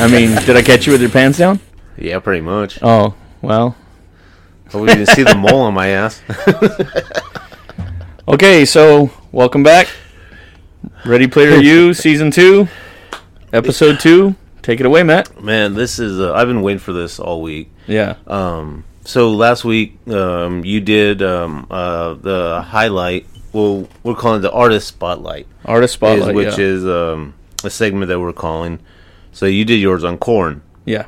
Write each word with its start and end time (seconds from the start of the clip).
I 0.00 0.08
mean, 0.10 0.34
did 0.46 0.56
I 0.56 0.62
catch 0.62 0.86
you 0.86 0.92
with 0.92 1.02
your 1.02 1.10
pants 1.10 1.38
down? 1.38 1.60
Yeah, 1.98 2.18
pretty 2.20 2.40
much. 2.40 2.78
Oh, 2.82 3.14
well. 3.42 3.76
Hope 4.70 4.88
you 4.88 4.94
didn't 4.94 5.08
see 5.08 5.22
the 5.24 5.34
mole 5.34 5.60
on 5.62 5.74
my 5.74 5.88
ass. 5.88 6.22
Okay, 8.28 8.64
so 8.64 9.10
welcome 9.32 9.64
back. 9.64 9.88
Ready 11.04 11.26
Player 11.26 11.56
U, 11.60 11.92
Season 11.92 12.30
2, 12.30 12.68
Episode 13.52 13.98
2. 13.98 14.36
Take 14.62 14.78
it 14.78 14.86
away, 14.86 15.02
Matt. 15.02 15.42
Man, 15.42 15.74
this 15.74 15.98
is. 15.98 16.20
Uh, 16.20 16.32
I've 16.34 16.46
been 16.46 16.62
waiting 16.62 16.78
for 16.78 16.92
this 16.92 17.18
all 17.18 17.42
week. 17.42 17.72
Yeah. 17.88 18.14
Um, 18.28 18.84
so 19.04 19.30
last 19.32 19.64
week, 19.64 19.98
um, 20.06 20.64
you 20.64 20.80
did 20.80 21.22
um, 21.22 21.66
uh, 21.72 22.14
the 22.14 22.62
highlight. 22.68 23.26
Well, 23.52 23.88
we're 24.04 24.14
calling 24.14 24.38
it 24.38 24.42
the 24.42 24.52
artist 24.52 24.86
spotlight, 24.86 25.48
Artist 25.64 25.94
is- 25.94 25.96
Spotlight. 25.96 26.34
which 26.36 26.56
yeah. 26.56 26.64
is 26.66 26.86
um, 26.86 27.34
a 27.64 27.70
segment 27.70 28.10
that 28.10 28.20
we're 28.20 28.32
calling. 28.32 28.78
So 29.32 29.46
you 29.46 29.64
did 29.64 29.80
yours 29.80 30.04
on 30.04 30.18
Korn, 30.18 30.62
yeah. 30.84 31.06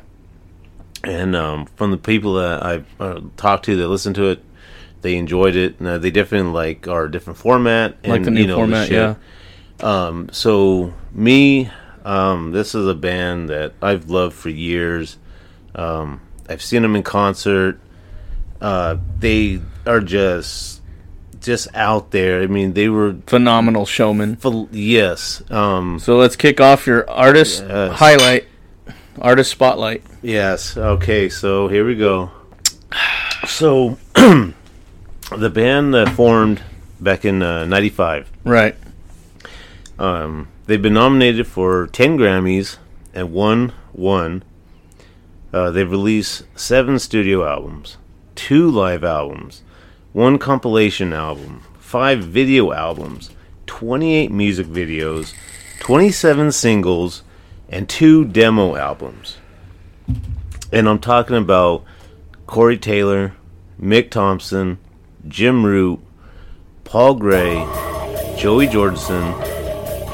and 1.03 1.35
um, 1.35 1.65
from 1.75 1.91
the 1.91 1.97
people 1.97 2.35
that 2.35 2.63
I've 2.63 2.85
uh, 2.99 3.21
talked 3.37 3.65
to 3.65 3.75
that 3.75 3.87
listened 3.87 4.15
to 4.15 4.29
it, 4.29 4.43
they 5.01 5.15
enjoyed 5.17 5.55
it. 5.55 5.79
And, 5.79 5.87
uh, 5.87 5.97
they 5.97 6.09
definitely 6.09 6.51
like 6.51 6.87
our 6.87 7.07
different 7.07 7.37
format, 7.37 7.97
and, 8.03 8.11
Like 8.11 8.23
the 8.23 8.31
new 8.31 8.41
you 8.41 8.47
know, 8.47 8.55
format, 8.55 8.89
yeah. 8.89 9.15
Um, 9.81 10.29
so 10.31 10.93
me, 11.11 11.69
um, 12.05 12.51
this 12.51 12.73
is 12.73 12.87
a 12.87 12.95
band 12.95 13.49
that 13.49 13.73
I've 13.81 14.09
loved 14.09 14.35
for 14.35 14.49
years. 14.49 15.17
Um, 15.75 16.21
I've 16.47 16.61
seen 16.61 16.81
them 16.81 16.95
in 16.95 17.03
concert. 17.03 17.79
Uh, 18.61 18.97
they 19.19 19.59
are 19.85 19.99
just, 19.99 20.81
just 21.43 21.67
out 21.75 22.11
there. 22.11 22.41
I 22.41 22.47
mean, 22.47 22.73
they 22.73 22.89
were, 22.89 23.15
Phenomenal 23.27 23.85
showmen. 23.85 24.37
full, 24.37 24.67
yes, 24.71 25.43
um, 25.51 25.99
So 25.99 26.17
let's 26.17 26.35
kick 26.35 26.59
off 26.61 26.87
your 26.87 27.09
artist 27.09 27.63
Yes. 27.67 27.97
highlight, 27.99 28.45
Artist 29.21 29.51
Spotlight. 29.51 30.03
yes. 30.21 30.75
Okay, 30.75 31.29
so 31.29 31.67
here 31.67 31.85
we 31.85 31.95
go. 31.95 32.31
So, 33.47 33.97
the 34.15 34.53
band 35.53 35.93
that 35.93 36.09
formed 36.15 36.61
back 36.99 37.25
in 37.25 37.41
uh, 37.43 37.65
'95. 37.65 38.29
Right. 38.45 38.75
Um, 39.99 40.47
they've 40.65 40.81
been 40.81 40.93
nominated 40.93 41.45
for 41.47 41.87
10 41.87 42.17
Grammys 42.17 42.77
and 43.13 43.31
won 43.31 43.73
one. 43.91 44.43
Uh, 45.53 45.69
they've 45.69 45.89
released 45.89 46.43
seven 46.55 46.97
studio 46.97 47.47
albums, 47.47 47.97
two 48.35 48.69
live 48.69 49.03
albums, 49.03 49.61
one 50.13 50.37
compilation 50.37 51.11
album, 51.11 51.61
five 51.79 52.19
video 52.19 52.71
albums, 52.71 53.31
28 53.65 54.31
music 54.31 54.67
videos, 54.67 55.33
27 55.79 56.51
singles, 56.51 57.23
and 57.67 57.89
two 57.89 58.23
demo 58.23 58.75
albums. 58.75 59.37
And 60.71 60.87
I'm 60.87 60.99
talking 60.99 61.35
about 61.35 61.83
Corey 62.45 62.77
Taylor, 62.77 63.33
Mick 63.81 64.11
Thompson, 64.11 64.77
Jim 65.27 65.65
Root, 65.65 65.99
Paul 66.83 67.15
Gray, 67.15 67.55
Joey 68.37 68.67
Jordison, 68.67 69.33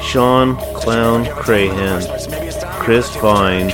Shawn 0.02 0.56
Clown 0.74 1.26
Crahan, 1.26 2.00
Chris 2.80 3.14
Vine, 3.16 3.70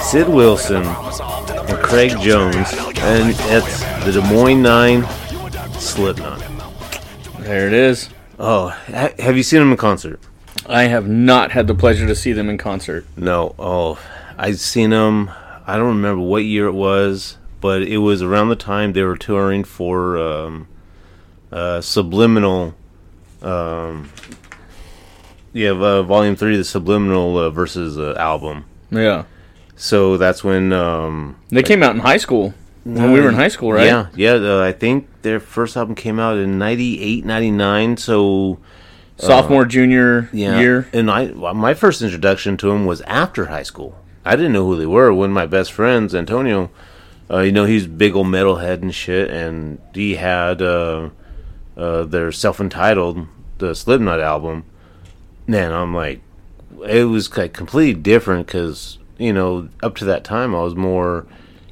Sid 0.00 0.28
Wilson, 0.28 0.82
and 0.82 1.78
Craig 1.78 2.18
Jones, 2.20 2.72
and 2.96 3.30
it's 3.38 3.80
the 4.04 4.20
Des 4.20 4.34
Moines 4.34 4.60
Nine 4.60 5.06
Slipknot. 5.84 6.42
There 7.40 7.66
it 7.66 7.72
is. 7.72 8.08
Oh, 8.38 8.68
ha- 8.68 9.12
have 9.18 9.36
you 9.36 9.42
seen 9.42 9.60
them 9.60 9.70
in 9.70 9.76
concert? 9.76 10.18
I 10.66 10.84
have 10.84 11.06
not 11.06 11.52
had 11.52 11.66
the 11.66 11.74
pleasure 11.74 12.06
to 12.06 12.14
see 12.14 12.32
them 12.32 12.48
in 12.48 12.56
concert. 12.58 13.04
No. 13.16 13.54
Oh, 13.58 14.00
I've 14.38 14.58
seen 14.60 14.90
them. 14.90 15.30
I 15.66 15.76
don't 15.76 15.88
remember 15.88 16.22
what 16.22 16.44
year 16.44 16.66
it 16.66 16.72
was, 16.72 17.36
but 17.60 17.82
it 17.82 17.98
was 17.98 18.22
around 18.22 18.48
the 18.48 18.56
time 18.56 18.92
they 18.94 19.02
were 19.02 19.16
touring 19.16 19.62
for 19.62 20.16
um, 20.18 20.68
uh, 21.52 21.80
Subliminal. 21.80 22.74
Um, 23.42 24.10
yeah, 25.52 25.70
uh, 25.70 26.02
Volume 26.02 26.34
Three, 26.34 26.56
the 26.56 26.64
Subliminal 26.64 27.36
uh, 27.38 27.50
Verses 27.50 27.98
uh, 27.98 28.14
album. 28.18 28.64
Yeah. 28.90 29.24
So 29.76 30.16
that's 30.16 30.42
when 30.42 30.72
um, 30.72 31.36
They 31.50 31.62
came 31.62 31.82
out 31.82 31.94
in 31.94 32.00
high 32.00 32.16
school. 32.16 32.54
When 32.84 33.12
we 33.12 33.20
were 33.20 33.30
in 33.30 33.34
high 33.34 33.48
school, 33.48 33.72
right? 33.72 33.86
Yeah, 33.86 34.08
yeah. 34.14 34.32
Uh, 34.34 34.60
I 34.60 34.72
think 34.72 35.08
their 35.22 35.40
first 35.40 35.76
album 35.76 35.94
came 35.94 36.20
out 36.20 36.36
in 36.36 36.58
98, 36.58 37.24
99, 37.24 37.96
So 37.96 38.58
Sophomore, 39.16 39.64
junior 39.64 40.28
yeah, 40.32 40.58
year. 40.60 40.88
And 40.92 41.10
I, 41.10 41.28
my 41.28 41.72
first 41.72 42.02
introduction 42.02 42.56
to 42.58 42.68
them 42.68 42.84
was 42.84 43.00
after 43.02 43.46
high 43.46 43.62
school. 43.62 43.96
I 44.24 44.36
didn't 44.36 44.52
know 44.52 44.66
who 44.66 44.76
they 44.76 44.86
were. 44.86 45.12
One 45.12 45.30
of 45.30 45.34
my 45.34 45.46
best 45.46 45.72
friends, 45.72 46.14
Antonio, 46.14 46.70
uh, 47.30 47.40
you 47.40 47.52
know, 47.52 47.64
he's 47.64 47.86
big 47.86 48.14
old 48.14 48.26
metalhead 48.26 48.82
and 48.82 48.94
shit, 48.94 49.30
and 49.30 49.78
he 49.94 50.16
had 50.16 50.60
uh, 50.60 51.10
uh, 51.76 52.04
their 52.04 52.32
self-entitled 52.32 53.26
the 53.58 53.74
Slipknot 53.74 54.20
album. 54.20 54.64
Man, 55.46 55.72
I'm 55.72 55.94
like, 55.94 56.20
it 56.86 57.04
was 57.04 57.34
like 57.36 57.52
completely 57.52 58.00
different 58.00 58.46
because 58.46 58.98
you 59.18 59.32
know, 59.32 59.68
up 59.82 59.96
to 59.96 60.04
that 60.06 60.24
time, 60.24 60.54
I 60.54 60.62
was 60.62 60.74
more 60.74 61.26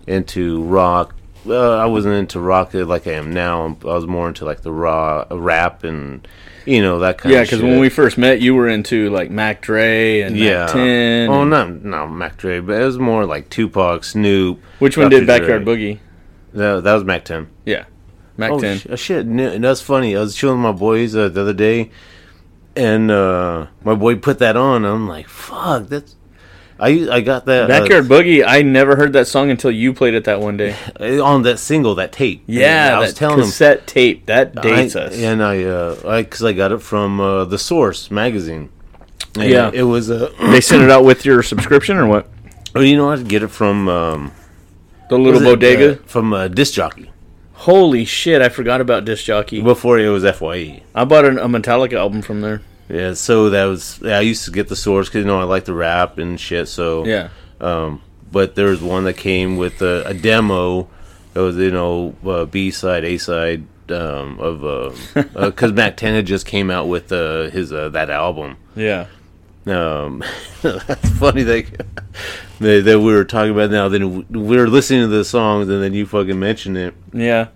into 0.07 0.63
rock. 0.65 1.15
Uh, 1.47 1.77
I 1.77 1.87
wasn't 1.87 2.15
into 2.15 2.39
rock 2.41 2.73
like 2.75 3.07
I 3.07 3.13
am 3.13 3.33
now. 3.33 3.77
I 3.83 3.87
was 3.95 4.07
more 4.07 4.29
into 4.29 4.45
like 4.45 4.63
the 4.63 4.73
raw 4.73 5.25
rap 5.31 5.83
and 5.83 6.27
you 6.67 6.81
know 6.81 7.01
that 7.01 7.19
kind 7.19 7.33
of 7.35 7.39
Yeah, 7.39 7.43
because 7.45 7.61
when 7.63 7.81
we 7.81 7.89
first 7.89 8.17
met, 8.17 8.41
you 8.41 8.55
were 8.55 8.69
into 8.69 9.11
like 9.11 9.31
Mac 9.31 9.63
Dre 9.63 10.21
and 10.21 10.37
yeah, 10.37 10.67
Mack 10.67 10.73
10. 10.73 11.31
oh 11.31 11.45
not 11.45 11.83
no 11.85 12.07
Mac 12.07 12.37
Dre, 12.37 12.61
but 12.61 12.81
it 12.81 12.85
was 12.85 12.99
more 12.99 13.27
like 13.27 13.51
Tupac, 13.51 14.05
Snoop. 14.05 14.61
Which 14.79 14.97
one 14.97 15.11
Dr. 15.11 15.21
did 15.21 15.27
Backyard 15.27 15.65
Dre. 15.65 15.75
Boogie? 15.77 15.99
That, 16.53 16.85
that 16.85 16.95
was 16.95 17.03
Mack 17.05 17.25
Ten. 17.25 17.49
Yeah. 17.65 17.87
Mac 18.37 18.53
oh 18.53 18.61
10. 18.61 18.79
sh- 18.79 18.87
uh, 18.87 18.97
shit! 18.97 19.27
no, 19.27 19.51
And 19.51 19.65
that's 19.65 19.81
funny. 19.81 20.17
I 20.17 20.21
was 20.21 20.35
chilling 20.37 20.63
with 20.63 20.73
my 20.75 20.79
boys 20.79 21.15
uh, 21.17 21.29
the 21.29 21.41
other 21.43 21.53
day, 21.53 21.91
and 22.77 23.11
uh, 23.11 23.67
my 23.85 23.95
boy 23.95 24.17
put 24.17 24.39
that 24.39 24.57
on. 24.57 24.85
I'm 24.85 25.09
like, 25.09 25.29
fuck, 25.29 25.89
that's. 25.89 26.17
I 26.83 27.09
I 27.11 27.21
got 27.21 27.47
that 27.47 27.65
uh, 27.65 27.69
Backyard 27.69 28.07
Boogie, 28.07 28.45
I 28.47 28.63
never 28.63 28.97
heard 28.97 29.13
that 29.13 29.29
song 29.29 29.51
until 29.51 29.71
you 29.71 29.93
played 29.95 30.15
it 30.15 30.25
that 30.25 30.41
one 30.41 30.57
day. 30.57 30.75
uh, 30.99 31.23
on 31.25 31.43
that 31.43 31.59
single, 31.61 31.95
that 31.95 32.11
tape. 32.11 32.43
Yeah, 32.47 32.87
And 32.89 32.97
I 32.97 32.99
was 32.99 33.15
telling 33.15 33.39
him 33.39 33.45
cassette 33.45 33.87
tape. 33.87 34.27
That 34.27 34.55
dates 34.57 34.97
I, 34.97 35.03
us. 35.03 35.17
And 35.17 35.43
I, 35.43 35.63
uh, 35.63 35.97
I, 36.05 36.23
cause 36.25 36.43
I 36.43 36.53
got 36.53 36.73
it 36.73 36.83
from 36.83 37.21
uh, 37.21 37.45
the 37.45 37.59
Source 37.59 38.11
magazine. 38.11 38.69
And 39.37 39.49
Yeah. 39.49 39.71
it 39.73 39.85
was 39.85 40.11
uh, 40.11 40.33
They 40.41 40.61
sent 40.61 40.83
it 40.83 40.91
out 40.91 41.05
with 41.05 41.25
your 41.25 41.43
subscription 41.45 41.97
or 41.97 42.07
what? 42.07 42.29
oh, 42.75 42.81
you 42.81 42.97
know, 42.97 43.11
I 43.11 43.23
get 43.23 43.45
it 43.45 43.49
from 43.49 43.89
um, 43.89 44.33
The 45.09 45.17
little 45.19 45.35
was 45.35 45.43
it, 45.43 45.45
bodega? 45.45 45.93
uh, 45.93 45.97
from 46.07 46.33
uh, 46.33 46.49
Disc 46.49 46.75
Jockey 46.75 47.13
Holy 47.53 48.05
shit, 48.05 48.43
I 48.43 48.49
forgot 48.49 48.81
about 48.81 49.05
Disc 49.05 49.25
Jockey. 49.25 49.63
before 49.63 50.01
it 50.01 50.09
was 50.09 50.25
Fye. 50.37 50.83
I 50.97 51.05
bought 51.05 51.25
an, 51.25 51.39
a 51.39 51.47
Metallica 51.47 51.93
album 51.93 52.21
from 52.21 52.41
there. 52.41 52.61
Yeah, 52.89 53.15
so 53.15 53.51
that 53.51 53.65
was 53.65 53.99
yeah, 54.03 54.19
I 54.19 54.21
used 54.21 54.45
to 54.45 54.51
get 54.51 54.69
the 54.69 54.77
Source 54.77 55.09
because 55.09 55.21
you 55.21 55.27
know 55.27 55.41
I 55.41 55.45
like 55.45 55.65
the 55.65 55.73
rap 55.75 56.19
and 56.19 56.39
shit. 56.39 56.69
So 56.69 57.07
Yeah. 57.07 57.29
um, 57.61 58.03
but 58.31 58.55
there 58.55 58.67
was 58.67 58.81
one 58.83 59.05
that 59.05 59.17
came 59.17 59.57
with 59.57 59.81
a, 59.83 60.05
a 60.07 60.15
demo. 60.15 60.89
It 61.35 61.39
was 61.41 61.57
you 61.57 61.71
know 61.71 62.15
uh, 62.27 62.45
B 62.45 62.71
side, 62.71 63.05
A 63.05 63.17
side 63.19 63.65
um, 63.91 64.39
of 64.41 64.99
because 65.35 65.73
Mack 65.73 65.97
Ten 65.97 66.15
had 66.15 66.27
just 66.27 66.45
came 66.47 66.71
out 66.71 66.89
with 66.89 67.11
uh, 67.13 67.45
his 67.51 67.73
uh, 67.73 67.89
that 67.91 68.11
album. 68.11 68.57
Yeah. 68.77 69.07
Um, 69.65 70.25
that's 70.63 71.09
funny 71.19 71.45
that, 71.45 71.87
that 72.59 72.85
that 72.85 73.01
we 73.01 73.13
were 73.15 73.25
talking 73.25 73.53
about 73.53 73.71
now. 73.71 73.89
Then 73.89 74.27
we 74.29 74.57
were 74.57 74.69
listening 74.69 75.03
to 75.03 75.07
the 75.09 75.25
songs, 75.25 75.69
and 75.69 75.83
then 75.83 75.95
you 75.95 76.05
fucking 76.05 76.39
mentioned 76.39 76.77
it. 76.77 76.95
Yeah. 77.13 77.49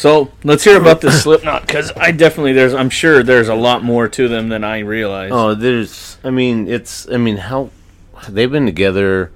So 0.00 0.32
let's 0.44 0.64
hear 0.64 0.80
about 0.80 1.02
this 1.02 1.22
Slipknot 1.24 1.66
because 1.66 1.92
I 1.94 2.10
definitely 2.10 2.54
there's 2.54 2.72
I'm 2.72 2.88
sure 2.88 3.22
there's 3.22 3.48
a 3.48 3.54
lot 3.54 3.84
more 3.84 4.08
to 4.08 4.28
them 4.28 4.48
than 4.48 4.64
I 4.64 4.78
realize. 4.78 5.30
Oh, 5.30 5.52
there's. 5.54 6.16
I 6.24 6.30
mean, 6.30 6.68
it's. 6.68 7.06
I 7.10 7.18
mean, 7.18 7.36
how 7.36 7.68
they've 8.26 8.50
been 8.50 8.64
together. 8.64 9.30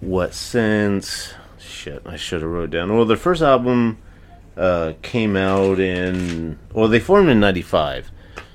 What 0.00 0.34
since? 0.34 1.32
Shit, 1.58 2.02
I 2.04 2.16
should 2.16 2.42
have 2.42 2.50
wrote 2.50 2.68
down. 2.68 2.94
Well, 2.94 3.06
their 3.06 3.16
first 3.16 3.40
album 3.40 3.96
uh, 4.58 4.92
came 5.00 5.36
out 5.36 5.80
in. 5.80 6.58
Well, 6.74 6.88
they 6.88 7.00
formed 7.00 7.30
in 7.30 7.40
'95, 7.40 8.10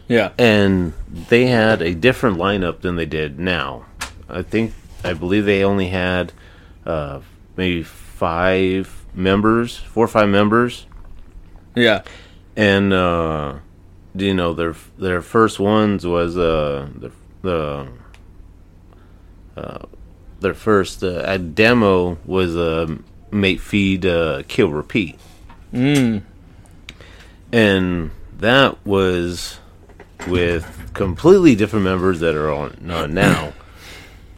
Yeah. 0.07 0.33
and 0.37 0.93
they 1.29 1.47
had 1.47 1.81
a 1.81 1.95
different 1.95 2.37
lineup 2.37 2.81
than 2.81 2.95
they 2.95 3.07
did 3.07 3.39
now. 3.39 3.85
I 4.29 4.43
think. 4.43 4.75
I 5.03 5.13
believe 5.13 5.45
they 5.45 5.63
only 5.63 5.87
had 5.87 6.31
uh, 6.85 7.21
maybe 7.57 7.81
five 7.81 9.03
members, 9.15 9.77
four 9.77 10.05
or 10.05 10.07
five 10.07 10.29
members 10.29 10.85
Yeah. 11.75 12.03
and 12.55 12.93
uh, 12.93 13.55
you 14.15 14.33
know 14.33 14.53
their 14.53 14.75
their 14.97 15.21
first 15.21 15.59
ones 15.59 16.05
was 16.05 16.37
uh 16.37 16.87
the 16.95 17.11
the 17.41 17.87
uh, 19.57 19.85
their 20.39 20.53
first 20.53 21.03
uh, 21.03 21.23
a 21.25 21.37
demo 21.39 22.17
was 22.25 22.55
uh, 22.55 22.95
mate 23.31 23.59
feed 23.61 24.05
uh, 24.05 24.43
kill 24.47 24.69
repeat 24.69 25.19
Mm. 25.73 26.21
and 27.51 28.11
that 28.37 28.85
was 28.85 29.59
with 30.27 30.91
completely 30.93 31.55
different 31.55 31.83
members 31.85 32.19
that 32.19 32.35
are 32.35 32.51
on 32.51 32.91
uh, 32.91 33.07
now 33.07 33.53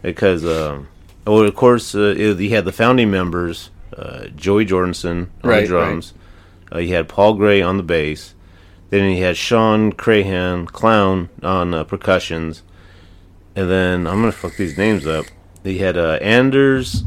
because 0.01 0.45
um 0.45 0.87
well, 1.27 1.41
of 1.41 1.55
course, 1.55 1.95
uh, 1.95 2.13
you 2.15 2.51
had 2.51 2.65
the 2.65 2.71
founding 2.71 3.09
members, 3.09 3.71
uh, 3.97 4.27
Joey 4.35 4.63
Jordison 4.63 5.29
on 5.43 5.49
Right, 5.49 5.65
drums. 5.65 6.13
Uh, 6.73 6.79
you 6.79 6.95
had 6.95 7.07
Paul 7.07 7.33
Gray 7.35 7.61
on 7.61 7.77
the 7.77 7.83
bass. 7.83 8.33
Then 8.89 9.09
he 9.09 9.21
had 9.21 9.37
Shawn 9.37 9.91
Crahan, 9.93 10.67
Clown, 10.67 11.29
on 11.41 11.73
uh, 11.73 11.83
percussions. 11.83 12.63
And 13.55 13.69
then, 13.69 14.07
I'm 14.07 14.21
going 14.21 14.31
to 14.31 14.37
fuck 14.37 14.55
these 14.57 14.77
names 14.77 15.07
up. 15.07 15.25
You 15.63 15.79
had 15.79 15.97
uh, 15.97 16.19
Anders 16.21 17.03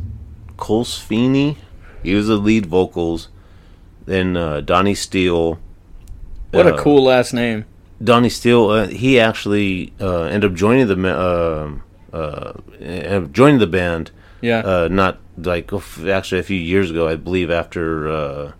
Colsefni. 0.56 1.56
He 2.02 2.14
was 2.14 2.26
the 2.26 2.37
lead 2.37 2.66
vocals. 2.66 3.28
Then 4.06 4.37
uh, 4.37 4.60
Donnie 4.62 4.94
Steele. 4.94 5.58
What 6.50 6.66
a 6.66 6.75
Uh, 6.75 6.82
cool 6.82 7.05
last 7.05 7.32
name. 7.32 7.64
Donnie 8.02 8.28
Steele, 8.31 8.69
uh, 8.70 8.87
he 8.87 9.20
actually 9.20 9.93
uh, 10.00 10.22
ended 10.22 10.52
up 10.52 10.56
joining 10.56 10.87
the 10.87 10.96
joining 13.32 13.58
the 13.58 13.66
band. 13.66 14.10
Yeah. 14.40 14.60
Uh, 14.60 14.88
not 14.88 15.19
like 15.37 15.70
actually 16.06 16.38
a 16.38 16.44
few 16.44 16.56
years 16.58 16.90
ago, 16.90 17.08
I 17.08 17.16
believe, 17.16 17.50
after 17.50 18.55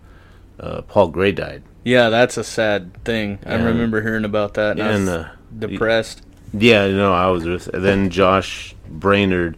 uh, 0.59 0.81
Paul 0.83 1.07
Gray 1.09 1.31
died. 1.31 1.63
yeah, 1.83 2.09
that's 2.09 2.37
a 2.37 2.43
sad 2.43 2.93
thing. 3.03 3.39
I 3.45 3.55
remember 3.55 4.01
hearing 4.01 4.25
about 4.25 4.53
that. 4.55 4.79
And, 4.79 4.81
I 4.81 4.91
And 4.91 5.05
was 5.05 5.09
uh, 5.09 5.29
depressed. 5.57 6.21
yeah, 6.53 6.87
no, 6.87 7.13
I 7.13 7.27
was. 7.27 7.45
With, 7.45 7.69
then 7.73 8.09
Josh 8.09 8.75
Brainard 8.87 9.57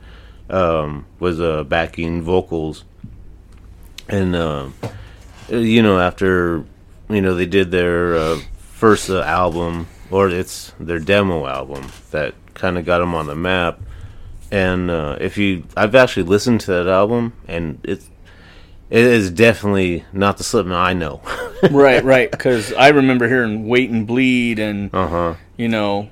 um, 0.50 1.06
was 1.20 1.40
uh, 1.42 1.64
backing 1.64 2.22
vocals, 2.22 2.84
and 4.08 4.36
um, 4.36 4.74
you 5.50 5.82
know 5.82 6.00
after 6.00 6.64
you 7.10 7.22
know 7.22 7.36
they 7.36 7.46
did 7.46 7.72
their 7.72 8.16
uh, 8.16 8.40
first 8.60 9.10
uh, 9.10 9.22
album 9.22 9.88
or 10.12 10.30
it's 10.30 10.74
their 10.80 11.00
demo 11.00 11.48
album 11.48 11.88
that 12.12 12.36
kind 12.54 12.78
of 12.78 12.86
got 12.86 13.00
them 13.00 13.16
on 13.16 13.28
the 13.28 13.36
map. 13.36 13.80
And 14.52 14.92
uh, 14.92 15.18
if 15.22 15.38
you, 15.38 15.64
I've 15.78 15.96
actually 15.96 16.24
listened 16.24 16.60
to 16.62 16.72
that 16.72 16.88
album, 16.88 17.32
and 17.48 17.80
it's 17.84 18.10
it 18.92 19.04
is 19.06 19.32
definitely 19.32 20.06
not 20.14 20.38
the 20.38 20.44
Slipknot 20.44 20.86
I 20.88 20.94
know. 20.94 21.22
right, 21.72 22.04
right. 22.04 22.30
Because 22.30 22.72
I 22.74 22.90
remember 22.90 23.28
hearing 23.28 23.68
"Wait 23.68 23.90
and 23.90 24.06
Bleed" 24.06 24.60
and 24.60 24.94
uh 24.94 25.08
huh. 25.08 25.36
you 25.58 25.68
know, 25.70 26.10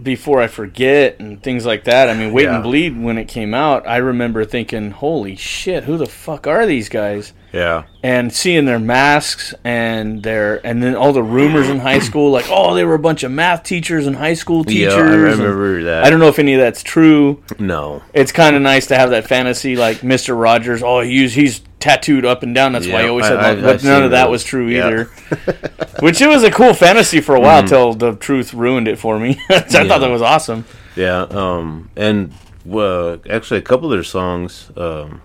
before 0.00 0.40
I 0.40 0.46
forget 0.46 1.18
and 1.20 1.42
things 1.42 1.66
like 1.66 1.84
that. 1.84 2.08
I 2.08 2.14
mean, 2.14 2.32
Wait 2.32 2.44
Yeah. 2.44 2.54
and 2.56 2.62
Bleed 2.62 3.00
when 3.02 3.18
it 3.18 3.28
came 3.28 3.54
out, 3.54 3.86
I 3.86 3.96
remember 3.96 4.44
thinking, 4.44 4.90
"Holy 4.90 5.36
shit, 5.36 5.84
who 5.84 5.96
the 5.96 6.06
fuck 6.06 6.46
are 6.46 6.66
these 6.66 6.88
guys?" 6.88 7.32
Yeah. 7.52 7.82
And 8.02 8.32
seeing 8.32 8.64
their 8.64 8.78
masks 8.78 9.52
and 9.62 10.22
their 10.22 10.64
and 10.66 10.82
then 10.82 10.94
all 10.96 11.12
the 11.12 11.22
rumors 11.22 11.68
in 11.68 11.80
high 11.80 11.98
school, 11.98 12.30
like, 12.30 12.46
"Oh, 12.48 12.74
they 12.74 12.82
were 12.84 12.94
a 12.94 12.98
bunch 12.98 13.22
of 13.24 13.30
math 13.30 13.62
teachers 13.62 14.06
and 14.06 14.16
high 14.16 14.32
school 14.34 14.64
teachers." 14.64 14.94
Yeah, 14.94 15.00
I 15.00 15.12
and- 15.12 15.22
remember 15.22 15.82
that. 15.84 16.04
I 16.04 16.10
don't 16.10 16.18
know 16.18 16.28
if 16.28 16.38
any 16.38 16.54
of 16.54 16.60
that's 16.60 16.82
true. 16.82 17.42
No. 17.58 18.02
It's 18.14 18.32
kind 18.32 18.56
of 18.56 18.62
nice 18.62 18.86
to 18.86 18.96
have 18.96 19.10
that 19.10 19.26
fantasy, 19.26 19.76
like 19.76 20.02
Mister 20.02 20.34
Rogers. 20.34 20.82
Oh, 20.82 21.00
he's 21.00 21.34
he's 21.34 21.60
tattooed 21.78 22.24
up 22.24 22.42
and 22.42 22.54
down. 22.54 22.72
That's 22.72 22.86
why 22.86 22.92
Yeah, 22.92 23.02
he 23.02 23.08
always 23.08 23.26
I- 23.26 23.28
said, 23.28 23.38
I- 23.38 23.54
that. 23.54 23.62
but 23.62 23.74
I've 23.74 23.84
none 23.84 24.02
of 24.04 24.10
that 24.12 24.30
was 24.30 24.42
true 24.44 24.68
Yeah. 24.68 24.86
either. 24.86 25.04
Which 26.00 26.20
it 26.22 26.28
was 26.28 26.42
a 26.44 26.50
cool 26.50 26.72
fantasy 26.74 27.20
for 27.20 27.34
a 27.34 27.40
while 27.40 27.62
till 27.64 27.92
the 27.92 28.14
truth 28.14 28.54
ruined 28.54 28.88
it 28.88 28.98
for 28.98 29.18
me. 29.18 29.34
so 29.34 29.40
I. 29.50 29.56
Yeah. 29.56 29.84
thought 29.88 29.98
that 30.00 30.10
was 30.10 30.22
awesome. 30.22 30.64
Yeah, 30.96 31.22
um, 31.30 31.90
and 31.96 32.32
uh, 32.72 33.18
actually, 33.28 33.58
a 33.58 33.62
couple 33.62 33.86
of 33.86 33.92
their 33.92 34.02
songs 34.04 34.70
um, 34.76 35.20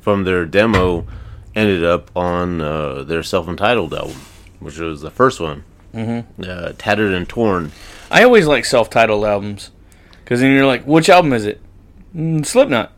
from 0.00 0.24
their 0.24 0.44
demo 0.44 1.06
ended 1.54 1.84
up 1.84 2.10
on 2.16 2.60
uh, 2.60 3.02
their 3.02 3.22
self-entitled 3.22 3.94
album, 3.94 4.20
which 4.60 4.78
was 4.78 5.00
the 5.00 5.10
first 5.10 5.40
one, 5.40 5.64
mm-hmm. 5.94 6.42
uh, 6.42 6.72
"Tattered 6.78 7.12
and 7.12 7.28
Torn." 7.28 7.72
I 8.10 8.22
always 8.22 8.46
like 8.46 8.64
self-titled 8.64 9.24
albums 9.24 9.70
because 10.24 10.40
then 10.40 10.52
you're 10.52 10.66
like, 10.66 10.84
which 10.84 11.08
album 11.08 11.32
is 11.32 11.46
it? 11.46 11.60
Mm, 12.14 12.44
Slipknot. 12.44 12.92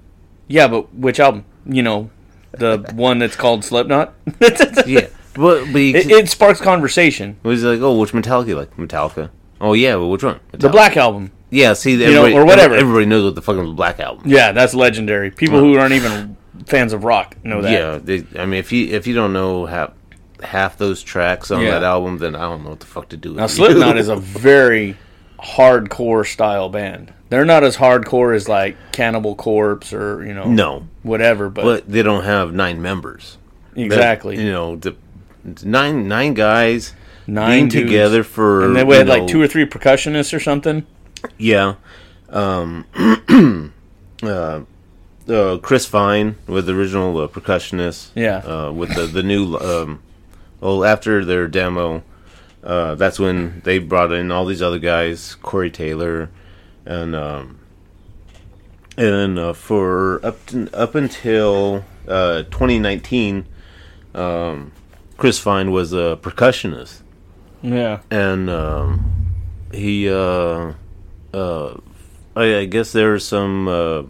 Yeah, 0.49 0.69
but 0.69 0.95
which 0.95 1.19
album? 1.19 1.45
You 1.65 1.83
know, 1.83 2.11
the 2.53 2.91
one 2.95 3.19
that's 3.19 3.37
called 3.37 3.65
Slipknot. 3.65 4.15
Yeah, 4.87 5.09
but 5.35 5.71
but 5.73 5.79
you, 5.79 5.95
it 5.95 6.29
sparks 6.29 6.61
conversation. 6.61 7.37
it 7.43 7.49
was 7.49 7.63
like, 7.63 7.81
oh, 7.81 7.99
which 7.99 8.13
Metallica 8.13 8.49
you 8.49 8.57
like? 8.57 8.77
Metallica. 8.77 9.31
Oh 9.61 9.73
yeah, 9.73 9.95
well, 9.97 10.11
which 10.11 10.23
one? 10.23 10.41
The 10.53 10.69
Black 10.69 10.97
Album. 10.97 11.33
Yeah, 11.51 11.75
see, 11.75 11.93
you 11.93 12.13
know, 12.13 12.31
or 12.33 12.45
whatever. 12.45 12.75
Everybody 12.75 13.07
knows 13.07 13.25
what 13.25 13.35
the 13.35 13.43
fucking 13.43 13.75
Black 13.75 14.01
album. 14.01 14.25
Yeah, 14.27 14.53
that's 14.53 14.75
legendary. 14.75 15.31
People 15.31 15.61
who 15.61 15.77
aren't 15.79 15.95
even 15.95 16.37
fans 16.67 16.93
of 16.93 17.05
rock 17.05 17.37
know 17.45 17.63
that. 17.63 17.73
Yeah, 17.73 17.99
they, 18.03 18.25
I 18.41 18.45
mean, 18.47 18.59
if 18.61 18.73
you 18.73 18.89
if 18.95 19.07
you 19.07 19.15
don't 19.15 19.33
know 19.33 19.67
half 19.67 19.93
half 20.43 20.77
those 20.77 21.03
tracks 21.03 21.51
on 21.51 21.63
Yeah. 21.63 21.71
that 21.73 21.83
album, 21.83 22.19
then 22.19 22.35
I 22.37 22.41
don't 22.43 22.63
know 22.65 22.71
what 22.71 22.81
the 22.81 22.87
fuck 22.87 23.09
to 23.11 23.17
do. 23.17 23.31
With 23.31 23.39
Now. 23.39 23.47
Slipknot 23.47 23.97
is 24.03 24.09
a 24.09 24.17
very 24.17 24.97
hardcore 25.39 26.27
style 26.27 26.69
band. 26.69 27.13
They're 27.29 27.45
not 27.45 27.65
as 27.65 27.77
hardcore 27.79 28.35
as 28.37 28.49
like 28.49 28.77
Cannibal 28.93 29.35
Corpse 29.35 29.93
or 29.93 30.25
you 30.25 30.35
know 30.35 30.45
no, 30.45 30.89
whatever, 31.03 31.49
but, 31.49 31.65
but 31.65 31.89
they 31.91 32.03
don't 32.03 32.25
have 32.25 32.53
nine 32.53 32.81
members. 32.83 33.39
That- 33.75 33.83
exactly 33.83 34.37
you 34.39 34.51
know, 34.51 34.77
the 34.77 34.97
nine 35.65 36.09
nine 36.09 36.35
guys 36.35 36.95
nine 37.27 37.69
dudes. 37.69 37.87
together 37.87 38.23
for 38.23 38.65
and 38.65 38.89
we 38.89 38.97
had 38.97 39.09
like 39.09 39.27
two 39.27 39.41
or 39.41 39.49
three 39.49 39.67
percussionists 39.67 40.33
or 40.35 40.41
something. 40.41 40.87
yeah. 41.39 41.75
Um, 42.29 42.85
uh, 44.23 44.61
uh, 45.29 45.59
Chris 45.59 45.87
Fine 45.87 46.37
with 46.47 46.67
the 46.67 46.75
original 46.75 47.19
uh, 47.19 47.29
percussionist. 47.29 48.11
Yeah. 48.15 48.39
Uh, 48.39 48.73
with 48.73 48.95
the 48.95 49.07
the 49.07 49.23
new 49.23 49.57
um, 49.57 50.03
well 50.61 50.85
after 50.85 51.25
their 51.25 51.49
demo, 51.49 52.03
uh, 52.63 52.95
that's 52.95 53.19
when 53.19 53.61
they 53.65 53.79
brought 53.79 54.13
in 54.13 54.31
all 54.31 54.45
these 54.45 54.63
other 54.63 54.79
guys, 54.79 55.35
Corey 55.37 55.71
Taylor, 55.71 56.31
and 56.85 57.15
um, 57.15 57.59
and 58.97 59.39
uh, 59.39 59.53
for 59.53 60.25
up 60.25 60.45
to, 60.47 60.69
up 60.75 60.95
until 60.95 61.85
uh, 62.09 62.43
2019, 62.45 63.47
um, 64.15 64.73
Chris 65.17 65.39
Fine 65.39 65.71
was 65.71 65.93
a 65.93 66.19
percussionist 66.21 67.03
Yeah, 67.63 68.01
and 68.11 68.49
um, 68.49 69.35
he 69.73 70.09
uh, 70.09 70.73
uh, 71.35 71.75
I, 72.35 72.57
I 72.57 72.65
guess 72.65 72.93
there 72.93 73.13
was 73.13 73.27
some 73.27 73.69
uh, 73.69 74.03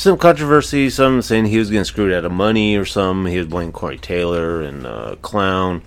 some 0.00 0.18
controversy. 0.18 0.90
Some 0.90 1.22
saying 1.22 1.46
he 1.46 1.58
was 1.58 1.70
getting 1.70 1.84
screwed 1.84 2.12
out 2.12 2.24
of 2.24 2.32
money, 2.32 2.76
or 2.76 2.84
some 2.84 3.26
he 3.26 3.38
was 3.38 3.46
blaming 3.46 3.72
Corey 3.72 3.98
Taylor 3.98 4.62
and 4.62 4.86
uh, 4.86 5.16
Clown. 5.22 5.82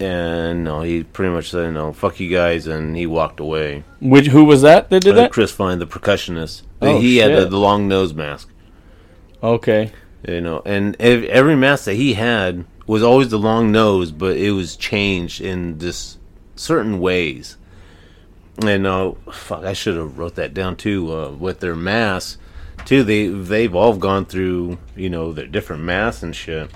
And 0.00 0.64
no, 0.64 0.80
he 0.82 1.04
pretty 1.04 1.32
much 1.32 1.50
said, 1.50 1.72
"No, 1.74 1.92
fuck 1.92 2.18
you 2.18 2.28
guys," 2.28 2.66
and 2.66 2.96
he 2.96 3.06
walked 3.06 3.38
away. 3.40 3.84
which 4.00 4.26
who 4.26 4.44
was 4.44 4.62
that 4.62 4.90
that 4.90 5.02
did 5.02 5.12
Uh, 5.14 5.16
that? 5.22 5.32
Chris 5.32 5.52
Fine, 5.52 5.78
the 5.78 5.86
percussionist, 5.86 6.62
Oh, 6.80 6.98
he 6.98 7.18
had 7.18 7.36
the, 7.36 7.46
the 7.46 7.58
long 7.58 7.86
nose 7.86 8.12
mask. 8.12 8.48
Okay, 9.42 9.90
You 10.26 10.40
know, 10.40 10.62
and 10.64 10.96
ev- 11.00 11.24
every 11.24 11.56
mask 11.56 11.84
that 11.86 11.94
he 11.94 12.14
had 12.14 12.64
was 12.86 13.02
always 13.02 13.28
the 13.28 13.38
long 13.38 13.70
nose, 13.72 14.10
but 14.12 14.36
it 14.36 14.52
was 14.52 14.76
changed 14.76 15.40
in 15.40 15.78
this 15.78 16.18
certain 16.56 16.98
ways. 17.00 17.56
And 18.64 18.86
uh, 18.86 19.12
fuck, 19.32 19.64
I 19.64 19.72
should 19.72 19.96
have 19.96 20.18
wrote 20.18 20.34
that 20.36 20.52
down 20.54 20.76
too. 20.76 21.12
Uh, 21.14 21.30
with 21.30 21.60
their 21.60 21.74
masks, 21.76 22.38
too, 22.86 23.02
they 23.04 23.26
they've 23.28 23.74
all 23.74 23.96
gone 23.96 24.24
through 24.24 24.78
you 24.96 25.08
know 25.10 25.32
their 25.32 25.46
different 25.46 25.82
masks 25.82 26.22
and 26.22 26.34
shit. 26.34 26.70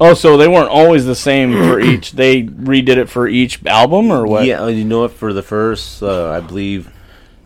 oh, 0.00 0.14
so 0.14 0.36
they 0.36 0.48
weren't 0.48 0.68
always 0.70 1.04
the 1.04 1.14
same 1.14 1.52
for 1.52 1.80
each. 1.90 2.12
They 2.12 2.42
redid 2.42 2.96
it 2.96 3.08
for 3.08 3.28
each 3.28 3.64
album 3.66 4.10
or 4.10 4.26
what? 4.26 4.44
Yeah, 4.44 4.66
you 4.68 4.84
know 4.84 5.00
what? 5.02 5.12
For 5.12 5.32
the 5.32 5.42
first, 5.42 6.02
uh, 6.02 6.30
I 6.30 6.40
believe, 6.40 6.90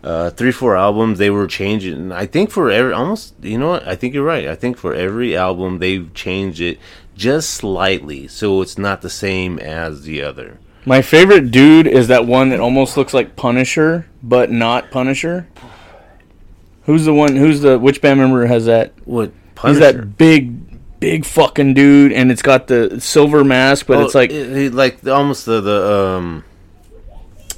uh, 0.03 0.29
three 0.31 0.51
four 0.51 0.75
albums, 0.75 1.19
they 1.19 1.29
were 1.29 1.47
changing. 1.47 2.11
I 2.11 2.25
think 2.25 2.49
for 2.49 2.69
every 2.71 2.93
almost, 2.93 3.35
you 3.41 3.57
know 3.57 3.69
what? 3.69 3.87
I 3.87 3.95
think 3.95 4.13
you're 4.13 4.23
right. 4.23 4.47
I 4.47 4.55
think 4.55 4.77
for 4.77 4.93
every 4.93 5.35
album, 5.35 5.79
they've 5.79 6.11
changed 6.13 6.61
it 6.61 6.79
just 7.15 7.49
slightly, 7.51 8.27
so 8.27 8.61
it's 8.61 8.77
not 8.77 9.01
the 9.01 9.09
same 9.09 9.59
as 9.59 10.03
the 10.03 10.21
other. 10.21 10.59
My 10.85 11.01
favorite 11.01 11.51
dude 11.51 11.85
is 11.87 12.07
that 12.07 12.25
one 12.25 12.49
that 12.49 12.59
almost 12.61 12.95
looks 12.95 13.13
like 13.13 13.35
Punisher, 13.35 14.07
but 14.23 14.49
not 14.49 14.89
Punisher. 14.89 15.47
Who's 16.87 17.05
the 17.05 17.13
one? 17.13 17.35
Who's 17.35 17.61
the 17.61 17.77
which 17.77 18.01
band 18.01 18.19
member 18.19 18.45
has 18.47 18.65
that? 18.65 18.93
What 19.05 19.31
He's 19.63 19.79
that 19.79 20.17
big, 20.17 20.99
big 20.99 21.25
fucking 21.25 21.73
dude, 21.75 22.11
and 22.13 22.31
it's 22.31 22.41
got 22.41 22.67
the 22.67 22.99
silver 22.99 23.43
mask, 23.43 23.85
but 23.87 23.97
Oh, 23.97 24.05
it's 24.05 24.15
like 24.15 24.31
it- 24.31 24.57
it- 24.57 24.73
like 24.73 25.05
almost 25.07 25.45
the 25.45 25.61
the 25.61 25.93
um. 25.93 26.43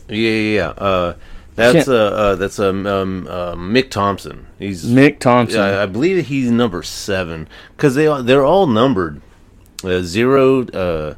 Yeah, 0.10 0.16
yeah, 0.32 0.56
yeah. 0.56 0.68
Uh, 0.70 1.14
that's 1.56 1.74
Can't- 1.86 1.88
uh, 1.90 1.94
uh 1.94 2.36
that's 2.36 2.58
um, 2.60 2.88
um 2.88 3.28
uh, 3.30 3.54
Mick 3.56 3.90
Thompson. 3.92 4.48
He's 4.58 4.86
Mick 4.86 5.20
Thompson. 5.20 5.60
I, 5.62 5.84
I 5.84 5.86
believe 5.86 6.26
he's 6.28 6.50
number 6.52 6.82
seven 6.84 7.48
because 7.78 7.96
they 7.96 8.06
they're 8.24 8.46
all 8.46 8.66
numbered 8.66 9.22
uh, 9.84 10.02
zero 10.02 10.66
uh 10.70 11.16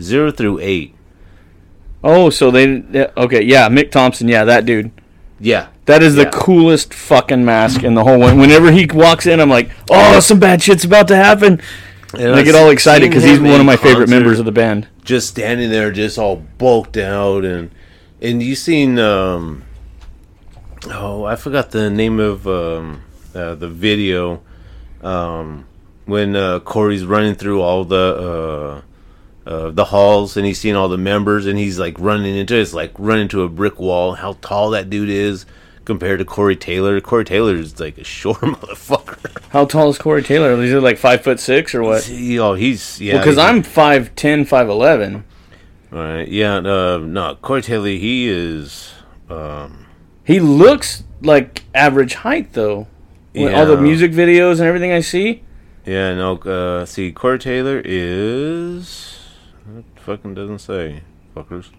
zero 0.00 0.32
through 0.32 0.58
eight. 0.60 0.94
oh, 2.02 2.30
so 2.30 2.50
they 2.50 2.82
okay? 3.16 3.42
Yeah, 3.44 3.68
Mick 3.68 3.90
Thompson. 3.92 4.26
Yeah, 4.28 4.44
that 4.44 4.64
dude. 4.66 4.90
Yeah, 5.38 5.68
That 5.86 6.02
is 6.02 6.14
the 6.14 6.26
coolest 6.26 6.94
fucking 6.94 7.44
mask 7.44 7.82
in 7.82 7.94
the 7.94 8.04
whole 8.04 8.18
one. 8.18 8.38
Whenever 8.38 8.70
he 8.70 8.86
walks 8.86 9.26
in, 9.26 9.40
I'm 9.40 9.50
like, 9.50 9.70
oh, 9.90 10.20
some 10.20 10.38
bad 10.38 10.62
shit's 10.62 10.84
about 10.84 11.08
to 11.08 11.16
happen. 11.16 11.60
And 12.14 12.34
I 12.34 12.42
get 12.42 12.54
all 12.54 12.70
excited 12.70 13.08
because 13.08 13.24
he's 13.24 13.40
one 13.40 13.58
of 13.58 13.66
my 13.66 13.76
favorite 13.76 14.08
members 14.08 14.38
of 14.38 14.44
the 14.44 14.52
band. 14.52 14.88
Just 15.02 15.28
standing 15.28 15.70
there, 15.70 15.90
just 15.90 16.18
all 16.18 16.36
bulked 16.36 16.96
out, 16.96 17.44
and 17.44 17.70
and 18.20 18.42
you 18.42 18.54
seen 18.54 18.98
um 18.98 19.64
oh 20.90 21.24
I 21.24 21.36
forgot 21.36 21.70
the 21.70 21.90
name 21.90 22.20
of 22.20 22.46
um 22.46 23.02
uh, 23.34 23.54
the 23.54 23.68
video 23.68 24.42
um, 25.02 25.66
when 26.04 26.36
uh, 26.36 26.60
Corey's 26.60 27.04
running 27.04 27.34
through 27.34 27.62
all 27.62 27.84
the 27.84 28.82
uh, 29.46 29.48
uh, 29.48 29.70
the 29.70 29.86
halls 29.86 30.36
and 30.36 30.46
he's 30.46 30.60
seeing 30.60 30.76
all 30.76 30.88
the 30.88 30.98
members 30.98 31.46
and 31.46 31.58
he's 31.58 31.78
like 31.78 31.98
running 31.98 32.36
into 32.36 32.54
it's 32.54 32.74
like 32.74 32.92
running 32.98 33.22
into 33.22 33.42
a 33.42 33.48
brick 33.48 33.78
wall. 33.78 34.14
How 34.14 34.34
tall 34.40 34.70
that 34.70 34.90
dude 34.90 35.08
is 35.08 35.46
compared 35.84 36.18
to 36.20 36.24
Corey 36.24 36.56
Taylor. 36.56 37.00
Corey 37.00 37.24
Taylor 37.24 37.54
is 37.56 37.78
like 37.80 37.98
a 37.98 38.04
short 38.04 38.38
motherfucker. 38.40 39.42
How 39.50 39.64
tall 39.64 39.88
is 39.90 39.98
Corey 39.98 40.22
Taylor? 40.22 40.52
Is 40.62 40.70
he 40.70 40.76
like 40.78 40.98
five 40.98 41.22
foot 41.22 41.40
six 41.40 41.74
or 41.74 41.82
what? 41.82 42.02
See, 42.02 42.38
oh, 42.38 42.54
he's 42.54 43.00
yeah. 43.00 43.18
Because 43.18 43.36
he's- 43.36 43.48
I'm 43.48 43.62
5'10", 43.62 44.46
5'11". 44.46 45.22
all 45.92 45.98
right. 45.98 46.28
Yeah, 46.28 46.56
uh, 46.56 46.98
no, 46.98 47.36
Corey 47.42 47.62
Taylor. 47.62 47.88
He 47.88 48.28
is. 48.28 48.92
Um, 49.28 49.86
He 50.24 50.40
looks 50.40 51.04
like 51.20 51.62
average 51.74 52.14
height 52.14 52.52
though. 52.52 52.86
When 53.34 53.54
all 53.54 53.64
the 53.66 53.78
music 53.78 54.12
videos 54.12 54.52
and 54.58 54.62
everything 54.68 54.92
I 54.92 55.00
see. 55.00 55.42
yeah, 55.86 56.14
no. 56.14 56.36
Uh, 56.36 56.84
see, 56.84 57.12
Corey 57.12 57.38
Taylor 57.38 57.80
is. 57.84 59.18
It 59.76 59.84
fucking 60.00 60.34
doesn't 60.34 60.58
say, 60.58 61.02
fuckers. 61.34 61.70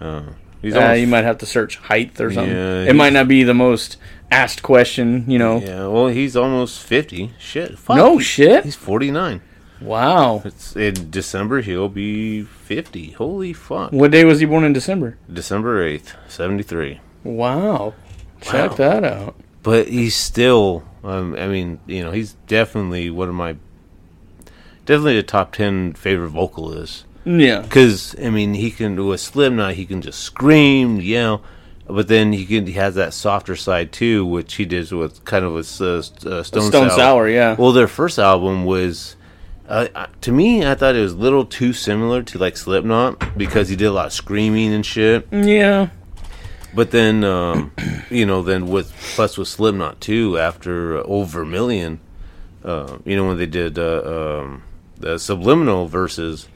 Uh, 0.00 0.32
Uh, 0.64 0.92
you 0.92 1.06
might 1.06 1.24
have 1.24 1.38
to 1.38 1.46
search 1.46 1.76
height 1.76 2.20
or 2.20 2.32
something. 2.32 2.54
Yeah, 2.54 2.82
it 2.84 2.96
might 2.96 3.12
not 3.12 3.28
be 3.28 3.42
the 3.44 3.54
most 3.54 3.96
asked 4.30 4.62
question, 4.62 5.24
you 5.30 5.38
know. 5.38 5.58
Yeah, 5.60 5.86
well, 5.86 6.08
he's 6.08 6.36
almost 6.36 6.82
fifty. 6.82 7.32
Shit, 7.38 7.78
fuck. 7.78 7.96
No 7.96 8.18
shit. 8.18 8.64
He's 8.64 8.74
forty 8.76 9.10
nine. 9.10 9.40
Wow. 9.80 10.42
It's 10.44 10.74
in 10.74 11.10
December. 11.10 11.60
He'll 11.60 11.88
be 11.88 12.42
fifty. 12.42 13.12
Holy 13.12 13.52
fuck! 13.52 13.92
What 13.92 14.10
day 14.10 14.24
was 14.24 14.40
he 14.40 14.46
born 14.46 14.64
in 14.64 14.72
December? 14.72 15.16
December 15.32 15.82
eighth, 15.84 16.16
seventy 16.26 16.64
three. 16.64 17.00
Wow. 17.22 17.94
Check 18.40 18.70
Wow. 18.72 18.76
that 18.76 19.04
out. 19.04 19.36
But 19.62 19.88
he's 19.88 20.16
still. 20.16 20.82
Um, 21.04 21.36
I 21.38 21.46
mean, 21.46 21.78
you 21.86 22.02
know, 22.02 22.10
he's 22.10 22.32
definitely 22.48 23.10
one 23.10 23.28
of 23.28 23.34
my. 23.36 23.56
Definitely 24.86 25.18
a 25.18 25.22
top 25.22 25.52
ten 25.52 25.92
favorite 25.92 26.30
vocalists. 26.30 27.04
Yeah. 27.24 27.60
Because 27.60 28.14
I 28.22 28.30
mean, 28.30 28.54
he 28.54 28.70
can 28.70 29.04
with 29.06 29.20
Slipknot, 29.20 29.74
he 29.74 29.86
can 29.86 30.02
just 30.02 30.20
scream, 30.20 31.00
yell, 31.00 31.42
but 31.86 32.08
then 32.08 32.32
he 32.32 32.44
can 32.46 32.66
he 32.66 32.74
has 32.74 32.94
that 32.96 33.14
softer 33.14 33.56
side 33.56 33.92
too, 33.92 34.24
which 34.24 34.54
he 34.54 34.64
did 34.64 34.90
with 34.92 35.24
kind 35.24 35.44
of 35.44 35.52
with 35.52 35.80
uh, 35.80 35.98
uh, 36.28 36.42
Stone, 36.42 36.70
Stone 36.70 36.90
Sour, 36.90 37.28
yeah. 37.28 37.56
Well, 37.58 37.72
their 37.72 37.88
first 37.88 38.18
album 38.18 38.64
was, 38.64 39.16
uh, 39.68 39.88
uh, 39.94 40.06
to 40.22 40.32
me, 40.32 40.66
I 40.66 40.74
thought 40.74 40.96
it 40.96 41.00
was 41.00 41.12
a 41.12 41.16
little 41.16 41.44
too 41.44 41.72
similar 41.72 42.22
to 42.24 42.38
like 42.38 42.56
Slipknot 42.56 43.38
because 43.38 43.68
he 43.68 43.76
did 43.76 43.86
a 43.86 43.92
lot 43.92 44.06
of 44.06 44.12
screaming 44.12 44.72
and 44.72 44.84
shit. 44.84 45.26
Yeah. 45.32 45.88
But 46.74 46.90
then, 46.90 47.24
um, 47.24 47.72
you 48.10 48.26
know, 48.26 48.42
then 48.42 48.68
with 48.68 48.92
plus 49.14 49.38
with 49.38 49.48
Slipknot 49.48 50.00
too, 50.00 50.38
after 50.38 50.98
uh, 50.98 51.02
Old 51.02 51.28
Vermilion, 51.28 52.00
uh, 52.64 52.98
you 53.04 53.16
know, 53.16 53.26
when 53.26 53.38
they 53.38 53.46
did 53.46 53.78
uh, 53.78 54.40
um, 54.42 54.62
the 54.98 55.18
Subliminal 55.18 55.88
verses, 55.88 56.48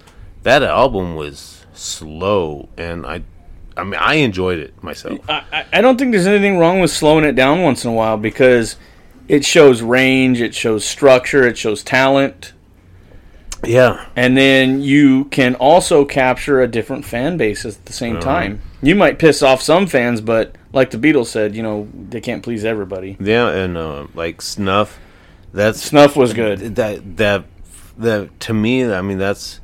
that 0.42 0.62
album 0.62 1.14
was 1.16 1.64
slow, 1.72 2.68
and 2.76 3.06
I, 3.06 3.22
I 3.76 3.84
mean, 3.84 3.94
I 4.00 4.14
enjoyed 4.16 4.58
it 4.58 4.82
myself. 4.82 5.18
I, 5.28 5.64
I- 5.72 5.80
don't 5.80 5.98
think 5.98 6.12
there's 6.12 6.26
anything 6.26 6.58
wrong 6.58 6.80
with 6.80 6.90
slowing 6.90 7.24
it 7.24 7.32
down 7.34 7.62
once 7.62 7.84
in 7.84 7.90
a 7.90 7.94
while 7.94 8.16
because 8.16 8.76
it 9.28 9.44
shows 9.44 9.82
range, 9.82 10.40
it 10.40 10.54
shows 10.54 10.84
structure, 10.84 11.46
it 11.46 11.56
shows 11.56 11.82
talent, 11.82 12.52
Yeah, 13.64 14.06
and 14.16 14.36
then 14.36 14.82
you 14.82 15.26
can 15.26 15.54
also 15.54 16.04
capture 16.04 16.60
a 16.60 16.66
different 16.68 17.04
fan 17.04 17.36
base 17.36 17.64
at 17.64 17.84
the 17.86 17.92
same 17.92 18.16
Uh-huh. 18.16 18.24
time. 18.24 18.60
You 18.82 18.96
might 18.96 19.18
piss 19.20 19.42
off 19.42 19.62
some 19.62 19.86
fans, 19.86 20.20
but 20.20 20.56
like 20.72 20.90
the 20.90 20.98
Beatles 20.98 21.26
said, 21.26 21.54
you 21.54 21.62
know, 21.62 21.86
they 22.10 22.20
can't 22.20 22.42
please 22.42 22.64
everybody. 22.64 23.16
yeah, 23.20 23.48
and 23.48 23.76
uh, 23.76 24.06
like 24.14 24.42
Snuff, 24.42 24.98
that's 25.54 25.80
Snuff 25.80 26.16
was 26.16 26.32
good. 26.34 26.74
that 26.76 27.16
that 27.18 27.44
that 27.98 28.40
to 28.40 28.54
me 28.54 28.90
i 28.90 29.02
mean 29.02 29.18
that's 29.18 29.60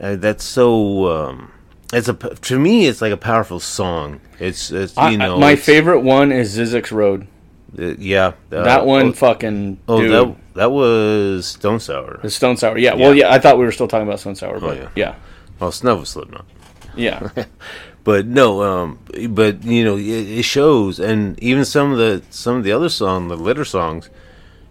uh, 0.00 0.16
that's 0.16 0.44
so 0.44 1.06
um 1.08 1.52
it's 1.92 2.08
a 2.08 2.14
to 2.14 2.58
me 2.58 2.86
it's 2.86 3.00
like 3.00 3.12
a 3.12 3.16
powerful 3.16 3.60
song 3.60 4.20
it's 4.40 4.70
it's 4.70 4.96
you 4.96 5.02
I- 5.02 5.16
know 5.16 5.38
my 5.38 5.56
favorite 5.56 6.00
one 6.00 6.32
is 6.32 6.56
Zzyzx 6.58 6.90
Road. 6.90 7.26
uh, 7.78 7.94
yeah 7.98 8.32
uh, 8.52 8.62
that 8.64 8.84
one 8.86 9.08
oh, 9.08 9.12
fucking 9.12 9.78
oh 9.88 10.00
dude. 10.00 10.10
that 10.12 10.36
that 10.54 10.70
was 10.72 11.46
stone 11.46 11.80
sour 11.80 12.20
The 12.22 12.30
Stone 12.30 12.56
Sour. 12.56 12.78
Yeah, 12.78 12.94
well, 12.94 13.12
Yeah. 13.14 13.28
yeah, 13.28 13.34
I 13.34 13.38
thought 13.40 13.58
we 13.58 13.64
were 13.64 13.72
still 13.72 13.88
talking 13.88 14.06
about 14.06 14.20
Stone 14.20 14.36
Sour, 14.36 14.60
but 14.60 14.76
yeah. 14.76 14.88
yeah. 14.94 15.14
oh 15.60 15.70
snuff 15.70 15.98
was 16.00 16.08
slipknot 16.10 16.46
Yeah. 16.96 17.28
but 18.04 18.26
no 18.26 18.62
um 18.62 18.98
but 19.30 19.64
you 19.64 19.82
know 19.84 19.96
it, 19.96 20.40
it 20.40 20.44
shows 20.44 21.00
and 21.00 21.38
even 21.42 21.64
some 21.64 21.90
of 21.92 21.98
the 21.98 22.22
some 22.30 22.56
of 22.56 22.64
the 22.64 22.70
other 22.72 22.88
song 22.88 23.28
the 23.28 23.36
litter 23.36 23.64
songs 23.64 24.10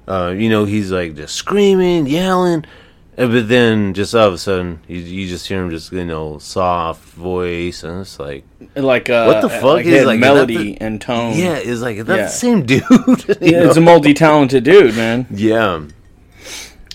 uh 0.08 0.34
you 0.38 0.50
know 0.50 0.65
he's 0.65 0.92
like 0.92 1.15
just 1.15 1.34
screaming 1.36 2.06
yelling 2.06 2.63
but 3.15 3.48
then 3.48 3.93
just 3.93 4.13
all 4.15 4.27
of 4.27 4.34
a 4.34 4.38
sudden 4.38 4.79
you, 4.88 4.98
you 4.98 5.27
just 5.27 5.48
hear 5.48 5.63
him 5.63 5.70
just 5.70 5.91
you 5.91 6.03
know 6.05 6.38
soft 6.39 7.03
voice 7.13 7.84
and 7.84 8.01
it's 8.01 8.20
like 8.20 8.43
like 8.75 9.10
uh, 9.10 9.25
What 9.25 9.41
the 9.41 9.50
fuck 9.50 9.63
like, 9.63 9.86
is, 9.86 10.05
like, 10.05 10.15
is 10.15 10.22
melody 10.22 10.74
the- 10.74 10.82
and 10.82 11.00
tone. 11.00 11.38
Yeah, 11.38 11.55
it's 11.55 11.82
like 11.82 11.98
that 12.05 12.15
Yeah. 12.17 12.24
the 12.24 12.27
same 12.29 12.65
dude. 12.65 12.84
Yeah, 13.41 13.67
it's 13.67 13.77
a 13.77 13.82
multi-talented 13.82 14.63
dude, 14.63 14.96
man. 14.96 15.27
yeah, 15.32 15.82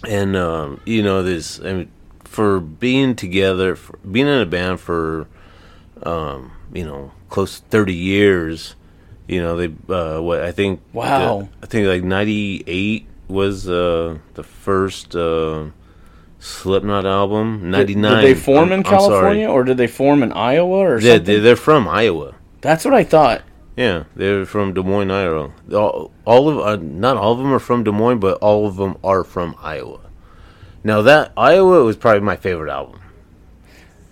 and 0.07 0.37
um, 0.37 0.81
you 0.85 1.03
know 1.03 1.23
this. 1.23 1.61
I 1.61 1.73
mean, 1.73 1.91
for 2.25 2.61
being 2.61 3.15
together, 3.17 3.75
for 3.77 3.97
being 3.99 4.27
in 4.27 4.41
a 4.41 4.47
band 4.47 4.81
for, 4.81 5.27
um, 6.03 6.53
you 6.73 6.85
know, 6.85 7.13
close 7.29 7.61
to 7.61 7.67
thirty 7.67 7.95
years. 7.95 8.75
You 9.27 9.43
know, 9.43 9.57
they 9.57 9.67
uh, 9.93 10.21
what 10.23 10.43
I 10.43 10.53
think. 10.53 10.81
Wow. 10.93 11.49
I 11.63 11.67
think 11.67 11.87
like 11.87 12.03
ninety 12.03 12.65
eight 12.67 13.07
was 13.29 13.69
uh, 13.69 14.19
the 14.35 14.43
first 14.43 15.15
uh, 15.15 15.67
Slipknot 16.39 17.05
album. 17.05 17.71
Did, 17.73 17.87
did 17.89 18.03
they 18.03 18.35
form 18.35 18.73
in 18.73 18.83
California 18.83 19.49
or 19.49 19.65
did 19.65 19.77
they 19.77 19.87
form 19.89 20.23
in 20.23 20.33
Iowa 20.33 20.77
or 20.79 21.01
Yeah, 21.01 21.15
something? 21.17 21.25
they, 21.25 21.39
they're 21.41 21.57
from 21.57 21.89
Iowa. 21.89 22.35
That's 22.61 22.85
what 22.85 22.95
I 22.95 23.05
thought. 23.05 23.43
Yeah, 23.77 24.05
they're 24.17 24.45
from 24.45 24.75
Des 24.75 24.83
Moines, 24.83 25.11
Iowa. 25.11 25.51
All, 25.73 26.11
all 26.25 26.49
of 26.49 26.59
uh, 26.59 26.77
not 26.83 27.17
all 27.17 27.33
of 27.33 27.39
them 27.39 27.53
are 27.53 27.61
from 27.61 27.85
Des 27.85 27.93
Moines, 27.93 28.19
but 28.19 28.39
all 28.39 28.67
of 28.67 28.77
them 28.77 28.97
are 29.05 29.23
from 29.25 29.55
Iowa. 29.61 30.01
Now 30.83 31.03
that 31.03 31.33
Iowa 31.37 31.85
was 31.85 31.97
probably 31.97 32.21
my 32.21 32.37
favorite 32.37 32.71
album. 32.73 33.01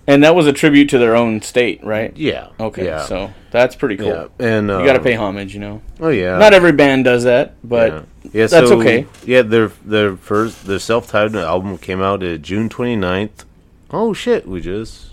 And 0.08 0.22
that 0.22 0.34
was 0.36 0.46
a 0.46 0.52
tribute 0.52 0.88
to 0.90 0.98
their 0.98 1.16
own 1.16 1.42
state, 1.42 1.82
right? 1.82 2.16
Yeah. 2.16 2.48
Okay, 2.60 2.84
Yeah. 2.86 3.04
so 3.04 3.32
that's 3.50 3.74
pretty 3.74 3.96
cool. 3.96 4.06
yeah, 4.06 4.26
and 4.38 4.70
uh, 4.70 4.78
You 4.78 4.86
got 4.86 4.92
to 4.92 5.00
pay 5.02 5.14
homage, 5.14 5.52
you 5.52 5.60
know. 5.60 5.82
Oh 5.98 6.10
yeah. 6.10 6.38
Not 6.38 6.54
every 6.54 6.72
band 6.72 7.04
does 7.04 7.24
that, 7.24 7.54
but 7.64 7.92
yeah. 7.92 8.02
Yeah, 8.32 8.46
that's 8.46 8.68
so, 8.68 8.78
okay. 8.80 9.06
Yeah, 9.24 9.42
their 9.42 9.68
their 9.84 10.16
first 10.16 10.66
their 10.66 10.78
self-titled 10.78 11.36
album 11.36 11.76
came 11.78 12.00
out 12.02 12.22
uh, 12.22 12.36
June 12.36 12.68
29th. 12.68 13.44
Oh 13.90 14.12
shit, 14.12 14.46
we 14.46 14.60
just 14.60 15.06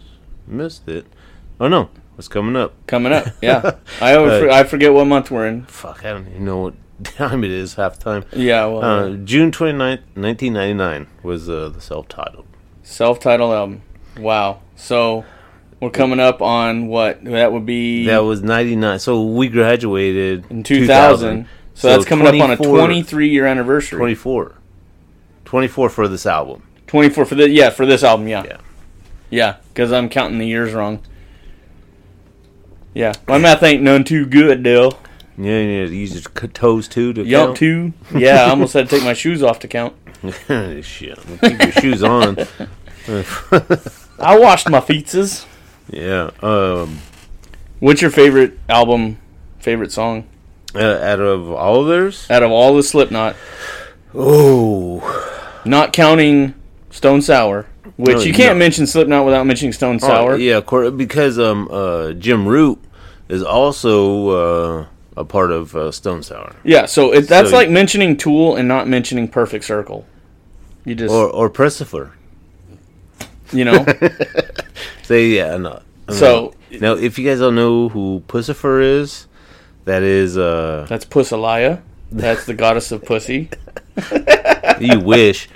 missed 0.47 0.87
it. 0.87 1.05
Oh 1.59 1.67
no, 1.67 1.89
it's 2.17 2.27
coming 2.27 2.55
up. 2.55 2.73
coming 2.87 3.13
up, 3.13 3.27
yeah. 3.41 3.75
I 4.01 4.15
always 4.15 4.33
Uh, 4.33 4.39
for, 4.41 4.49
I 4.51 4.63
forget 4.63 4.93
what 4.93 5.05
month 5.07 5.31
we're 5.31 5.47
in. 5.47 5.63
Fuck, 5.65 6.05
I 6.05 6.09
don't 6.11 6.27
even 6.27 6.45
know 6.45 6.57
what 6.59 6.73
time 7.03 7.43
it 7.43 7.51
is 7.51 7.75
half 7.75 7.97
time. 7.97 8.25
Yeah, 8.35 8.65
well, 8.65 8.83
Uh, 8.83 9.09
June 9.23 9.51
29th, 9.51 10.01
1999 10.15 11.07
was 11.23 11.49
uh, 11.49 11.69
the 11.69 11.81
self-titled. 11.81 12.45
self-titled 12.83 13.53
album. 13.53 13.81
Wow. 14.17 14.61
So 14.75 15.25
we're 15.79 15.89
coming 15.89 16.19
up 16.19 16.41
on 16.41 16.87
what 16.87 17.23
that 17.25 17.51
would 17.51 17.65
be 17.65 18.05
That 18.05 18.19
was 18.19 18.41
99. 18.41 18.99
So 18.99 19.23
we 19.23 19.49
graduated 19.49 20.45
in 20.49 20.63
2000. 20.63 21.47
So, 21.75 21.87
that's 21.89 22.05
coming 22.05 22.27
up 22.27 22.35
on 22.35 22.51
a 22.51 22.57
23 22.57 23.29
year 23.29 23.47
anniversary. 23.47 23.97
24. 23.97 24.55
24 25.45 25.89
for 25.89 26.07
this 26.07 26.25
album. 26.25 26.63
24 26.87 27.25
for 27.25 27.35
the 27.35 27.49
yeah 27.49 27.71
for 27.71 27.85
this 27.85 28.03
album. 28.03 28.27
Yeah. 28.27 28.43
Yeah. 28.43 28.57
Yeah, 29.33 29.55
because 29.69 29.91
I'm 29.91 30.09
counting 30.09 30.37
the 30.37 30.45
years 30.45 30.73
wrong. 30.73 30.99
Yeah, 32.93 33.13
my 33.27 33.39
math 33.39 33.63
ain't 33.63 33.81
none 33.81 34.03
too 34.03 34.27
good, 34.27 34.61
Dale. 34.61 34.99
Yeah, 35.35 35.59
you 35.59 35.67
need 35.67 35.87
to 35.87 35.95
use 35.95 36.13
your 36.13 36.49
toes 36.49 36.87
too 36.87 37.13
to 37.13 37.23
Yup, 37.23 37.47
count. 37.47 37.57
two. 37.57 37.93
Yeah, 38.15 38.45
I 38.45 38.49
almost 38.51 38.73
had 38.73 38.87
to 38.87 38.95
take 38.95 39.03
my 39.03 39.13
shoes 39.13 39.41
off 39.41 39.57
to 39.59 39.67
count. 39.67 39.95
Shit. 40.85 41.17
Keep 41.41 41.61
your 41.63 41.71
shoes 41.71 42.03
on. 42.03 42.37
I 44.23 44.37
washed 44.39 44.69
my 44.69 44.79
feetses. 44.79 45.45
Yeah. 45.89 46.31
Um, 46.41 46.99
What's 47.79 48.01
your 48.01 48.11
favorite 48.11 48.57
album, 48.69 49.17
favorite 49.59 49.91
song 49.91 50.25
uh, 50.73 50.79
out 50.79 51.19
of 51.19 51.51
all 51.51 51.81
of 51.81 51.87
theirs? 51.87 52.25
out 52.29 52.41
of 52.43 52.51
all 52.51 52.73
the 52.75 52.83
Slipknot? 52.83 53.35
Oh. 54.15 55.01
Not 55.65 55.93
counting 55.93 56.53
Stone 56.91 57.21
Sour, 57.23 57.65
which 57.97 58.17
No, 58.17 58.21
you 58.23 58.33
can't 58.33 58.55
no. 58.55 58.59
mention 58.59 58.85
Slipknot 58.87 59.25
without 59.25 59.45
mentioning 59.45 59.73
Stone 59.73 59.99
Sour. 59.99 60.33
Oh, 60.33 60.35
yeah, 60.35 60.57
of 60.57 60.65
course, 60.65 60.91
because 60.91 61.39
um, 61.39 61.67
uh, 61.71 62.13
Jim 62.13 62.47
Root 62.47 62.79
is 63.29 63.41
also 63.43 64.29
uh, 64.29 64.85
a 65.17 65.25
part 65.25 65.51
of 65.51 65.75
uh, 65.75 65.91
Stone 65.91 66.23
Sour. 66.23 66.55
Yeah, 66.63 66.85
so 66.85 67.13
it, 67.13 67.27
that's 67.27 67.49
So- 67.49 67.55
like 67.55 67.69
mentioning 67.69 68.17
Tool 68.17 68.55
and 68.55 68.67
not 68.67 68.87
mentioning 68.87 69.27
Perfect 69.27 69.65
Circle. 69.65 70.05
You 70.85 70.95
just, 70.95 71.13
Or, 71.13 71.29
or 71.29 71.49
Puscifer. 71.49 72.11
You 73.53 73.65
know, 73.65 73.85
Say, 75.03 75.27
yeah, 75.29 75.57
no. 75.57 75.81
So- 76.09 76.53
now, 76.79 76.93
if 76.93 77.19
you 77.19 77.25
guys 77.29 77.39
don't 77.39 77.55
know 77.55 77.89
who 77.89 78.23
Puscifer 78.27 78.81
is, 78.81 79.27
that 79.85 80.01
is, 80.01 80.37
uh, 80.37 80.85
that's 80.89 81.05
Pussalaya. 81.05 81.81
That's 82.11 82.45
the 82.45 82.53
goddess 82.55 82.91
of 82.91 83.03
pussy. 83.05 83.49
you 84.79 84.99
wish. 84.99 85.49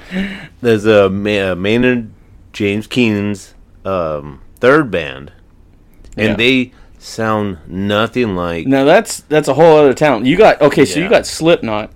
There's 0.62 0.86
a 0.86 1.10
Ma- 1.10 1.52
uh, 1.52 1.56
Maynard 1.56 2.12
James 2.54 2.86
Keenan's 2.88 3.54
um, 3.86 4.42
third 4.60 4.92
band, 4.92 5.32
and 6.16 6.30
Yeah. 6.30 6.36
they 6.36 6.72
sound 7.00 7.58
nothing 7.68 8.36
like. 8.36 8.68
Now 8.68 8.84
that's 8.86 9.22
that's 9.22 9.48
a 9.48 9.54
whole 9.56 9.78
other 9.78 9.94
talent. 9.94 10.26
You 10.26 10.38
got 10.38 10.62
okay, 10.62 10.86
so 10.86 11.00
you 11.00 11.10
got 11.10 11.26
Slipknot. 11.26 11.92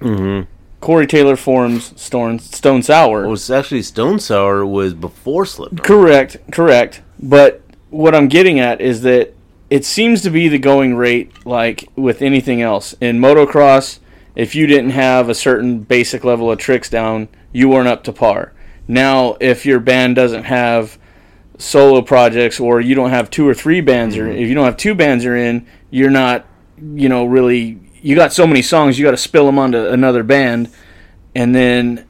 Mhm. 0.00 0.46
Corey 0.86 1.08
Taylor 1.08 1.34
forms 1.34 2.00
Stone 2.00 2.38
Stone 2.38 2.84
Sour. 2.84 3.24
It 3.24 3.28
was 3.28 3.50
actually 3.50 3.82
Stone 3.82 4.20
Sour 4.20 4.64
was 4.64 4.94
before 4.94 5.44
Slipknot. 5.44 5.84
Correct, 5.84 6.36
correct. 6.52 7.02
But 7.18 7.60
what 7.90 8.14
I'm 8.14 8.28
getting 8.28 8.60
at 8.60 8.80
is 8.80 9.00
that 9.00 9.34
it 9.68 9.84
seems 9.84 10.22
to 10.22 10.30
be 10.30 10.46
the 10.46 10.60
going 10.60 10.94
rate, 10.94 11.44
like 11.44 11.88
with 11.96 12.22
anything 12.22 12.62
else 12.62 12.94
in 13.00 13.18
motocross. 13.18 13.98
If 14.36 14.54
you 14.54 14.68
didn't 14.68 14.90
have 14.90 15.28
a 15.28 15.34
certain 15.34 15.80
basic 15.80 16.22
level 16.22 16.52
of 16.52 16.60
tricks 16.60 16.88
down, 16.88 17.26
you 17.50 17.68
weren't 17.68 17.88
up 17.88 18.04
to 18.04 18.12
par. 18.12 18.52
Now, 18.86 19.36
if 19.40 19.66
your 19.66 19.80
band 19.80 20.14
doesn't 20.14 20.44
have 20.44 21.00
solo 21.58 22.00
projects, 22.00 22.60
or 22.60 22.80
you 22.80 22.94
don't 22.94 23.10
have 23.10 23.28
two 23.28 23.48
or 23.48 23.54
three 23.54 23.80
bands, 23.80 24.16
or 24.16 24.28
mm-hmm. 24.28 24.38
if 24.38 24.48
you 24.48 24.54
don't 24.54 24.66
have 24.66 24.76
two 24.76 24.94
bands 24.94 25.24
you're 25.24 25.36
in, 25.36 25.66
you're 25.90 26.10
not, 26.10 26.46
you 26.80 27.08
know, 27.08 27.24
really. 27.24 27.80
You 28.06 28.14
got 28.14 28.32
so 28.32 28.46
many 28.46 28.62
songs, 28.62 28.98
you 28.98 29.04
got 29.04 29.10
to 29.10 29.16
spill 29.16 29.46
them 29.46 29.58
onto 29.58 29.78
another 29.84 30.22
band, 30.22 30.70
and 31.34 31.52
then 31.54 32.06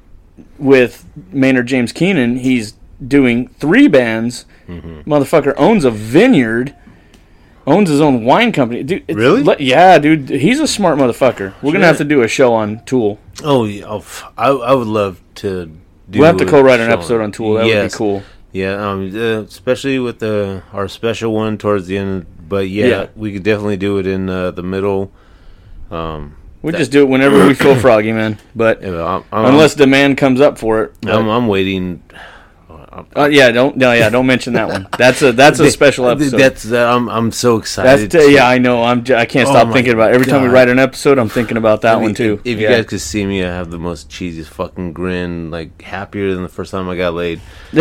with 0.59 1.07
Maynard 1.33 1.67
James 1.69 1.91
Keenan, 1.91 2.37
he's 2.37 2.75
doing 3.07 3.49
three 3.49 3.89
bands. 3.89 4.45
Mm-hmm. 4.69 5.11
Motherfucker 5.11 5.55
owns 5.57 5.87
a 5.87 5.91
vineyard, 5.91 6.75
owns 7.67 7.89
his 7.89 8.03
own 8.03 8.25
wine 8.27 8.53
company. 8.53 8.83
Dude, 8.83 9.05
it's- 9.09 9.17
Really? 9.17 9.43
le- 9.43 9.57
yeah, 9.59 9.99
dude. 9.99 10.29
He's 10.29 10.61
a 10.61 10.67
smart 10.67 10.99
motherfucker. 10.99 11.55
We're 11.63 11.73
gonna 11.73 11.87
have 11.87 11.97
to 11.99 12.05
do 12.05 12.21
a 12.23 12.29
show 12.29 12.53
on 12.53 12.85
Tool. 12.85 13.19
Oh, 13.43 13.65
yeah, 13.65 13.85
oh, 13.89 14.05
I, 14.37 14.49
I 14.51 14.75
would 14.75 14.87
love 14.89 15.21
to. 15.37 15.65
do 16.11 16.19
We'll 16.19 16.27
have 16.27 16.37
to 16.37 16.45
co-write 16.47 16.81
an 16.81 16.91
episode 16.91 17.23
on 17.23 17.33
Tool. 17.33 17.55
That 17.55 17.65
would 17.65 17.91
be 17.91 17.97
cool. 17.97 18.23
Yeah, 18.53 18.75
um, 18.91 19.13
uh, 19.17 19.43
especially 19.45 19.99
with 19.99 20.19
the 20.19 20.63
our 20.75 20.89
special 20.89 21.33
one 21.33 21.57
towards 21.57 21.87
the 21.87 21.97
end. 21.97 22.27
But 22.49 22.69
yeah, 22.69 22.87
Yeah. 22.87 23.07
we 23.17 23.33
could 23.33 23.43
definitely 23.45 23.79
do 23.79 23.97
it 23.99 24.07
in 24.07 24.29
uh, 24.29 24.51
the 24.51 24.63
middle. 24.63 25.11
Um, 25.91 26.37
We 26.63 26.73
just 26.73 26.91
do 26.91 27.03
it 27.03 27.09
whenever 27.09 27.47
we 27.47 27.55
feel 27.55 27.77
froggy, 27.81 28.13
man. 28.13 28.39
But 28.55 28.83
know, 28.83 29.07
I'm, 29.07 29.25
I'm, 29.33 29.45
unless 29.55 29.75
demand 29.75 30.19
comes 30.19 30.41
up 30.41 30.59
for 30.59 30.83
it. 30.85 30.93
I'm, 31.07 31.29
I'm 31.29 31.47
waiting. 31.49 32.03
uh, 33.15 33.29
yeah, 33.31 33.51
don't 33.51 33.77
no, 33.77 33.93
yeah, 33.93 34.09
don't 34.09 34.27
mention 34.27 34.55
that 34.55 34.69
one. 34.69 34.89
That's 34.99 35.21
a 35.23 35.31
that's 35.33 35.61
a 35.61 35.71
special 35.79 36.09
episode. 36.09 36.39
That's 36.39 36.71
uh, 36.73 36.91
I'm 36.93 37.09
I'm 37.11 37.31
so 37.31 37.57
excited. 37.59 38.11
That's 38.11 38.31
yeah, 38.31 38.49
I 38.49 38.57
know. 38.59 38.83
I'm 38.83 39.05
j- 39.05 39.15
I 39.15 39.27
can't 39.27 39.47
Oh 39.49 39.53
stop 39.53 39.69
my 39.69 39.75
thinking 39.75 39.93
about 39.93 40.11
it. 40.13 40.15
every 40.15 40.27
time 40.27 40.43
we 40.43 40.49
write 40.49 40.69
an 40.69 40.79
episode. 40.79 41.19
I'm 41.19 41.29
thinking 41.29 41.57
about 41.59 41.83
that 41.83 41.93
I 41.95 41.97
mean, 41.97 42.05
one 42.07 42.15
too. 42.15 42.41
If 42.45 42.59
Yeah. 42.59 42.71
you 42.71 42.77
guys 42.77 42.87
could 42.87 43.01
see 43.03 43.25
me, 43.27 43.45
I 43.45 43.49
have 43.49 43.71
the 43.71 43.79
most 43.79 44.09
cheesiest 44.09 44.47
fucking 44.47 44.93
grin, 44.95 45.51
like 45.51 45.83
happier 45.83 46.33
than 46.35 46.43
the 46.43 46.49
first 46.49 46.71
time 46.73 46.89
I 46.89 46.97
got 46.97 47.13
laid. 47.15 47.41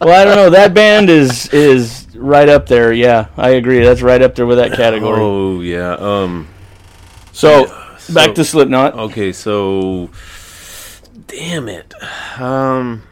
Well, 0.00 0.20
I 0.20 0.24
don't 0.26 0.36
know. 0.36 0.50
That 0.50 0.74
band 0.74 1.08
is 1.08 1.46
is 1.48 2.03
right 2.24 2.48
up 2.48 2.66
there. 2.66 2.92
Yeah, 2.92 3.26
I 3.36 3.50
agree. 3.50 3.80
That's 3.84 4.02
right 4.02 4.20
up 4.22 4.34
there 4.34 4.46
with 4.46 4.58
that 4.58 4.72
category. 4.72 5.20
Oh 5.20 5.60
yeah. 5.60 5.94
Um. 5.94 6.48
so, 7.32 7.66
so- 7.98 8.14
back 8.14 8.34
to 8.36 8.44
Slipknot. 8.44 8.94
Okay, 8.94 9.32
so 9.32 10.10
damn 11.26 11.68
it. 11.68 11.94
Um. 12.40 13.02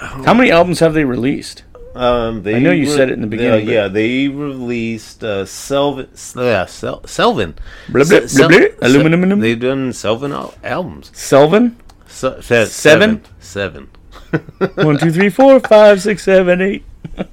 How 0.00 0.32
many 0.32 0.50
albums 0.50 0.78
have 0.80 0.94
they 0.94 1.04
released? 1.04 1.64
Um, 1.94 2.42
they 2.44 2.54
I 2.54 2.58
know 2.60 2.70
you 2.70 2.86
said 2.86 3.10
it 3.10 3.14
in 3.14 3.20
the 3.20 3.26
beginning, 3.26 3.66
but- 3.66 3.72
yeah, 3.72 3.88
they 3.88 4.28
released 4.28 5.22
uh, 5.24 5.44
Selvin. 5.44 6.06
Yeah, 6.36 6.64
Sel- 6.66 7.00
Selvin. 7.02 7.54
Blah, 7.88 8.04
blah, 8.04 8.04
Se- 8.04 8.18
blah, 8.20 8.28
Sel- 8.28 8.48
blah. 8.48 8.58
Aluminum. 8.80 9.40
They've 9.40 9.58
done 9.60 9.90
Selvin 9.90 10.32
al- 10.32 10.54
albums. 10.62 11.10
Selvin. 11.10 11.74
Se- 12.06 12.40
se- 12.42 12.66
Seven? 12.66 13.22
Seven. 13.40 13.90
One, 14.76 14.98
two, 14.98 15.10
three, 15.10 15.30
four, 15.30 15.58
five, 15.60 16.00
six, 16.00 16.22
seven, 16.22 16.60
eight. 16.60 16.84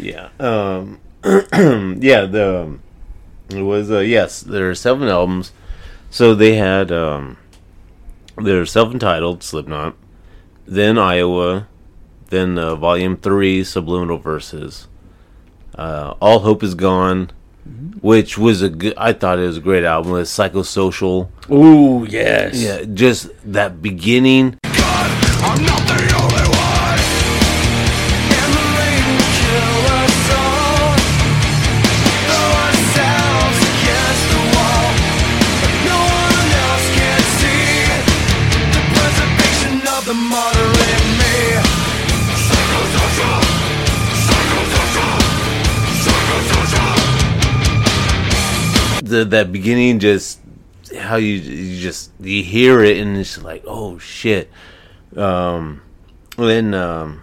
Yeah. 0.00 0.28
Um. 0.38 1.00
yeah. 1.24 2.26
The 2.26 2.62
um, 2.62 2.82
it 3.50 3.62
was 3.62 3.90
uh, 3.90 3.98
yes. 3.98 4.40
There 4.40 4.70
are 4.70 4.74
seven 4.74 5.08
albums. 5.08 5.52
So 6.10 6.34
they 6.34 6.54
had 6.56 6.90
um. 6.90 7.36
They're 8.36 8.64
self-entitled 8.64 9.42
Slipknot, 9.42 9.96
then 10.66 10.96
Iowa, 10.96 11.68
then 12.30 12.58
uh, 12.58 12.74
Volume 12.74 13.16
Three 13.18 13.62
Subliminal 13.64 14.18
Verses. 14.18 14.88
Uh, 15.74 16.14
All 16.20 16.38
Hope 16.40 16.62
Is 16.62 16.74
Gone, 16.74 17.30
which 18.00 18.38
was 18.38 18.62
a 18.62 18.70
good. 18.70 18.94
I 18.96 19.12
thought 19.12 19.38
it 19.38 19.46
was 19.46 19.58
a 19.58 19.60
great 19.60 19.84
album. 19.84 20.16
It's 20.16 20.34
psychosocial. 20.34 21.28
Ooh, 21.50 22.06
yes. 22.08 22.62
Yeah, 22.62 22.84
just 22.84 23.28
that 23.52 23.82
beginning. 23.82 24.58
The 49.10 49.24
that 49.24 49.50
beginning 49.50 49.98
just 49.98 50.40
how 50.96 51.16
you 51.16 51.34
you 51.34 51.80
just 51.80 52.12
you 52.20 52.42
hear 52.42 52.82
it 52.82 52.96
and 52.98 53.16
it's 53.16 53.42
like 53.42 53.64
oh 53.66 53.98
shit. 53.98 54.50
Um 55.16 55.82
then 56.36 56.74
um 56.74 57.22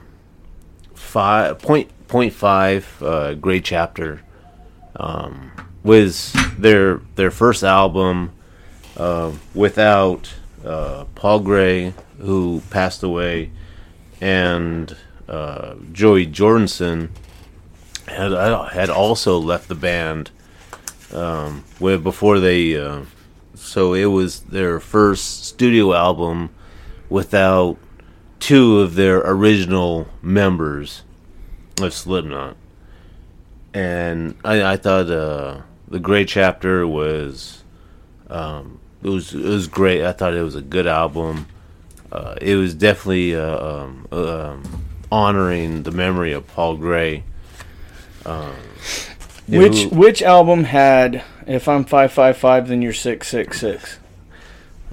five 0.94 1.60
point 1.60 1.90
point 2.08 2.34
five 2.34 3.02
uh 3.02 3.34
great 3.36 3.64
chapter 3.64 4.22
um 4.98 5.52
was 5.84 6.36
their 6.58 7.02
their 7.16 7.32
first 7.32 7.64
album 7.64 8.32
uh, 8.98 9.32
without 9.54 10.34
uh 10.66 11.06
paul 11.16 11.40
gray 11.40 11.94
who 12.20 12.62
passed 12.70 13.04
away 13.04 13.50
and 14.20 14.98
uh 15.30 15.76
joey 15.92 16.26
jordison 16.28 17.10
had 18.08 18.32
had 18.72 18.90
also 18.90 19.38
left 19.38 19.68
the 19.68 19.76
band 19.76 20.32
um, 21.14 21.64
before 21.80 22.40
they 22.40 22.78
uh, 22.78 23.04
so 23.56 23.94
it 23.94 24.06
was 24.06 24.42
their 24.42 24.80
first 24.80 25.46
studio 25.46 25.94
album 25.94 26.50
without 27.10 27.78
two 28.40 28.80
of 28.80 28.96
their 28.96 29.20
original 29.20 30.08
members 30.22 31.04
of 31.82 31.94
Slipknot, 31.94 32.56
and 33.74 34.36
I, 34.44 34.74
I 34.74 34.78
thought 34.78 35.10
uh, 35.10 35.62
the 35.88 36.00
Great 36.00 36.28
Chapter 36.28 36.88
was 36.88 37.64
um, 38.30 38.80
it 39.04 39.10
was 39.10 39.34
it 39.34 39.44
was 39.44 39.68
great. 39.68 40.04
I 40.04 40.12
thought 40.12 40.34
it 40.34 40.44
was 40.44 40.56
a 40.56 40.62
good 40.62 40.88
album. 40.88 41.48
Uh, 42.12 42.36
it 42.42 42.56
was 42.56 42.74
definitely 42.74 43.36
uh, 43.36 43.60
um, 43.60 44.08
um, 44.12 44.86
honoring 45.12 45.84
the 45.84 45.92
memory 45.92 46.34
of 46.34 46.48
Paul 46.48 46.78
Gray. 46.78 47.24
Um, 48.26 48.56
Which 49.48 49.86
which 49.86 50.22
album 50.22 50.66
had 50.66 51.24
if 51.46 51.68
I'm 51.68 51.86
five 51.86 52.12
five 52.12 52.38
five 52.38 52.68
then 52.68 52.82
you're 52.82 52.94
six 52.94 53.28
six 53.30 53.60
six? 53.60 54.00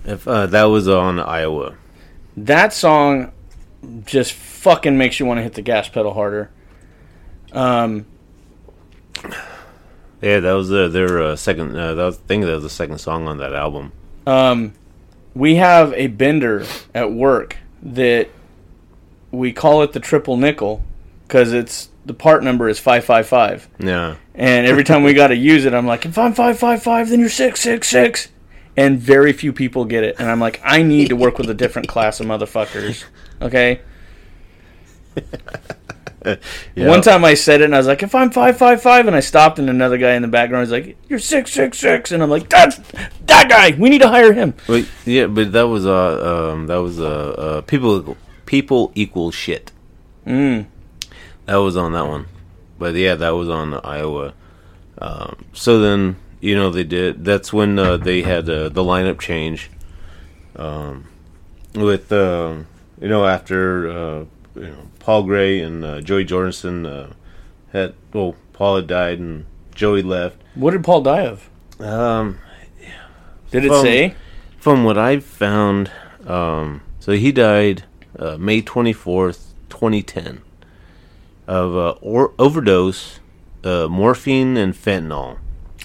If 0.04 0.28
uh, 0.28 0.46
that 0.46 0.64
was 0.64 0.86
on 0.86 1.18
Iowa, 1.18 1.74
That 2.36 2.72
song 2.72 3.32
just 4.04 4.32
fucking 4.32 4.96
makes 4.96 5.18
you 5.18 5.26
want 5.26 5.38
to 5.38 5.42
hit 5.42 5.54
the 5.54 5.62
gas 5.62 5.88
pedal 5.88 6.14
harder. 6.14 6.50
Um, 7.52 8.06
yeah, 10.22 10.40
that 10.40 10.52
was 10.52 10.72
uh, 10.72 10.88
their 10.88 11.22
uh, 11.22 11.36
second. 11.36 11.76
Uh, 11.76 11.94
that 11.94 12.04
was, 12.04 12.18
I 12.18 12.20
think 12.26 12.44
that 12.44 12.54
was 12.54 12.62
the 12.62 12.70
second 12.70 12.98
song 12.98 13.26
on 13.28 13.38
that 13.38 13.54
album. 13.54 13.92
um, 14.26 14.74
we 15.34 15.56
have 15.56 15.92
a 15.94 16.06
bender 16.06 16.64
at 16.94 17.12
work 17.12 17.56
that 17.82 18.28
we 19.32 19.52
call 19.52 19.82
it 19.82 19.92
the 19.92 20.00
triple 20.00 20.36
nickel 20.36 20.84
because 21.26 21.52
it's 21.52 21.88
the 22.04 22.14
part 22.14 22.42
number 22.42 22.68
is 22.68 22.78
five 22.78 23.04
five 23.04 23.26
five. 23.26 23.68
Yeah, 23.78 24.16
And 24.34 24.66
every 24.66 24.84
time 24.84 25.02
we 25.02 25.14
got 25.22 25.28
to 25.28 25.36
use 25.36 25.64
it, 25.64 25.74
I'm 25.74 25.86
like, 25.86 26.06
if 26.06 26.18
I'm 26.18 26.34
five 26.34 26.58
five 26.58 26.82
five, 26.82 27.08
then 27.10 27.20
you're 27.20 27.28
six 27.28 27.60
six 27.60 27.88
six. 27.88 28.28
And 28.76 28.98
very 28.98 29.32
few 29.32 29.52
people 29.52 29.84
get 29.84 30.02
it. 30.02 30.16
And 30.18 30.28
I'm 30.28 30.40
like, 30.40 30.60
I 30.64 30.82
need 30.82 31.08
to 31.08 31.16
work 31.16 31.38
with 31.38 31.48
a 31.48 31.54
different 31.54 31.86
class 31.86 32.18
of 32.18 32.26
motherfuckers. 32.26 33.04
Okay. 33.40 33.80
yeah. 36.24 36.88
One 36.88 37.00
time 37.00 37.24
I 37.24 37.34
said 37.34 37.60
it, 37.60 37.64
and 37.64 37.74
I 37.74 37.78
was 37.78 37.86
like, 37.86 38.02
if 38.02 38.14
I'm 38.14 38.30
five 38.30 38.56
five 38.56 38.82
five, 38.82 39.06
and 39.06 39.14
I 39.14 39.20
stopped, 39.20 39.58
and 39.58 39.70
another 39.70 39.98
guy 39.98 40.14
in 40.14 40.22
the 40.22 40.28
background 40.28 40.62
was 40.62 40.70
like, 40.70 40.96
you're 41.08 41.18
six 41.18 41.52
six 41.52 41.78
six, 41.78 42.12
and 42.12 42.22
I'm 42.22 42.30
like, 42.30 42.48
that's 42.48 42.80
that 43.26 43.48
guy. 43.48 43.76
We 43.78 43.90
need 43.90 44.00
to 44.00 44.08
hire 44.08 44.32
him. 44.32 44.54
Wait, 44.68 44.88
yeah, 45.04 45.26
but 45.26 45.52
that 45.52 45.68
was 45.68 45.86
uh, 45.86 46.52
um, 46.52 46.66
that 46.66 46.76
was 46.76 46.98
uh, 46.98 47.04
uh, 47.04 47.60
people 47.62 48.16
people 48.46 48.92
equal 48.94 49.30
shit. 49.30 49.70
Mm. 50.26 50.66
That 51.46 51.56
was 51.56 51.76
on 51.76 51.92
that 51.92 52.06
one, 52.06 52.26
but 52.78 52.94
yeah, 52.94 53.14
that 53.16 53.30
was 53.30 53.48
on 53.48 53.74
Iowa. 53.84 54.32
Um, 54.98 55.44
so 55.52 55.78
then 55.80 56.16
you 56.40 56.54
know 56.54 56.70
they 56.70 56.84
did. 56.84 57.24
That's 57.24 57.52
when 57.52 57.78
uh, 57.78 57.96
they 57.98 58.22
had 58.22 58.48
uh, 58.48 58.68
the 58.70 58.82
lineup 58.82 59.20
change. 59.20 59.70
Um, 60.56 61.06
with 61.74 62.12
uh, 62.12 62.54
you 63.00 63.08
know 63.08 63.26
after 63.26 63.88
uh, 63.90 64.24
you 64.54 64.66
know 64.68 64.88
Paul 65.00 65.24
Gray 65.24 65.60
and 65.60 65.84
uh, 65.84 66.00
Joey 66.00 66.24
Jordison 66.24 66.86
uh, 66.86 67.12
had 67.72 67.94
well 68.12 68.36
Paul 68.52 68.76
had 68.76 68.86
died 68.86 69.18
and 69.18 69.46
Joey 69.74 70.02
left. 70.02 70.36
What 70.54 70.70
did 70.70 70.84
Paul 70.84 71.02
die 71.02 71.26
of? 71.26 71.48
Um, 71.80 72.38
Did 73.50 73.64
it 73.64 73.68
From- 73.68 73.82
say? 73.82 74.14
from 74.58 74.84
what 74.84 74.96
I've 74.96 75.24
found, 75.24 75.90
um, 76.26 76.80
so 77.00 77.12
he 77.12 77.32
died 77.32 77.84
uh, 78.18 78.38
May 78.38 78.62
twenty 78.62 78.92
fourth, 78.94 79.52
twenty 79.68 80.02
ten, 80.02 80.40
of 81.46 81.76
uh, 81.76 81.90
or- 82.00 82.32
overdose, 82.38 83.20
uh, 83.64 83.88
morphine 83.90 84.56
and 84.56 84.74
fentanyl, 84.74 85.38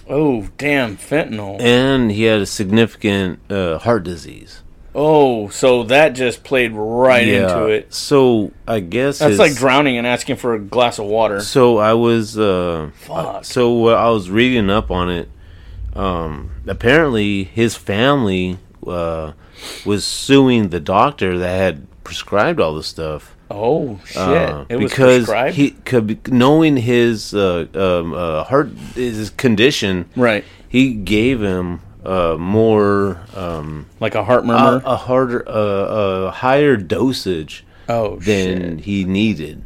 Oh, 0.10 0.48
damn, 0.58 0.98
fentanyl. 0.98 1.60
and 1.62 2.12
he 2.12 2.24
had 2.24 2.41
a 2.41 2.45
significant 2.45 3.39
uh, 3.52 3.78
heart 3.80 4.04
disease. 4.04 4.63
Oh, 4.95 5.50
so 5.50 5.84
that 5.84 6.10
just 6.10 6.43
played 6.43 6.72
right 6.74 7.28
into 7.28 7.67
it. 7.67 7.93
So 7.93 8.52
I 8.67 8.80
guess 8.80 9.19
That's 9.19 9.38
like 9.38 9.54
drowning 9.56 9.98
and 10.00 10.08
asking 10.08 10.38
for 10.38 10.56
a 10.56 10.60
glass 10.60 10.98
of 10.98 11.06
water. 11.06 11.41
So 11.41 11.78
I 11.78 11.93
was 11.93 12.38
uh, 12.39 12.89
Fuck. 12.95 13.45
so 13.45 13.89
I 13.89 14.10
was 14.10 14.30
reading 14.32 14.69
up 14.72 14.89
on 14.89 15.12
it. 15.12 15.30
Um, 15.95 16.52
apparently, 16.67 17.43
his 17.43 17.76
family 17.76 18.58
uh, 18.86 19.34
was 19.86 20.06
suing 20.06 20.69
the 20.69 20.80
doctor 20.80 21.38
that 21.38 21.56
had 21.58 22.04
prescribed 22.04 22.60
all 22.60 22.74
this 22.76 22.88
stuff. 22.88 23.36
Oh 23.51 23.99
shit! 24.05 24.17
uh, 24.17 24.65
it 24.69 24.77
because 24.77 25.25
prescribed. 25.25 25.55
he 25.55 25.71
could, 25.71 26.31
knowing 26.31 26.77
his 26.77 27.33
uh, 27.33 27.65
um, 27.73 28.13
uh, 28.13 28.43
heart 28.43 28.69
his 28.95 29.31
condition, 29.31 30.09
right, 30.15 30.45
he 30.67 30.93
gave 30.93 31.41
him 31.41 31.81
uh, 32.05 32.38
more 32.38 33.21
um, 33.35 33.88
like 33.99 34.15
a 34.15 34.23
heart 34.23 34.45
murmur. 34.45 34.81
a 34.85 34.95
harder 34.95 35.47
uh, 35.47 36.27
a 36.27 36.31
higher 36.31 36.77
dosage 36.77 37.65
oh 37.88 38.17
than 38.17 38.77
shit! 38.77 38.85
he 38.85 39.03
needed. 39.03 39.63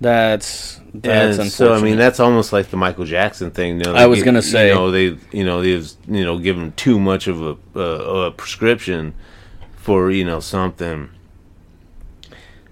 That's 0.00 0.80
that's 0.94 1.38
and 1.38 1.50
so 1.50 1.74
I 1.74 1.80
mean 1.80 1.96
that's 1.96 2.20
almost 2.20 2.52
like 2.52 2.68
the 2.68 2.76
Michael 2.76 3.04
Jackson 3.04 3.50
thing. 3.50 3.78
You 3.78 3.84
know, 3.84 3.94
I 3.94 4.06
was 4.06 4.22
gonna 4.22 4.42
say. 4.42 4.68
you 4.68 4.74
know, 4.74 4.90
they 4.90 5.18
you 5.32 5.44
know 5.44 5.60
they've 5.60 5.90
you 6.06 6.24
know 6.24 6.38
given 6.38 6.72
too 6.72 7.00
much 7.00 7.26
of 7.26 7.42
a, 7.42 7.56
uh, 7.74 8.26
a 8.26 8.30
prescription 8.30 9.14
for 9.76 10.10
you 10.10 10.24
know 10.24 10.38
something, 10.38 11.10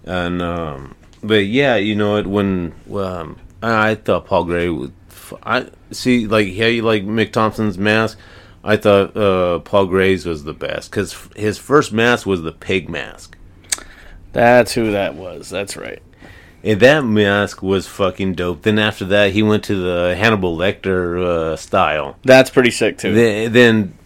and 0.07 0.41
um, 0.41 0.95
but 1.23 1.47
yeah, 1.47 1.77
you 1.77 1.95
know 1.95 2.17
it 2.17 2.27
when 2.27 2.75
um, 2.95 3.39
I, 3.63 3.97
thought 3.97 4.27
Paul 4.27 4.45
Gray 4.45 4.69
would 4.69 4.93
f- 5.09 5.35
I 5.43 5.69
see 5.91 6.27
like 6.27 6.49
yeah 6.49 6.67
you 6.67 6.83
like 6.83 7.05
Mick 7.05 7.33
Thompson's 7.33 7.77
mask. 7.77 8.19
I 8.65 8.77
thought 8.77 9.17
uh, 9.17 9.61
Paul 9.61 9.87
Gray's 9.87 10.27
was 10.27 10.45
the 10.45 10.53
best 10.53 10.91
because 10.91 11.29
his 11.37 11.59
first 11.59 11.93
mask 11.93 12.27
was 12.27 12.43
the 12.43 12.53
pig 12.53 12.89
mask. 12.89 13.37
that's 14.33 14.73
who 14.73 14.91
that 14.91 15.15
was. 15.15 15.49
That's 15.49 15.77
right. 15.77 16.03
And 16.65 16.81
that 16.81 17.05
mask 17.05 17.63
was 17.63 17.87
fucking 17.87 18.35
dope. 18.35 18.63
Then 18.63 18.81
after 18.81 19.05
that, 19.05 19.33
he 19.33 19.43
went 19.43 19.63
to 19.65 19.77
the 19.77 20.17
Hannibal 20.17 20.57
Lecter 20.57 21.25
uh, 21.25 21.57
style. 21.57 22.17
That's 22.25 22.51
pretty 22.51 22.73
sick 22.73 22.99
too. 22.99 23.15
Then, 23.15 23.53
then 23.53 23.99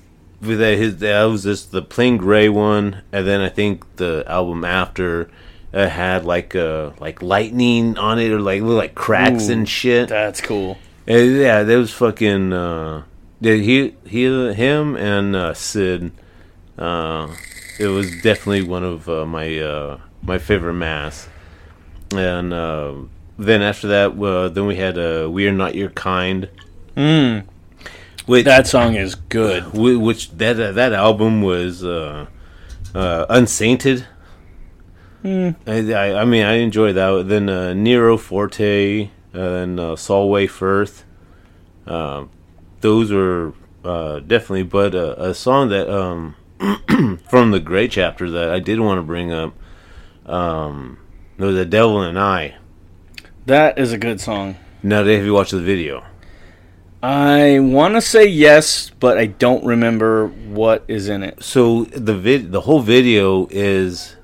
with 0.43 0.59
that, 0.59 0.77
his 0.77 0.99
that 0.99 1.25
was 1.25 1.45
just 1.45 1.71
the 1.71 1.81
plain 1.81 2.19
gray 2.19 2.49
one, 2.51 3.03
and 3.13 3.27
then 3.27 3.41
I 3.41 3.49
think 3.49 3.97
the 3.97 4.25
album 4.27 4.65
after 4.65 5.31
uh, 5.73 5.89
had 5.89 6.25
like 6.25 6.55
uh 6.57 6.91
like 6.99 7.23
lightning 7.23 7.97
on 7.99 8.19
it 8.19 8.31
or 8.31 8.41
like 8.41 8.63
like 8.63 8.95
cracks 8.95 9.49
Ooh, 9.49 9.53
and 9.53 9.69
shit. 9.69 10.09
That's 10.09 10.41
cool. 10.41 10.79
And 11.07 11.37
yeah, 11.37 11.63
that 11.63 11.77
was 11.77 11.93
fucking. 11.93 12.53
Uh, 12.53 13.05
he 13.41 13.95
he 14.07 14.53
him 14.53 14.97
and 14.97 15.35
uh, 15.35 15.55
Sid. 15.55 16.13
Uh, 16.79 17.35
it 17.79 17.87
was 17.89 18.11
definitely 18.23 18.63
one 18.63 18.85
of 18.85 19.09
uh, 19.09 19.25
my 19.27 19.59
uh, 19.59 19.99
my 20.23 20.39
favorite 20.39 20.75
masks. 20.75 21.29
And 22.13 22.53
uh, 22.53 22.95
then 23.39 23.63
after 23.63 23.89
that, 23.89 24.21
uh, 24.21 24.49
then 24.49 24.67
we 24.67 24.77
had 24.77 24.99
uh, 24.99 25.29
"We 25.31 25.47
Are 25.49 25.53
Not 25.53 25.75
Your 25.75 25.91
Kind," 25.91 26.49
Mm, 26.97 27.45
which 28.27 28.45
that 28.45 28.67
song 28.67 28.95
is 28.97 29.15
good. 29.15 29.73
which 29.73 30.31
that 30.33 30.61
uh, 30.61 30.73
that 30.73 30.93
album 30.93 31.43
was 31.43 31.85
uh, 31.85 32.27
uh, 32.95 33.27
unsainted. 33.29 34.07
Hmm. 35.23 35.51
I, 35.67 35.93
I, 35.93 36.21
I 36.23 36.25
mean, 36.25 36.45
I 36.45 36.55
enjoy 36.55 36.93
that. 36.93 37.29
Then 37.29 37.49
uh, 37.49 37.75
Nero 37.75 38.17
Forte 38.17 39.11
and 39.33 39.81
uh, 39.81 39.97
Solway 39.97 40.47
Firth. 40.47 41.05
Uh, 41.87 42.25
those 42.81 43.13
were 43.13 43.53
uh, 43.85 44.21
definitely, 44.21 44.63
but 44.63 44.95
uh, 44.95 45.15
a 45.19 45.35
song 45.35 45.69
that 45.69 45.89
um, 45.89 46.37
from 47.29 47.51
the 47.51 47.61
Gray 47.61 47.89
chapter 47.89 48.31
that 48.31 48.51
I 48.51 48.61
did 48.61 48.81
want 48.81 48.99
to 48.99 49.03
bring 49.03 49.33
up 49.33 49.55
um, 50.27 50.99
was 51.39 51.55
"The 51.55 51.65
Devil 51.65 52.03
and 52.03 52.19
I." 52.19 52.57
That 53.47 53.79
is 53.79 53.93
a 53.93 53.99
good 53.99 54.21
song. 54.21 54.57
Now, 54.83 55.05
have 55.05 55.25
you 55.25 55.35
watched 55.35 55.53
the 55.53 55.61
video? 55.61 56.05
I 57.03 57.59
want 57.61 57.95
to 57.95 58.03
say 58.03 58.27
yes, 58.27 58.91
but 59.01 59.17
I 59.17 59.27
don't 59.27 59.65
remember 59.65 60.27
what 60.29 60.85
is 60.87 61.09
in 61.09 61.23
it. 61.23 61.43
so 61.43 61.85
the 61.85 62.15
vid 62.15 62.53
the 62.53 62.63
whole 62.63 62.81
video 62.81 63.47
is 63.51 64.17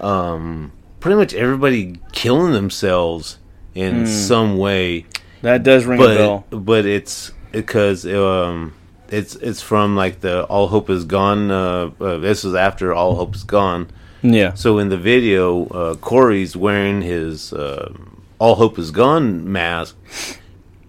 um 0.00 0.72
pretty 1.00 1.16
much 1.16 1.34
everybody 1.34 2.00
killing 2.12 2.52
themselves 2.52 3.38
in 3.74 4.06
some 4.06 4.58
way 4.58 5.04
That 5.42 5.62
does 5.62 5.84
ring 5.86 6.00
a 6.00 6.04
bell. 6.06 6.46
but 6.50 6.58
but 6.64 6.86
it's 6.86 7.30
because 7.52 8.04
um 8.06 8.74
it's 9.08 9.36
it's 9.36 9.62
from 9.62 9.96
like 9.96 10.20
the 10.20 10.44
all 10.44 10.68
hope 10.68 10.90
is 10.90 11.04
gone 11.04 11.50
uh, 11.50 11.90
uh 12.00 12.16
this 12.18 12.44
is 12.44 12.54
after 12.54 12.92
all 12.92 13.14
hope 13.16 13.34
is 13.34 13.44
gone 13.44 13.88
Yeah. 14.22 14.54
so 14.54 14.78
in 14.78 14.88
the 14.88 14.98
video 14.98 15.66
uh 15.68 15.94
corey's 15.96 16.56
wearing 16.56 17.02
his 17.02 17.52
uh, 17.52 17.92
all 18.38 18.56
hope 18.56 18.78
is 18.78 18.90
gone 18.90 19.50
mask 19.50 19.96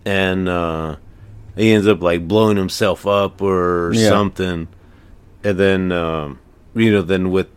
and 0.05 0.47
uh 0.49 0.95
he 1.55 1.71
ends 1.71 1.87
up 1.87 2.01
like 2.01 2.27
blowing 2.27 2.57
himself 2.57 3.05
up 3.05 3.41
or 3.41 3.91
Yeah. 3.93 4.09
something 4.09 4.67
and 5.43 5.57
then 5.59 5.91
um 5.91 6.39
you 6.75 6.91
know 6.91 7.01
then 7.01 7.31
with 7.31 7.47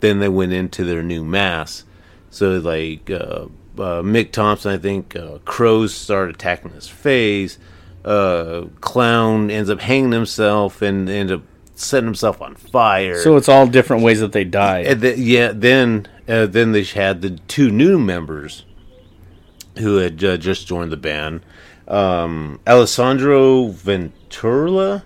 then 0.00 0.18
they 0.20 0.28
went 0.28 0.52
into 0.52 0.84
their 0.84 1.02
new 1.02 1.24
mass. 1.24 1.84
so 2.30 2.50
like 2.58 3.10
uh, 3.10 3.46
uh 3.78 4.02
mick 4.02 4.32
thompson 4.32 4.72
i 4.72 4.78
think 4.78 5.14
uh, 5.16 5.38
crows 5.44 5.94
start 5.94 6.30
attacking 6.30 6.70
his 6.72 6.88
face 6.88 7.58
uh 8.04 8.64
clown 8.80 9.50
ends 9.50 9.68
up 9.70 9.80
hanging 9.80 10.12
himself 10.12 10.80
and 10.82 11.08
ends 11.08 11.32
up 11.32 11.42
setting 11.74 12.06
himself 12.06 12.40
on 12.40 12.54
fire 12.54 13.18
So 13.22 13.36
it's 13.36 13.48
all 13.50 13.66
different 13.66 14.02
ways 14.02 14.20
that 14.20 14.32
they 14.32 14.44
die. 14.44 14.80
and 14.80 15.00
th- 15.02 15.18
yeah, 15.18 15.52
then 15.54 16.06
uh, 16.26 16.46
then 16.46 16.72
they 16.72 16.84
had 16.84 17.20
the 17.20 17.30
two 17.48 17.70
new 17.70 17.98
members 17.98 18.64
who 19.78 19.96
had 19.98 20.22
uh, 20.24 20.36
just 20.38 20.66
joined 20.66 20.90
the 20.90 20.96
band. 20.96 21.42
Um, 21.86 22.60
Alessandro 22.66 23.66
Ventura 23.68 25.04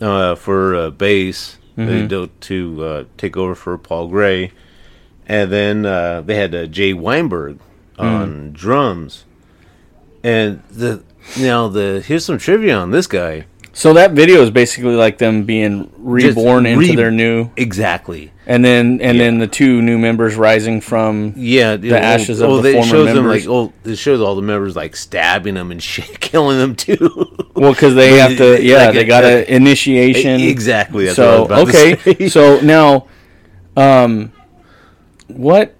uh, 0.00 0.34
for 0.36 0.74
uh, 0.76 0.90
bass 0.90 1.58
they 1.76 2.06
do, 2.06 2.28
to 2.28 2.84
uh, 2.84 3.04
take 3.16 3.36
over 3.36 3.54
for 3.54 3.76
Paul 3.76 4.08
Gray, 4.08 4.52
and 5.26 5.52
then 5.52 5.84
uh, 5.84 6.22
they 6.22 6.36
had 6.36 6.54
uh, 6.54 6.66
Jay 6.66 6.92
Weinberg 6.92 7.58
on 7.98 8.52
drums. 8.52 9.24
And 10.22 10.62
the 10.70 11.02
now 11.38 11.68
the 11.68 12.02
here's 12.04 12.24
some 12.24 12.38
trivia 12.38 12.76
on 12.76 12.90
this 12.90 13.06
guy. 13.06 13.46
So 13.76 13.92
that 13.92 14.12
video 14.12 14.40
is 14.40 14.50
basically 14.50 14.94
like 14.94 15.18
them 15.18 15.44
being 15.44 15.92
reborn 15.98 16.64
into 16.64 16.96
their 16.96 17.10
new, 17.10 17.50
Exactly. 17.58 18.32
and 18.46 18.64
then 18.64 19.02
and 19.02 19.20
then 19.20 19.36
the 19.38 19.46
two 19.46 19.82
new 19.82 19.98
members 19.98 20.34
rising 20.34 20.80
from. 20.80 21.34
Yeah, 21.36 21.76
the 21.76 22.00
ashes 22.00 22.40
of 22.40 22.62
the 22.62 22.72
former 22.72 22.88
shows 22.88 23.06
them 23.08 23.16
members. 23.16 23.46
like 23.46 23.52
oh, 23.54 23.74
it 23.84 23.96
shows 23.96 24.22
all 24.22 24.34
the 24.34 24.40
members 24.40 24.76
like 24.76 24.96
stabbing 24.96 25.56
them 25.56 25.70
and 25.70 25.82
shit, 25.90 26.20
killing 26.20 26.56
them 26.56 26.74
too. 26.74 27.10
Well, 27.54 27.74
because 27.74 27.94
they 27.94 28.16
have 28.16 28.38
to, 28.38 28.62
yeah, 28.64 28.86
Like 28.86 28.94
they 28.94 29.04
got 29.04 29.24
a 29.24 29.54
initiation. 29.54 30.40
exactly. 30.40 31.08
So 31.10 31.42
what 31.42 31.52
I 31.52 31.60
was 31.62 31.68
about 31.68 31.72
to 31.74 32.10
okay, 32.12 32.28
so 32.30 32.60
now, 32.62 33.08
um, 33.76 34.32
what? 35.26 35.76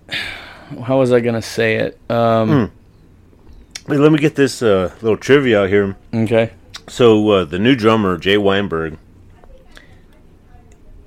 How 0.85 0.99
was 0.99 1.13
I 1.13 1.21
gonna 1.21 1.41
say 1.41 1.77
it? 1.77 1.99
Um, 2.11 2.71
Wait, 3.89 3.99
let 3.99 4.13
me 4.13 4.19
get 4.19 4.35
this 4.35 4.63
uh, 4.63 4.95
little 5.01 5.17
trivia 5.17 5.63
out 5.63 5.71
here. 5.71 5.97
Okay. 6.13 6.51
So 6.89 7.29
uh, 7.31 7.45
the 7.45 7.59
new 7.59 7.75
drummer 7.75 8.17
Jay 8.17 8.37
Weinberg, 8.39 8.97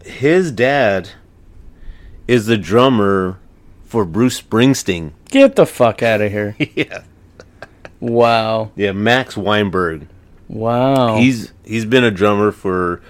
his 0.04 0.52
dad 0.52 1.10
is 2.28 2.46
the 2.46 2.58
drummer 2.58 3.40
for 3.86 4.06
Bruce 4.06 4.42
Springsteen. 4.42 5.12
Get 5.30 5.56
the 5.56 5.66
fuck 5.66 6.04
out 6.04 6.22
of 6.22 6.32
here! 6.32 6.56
yeah, 6.76 7.04
Wow, 8.00 8.72
yeah, 8.76 8.92
Max 8.92 9.36
Weinberg. 9.38 10.08
wow. 10.48 11.18
He's 11.18 11.52
he's 11.66 11.86
been 11.86 12.04
a 12.04 12.12
drummer 12.12 12.52
for 12.52 13.02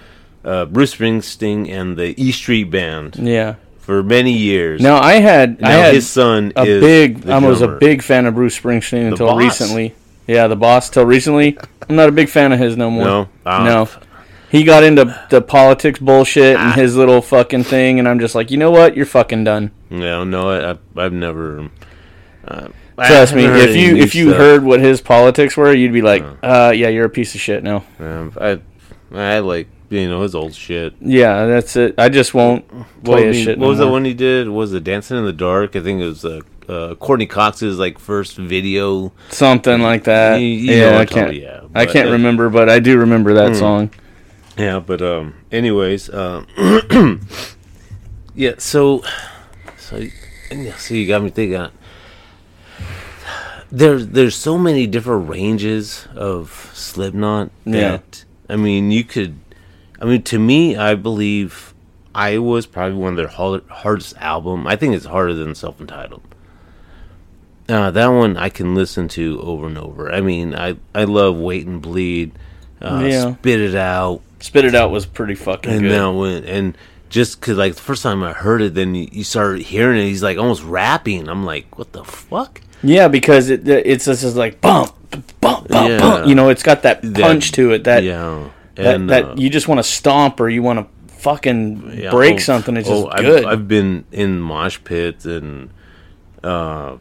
uh, 0.44 0.64
Bruce 0.66 0.94
Springsteen 0.94 1.68
and 1.68 1.96
the 1.96 2.14
E 2.20 2.32
Street 2.32 2.64
Band 2.64 3.16
yeah. 3.16 3.56
for 3.78 4.02
many 4.02 4.32
years. 4.32 4.80
Now 4.80 5.00
I 5.00 5.14
had 5.14 5.58
I 5.62 5.68
Now 5.68 5.82
had 5.82 5.94
his 5.94 6.08
son 6.08 6.52
a 6.56 6.62
is 6.64 6.80
big. 6.82 7.20
the 7.22 7.32
I 7.34 7.38
was 7.38 7.62
a 7.62 7.68
big 7.68 8.02
fan 8.02 8.26
of 8.26 8.34
Bruce 8.34 8.58
Springsteen 8.58 9.08
until 9.08 9.26
boss. 9.28 9.38
recently. 9.38 9.94
Yeah, 10.30 10.46
the 10.46 10.56
boss 10.56 10.88
till 10.90 11.04
recently. 11.06 11.58
I'm 11.88 11.96
not 11.96 12.08
a 12.08 12.12
big 12.12 12.28
fan 12.28 12.52
of 12.52 12.58
his 12.60 12.76
no 12.76 12.88
more. 12.90 13.04
No, 13.04 13.28
Ah. 13.44 13.64
no. 13.64 13.88
He 14.48 14.62
got 14.64 14.82
into 14.84 15.04
the 15.30 15.40
politics 15.42 15.98
bullshit 15.98 16.56
and 16.56 16.74
his 16.74 16.96
little 16.96 17.20
fucking 17.22 17.64
thing, 17.64 17.98
and 17.98 18.08
I'm 18.08 18.18
just 18.20 18.34
like, 18.34 18.50
you 18.50 18.56
know 18.56 18.70
what? 18.70 18.96
You're 18.96 19.06
fucking 19.06 19.44
done. 19.44 19.70
No, 19.90 20.22
no, 20.24 20.50
I, 20.50 20.70
I, 20.72 21.04
I've 21.04 21.12
never. 21.12 21.68
Uh, 22.46 22.68
Trust 22.96 23.34
me. 23.34 23.44
If 23.46 23.74
you 23.76 23.96
if 23.96 24.14
you 24.14 24.28
stuff. 24.28 24.38
heard 24.38 24.64
what 24.64 24.80
his 24.80 25.00
politics 25.00 25.56
were, 25.56 25.72
you'd 25.72 25.92
be 25.92 26.02
like, 26.02 26.24
uh, 26.42 26.72
yeah, 26.74 26.88
you're 26.88 27.06
a 27.06 27.10
piece 27.10 27.34
of 27.34 27.40
shit 27.40 27.62
now. 27.64 27.84
Um, 27.98 28.32
I, 28.40 28.60
I 29.12 29.38
like 29.40 29.68
you 29.88 30.08
know 30.08 30.22
his 30.22 30.34
old 30.34 30.54
shit. 30.54 30.94
Yeah, 31.00 31.46
that's 31.46 31.74
it. 31.76 31.94
I 31.98 32.08
just 32.08 32.34
won't 32.34 32.70
What, 32.72 32.86
play 33.04 33.22
I 33.24 33.26
his 33.28 33.36
shit. 33.38 33.58
what 33.58 33.64
no 33.64 33.68
was 33.70 33.78
the 33.78 33.88
one 33.88 34.04
he 34.04 34.14
did? 34.14 34.48
Was 34.48 34.72
it 34.74 34.84
Dancing 34.84 35.16
in 35.16 35.24
the 35.24 35.32
Dark? 35.32 35.74
I 35.76 35.80
think 35.80 36.00
it 36.02 36.06
was 36.06 36.24
uh, 36.24 36.40
uh, 36.70 36.94
Courteney 36.94 37.26
Cox's 37.26 37.78
like 37.78 37.98
first 37.98 38.36
video. 38.36 39.12
Something 39.30 39.80
like 39.82 40.04
that. 40.04 40.36
You- 40.38 40.46
you 40.46 40.74
yeah, 40.74 40.98
I 40.98 41.04
can't. 41.06 41.34
yeah, 41.34 41.62
I 41.74 41.86
can't 41.86 42.08
it- 42.08 42.12
remember, 42.12 42.48
but 42.48 42.68
I 42.68 42.78
do 42.78 42.98
remember 42.98 43.34
that 43.34 43.50
Hmm. 43.50 43.54
song. 43.58 43.90
Yeah, 44.56 44.78
but 44.80 45.00
um, 45.02 45.34
anyways, 45.50 46.12
um, 46.12 46.46
yeah. 48.34 48.52
So, 48.58 49.02
so, 49.78 50.02
so 50.76 50.94
you 50.94 51.06
got 51.06 51.22
me 51.22 51.30
thinking. 51.30 51.68
There's 53.72 54.08
there's 54.08 54.34
so 54.34 54.58
many 54.58 54.86
different 54.88 55.28
ranges 55.28 56.08
of 56.16 56.70
Slipknot 56.74 57.50
Yeah. 57.64 57.98
I 58.48 58.56
mean 58.56 58.90
you 58.90 59.04
could, 59.04 59.38
I 60.00 60.06
mean 60.06 60.22
to 60.22 60.40
me 60.40 60.76
I 60.76 60.96
believe 60.96 61.72
I 62.12 62.38
was 62.38 62.66
probably 62.66 62.96
one 62.98 63.12
of 63.12 63.16
their 63.16 63.28
hard, 63.28 63.62
hardest 63.68 64.16
album. 64.16 64.66
I 64.66 64.74
think 64.74 64.96
it's 64.96 65.06
harder 65.06 65.34
than 65.34 65.54
self 65.54 65.80
entitled. 65.80 66.22
Uh, 67.70 67.90
that 67.92 68.08
one 68.08 68.36
I 68.36 68.48
can 68.48 68.74
listen 68.74 69.06
to 69.08 69.40
over 69.42 69.66
and 69.66 69.78
over. 69.78 70.12
I 70.12 70.20
mean 70.20 70.54
I 70.54 70.76
I 70.94 71.04
love 71.04 71.36
Wait 71.36 71.66
and 71.66 71.80
Bleed, 71.80 72.32
uh, 72.82 73.02
Yeah. 73.04 73.34
Spit 73.34 73.60
It 73.60 73.74
Out, 73.74 74.22
Spit 74.40 74.64
it 74.64 74.74
out 74.74 74.90
was 74.90 75.06
pretty 75.06 75.34
fucking 75.34 75.70
and 75.70 75.82
good. 75.82 75.92
now 75.92 76.12
when 76.12 76.44
and 76.44 76.76
just 77.10 77.40
cause 77.40 77.56
like 77.56 77.74
the 77.74 77.80
first 77.80 78.02
time 78.02 78.22
I 78.22 78.32
heard 78.32 78.62
it, 78.62 78.74
then 78.74 78.94
you, 78.94 79.08
you 79.10 79.24
started 79.24 79.62
hearing 79.62 79.98
it. 80.00 80.04
He's 80.04 80.22
like 80.22 80.38
almost 80.38 80.62
rapping. 80.62 81.28
I'm 81.28 81.44
like, 81.44 81.76
what 81.78 81.92
the 81.92 82.04
fuck? 82.04 82.60
Yeah, 82.82 83.08
because 83.08 83.50
it 83.50 83.68
it's 83.68 84.06
just 84.06 84.36
like 84.36 84.60
bump, 84.60 84.94
bump, 85.40 85.40
bump, 85.40 85.66
Yeah. 85.70 85.98
bump. 85.98 86.26
You 86.28 86.34
know, 86.34 86.48
it's 86.48 86.62
got 86.62 86.82
that 86.82 87.02
That- 87.02 87.20
punch 87.20 87.52
to 87.52 87.72
it 87.72 87.84
that 87.84 88.02
yeah, 88.04 88.48
that, 88.76 88.94
and 88.94 89.10
that 89.10 89.24
uh, 89.24 89.34
you 89.36 89.50
just 89.50 89.68
want 89.68 89.78
to 89.80 89.82
stomp 89.82 90.40
or 90.40 90.48
you 90.48 90.62
want 90.62 90.78
to 90.80 91.14
fucking 91.20 91.98
yeah, 91.98 92.10
break 92.10 92.36
oh, 92.36 92.38
something. 92.38 92.76
It's 92.76 92.88
just 92.88 93.04
oh, 93.06 93.10
I've, 93.10 93.20
good. 93.20 93.44
I've 93.44 93.68
been 93.68 94.04
in 94.12 94.40
mosh 94.40 94.78
pits 94.84 95.26
and 95.26 95.70
uh, 96.42 96.96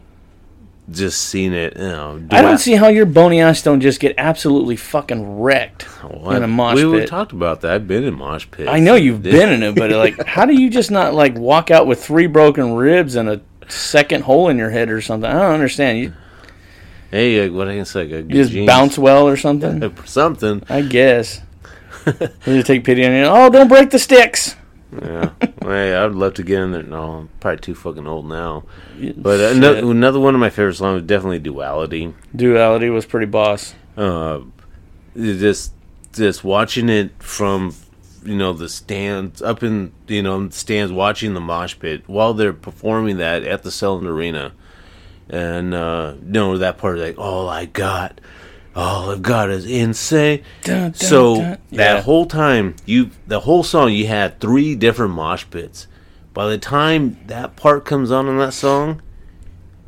just 0.91 1.21
seen 1.21 1.53
it. 1.53 1.77
You 1.77 1.83
know, 1.87 2.19
do 2.19 2.35
I 2.35 2.41
don't 2.41 2.57
see 2.57 2.75
how 2.75 2.87
your 2.87 3.05
bony 3.05 3.41
ass 3.41 3.61
don't 3.61 3.79
just 3.81 3.99
get 3.99 4.15
absolutely 4.17 4.75
fucking 4.75 5.39
wrecked 5.39 5.87
Well, 6.03 6.31
in 6.31 6.43
a 6.43 6.47
mosh 6.47 6.75
we, 6.75 6.85
we 6.85 7.05
talked 7.05 7.31
about 7.31 7.61
that. 7.61 7.71
I've 7.71 7.87
been 7.87 8.03
in 8.03 8.17
mosh 8.17 8.47
pits. 8.51 8.69
I 8.69 8.79
know 8.79 8.95
you've 8.95 9.21
been 9.23 9.49
in 9.49 9.63
it, 9.63 9.75
but 9.75 9.91
like, 10.03 10.25
how 10.25 10.45
do 10.45 10.53
you 10.53 10.69
just 10.69 10.91
not 10.91 11.13
like 11.13 11.35
walk 11.37 11.71
out 11.71 11.87
with 11.87 12.03
three 12.03 12.27
broken 12.27 12.73
ribs 12.73 13.15
and 13.15 13.29
a 13.29 13.41
second 13.67 14.23
hole 14.23 14.49
in 14.49 14.57
your 14.57 14.69
head 14.69 14.89
or 14.89 15.01
something? 15.01 15.29
I 15.29 15.33
don't 15.33 15.53
understand. 15.53 15.99
You, 15.99 16.13
Hey, 17.11 17.47
uh, 17.47 17.51
what 17.51 17.67
I 17.67 17.75
can 17.75 17.85
say? 17.85 18.01
I 18.01 18.19
you 18.19 18.23
just 18.23 18.51
genes. 18.51 18.67
bounce 18.67 18.97
well 18.97 19.27
or 19.27 19.35
something? 19.47 19.95
Something. 20.05 20.61
I 20.69 20.81
guess. 20.81 21.41
just 22.45 22.67
take 22.67 22.83
pity 22.83 23.05
on 23.05 23.11
you. 23.13 23.23
Oh, 23.23 23.49
don't 23.49 23.67
break 23.67 23.89
the 23.89 23.97
sticks. 23.99 24.55
Yeah, 24.91 25.31
hey, 25.61 25.93
I'd 25.93 26.13
love 26.13 26.33
to 26.35 26.43
get 26.43 26.61
in 26.61 26.71
there. 26.71 26.81
No, 26.83 27.11
I'm 27.11 27.29
probably 27.39 27.59
too 27.59 27.75
fucking 27.75 28.07
old 28.07 28.27
now. 28.27 28.63
But 29.15 29.39
another, 29.55 29.79
another 29.91 30.19
one 30.19 30.33
of 30.33 30.39
my 30.39 30.49
favorite 30.49 30.75
songs 30.75 31.01
is 31.01 31.07
definitely 31.07 31.39
"Duality." 31.39 32.13
Duality 32.35 32.89
was 32.89 33.05
pretty 33.05 33.27
boss. 33.27 33.75
uh, 33.97 34.39
just 35.15 35.73
just 36.13 36.43
watching 36.43 36.89
it 36.89 37.11
from 37.21 37.75
you 38.23 38.35
know 38.35 38.51
the 38.51 38.67
stands 38.67 39.41
up 39.43 39.61
in 39.61 39.91
you 40.07 40.23
know 40.23 40.47
the 40.47 40.53
stands 40.55 40.91
watching 40.91 41.35
the 41.35 41.39
mosh 41.39 41.77
pit 41.77 42.03
while 42.07 42.33
they're 42.33 42.51
performing 42.51 43.17
that 43.17 43.43
at 43.43 43.61
the 43.61 43.69
Selland 43.69 44.07
Arena, 44.07 44.53
and 45.29 45.73
uh, 45.75 46.13
you 46.25 46.31
know 46.31 46.57
that 46.57 46.79
part 46.79 46.97
like 46.97 47.17
all 47.19 47.47
I 47.47 47.65
got, 47.65 48.19
all 48.75 49.09
I've 49.11 49.21
got 49.21 49.49
is 49.49 49.65
insane. 49.65 50.43
Dun, 50.63 50.91
dun, 50.91 50.93
so 50.93 51.35
dun. 51.35 51.57
that 51.71 51.95
Yeah. 51.95 52.01
whole 52.01 52.25
time 52.25 52.75
you 52.85 53.09
the 53.27 53.41
whole 53.41 53.63
song 53.63 53.91
you 53.91 54.07
had 54.07 54.39
three 54.39 54.75
different 54.75 55.13
mosh 55.13 55.45
pits. 55.49 55.87
By 56.33 56.47
the 56.47 56.57
time 56.57 57.17
that 57.27 57.55
part 57.55 57.85
comes 57.85 58.11
on 58.11 58.27
in 58.27 58.37
that 58.37 58.53
song, 58.53 59.01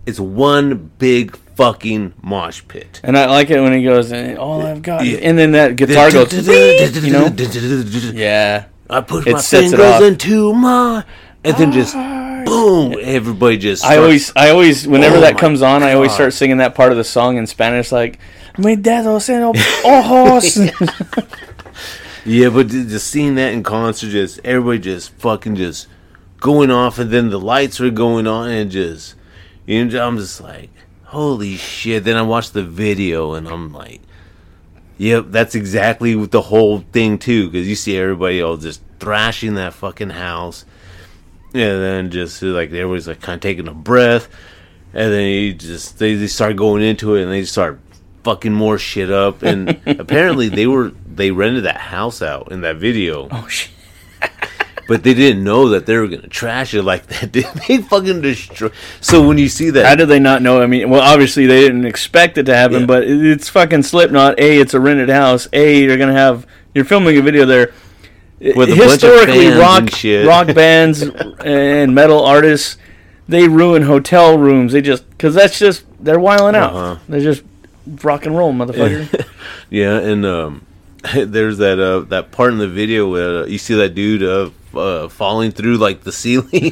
it's 0.05 0.19
one 0.19 0.91
big 0.97 1.37
fucking 1.55 2.13
mosh 2.21 2.61
pit. 2.67 2.99
And 3.03 3.17
I 3.17 3.27
like 3.27 3.49
it 3.51 3.61
when 3.61 3.73
he 3.73 3.83
goes, 3.83 4.11
"And 4.11 4.37
all 4.37 4.65
I've 4.65 4.81
got, 4.81 5.05
Yeah. 5.05 5.19
and 5.21 5.37
then 5.37 5.51
that 5.51 5.75
guitar 5.75 6.09
goes, 6.11 6.33
you 6.47 7.11
know, 7.11 7.27
yeah. 8.13 8.65
I 8.89 9.01
push 9.01 9.25
It 9.27 9.33
my 9.33 9.39
it 9.39 9.43
fingers 9.43 10.01
into 10.01 10.53
my, 10.53 11.03
and 11.45 11.55
then 11.55 11.71
just 11.71 11.95
boom, 12.51 12.97
everybody 13.01 13.57
just. 13.57 13.85
I 13.85 13.97
always, 13.97 14.31
I 14.35 14.49
always, 14.49 14.87
whenever 14.87 15.17
Oh 15.17 15.21
that 15.21 15.37
comes 15.37 15.61
on, 15.61 15.83
I 15.83 15.93
always 15.93 16.13
start 16.13 16.33
singing 16.33 16.57
that 16.57 16.75
part 16.75 16.91
of 16.91 16.97
the 16.97 17.03
song 17.03 17.37
in 17.37 17.47
Spanish, 17.47 17.91
like 17.91 18.19
"Mi 18.57 18.73
en 18.73 18.87
el 18.97 19.53
ojos." 19.85 20.57
yeah, 22.25 22.49
but 22.49 22.67
just 22.67 23.07
seeing 23.07 23.35
that 23.35 23.53
in 23.53 23.63
concert, 23.63 24.09
just 24.09 24.39
everybody 24.43 24.79
just 24.79 25.11
fucking 25.13 25.55
just 25.55 25.87
going 26.39 26.69
off, 26.69 26.99
and 26.99 27.09
then 27.09 27.29
the 27.29 27.39
lights 27.39 27.79
are 27.79 27.89
going 27.89 28.27
on, 28.27 28.49
and 28.49 28.69
just, 28.69 29.15
you 29.65 29.85
know, 29.85 30.05
I'm 30.05 30.17
just 30.17 30.41
like, 30.41 30.69
holy 31.05 31.55
shit. 31.55 32.03
Then 32.03 32.17
I 32.17 32.21
watch 32.21 32.51
the 32.51 32.63
video, 32.63 33.33
and 33.33 33.47
I'm 33.47 33.73
like. 33.73 34.01
Yep, 34.97 35.27
that's 35.29 35.55
exactly 35.55 36.15
what 36.15 36.29
the 36.29 36.41
whole 36.41 36.81
thing 36.91 37.17
too, 37.17 37.49
because 37.49 37.67
you 37.67 37.73
see 37.73 37.97
everybody 37.97 38.39
all 38.39 38.55
just 38.55 38.83
thrashing 38.99 39.55
that 39.55 39.73
fucking 39.73 40.11
house, 40.11 40.63
and 41.53 41.81
then 41.81 42.09
just 42.11 42.41
like 42.41 42.69
everybody's 42.69 43.07
like 43.07 43.21
kind 43.21 43.35
of 43.35 43.41
taking 43.41 43.67
a 43.67 43.73
breath, 43.73 44.27
and 44.93 45.11
then 45.11 45.27
you 45.27 45.53
just 45.53 45.99
they, 45.99 46.13
they 46.15 46.27
start 46.27 46.55
going 46.55 46.81
into 46.83 47.15
it 47.15 47.23
and 47.23 47.31
they 47.31 47.43
start 47.43 47.79
fucking 48.23 48.53
more 48.53 48.77
shit 48.77 49.09
up, 49.11 49.41
and 49.43 49.79
apparently 49.85 50.49
they 50.49 50.67
were 50.67 50.91
they 51.05 51.31
rented 51.31 51.63
that 51.65 51.77
house 51.77 52.21
out 52.21 52.51
in 52.51 52.61
that 52.61 52.77
video, 52.77 53.27
oh 53.31 53.47
shit! 53.49 53.71
but 54.87 55.03
they 55.03 55.13
didn't 55.13 55.43
know 55.43 55.69
that 55.69 55.85
they 55.85 55.95
were 55.97 56.07
gonna 56.07 56.27
trash 56.27 56.73
it 56.73 56.83
like 56.83 57.05
that. 57.07 57.31
they 57.67 57.77
fucking 57.77 58.21
destroy. 58.21 58.69
So 58.99 59.25
when 59.27 59.37
you 59.37 59.47
see 59.49 59.69
that, 59.71 59.85
How 59.85 59.95
did 59.95 60.07
they 60.07 60.19
not 60.19 60.41
know? 60.41 60.61
I 60.61 60.67
mean, 60.67 60.89
well, 60.89 61.01
obviously 61.01 61.45
they 61.45 61.61
didn't 61.61 61.85
expect 61.85 62.37
it 62.37 62.43
to 62.43 62.55
happen, 62.55 62.81
Yeah. 62.81 62.85
but 62.87 63.03
it's 63.05 63.49
fucking 63.49 63.83
Slipknot. 63.83 64.39
A, 64.39 64.59
it's 64.59 64.73
a 64.73 64.79
rented 64.79 65.09
house. 65.09 65.47
A, 65.53 65.81
you're 65.83 65.97
gonna 65.97 66.13
have 66.13 66.45
you're 66.73 66.85
filming 66.85 67.17
a 67.17 67.21
video 67.21 67.45
there. 67.45 67.73
With 68.41 68.69
a 68.69 68.75
bunch 68.75 68.79
of 68.79 68.91
Historically, 68.91 69.47
rock 69.49 69.89
rock 70.25 70.55
bands 70.55 71.01
and 71.45 71.93
metal 71.93 72.23
artists 72.23 72.77
they 73.31 73.47
ruin 73.47 73.83
hotel 73.83 74.37
rooms. 74.37 74.73
They 74.73 74.81
just 74.81 75.09
because 75.09 75.33
that's 75.33 75.57
just 75.57 75.85
they're 75.99 76.19
wiling 76.19 76.55
out. 76.55 76.73
Uh-huh. 76.73 76.99
They're 77.07 77.21
just 77.21 77.43
rock 78.03 78.25
and 78.25 78.37
roll, 78.37 78.53
motherfucker. 78.53 79.25
Yeah, 79.69 79.99
and 79.99 80.25
um, 80.25 80.65
there's 81.15 81.59
that 81.59 81.79
uh, 81.79 82.01
that 82.09 82.31
part 82.31 82.51
in 82.51 82.57
the 82.57 82.67
video 82.67 83.09
where 83.09 83.43
uh, 83.43 83.45
you 83.45 83.57
see 83.57 83.73
that 83.75 83.95
dude 83.95 84.21
uh, 84.21 84.49
uh, 84.77 85.07
falling 85.07 85.51
through 85.51 85.77
like 85.77 86.01
the 86.01 86.11
ceiling. 86.11 86.71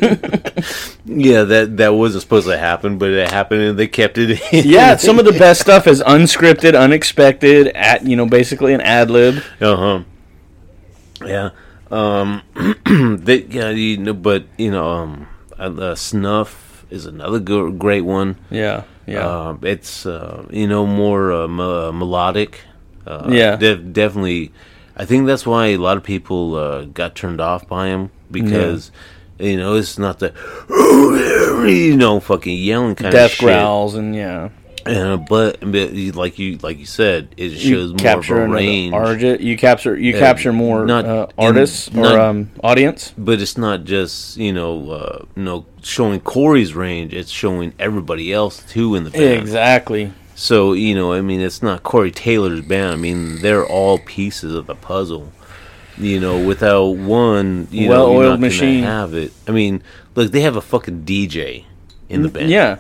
yeah, 1.05 1.43
that 1.43 1.77
that 1.77 1.93
wasn't 1.93 2.23
supposed 2.23 2.47
to 2.47 2.57
happen, 2.57 2.97
but 2.97 3.09
it 3.11 3.31
happened, 3.31 3.61
and 3.61 3.79
they 3.79 3.87
kept 3.87 4.17
it 4.17 4.41
in. 4.51 4.67
yeah, 4.67 4.97
some 4.97 5.17
of 5.17 5.23
the 5.23 5.31
best 5.31 5.61
stuff 5.61 5.87
is 5.87 6.01
unscripted, 6.01 6.77
unexpected, 6.77 7.67
at 7.69 8.05
you 8.05 8.17
know, 8.17 8.25
basically 8.25 8.73
an 8.73 8.81
ad 8.81 9.09
lib. 9.09 9.41
uh 9.61 9.75
huh. 9.77 10.03
Yeah. 11.25 11.49
Um. 11.91 12.41
they 13.23 13.43
yeah. 13.43 13.69
You 13.71 13.97
know, 13.97 14.13
but 14.13 14.43
you 14.57 14.71
know, 14.71 14.87
um, 14.89 15.27
uh, 15.57 15.63
uh, 15.71 15.95
snuff 15.95 16.85
is 16.89 17.05
another 17.05 17.39
go- 17.39 17.71
great 17.71 18.01
one. 18.05 18.37
Yeah, 18.51 18.83
yeah. 19.07 19.25
Um, 19.25 19.59
it's 19.63 20.05
uh, 20.05 20.45
you 20.51 20.67
know 20.67 20.85
more 20.85 21.31
uh, 21.31 21.47
me- 21.47 21.91
melodic. 21.97 22.61
Uh, 23.07 23.27
Yeah. 23.31 23.55
def- 23.55 23.91
definitely. 23.91 24.51
I 24.95 25.05
think 25.05 25.25
that's 25.27 25.45
why 25.47 25.67
a 25.67 25.77
lot 25.77 25.97
of 25.97 26.03
people 26.03 26.55
uh, 26.55 26.83
got 26.85 27.15
turned 27.15 27.39
off 27.41 27.67
by 27.67 27.87
him 27.87 28.11
because 28.29 28.91
you 29.39 29.57
know 29.57 29.75
it's 29.75 29.97
not 29.97 30.19
the 30.19 30.33
you 31.67 31.95
know 31.95 32.19
fucking 32.19 32.57
yelling 32.57 32.95
kind 32.95 33.07
of 33.07 33.13
Death 33.13 33.31
shit. 33.31 33.45
growls 33.47 33.95
and 33.95 34.15
yeah. 34.15 34.49
Uh, 34.85 35.17
but, 35.17 35.59
but 35.61 35.91
you- 35.93 36.11
like 36.13 36.39
you 36.39 36.57
like 36.61 36.79
you 36.79 36.85
said, 36.85 37.29
it 37.37 37.51
You 37.51 37.57
shows 37.75 37.93
more 38.01 38.11
of 38.19 38.29
a 38.29 38.47
range. 38.47 38.93
artist. 38.93 39.41
You 39.41 39.57
capture 39.57 39.97
you 39.97 40.15
Uh, 40.15 40.19
capture 40.19 40.53
more 40.53 40.85
not 40.85 41.05
uh, 41.05 41.27
in- 41.37 41.45
artists 41.45 41.91
not- 41.93 42.15
or 42.15 42.19
um, 42.19 42.51
audience. 42.63 43.13
but 43.17 43.41
it's 43.41 43.57
not 43.57 43.83
just 43.83 44.37
you 44.37 44.53
know 44.53 44.89
uh, 44.91 45.25
you 45.35 45.43
know 45.43 45.65
showing 45.81 46.19
Corey's 46.21 46.73
range; 46.75 47.13
it's 47.13 47.31
showing 47.31 47.73
everybody 47.79 48.31
else 48.33 48.63
too 48.69 48.95
in 48.95 49.03
the 49.03 49.09
band. 49.11 49.41
Exactly. 49.41 50.11
So 50.35 50.71
you 50.73 50.95
know, 50.95 51.11
I 51.11 51.21
mean, 51.21 51.41
it's 51.41 51.61
not 51.61 51.83
Corey 51.83 52.11
Taylor's 52.11 52.61
band. 52.61 52.93
I 52.93 52.95
mean, 52.95 53.41
they're 53.41 53.65
all 53.65 53.97
pieces 53.99 54.55
of 54.55 54.67
the 54.67 54.75
puzzle. 54.75 55.31
You 55.97 56.21
know, 56.21 56.41
without 56.47 56.95
one, 56.95 57.67
you 57.71 57.89
know, 57.89 58.07
you're 58.11 58.15
Well-oiled 58.15 58.29
not 58.31 58.39
machine. 58.39 58.83
have 58.85 59.13
it. 59.13 59.33
I 59.49 59.51
mean, 59.51 59.83
look, 60.15 60.31
they 60.31 60.39
have 60.41 60.55
a 60.55 60.61
fucking 60.61 61.03
DJ 61.03 61.65
in 62.07 62.21
the 62.21 62.29
band. 62.29 62.49
Yeah. 62.49 62.77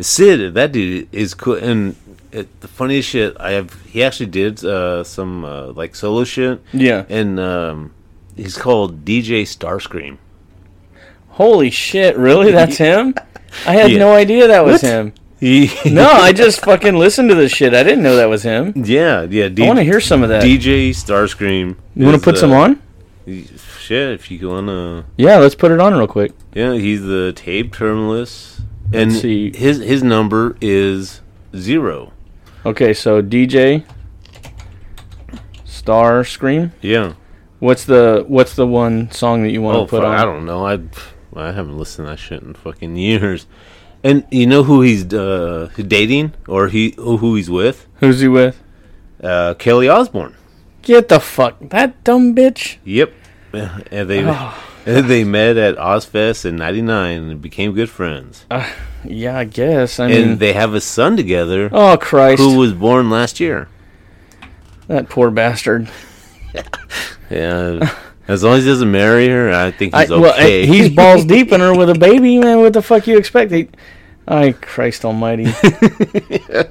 Sid, 0.00 0.54
that 0.54 0.72
dude 0.72 1.08
is 1.12 1.34
cool. 1.34 1.54
And 1.56 1.96
it, 2.32 2.60
the 2.60 2.68
funniest 2.68 3.08
shit, 3.08 3.36
I 3.40 3.52
have. 3.52 3.74
He 3.86 4.02
actually 4.02 4.26
did 4.26 4.64
uh, 4.64 5.04
some 5.04 5.44
uh, 5.44 5.68
like 5.72 5.94
solo 5.96 6.24
shit, 6.24 6.60
Yeah. 6.72 7.04
and 7.08 7.38
um, 7.40 7.92
he's 8.36 8.56
called 8.56 9.04
DJ 9.04 9.42
Starscream. 9.42 10.18
Holy 11.30 11.70
shit! 11.70 12.16
Really? 12.16 12.52
That's 12.60 12.76
him? 12.76 13.14
I 13.66 13.72
had 13.74 13.90
Yeah. 13.90 13.98
no 13.98 14.12
idea 14.14 14.46
that 14.48 14.64
was 14.64 14.82
What? 14.82 14.90
him. 14.90 15.12
No, 15.86 16.06
I 16.06 16.32
just 16.34 16.60
fucking 16.62 16.94
listened 16.96 17.30
to 17.30 17.34
this 17.34 17.50
shit. 17.50 17.72
I 17.72 17.82
didn't 17.82 18.02
know 18.02 18.16
that 18.16 18.28
was 18.28 18.42
him. 18.42 18.74
yeah, 18.76 19.22
yeah. 19.22 19.48
D- 19.48 19.64
I 19.64 19.66
want 19.66 19.78
to 19.78 19.82
hear 19.84 19.98
some 20.00 20.22
of 20.22 20.28
that. 20.28 20.42
DJ 20.42 20.90
Starscream. 20.90 21.76
you 21.96 22.04
want 22.04 22.16
to 22.18 22.22
put 22.22 22.34
uh, 22.36 22.40
some 22.40 22.52
on? 22.52 22.82
Shit, 23.78 24.12
if 24.12 24.30
you 24.30 24.48
wanna. 24.50 25.04
Yeah, 25.16 25.38
let's 25.38 25.54
put 25.54 25.72
it 25.72 25.80
on 25.80 25.94
real 25.94 26.06
quick. 26.06 26.32
Yeah, 26.54 26.74
he's 26.74 27.02
the 27.02 27.32
tape 27.34 27.74
terminalist, 27.74 28.60
and 28.92 29.10
Let's 29.10 29.22
see. 29.22 29.56
his 29.56 29.78
his 29.78 30.02
number 30.02 30.56
is 30.60 31.20
zero. 31.56 32.12
Okay, 32.66 32.92
so 32.92 33.22
DJ 33.22 33.84
Starscream. 35.66 36.72
Yeah. 36.80 37.14
What's 37.58 37.84
the 37.84 38.24
what's 38.26 38.54
the 38.56 38.66
one 38.66 39.10
song 39.10 39.42
that 39.42 39.50
you 39.50 39.62
want 39.62 39.76
Oh, 39.78 39.84
to 39.84 39.90
put 39.90 40.02
fuck, 40.02 40.08
on? 40.08 40.14
I 40.18 40.24
don't 40.24 40.46
know. 40.46 40.66
I 40.66 40.78
I 41.34 41.52
haven't 41.52 41.76
listened 41.78 42.06
to 42.06 42.12
that 42.12 42.18
shit 42.18 42.42
in 42.42 42.54
fucking 42.54 42.96
years. 42.96 43.46
And 44.02 44.26
you 44.30 44.46
know 44.46 44.62
who 44.62 44.80
he's 44.80 45.12
uh, 45.12 45.68
dating 45.76 46.32
or 46.48 46.68
he 46.68 46.94
who 46.96 47.34
he's 47.34 47.50
with? 47.50 47.86
Who's 47.96 48.20
he 48.20 48.28
with? 48.28 48.62
Uh, 49.22 49.54
Kelly 49.54 49.88
Osbourne. 49.88 50.34
Get 50.82 51.08
the 51.08 51.20
fuck 51.20 51.56
that 51.60 52.02
dumb 52.04 52.34
bitch. 52.34 52.78
Yep. 52.84 53.12
And 53.52 54.08
they 54.08 54.24
Oh. 54.24 54.54
they 54.84 55.24
met 55.24 55.56
at 55.56 55.76
Ozzfest 55.76 56.44
in 56.44 56.56
'99 56.56 57.22
and 57.30 57.42
became 57.42 57.72
good 57.72 57.90
friends. 57.90 58.44
Uh, 58.50 58.68
yeah, 59.04 59.38
I 59.38 59.44
guess. 59.44 59.98
I 60.00 60.08
mean, 60.08 60.22
and 60.30 60.38
they 60.38 60.52
have 60.52 60.74
a 60.74 60.80
son 60.80 61.16
together 61.16 61.68
oh 61.72 61.96
Christ, 61.96 62.40
who 62.40 62.56
was 62.56 62.72
born 62.72 63.10
last 63.10 63.40
year. 63.40 63.68
that 64.88 65.08
poor 65.08 65.30
bastard. 65.30 65.88
Yeah. 67.30 67.94
As 68.26 68.42
long 68.42 68.56
as 68.56 68.64
he 68.64 68.70
doesn't 68.70 68.90
marry 68.90 69.28
her, 69.28 69.52
I 69.52 69.70
think 69.70 69.94
he's 69.94 70.10
well, 70.10 70.26
okay. 70.32 70.64
I- 70.64 70.66
he's 70.66 70.90
balls 70.90 71.24
deep 71.26 71.52
in 71.52 71.60
her 71.60 71.76
with 71.76 71.90
a 71.90 71.94
baby, 71.94 72.38
man. 72.38 72.58
What 72.60 72.72
the 72.72 72.82
fuck 72.82 73.06
you 73.06 73.16
expect? 73.16 73.52
He, 73.52 73.68
I 74.28 74.52
Christ 74.52 75.04
Almighty, 75.04 75.44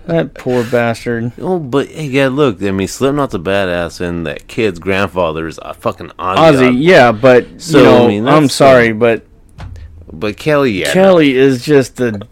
that 0.07 0.31
poor 0.35 0.63
bastard. 0.63 1.33
Oh, 1.39 1.59
but 1.59 1.87
hey, 1.89 2.05
yeah, 2.05 2.27
look. 2.29 2.61
I 2.63 2.71
mean, 2.71 2.87
Slipknot's 2.87 3.33
a 3.33 3.39
badass, 3.39 3.99
and 3.99 4.25
that 4.25 4.47
kid's 4.47 4.79
grandfather 4.79 5.45
is 5.47 5.59
a 5.61 5.73
fucking 5.73 6.09
Ozzy. 6.19 6.37
Ozzy, 6.71 6.77
yeah, 6.81 7.11
but 7.11 7.59
So, 7.61 7.77
you 7.79 7.83
know, 7.83 8.03
I 8.03 8.07
mean, 8.07 8.27
I'm 8.29 8.47
sorry, 8.49 8.93
but 8.93 9.25
But 10.11 10.37
Kelly, 10.37 10.71
yeah, 10.71 10.93
Kelly 10.93 11.35
is 11.35 11.65
just 11.65 11.97
the 11.97 12.25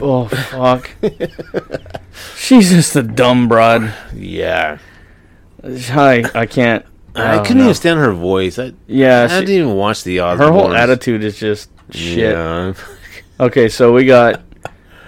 oh 0.00 0.26
fuck. 0.28 0.90
She's 2.36 2.70
just 2.70 2.96
a 2.96 3.02
dumb 3.02 3.48
broad. 3.48 3.92
yeah. 4.14 4.78
I 5.64 6.24
I 6.34 6.46
can't. 6.46 6.84
I 7.14 7.38
couldn't 7.40 7.58
know. 7.58 7.64
even 7.64 7.74
stand 7.74 8.00
her 8.00 8.12
voice. 8.12 8.58
I, 8.58 8.72
Yeah, 8.86 9.24
I 9.30 9.40
she- 9.40 9.46
didn't 9.46 9.64
even 9.66 9.74
watch 9.76 10.02
the 10.02 10.16
Ozzy. 10.18 10.38
her 10.38 10.50
whole 10.50 10.72
attitude 10.74 11.22
is 11.22 11.38
just 11.38 11.68
shit. 11.90 12.18
Yeah. 12.32 12.72
Okay, 13.40 13.68
so 13.68 13.92
we 13.92 14.04
got 14.04 14.40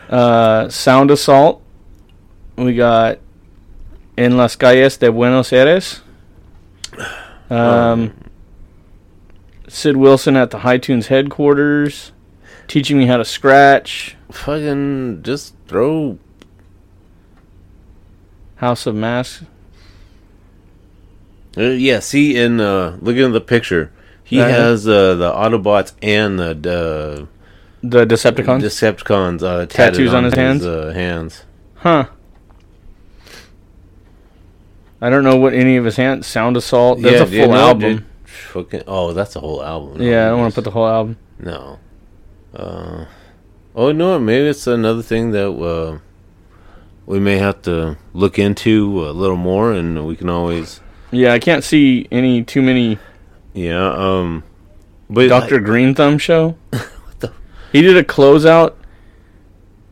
uh, 0.09 0.69
Sound 0.69 1.11
Assault. 1.11 1.63
We 2.57 2.75
got 2.75 3.19
En 4.17 4.37
las 4.37 4.55
calles 4.57 4.97
de 4.99 5.11
Buenos 5.11 5.53
Aires. 5.53 6.01
Um, 7.51 8.15
Sid 9.69 9.97
Wilson 9.97 10.37
at 10.37 10.51
the 10.51 10.59
High 10.61 10.79
Tunes 10.79 11.09
headquarters, 11.09 12.13
teaching 12.69 12.97
me 12.99 13.07
how 13.07 13.17
to 13.17 13.25
scratch. 13.25 14.17
Fucking 14.31 15.23
just 15.23 15.55
throw. 15.67 16.19
House 18.57 18.87
of 18.87 18.95
Masks. 18.95 19.45
Uh, 21.57 21.63
yeah, 21.63 21.99
see, 22.01 22.37
in 22.37 22.61
uh, 22.61 22.97
looking 23.01 23.25
at 23.25 23.33
the 23.33 23.41
picture, 23.41 23.91
he 24.23 24.41
Uh-huh. 24.41 24.49
has 24.51 24.87
uh, 24.89 25.15
the 25.15 25.31
Autobots 25.33 25.93
and 26.03 26.39
the 26.39 27.27
uh, 27.31 27.34
The 27.91 28.07
Decepticons. 28.07 28.63
Decepticons 28.63 29.43
uh, 29.43 29.67
Tattoos 29.67 30.15
on 30.15 30.25
his 30.25 30.35
hands? 30.35 30.65
Uh, 30.65 30.93
hands. 30.93 31.45
huh. 31.75 32.07
I 35.01 35.11
don't 35.11 35.23
know 35.23 35.37
what 35.37 35.53
any 35.53 35.77
of 35.77 35.85
his 35.85 35.97
hands. 35.97 36.27
Sound 36.27 36.57
Assault. 36.57 37.03
That's 37.03 37.21
a 37.21 37.27
full 37.27 37.35
yeah, 37.35 37.47
no, 37.47 37.55
album. 37.55 37.97
dude. 37.97 38.07
Fucking, 38.25 38.83
oh, 38.87 39.13
that's 39.13 39.37
a 39.37 39.41
whole 39.41 39.63
album. 39.63 40.01
Yeah, 40.01 40.27
I 40.27 40.29
don't 40.31 40.41
want 40.41 40.55
to 40.55 40.55
put 40.55 40.65
the 40.65 40.71
whole 40.71 40.89
album. 40.89 41.19
No. 41.39 41.79
Uh, 42.55 43.05
oh 43.75 43.93
no, 43.93 44.19
maybe 44.19 44.49
it's 44.49 44.67
another 44.67 45.03
thing 45.03 45.33
that 45.33 45.51
uh, 45.51 45.99
we 47.05 47.21
may 47.21 47.37
have 47.37 47.61
to 47.63 47.99
look 48.15 48.39
into 48.39 49.07
a 49.07 49.11
little 49.11 49.37
more, 49.37 49.73
and 49.73 50.07
we 50.07 50.17
can 50.17 50.31
always, 50.31 50.81
Yeah, 51.11 51.35
I 51.35 51.39
can't 51.39 51.65
see 51.65 52.09
any 52.11 52.43
too 52.43 52.63
many 52.63 52.99
yeah. 53.55 53.93
Um, 53.93 54.45
but 55.09 55.29
Doctor 55.29 55.61
Green 55.61 55.95
Thumb 55.95 56.19
show. 56.19 56.57
He 57.75 57.83
did 57.83 57.97
a 57.97 58.05
closeout 58.05 58.75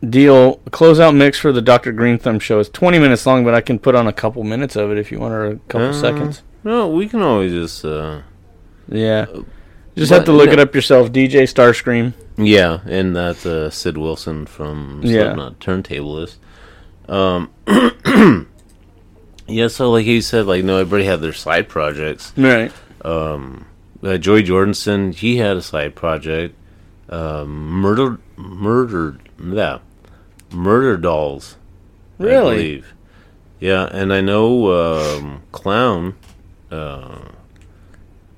deal, 0.09 0.61
a 0.65 0.69
closeout 0.69 1.15
mix 1.15 1.37
for 1.37 1.51
the 1.51 1.61
Doctor 1.61 1.91
Green 1.91 2.17
Thumb 2.17 2.39
show. 2.39 2.59
It's 2.59 2.69
20 2.69 2.97
minutes 2.97 3.25
long, 3.25 3.43
but 3.43 3.53
I 3.53 3.59
can 3.61 3.77
put 3.77 3.93
on 3.93 4.07
a 4.07 4.13
couple 4.13 4.43
minutes 4.45 4.75
of 4.77 4.89
it 4.89 4.97
if 4.97 5.11
you 5.11 5.19
want, 5.19 5.33
or 5.33 5.45
a 5.47 5.55
couple 5.67 5.89
Uh, 5.89 5.93
seconds. 5.93 6.43
no, 6.63 6.87
we 6.87 7.07
can 7.09 7.21
always 7.21 7.51
just, 7.51 7.83
uh, 7.83 8.21
Yeah, 8.89 9.25
just 9.97 10.09
but 10.11 10.15
have 10.15 10.25
to 10.25 10.31
look 10.31 10.47
no. 10.47 10.53
it 10.53 10.59
up 10.59 10.73
yourself. 10.73 11.11
DJ 11.11 11.43
Starscream. 11.43 12.13
yeah, 12.37 12.79
and 12.85 13.13
that's 13.15 13.45
uh, 13.45 13.69
Sid 13.69 13.97
Wilson 13.97 14.45
from 14.45 15.01
Yeah. 15.03 15.33
Slipknot 15.35 15.59
Turntablist. 15.59 16.35
Um, 17.09 17.49
yeah, 19.47 19.67
so 19.67 19.91
like 19.91 20.05
you 20.05 20.21
said, 20.21 20.45
like 20.45 20.63
no, 20.63 20.77
everybody 20.77 21.03
had 21.05 21.19
their 21.21 21.33
side 21.33 21.67
projects. 21.67 22.31
Right. 22.37 22.71
um, 23.03 23.65
uh, 24.01 24.17
Joey 24.17 24.43
Jordison, 24.43 25.13
he 25.13 25.37
had 25.37 25.57
a 25.57 25.61
side 25.61 25.95
project, 25.95 26.55
um, 27.13 27.69
murder, 27.69 28.19
murder, 28.37 29.17
yeah, 29.39 29.79
Murderdolls. 30.49 31.55
I 32.19 32.23
Really? 32.23 32.55
believe. 32.55 32.93
Yeah, 33.59 33.87
and 33.91 34.13
I 34.13 34.21
know 34.21 34.71
um, 34.73 35.41
Clown 35.51 36.15
uh, 36.71 37.19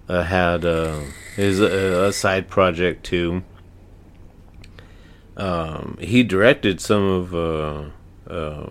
uh, 0.08 0.24
had 0.24 0.66
uh, 0.66 1.00
his 1.36 1.62
uh, 1.62 2.06
a 2.10 2.14
side 2.14 2.48
project 2.48 3.06
too. 3.06 3.44
Um, 5.38 5.98
he 6.00 6.24
directed 6.24 6.80
some 6.80 7.04
of 7.04 7.36
uh, 7.36 7.84
uh, 8.30 8.70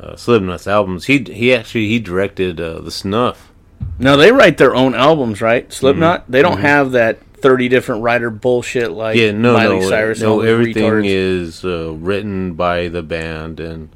uh, 0.00 0.16
Slipknot's 0.16 0.66
albums. 0.66 1.06
He 1.06 1.18
he 1.24 1.52
actually 1.52 1.88
he 1.88 1.98
directed 1.98 2.60
uh, 2.60 2.80
the 2.80 2.90
Snuff. 2.90 3.52
Now 3.98 4.16
they 4.16 4.32
write 4.32 4.56
their 4.58 4.74
own 4.74 4.94
albums, 4.94 5.40
right? 5.42 5.70
Slipknot. 5.72 6.22
Mm-hmm. 6.22 6.32
They 6.32 6.42
don't 6.42 6.60
have 6.60 6.92
that 6.92 7.18
30 7.40 7.68
different 7.68 8.02
writer 8.02 8.30
bullshit 8.30 8.90
like 8.92 9.16
yeah, 9.16 9.32
no, 9.32 9.52
Miley 9.54 9.80
no, 9.80 9.88
Cyrus. 9.88 10.20
and 10.20 10.28
no. 10.28 10.40
Everything 10.40 10.84
retards. 10.84 11.06
is 11.06 11.64
uh, 11.64 11.92
written 11.92 12.54
by 12.54 12.88
the 12.88 13.02
band, 13.02 13.60
and 13.60 13.88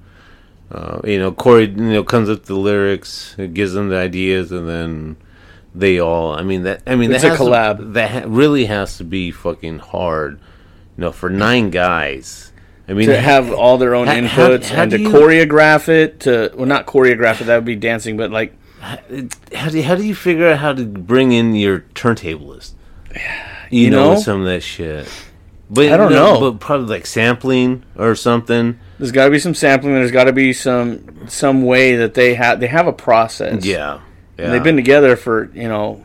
uh, 0.70 1.00
you 1.04 1.18
know, 1.18 1.32
Corey, 1.32 1.64
you 1.66 1.76
know, 1.76 2.04
comes 2.04 2.28
up 2.28 2.38
with 2.40 2.46
the 2.46 2.54
lyrics, 2.56 3.34
gives 3.52 3.72
them 3.72 3.88
the 3.90 3.96
ideas, 3.96 4.50
and 4.52 4.68
then 4.68 5.16
they 5.74 5.98
all. 5.98 6.32
I 6.32 6.42
mean 6.42 6.62
that. 6.64 6.82
I 6.86 6.96
mean 6.96 7.12
It's 7.12 7.22
that 7.22 7.28
a 7.28 7.30
has 7.30 7.38
to- 7.38 7.44
collab. 7.44 7.92
that 7.94 8.28
really 8.28 8.66
has 8.66 8.96
to 8.98 9.04
be 9.04 9.30
fucking 9.30 9.78
hard, 9.80 10.38
you 10.96 11.02
know, 11.02 11.12
for 11.12 11.28
nine 11.30 11.70
guys. 11.70 12.52
I 12.88 12.94
mean, 12.94 13.08
to 13.08 13.20
have 13.20 13.52
all 13.52 13.78
their 13.78 13.94
own 13.94 14.08
inputs 14.08 14.70
and 14.72 14.90
to 14.90 14.98
you- 15.00 15.08
choreograph 15.08 15.88
it 15.88 16.20
to 16.20 16.52
well 16.54 16.66
not 16.66 16.86
choreograph 16.86 17.40
it 17.40 17.44
that 17.44 17.56
would 17.56 17.64
be 17.64 17.76
dancing 17.76 18.16
but 18.16 18.30
like 18.32 18.54
how 18.80 18.96
do 19.68 19.76
you, 19.78 19.82
how 19.84 19.94
do 19.94 20.02
you 20.04 20.14
figure 20.14 20.48
out 20.48 20.58
how 20.58 20.72
to 20.72 20.84
bring 20.84 21.30
in 21.30 21.54
your 21.54 21.80
turntablist? 21.94 22.72
You, 23.70 23.84
You 23.84 23.90
know, 23.90 24.14
know? 24.14 24.20
some 24.20 24.40
of 24.40 24.46
that 24.46 24.62
shit. 24.62 25.08
But 25.70 25.90
I 25.90 25.96
don't 25.96 26.12
no, 26.12 26.34
know. 26.38 26.50
But 26.52 26.60
probably 26.60 26.86
like 26.88 27.06
sampling 27.06 27.84
or 27.96 28.14
something. 28.14 28.78
there's 28.98 29.12
got 29.12 29.24
to 29.24 29.30
be 29.30 29.38
some 29.38 29.54
sampling 29.54 29.94
there's 29.94 30.10
got 30.12 30.24
to 30.24 30.32
be 30.32 30.52
some 30.52 31.26
some 31.28 31.62
way 31.62 31.96
that 31.96 32.12
they 32.14 32.34
have 32.34 32.60
they 32.60 32.66
have 32.66 32.86
a 32.86 32.92
process 32.92 33.64
Yeah, 33.64 34.00
yeah. 34.38 34.44
And 34.44 34.52
they've 34.52 34.62
been 34.62 34.76
together 34.76 35.16
for 35.16 35.50
you 35.54 35.68
know 35.68 36.04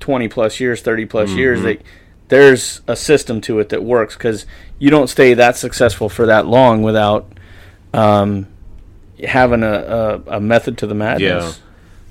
20 0.00 0.26
plus 0.28 0.58
years 0.58 0.82
30 0.82 1.06
plus 1.06 1.30
years 1.30 1.58
Mm-hmm. 1.60 1.66
they 1.66 1.78
there's 2.28 2.80
a 2.88 2.96
system 2.96 3.40
to 3.42 3.60
it 3.60 3.68
that 3.68 3.84
works 3.84 4.16
because 4.16 4.46
you 4.80 4.90
don't 4.90 5.08
stay 5.08 5.34
that 5.34 5.56
successful 5.56 6.08
for 6.08 6.26
that 6.26 6.46
long 6.46 6.82
without 6.82 7.30
um, 7.92 8.48
having 9.24 9.62
a, 9.62 9.72
a, 10.26 10.36
a 10.38 10.40
method 10.40 10.76
to 10.78 10.86
the 10.88 10.94
madness 10.94 11.60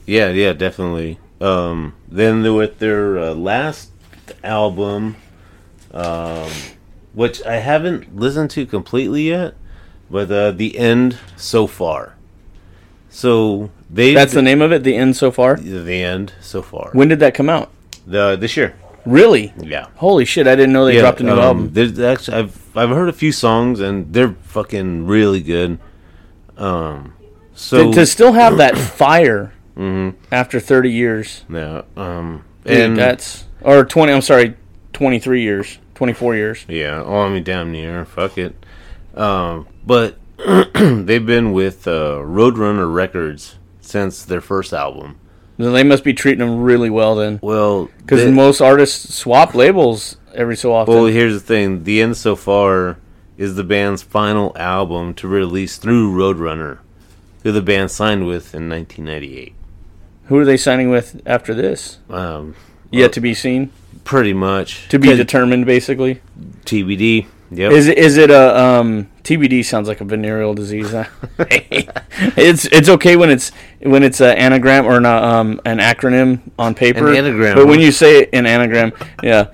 Yeah, 0.05 0.27
yeah, 0.27 0.45
yeah, 0.47 0.53
definitely. 0.53 1.19
Um, 1.41 1.95
then 2.07 2.43
with 2.55 2.79
their 2.79 3.19
uh, 3.19 3.33
last 3.33 3.92
album, 4.43 5.15
um, 5.91 6.49
which 7.13 7.43
I 7.45 7.57
haven't 7.57 8.15
listened 8.15 8.49
to 8.51 8.65
completely 8.65 9.29
yet, 9.29 9.55
but 10.09 10.31
uh, 10.31 10.51
the 10.51 10.77
end 10.77 11.17
so 11.35 11.67
far. 11.67 12.15
So 13.09 13.69
they 13.89 14.13
that's 14.13 14.33
the 14.33 14.41
name 14.41 14.61
of 14.61 14.71
it 14.71 14.83
the 14.83 14.95
end 14.95 15.15
so 15.15 15.29
far 15.29 15.55
the 15.57 16.03
end 16.03 16.33
so 16.41 16.63
far. 16.63 16.89
when 16.93 17.09
did 17.09 17.19
that 17.19 17.35
come 17.35 17.47
out 17.47 17.69
The 18.07 18.35
this 18.35 18.57
year. 18.57 18.75
Really? 19.05 19.53
Yeah. 19.57 19.87
Holy 19.97 20.25
shit! 20.25 20.47
I 20.47 20.55
didn't 20.55 20.73
know 20.73 20.85
they 20.85 20.97
dropped 20.97 21.19
a 21.19 21.23
new 21.23 21.33
um, 21.33 21.39
album. 21.39 21.73
There's 21.73 21.99
actually 21.99 22.37
I've 22.37 22.77
I've 22.77 22.89
heard 22.89 23.09
a 23.09 23.13
few 23.13 23.31
songs 23.31 23.81
and 23.81 24.11
they're 24.13 24.35
fucking 24.43 25.05
really 25.05 25.41
good. 25.41 25.77
Um, 26.57 27.13
so 27.53 27.91
to, 27.91 27.99
to 27.99 28.05
still 28.05 28.33
have 28.33 28.57
that 28.57 28.77
fire 28.77 29.53
after 30.31 30.59
30 30.59 30.91
years, 30.91 31.43
yeah, 31.49 31.81
um, 31.97 32.45
dude, 32.65 32.79
and 32.79 32.97
that's 32.97 33.45
or 33.63 33.85
20. 33.85 34.11
I'm 34.11 34.21
sorry, 34.21 34.55
23 34.93 35.41
years, 35.41 35.79
24 35.95 36.35
years. 36.35 36.65
yeah, 36.67 37.01
oh, 37.03 37.21
I 37.21 37.29
mean, 37.29 37.43
damn 37.43 37.71
near, 37.71 38.05
fuck 38.05 38.37
it. 38.37 38.55
Um, 39.15 39.67
but 39.85 40.17
they've 40.73 41.25
been 41.25 41.51
with 41.51 41.87
uh, 41.87 42.17
Roadrunner 42.23 42.91
Records 42.93 43.55
since 43.81 44.23
their 44.23 44.41
first 44.41 44.73
album. 44.73 45.19
Then 45.57 45.73
they 45.73 45.83
must 45.83 46.03
be 46.03 46.13
treating 46.13 46.39
them 46.39 46.61
really 46.61 46.89
well 46.89 47.15
then, 47.15 47.39
Well, 47.43 47.89
because 47.97 48.29
most 48.31 48.59
artists 48.59 49.13
swap 49.15 49.53
labels 49.53 50.17
every 50.33 50.57
so 50.57 50.73
often. 50.73 50.93
Well, 50.93 51.05
here's 51.05 51.33
the 51.35 51.39
thing: 51.39 51.83
the 51.83 52.01
end 52.01 52.17
so 52.17 52.35
far 52.35 52.97
is 53.37 53.55
the 53.55 53.63
band's 53.63 54.01
final 54.01 54.51
album 54.57 55.13
to 55.15 55.27
release 55.27 55.77
through 55.77 56.11
Roadrunner, 56.11 56.79
who 57.43 57.51
the 57.51 57.61
band 57.61 57.91
signed 57.91 58.25
with 58.25 58.55
in 58.55 58.67
1998. 58.67 59.53
Who 60.25 60.39
are 60.39 60.45
they 60.45 60.57
signing 60.57 60.89
with 60.89 61.21
after 61.25 61.53
this? 61.53 61.99
Um, 62.09 62.55
Yet 62.93 63.13
to 63.13 63.21
be 63.21 63.33
seen, 63.33 63.71
pretty 64.03 64.33
much 64.33 64.87
to 64.89 64.99
be 64.99 65.15
determined, 65.15 65.65
basically. 65.65 66.21
TBD. 66.65 67.27
Yep. 67.51 67.71
Is 67.71 67.87
it 67.87 67.97
is 67.97 68.17
it 68.17 68.31
a 68.31 68.57
um, 68.59 69.09
TBD? 69.23 69.63
Sounds 69.63 69.87
like 69.87 70.01
a 70.01 70.05
venereal 70.05 70.53
disease. 70.55 70.91
it's 71.39 72.65
it's 72.65 72.89
okay 72.89 73.15
when 73.15 73.29
it's 73.29 73.51
when 73.81 74.01
it's 74.03 74.21
an 74.21 74.37
anagram 74.37 74.85
or 74.85 74.99
not, 74.99 75.23
um, 75.23 75.61
an 75.65 75.77
acronym 75.77 76.41
on 76.57 76.73
paper. 76.73 77.09
An 77.11 77.17
anagram, 77.17 77.55
But 77.55 77.67
when 77.67 77.79
you 77.79 77.91
say 77.91 78.27
an 78.33 78.45
anagram, 78.47 78.91
yeah, 79.21 79.53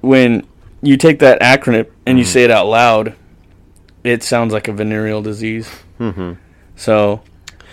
when 0.00 0.46
you 0.82 0.96
take 0.96 1.20
that 1.20 1.40
acronym 1.40 1.88
and 2.04 2.18
you 2.18 2.24
Mm-hmm. 2.24 2.32
say 2.32 2.44
it 2.44 2.50
out 2.50 2.66
loud, 2.66 3.14
it 4.02 4.22
sounds 4.22 4.52
like 4.52 4.66
a 4.68 4.72
venereal 4.72 5.22
disease. 5.22 5.70
Mm-hmm. 6.00 6.32
So 6.74 7.22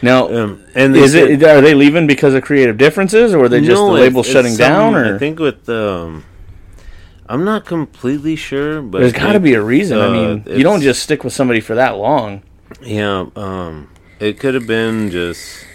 now, 0.04 0.28
Um, 0.30 0.60
and 0.76 0.96
is 0.96 1.14
said- 1.14 1.30
it 1.30 1.44
are 1.44 1.62
they 1.62 1.74
leaving 1.74 2.06
because 2.08 2.34
of 2.34 2.44
creative 2.44 2.78
differences, 2.78 3.34
or 3.34 3.46
are 3.46 3.50
they 3.50 3.60
just 3.62 3.82
No, 3.82 3.88
the 3.88 4.02
label 4.02 4.22
it's 4.22 4.30
shutting 4.30 4.56
down? 4.56 4.96
Or 4.96 5.16
I 5.16 5.18
think 5.18 5.40
with 5.40 5.68
um, 5.70 6.24
I'm 7.28 7.44
not 7.44 7.66
completely 7.66 8.36
sure, 8.36 8.82
but 8.82 9.00
there's 9.00 9.14
got 9.14 9.34
to 9.34 9.40
be 9.40 9.54
a 9.54 9.62
reason. 9.62 9.98
I 9.98 10.08
uh, 10.08 10.12
mean, 10.12 10.44
you 10.48 10.64
don't 10.64 10.82
just 10.82 11.02
stick 11.02 11.24
with 11.24 11.34
somebody 11.34 11.62
for 11.62 11.76
that 11.76 11.98
long. 11.98 12.44
Yeah. 12.82 13.26
Um, 13.36 13.90
it 14.20 14.40
could 14.40 14.54
have 14.54 14.68
been 14.68 15.10
just 15.10 15.66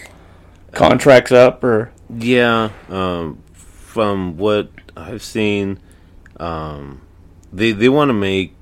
Contracts 0.72 1.32
up, 1.32 1.64
or 1.64 1.90
Yeah, 2.14 2.70
um, 2.90 3.38
from 3.52 4.36
what 4.36 4.68
I've 4.96 5.22
seen, 5.22 5.78
um, 6.38 7.00
they 7.52 7.72
they 7.72 7.88
want 7.88 8.10
to 8.10 8.12
make. 8.12 8.54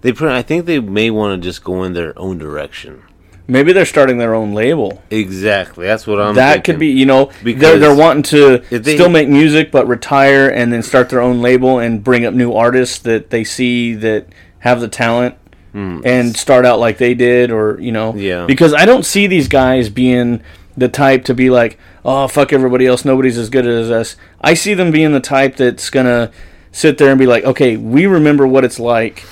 They, 0.00 0.12
pr- 0.12 0.28
I 0.28 0.42
think 0.42 0.66
they 0.66 0.80
may 0.80 1.10
want 1.10 1.40
to 1.40 1.46
just 1.46 1.64
go 1.64 1.82
in 1.84 1.92
their 1.92 2.18
own 2.18 2.38
direction. 2.38 3.02
Maybe 3.46 3.72
they're 3.72 3.84
starting 3.86 4.18
their 4.18 4.34
own 4.34 4.54
label. 4.54 5.02
Exactly, 5.10 5.86
that's 5.86 6.06
what 6.06 6.20
I'm. 6.20 6.34
that 6.36 6.64
could 6.64 6.78
be, 6.78 6.88
you 6.88 7.06
know, 7.06 7.30
they're 7.42 7.78
they're 7.78 7.94
wanting 7.94 8.22
to 8.24 8.58
they- 8.70 8.94
still 8.94 9.08
make 9.08 9.28
music 9.28 9.70
but 9.70 9.86
retire 9.86 10.48
and 10.48 10.72
then 10.72 10.82
start 10.82 11.08
their 11.10 11.20
own 11.20 11.40
label 11.42 11.78
and 11.78 12.02
bring 12.02 12.24
up 12.24 12.34
new 12.34 12.52
artists 12.52 12.98
that 13.00 13.30
they 13.30 13.44
see 13.44 13.94
that 13.94 14.26
have 14.60 14.80
the 14.80 14.88
talent 14.88 15.36
and 15.76 16.36
start 16.36 16.64
out 16.64 16.78
like 16.78 16.98
they 16.98 17.14
did, 17.14 17.50
or 17.50 17.80
you 17.80 17.90
know. 17.90 18.14
Yeah. 18.14 18.46
Because 18.46 18.72
I 18.72 18.84
don't 18.84 19.04
see 19.04 19.26
these 19.26 19.48
guys 19.48 19.88
being 19.88 20.40
the 20.76 20.88
type 20.88 21.24
to 21.24 21.34
be 21.34 21.50
like, 21.50 21.78
oh 22.04 22.28
fuck 22.28 22.52
everybody 22.52 22.86
else, 22.86 23.04
nobody's 23.04 23.36
as 23.36 23.50
good 23.50 23.66
as 23.66 23.90
us. 23.90 24.14
I 24.40 24.54
see 24.54 24.74
them 24.74 24.92
being 24.92 25.12
the 25.12 25.18
type 25.20 25.56
that's 25.56 25.90
gonna 25.90 26.30
sit 26.70 26.98
there 26.98 27.10
and 27.10 27.18
be 27.18 27.26
like, 27.26 27.42
okay, 27.44 27.76
we 27.76 28.06
remember 28.06 28.46
what 28.46 28.64
it's 28.64 28.78
like, 28.78 29.24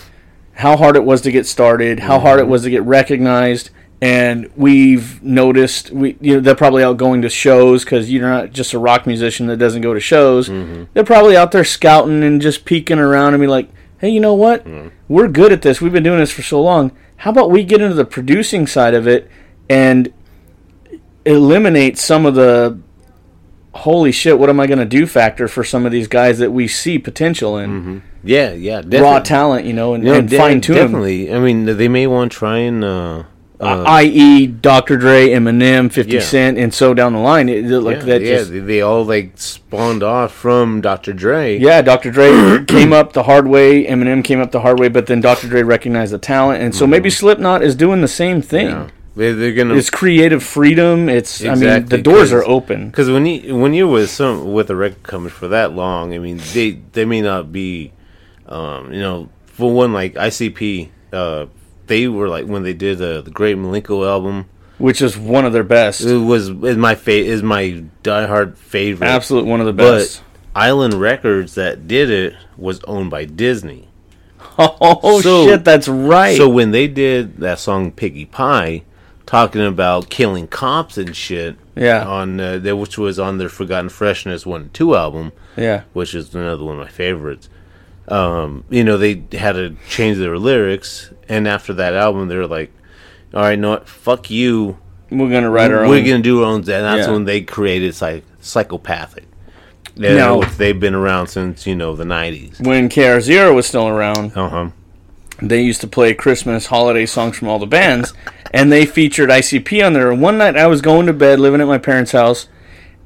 how 0.54 0.76
hard 0.76 0.96
it 0.96 1.04
was 1.04 1.20
to 1.22 1.30
get 1.30 1.46
started, 1.46 2.00
how 2.00 2.18
hard 2.18 2.40
Mm-hmm. 2.40 2.48
it 2.48 2.50
was 2.50 2.62
to 2.64 2.70
get 2.70 2.82
recognized, 2.82 3.70
and 4.02 4.50
we've 4.56 5.22
noticed 5.22 5.92
we 5.92 6.16
you 6.20 6.34
know 6.34 6.40
they're 6.40 6.56
probably 6.56 6.82
out 6.82 6.96
going 6.96 7.22
to 7.22 7.28
shows 7.28 7.84
because 7.84 8.10
you're 8.10 8.28
not 8.28 8.50
just 8.52 8.74
a 8.74 8.78
rock 8.78 9.06
musician 9.06 9.46
that 9.46 9.58
doesn't 9.58 9.80
go 9.80 9.94
to 9.94 10.00
shows. 10.00 10.48
Mm-hmm. 10.48 10.84
They're 10.92 11.04
probably 11.04 11.36
out 11.36 11.52
there 11.52 11.62
scouting 11.64 12.24
and 12.24 12.42
just 12.42 12.64
peeking 12.64 12.98
around 12.98 13.34
and 13.34 13.40
be 13.40 13.46
like, 13.46 13.70
hey, 13.98 14.08
you 14.08 14.18
know 14.18 14.34
what? 14.34 14.64
Mm. 14.64 14.90
We're 15.06 15.28
good 15.28 15.52
at 15.52 15.62
this. 15.62 15.80
We've 15.80 15.92
been 15.92 16.02
doing 16.02 16.18
this 16.18 16.32
for 16.32 16.42
so 16.42 16.60
long. 16.60 16.90
How 17.18 17.30
about 17.30 17.52
we 17.52 17.62
get 17.62 17.80
into 17.80 17.94
the 17.94 18.04
producing 18.04 18.66
side 18.66 18.94
of 18.94 19.06
it 19.06 19.30
and 19.70 20.12
eliminate 21.24 21.96
some 21.96 22.26
of 22.26 22.34
the 22.34 22.80
holy 23.74 24.10
shit, 24.10 24.38
what 24.38 24.50
am 24.50 24.58
I 24.58 24.66
going 24.66 24.80
to 24.80 24.84
do 24.84 25.06
factor 25.06 25.46
for 25.46 25.62
some 25.62 25.86
of 25.86 25.92
these 25.92 26.08
guys 26.08 26.38
that 26.40 26.50
we 26.50 26.66
see 26.66 26.98
potential 26.98 27.56
in 27.56 28.02
Yeah, 28.24 28.52
yeah, 28.52 28.80
definitely. 28.82 29.00
raw 29.00 29.18
talent, 29.20 29.64
you 29.64 29.72
know, 29.72 29.94
and, 29.94 30.02
No, 30.04 30.14
and 30.14 30.28
de- 30.28 30.36
fine 30.36 30.60
tune 30.60 30.76
them. 30.76 30.86
Definitely. 30.86 31.32
I 31.32 31.38
mean, 31.38 31.64
they 31.64 31.88
may 31.88 32.08
want 32.08 32.32
to 32.32 32.38
try 32.38 32.58
and. 32.58 32.82
Uh, 32.84 33.22
uh, 33.62 33.84
i.e., 33.86 34.46
Dr. 34.46 34.96
Dre, 34.96 35.28
Eminem, 35.28 35.90
Fifty 35.90 36.14
Yeah. 36.14 36.20
Cent, 36.20 36.58
and 36.58 36.74
so 36.74 36.94
down 36.94 37.12
the 37.12 37.18
line. 37.20 37.48
It, 37.48 37.64
like 37.66 37.98
yeah, 37.98 38.04
that 38.04 38.22
yeah 38.22 38.36
just 38.38 38.50
they, 38.50 38.58
they 38.58 38.80
all 38.82 39.04
like 39.04 39.32
spawned 39.36 40.02
off 40.02 40.32
from 40.32 40.80
Dr. 40.80 41.12
Dre. 41.12 41.58
yeah. 41.58 41.80
Dr. 41.82 42.10
Dre 42.10 42.64
came 42.68 42.92
up 42.92 43.12
the 43.12 43.22
hard 43.22 43.46
way. 43.46 43.86
Eminem 43.86 44.24
came 44.24 44.40
up 44.40 44.50
the 44.50 44.60
hard 44.60 44.80
way, 44.80 44.88
but 44.88 45.06
then 45.06 45.20
Dr. 45.20 45.48
Dre 45.48 45.62
recognized 45.62 46.12
the 46.12 46.18
talent, 46.18 46.62
and 46.62 46.74
so 46.74 46.86
maybe 46.86 47.08
Slipknot 47.08 47.62
is 47.62 47.74
doing 47.76 48.00
the 48.00 48.08
same 48.08 48.42
thing. 48.42 48.68
Mm-hmm. 48.68 48.82
Yeah. 48.82 48.90
They, 49.14 49.32
they're 49.32 49.52
gonna 49.52 49.74
It's 49.74 49.90
creative 49.90 50.42
freedom. 50.42 51.08
It's 51.10 51.44
I 51.44 51.54
mean 51.54 51.84
the 51.86 51.98
doors 51.98 52.32
are 52.32 52.44
open. 52.44 52.88
Because 52.88 53.10
when 53.10 53.26
you 53.26 53.54
when 53.56 53.74
you're 53.74 53.86
with 53.86 54.08
some 54.10 54.52
with 54.54 54.70
a 54.70 54.76
record 54.76 55.02
company 55.02 55.30
for 55.30 55.48
that 55.48 55.72
long, 55.72 56.14
I 56.14 56.18
mean 56.18 56.40
they 56.54 56.80
they 56.92 57.04
may 57.04 57.20
not 57.20 57.52
be, 57.52 57.92
um, 58.46 58.92
you 58.92 59.00
know, 59.00 59.28
for 59.44 59.70
one 59.70 59.92
like 59.92 60.14
ICP, 60.14 60.88
uh, 61.12 61.46
they 61.86 62.08
were 62.08 62.28
like 62.28 62.46
when 62.46 62.62
they 62.62 62.72
did 62.74 63.00
uh, 63.00 63.20
the 63.22 63.30
Great 63.30 63.56
Milenko 63.56 64.06
album, 64.08 64.46
which 64.78 65.00
is 65.02 65.16
one 65.16 65.44
of 65.44 65.52
their 65.52 65.64
best. 65.64 66.00
it 66.02 66.16
was 66.18 66.48
is 66.48 66.76
my 66.76 66.94
fa- 66.94 67.12
is 67.12 67.42
my 67.42 67.84
diehard 68.02 68.56
favorite. 68.56 69.06
Absolute 69.06 69.46
one 69.46 69.60
of 69.60 69.66
the 69.66 69.72
But 69.72 69.98
best. 69.98 70.22
Island 70.54 70.94
Records 70.94 71.54
that 71.54 71.88
did 71.88 72.10
it 72.10 72.34
was 72.56 72.82
owned 72.84 73.10
by 73.10 73.24
Disney. 73.24 73.88
oh 74.58 75.20
so- 75.22 75.46
shit, 75.46 75.64
that's 75.64 75.88
right. 75.88 76.36
So 76.36 76.48
when 76.48 76.70
they 76.72 76.88
did 76.88 77.38
that 77.38 77.58
song 77.58 77.90
Piggy 77.92 78.26
Pie, 78.26 78.82
talking 79.26 79.64
about 79.64 80.10
killing 80.10 80.46
cops 80.46 80.98
and 80.98 81.16
shit, 81.16 81.56
Yeah. 81.74 82.06
on 82.06 82.38
uh, 82.38 82.58
that 82.58 82.76
which 82.76 82.98
was 82.98 83.18
on 83.18 83.38
their 83.38 83.48
Forgotten 83.48 83.88
Freshness 83.88 84.44
one 84.44 84.62
and 84.62 84.74
two 84.74 84.94
album, 84.94 85.32
yeah, 85.56 85.84
which 85.94 86.14
is 86.14 86.34
another 86.34 86.64
one 86.64 86.76
of 86.78 86.82
my 86.82 86.90
favorites. 86.90 87.48
Um, 88.08 88.64
you 88.68 88.82
know, 88.84 88.98
they 88.98 89.22
had 89.32 89.52
to 89.52 89.76
change 89.88 90.18
their 90.18 90.36
lyrics, 90.36 91.11
and 91.32 91.48
after 91.48 91.72
that 91.74 91.94
album, 91.94 92.28
they 92.28 92.36
were 92.36 92.46
like, 92.46 92.70
"All 93.34 93.42
right, 93.42 93.58
no, 93.58 93.70
what? 93.70 93.88
fuck 93.88 94.30
you. 94.30 94.78
we're 95.10 95.30
gonna 95.30 95.50
write 95.50 95.70
our 95.70 95.84
own 95.84 95.90
We're 95.90 95.98
own. 95.98 96.04
gonna 96.06 96.18
do 96.22 96.40
our 96.42 96.46
own." 96.46 96.56
And 96.60 96.66
that's 96.66 97.06
Yeah. 97.06 97.12
when 97.12 97.24
they 97.24 97.40
created 97.42 97.94
psych- 97.94 98.24
psychopathic. 98.40 99.24
Yeah, 99.94 100.14
Now- 100.14 100.40
they've 100.56 100.78
been 100.78 100.94
around 100.94 101.26
since 101.28 101.66
you 101.66 101.74
know 101.74 101.94
the 101.96 102.04
nineties. 102.06 102.58
when 102.60 102.88
KR 102.88 103.20
Zero 103.20 103.52
was 103.54 103.66
still 103.66 103.88
around, 103.88 104.32
Uh 104.36 104.48
huh. 104.48 104.66
they 105.42 105.60
used 105.60 105.80
to 105.82 105.86
play 105.86 106.14
Christmas 106.14 106.66
holiday 106.66 107.04
songs 107.06 107.36
from 107.36 107.48
all 107.48 107.58
the 107.58 107.66
bands, 107.66 108.14
and 108.54 108.72
they 108.72 108.86
featured 108.86 109.30
ICP 109.30 109.82
on 109.82 109.92
there. 109.92 110.12
One 110.14 110.38
night 110.38 110.56
I 110.56 110.66
was 110.66 110.80
going 110.80 111.06
to 111.06 111.12
bed, 111.12 111.40
living 111.40 111.60
at 111.60 111.66
my 111.66 111.78
parents' 111.78 112.12
house, 112.12 112.48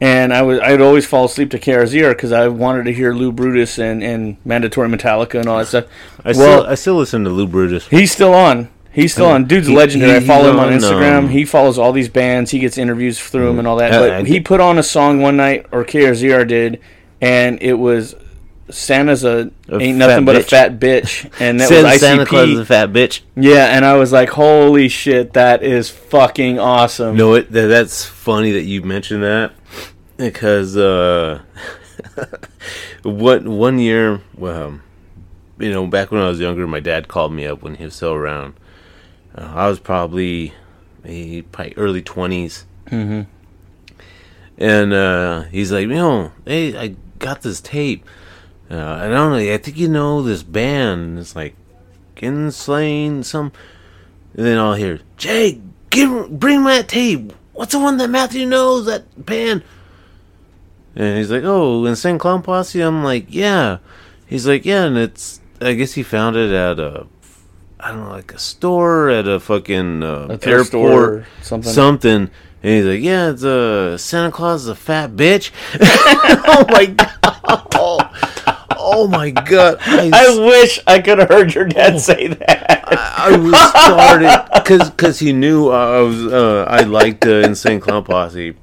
and 0.00 0.32
I 0.34 0.42
would 0.42 0.80
always 0.80 1.06
fall 1.06 1.24
asleep 1.24 1.50
to 1.52 1.58
KRZR 1.58 2.10
because 2.10 2.32
I 2.32 2.48
wanted 2.48 2.84
to 2.84 2.92
hear 2.92 3.12
Lou 3.14 3.32
Brutus 3.32 3.78
and, 3.78 4.02
and 4.02 4.36
Mandatory 4.44 4.88
Metallica 4.88 5.40
and 5.40 5.48
all 5.48 5.58
that 5.58 5.68
stuff. 5.68 5.84
I 6.24 6.32
well, 6.32 6.34
still 6.34 6.66
I 6.66 6.74
still 6.74 6.94
listen 6.96 7.24
to 7.24 7.30
Lou 7.30 7.46
Brutus. 7.46 7.86
he's 7.88 8.12
still 8.12 8.34
on. 8.34 8.68
He's 8.92 9.12
still 9.12 9.26
on. 9.26 9.44
Dude's 9.44 9.66
He- 9.68 9.76
legendary. 9.76 10.16
I 10.16 10.20
follow 10.20 10.50
him 10.50 10.58
on 10.58 10.68
on, 10.72 10.78
Instagram. 10.78 11.18
um, 11.18 11.28
he 11.28 11.44
follows 11.44 11.78
all 11.78 11.92
these 11.92 12.08
bands. 12.08 12.50
He 12.50 12.58
gets 12.58 12.78
interviews 12.78 13.20
through 13.20 13.50
him 13.50 13.58
and 13.58 13.68
all 13.68 13.76
that. 13.76 13.92
Uh, 13.92 13.98
But 14.00 14.10
I 14.12 14.22
he 14.22 14.40
put 14.40 14.58
on 14.60 14.78
a 14.78 14.82
song 14.82 15.20
one 15.20 15.36
night, 15.36 15.66
or 15.70 15.84
KRZR 15.84 16.48
did, 16.48 16.80
and 17.20 17.58
it 17.62 17.74
was 17.74 18.14
Santa's 18.70 19.24
a, 19.24 19.50
A 19.68 19.78
ain't 19.78 19.98
nothing 19.98 20.24
but 20.24 20.36
a 20.36 20.42
fat 20.42 20.78
bitch, 20.78 21.30
and 21.40 21.60
that 21.60 21.68
Said 21.68 21.84
was 21.84 21.94
ICP. 21.94 21.98
Santa 21.98 22.26
Claus 22.26 22.48
is 22.48 22.58
a 22.58 22.64
fat 22.64 22.90
bitch. 22.90 23.20
Yeah, 23.36 23.66
and 23.76 23.84
I 23.84 23.94
was 23.94 24.12
like, 24.12 24.30
"Holy 24.30 24.88
shit, 24.88 25.34
that 25.34 25.62
is 25.62 25.88
fucking 25.88 26.58
awesome!" 26.58 27.16
No, 27.16 27.34
it 27.34 27.52
th- 27.52 27.68
that's 27.68 28.04
funny 28.04 28.52
that 28.52 28.62
you 28.62 28.82
mentioned 28.82 29.22
that 29.22 29.52
because 30.16 30.76
uh, 30.76 31.42
what 33.02 33.46
one 33.46 33.78
year, 33.78 34.22
well, 34.36 34.80
you 35.58 35.72
know, 35.72 35.86
back 35.86 36.10
when 36.10 36.20
I 36.20 36.28
was 36.28 36.40
younger, 36.40 36.66
my 36.66 36.80
dad 36.80 37.08
called 37.08 37.32
me 37.32 37.46
up 37.46 37.62
when 37.62 37.76
he 37.76 37.84
was 37.84 37.94
still 37.94 38.14
around. 38.14 38.54
Uh, 39.34 39.52
I 39.54 39.68
was 39.68 39.78
probably, 39.78 40.54
maybe, 41.04 41.42
probably 41.42 41.74
early 41.76 42.02
20s 42.02 42.64
hmm 42.88 43.22
and 44.58 44.92
uh, 44.92 45.42
he's 45.42 45.72
like, 45.72 45.82
you 45.82 45.88
know, 45.88 46.32
hey, 46.44 46.76
I 46.76 46.96
got 47.18 47.42
this 47.42 47.60
tape. 47.60 48.04
Uh, 48.70 48.76
I 49.00 49.08
don't 49.08 49.32
know. 49.32 49.36
I 49.38 49.56
think 49.58 49.76
you 49.76 49.88
know 49.88 50.22
this 50.22 50.42
band. 50.42 51.18
It's 51.18 51.36
like 51.36 51.54
Insane 52.18 53.22
some. 53.22 53.52
And 54.34 54.44
then 54.46 54.58
I'll 54.58 54.74
hear 54.74 55.00
Jay, 55.16 55.60
give 55.90 56.28
bring 56.38 56.64
that 56.64 56.88
tape. 56.88 57.32
What's 57.52 57.72
the 57.72 57.78
one 57.78 57.96
that 57.98 58.08
Matthew 58.10 58.46
knows? 58.46 58.86
That 58.86 59.24
band. 59.24 59.62
And 60.94 61.18
he's 61.18 61.30
like, 61.30 61.42
"Oh, 61.44 61.84
Insane 61.84 62.18
Clown 62.18 62.42
Posse." 62.42 62.80
I'm 62.80 63.04
like, 63.04 63.26
"Yeah." 63.28 63.78
He's 64.26 64.46
like, 64.46 64.64
"Yeah," 64.64 64.84
and 64.84 64.96
it's. 64.96 65.40
I 65.60 65.72
guess 65.74 65.94
he 65.94 66.02
found 66.02 66.36
it 66.36 66.52
at 66.52 66.78
a, 66.78 67.06
I 67.80 67.92
don't 67.92 68.04
know, 68.04 68.10
like 68.10 68.32
a 68.34 68.38
store 68.38 69.08
at 69.08 69.26
a 69.26 69.40
fucking 69.40 70.02
uh, 70.02 70.38
A 70.42 70.48
airport, 70.48 70.92
or 70.92 71.26
something. 71.42 71.72
something. 71.72 72.30
And 72.62 72.74
he's 72.74 72.84
like, 72.84 73.00
"Yeah, 73.00 73.30
it's 73.30 73.42
a 73.42 73.96
Santa 73.98 74.30
Claus 74.32 74.62
is 74.62 74.68
a 74.68 74.74
fat 74.74 75.10
bitch." 75.12 75.50
oh 75.80 76.64
my 76.68 76.86
god! 77.72 78.25
Oh, 78.86 79.02
oh 79.02 79.08
my 79.08 79.30
god! 79.30 79.78
I, 79.80 80.10
I 80.14 80.38
wish 80.46 80.78
I 80.86 81.00
could 81.00 81.18
have 81.18 81.28
heard 81.28 81.52
your 81.52 81.64
dad 81.64 82.00
say 82.00 82.28
that. 82.28 82.88
I, 82.88 83.32
I 83.32 83.36
was 83.36 83.54
started 83.70 84.48
because 84.54 84.90
because 84.90 85.18
he 85.18 85.32
knew 85.32 85.70
I 85.70 86.00
was 86.00 86.26
uh, 86.26 86.66
I 86.68 86.82
liked 86.82 87.22
the 87.22 87.42
Insane 87.42 87.80
Clown 87.80 88.04
Posse. 88.04 88.54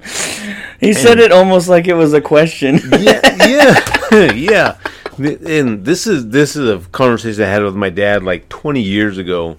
He 0.80 0.94
said 0.94 1.20
it 1.20 1.34
almost 1.34 1.68
like 1.68 1.88
it 1.88 1.96
was 1.96 2.14
a 2.14 2.22
question. 2.22 2.80
yeah, 3.00 3.46
yeah, 3.46 4.32
yeah. 4.34 4.78
And 5.18 5.84
this 5.86 6.08
is 6.08 6.30
this 6.30 6.56
is 6.56 6.70
a 6.70 6.80
conversation 6.90 7.44
I 7.44 7.48
had 7.48 7.64
with 7.64 7.76
my 7.76 7.90
dad 7.90 8.24
like 8.24 8.48
20 8.48 8.82
years 8.82 9.18
ago. 9.18 9.58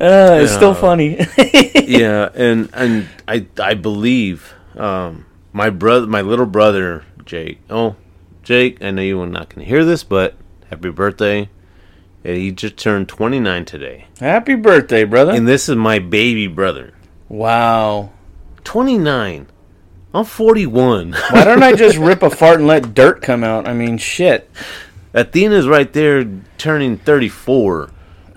Uh, 0.00 0.40
it's 0.42 0.52
still 0.52 0.74
funny. 0.74 1.24
Yeah, 1.86 2.30
and 2.34 2.68
and 2.72 3.08
I 3.28 3.46
I 3.60 3.74
believe 3.74 4.54
um, 4.76 5.26
my 5.52 5.70
brother, 5.70 6.06
my 6.06 6.20
little 6.20 6.46
brother 6.46 7.04
Jake. 7.24 7.60
Oh, 7.70 7.96
Jake, 8.44 8.82
I 8.82 8.90
know 8.90 9.02
you're 9.02 9.26
not 9.26 9.48
going 9.48 9.64
to 9.64 9.68
hear 9.68 9.84
this, 9.84 10.04
but 10.04 10.34
happy 10.70 10.90
birthday! 10.90 11.48
He 12.22 12.52
just 12.52 12.76
turned 12.78 13.08
29 13.08 13.64
today, 13.66 14.06
Happy 14.18 14.54
birthday, 14.54 15.04
brother. 15.04 15.32
and 15.32 15.46
this 15.46 15.68
is 15.68 15.76
my 15.76 15.98
baby 15.98 16.46
brother. 16.46 16.94
wow. 17.28 18.10
29. 18.64 19.46
I'm 20.14 20.24
41. 20.24 21.12
Why 21.12 21.44
don't 21.44 21.62
I 21.62 21.74
just 21.74 21.98
rip 21.98 22.22
a 22.22 22.30
fart 22.30 22.58
and 22.60 22.66
let 22.66 22.94
dirt 22.94 23.20
come 23.20 23.44
out? 23.44 23.68
I 23.68 23.74
mean, 23.74 23.98
shit. 23.98 24.50
Athena's 25.12 25.68
right 25.68 25.92
there 25.92 26.24
turning 26.56 26.96
34. 26.96 27.90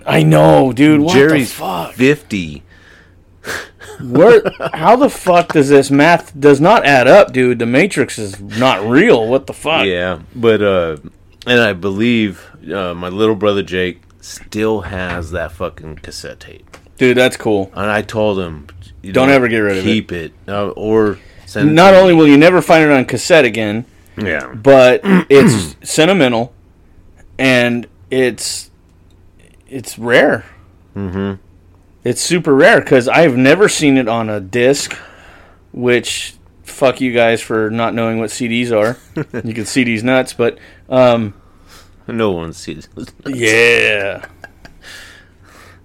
I 0.04 0.22
know, 0.24 0.72
dude. 0.74 1.00
What 1.00 1.14
Jerry's 1.14 1.48
the 1.50 1.60
fuck? 1.60 1.92
50. 1.94 2.62
Where? 4.00 4.42
How 4.74 4.96
the 4.96 5.08
fuck 5.10 5.52
does 5.52 5.68
this 5.68 5.90
math 5.90 6.38
does 6.38 6.60
not 6.60 6.84
add 6.86 7.08
up, 7.08 7.32
dude? 7.32 7.58
The 7.58 7.66
Matrix 7.66 8.18
is 8.18 8.40
not 8.40 8.84
real. 8.86 9.26
What 9.26 9.46
the 9.46 9.52
fuck? 9.52 9.86
Yeah, 9.86 10.20
but 10.34 10.62
uh, 10.62 10.96
and 11.46 11.60
I 11.60 11.72
believe 11.72 12.46
uh, 12.72 12.94
my 12.94 13.08
little 13.08 13.34
brother 13.34 13.62
Jake 13.62 14.02
still 14.20 14.82
has 14.82 15.30
that 15.32 15.52
fucking 15.52 15.96
cassette 15.96 16.40
tape. 16.40 16.76
Dude, 16.96 17.16
that's 17.16 17.36
cool. 17.36 17.70
And 17.74 17.90
I 17.90 18.02
told 18.02 18.38
him, 18.38 18.66
you 19.02 19.12
Don't 19.12 19.28
know, 19.28 19.34
ever 19.34 19.48
get 19.48 19.58
rid 19.58 19.78
of 19.78 19.84
it. 19.84 19.88
Keep 19.88 20.12
it, 20.12 20.32
uh, 20.48 20.68
or 20.70 21.18
send. 21.46 21.74
Not 21.74 21.94
only 21.94 22.14
will 22.14 22.26
you 22.28 22.36
never 22.36 22.60
find 22.60 22.84
it 22.84 22.90
on 22.90 23.04
cassette 23.04 23.44
again, 23.44 23.84
yeah, 24.16 24.52
but 24.52 25.00
it's 25.04 25.76
sentimental 25.88 26.52
and 27.38 27.86
it's 28.10 28.70
it's 29.68 29.98
rare. 29.98 30.44
mm-hmm. 30.94 31.34
It's 32.04 32.20
super 32.20 32.54
rare 32.54 32.80
because 32.80 33.08
I've 33.08 33.36
never 33.36 33.68
seen 33.68 33.96
it 33.98 34.08
on 34.08 34.30
a 34.30 34.40
disc, 34.40 34.96
which 35.72 36.34
fuck 36.62 37.00
you 37.00 37.12
guys 37.12 37.40
for 37.40 37.70
not 37.70 37.92
knowing 37.94 38.18
what 38.18 38.30
CDs 38.30 38.70
are. 38.72 38.96
you 39.46 39.52
can 39.54 39.66
see 39.66 39.84
these 39.84 40.02
nuts, 40.04 40.32
but 40.32 40.58
um, 40.88 41.34
no 42.06 42.30
one 42.32 42.52
sees. 42.52 42.88
yeah. 43.26 44.24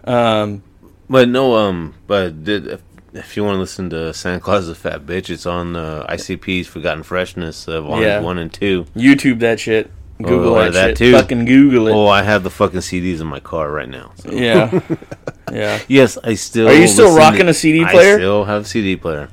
Um, 0.04 0.64
But 1.10 1.30
no, 1.30 1.56
um, 1.56 1.96
but 2.08 2.44
did, 2.44 2.68
if, 2.68 2.82
if 3.14 3.36
you 3.38 3.44
want 3.44 3.56
to 3.56 3.60
listen 3.60 3.90
to 3.92 4.14
Santa 4.14 4.40
Claus 4.40 4.64
is 4.64 4.70
a 4.70 4.76
Fat 4.76 5.06
Bitch, 5.06 5.30
it's 5.30 5.46
on 5.46 5.76
uh, 5.76 6.06
ICP's 6.10 6.68
Forgotten 6.68 7.04
Freshness, 7.04 7.68
uh, 7.68 7.82
Yeah. 8.00 8.20
one 8.22 8.38
and 8.38 8.52
two. 8.52 8.86
YouTube 8.96 9.40
that 9.40 9.60
shit. 9.60 9.92
Google 10.22 10.56
Oh, 10.56 10.64
that, 10.64 10.74
that 10.74 10.96
too? 10.96 11.12
Fucking 11.14 11.46
Google 11.46 11.88
it. 11.88 11.92
Oh, 11.94 12.08
I 12.08 12.24
have 12.24 12.44
the 12.44 12.50
fucking 12.50 12.80
CDs 12.80 13.20
in 13.20 13.28
my 13.28 13.40
car 13.40 13.72
right 13.72 13.90
now. 13.90 14.12
so- 14.16 14.32
Yeah. 14.32 14.80
yeah. 15.52 15.80
Yes, 15.88 16.18
I 16.24 16.36
still. 16.36 16.68
Are 16.70 16.74
you 16.74 16.88
still 16.88 17.16
rocking 17.18 17.46
to- 17.46 17.50
a 17.50 17.54
CD 17.54 17.84
I 17.84 17.92
player? 17.92 18.18
still 18.18 18.46
have 18.46 18.62
a 18.64 18.66
CD 18.66 18.96
player. 18.96 19.30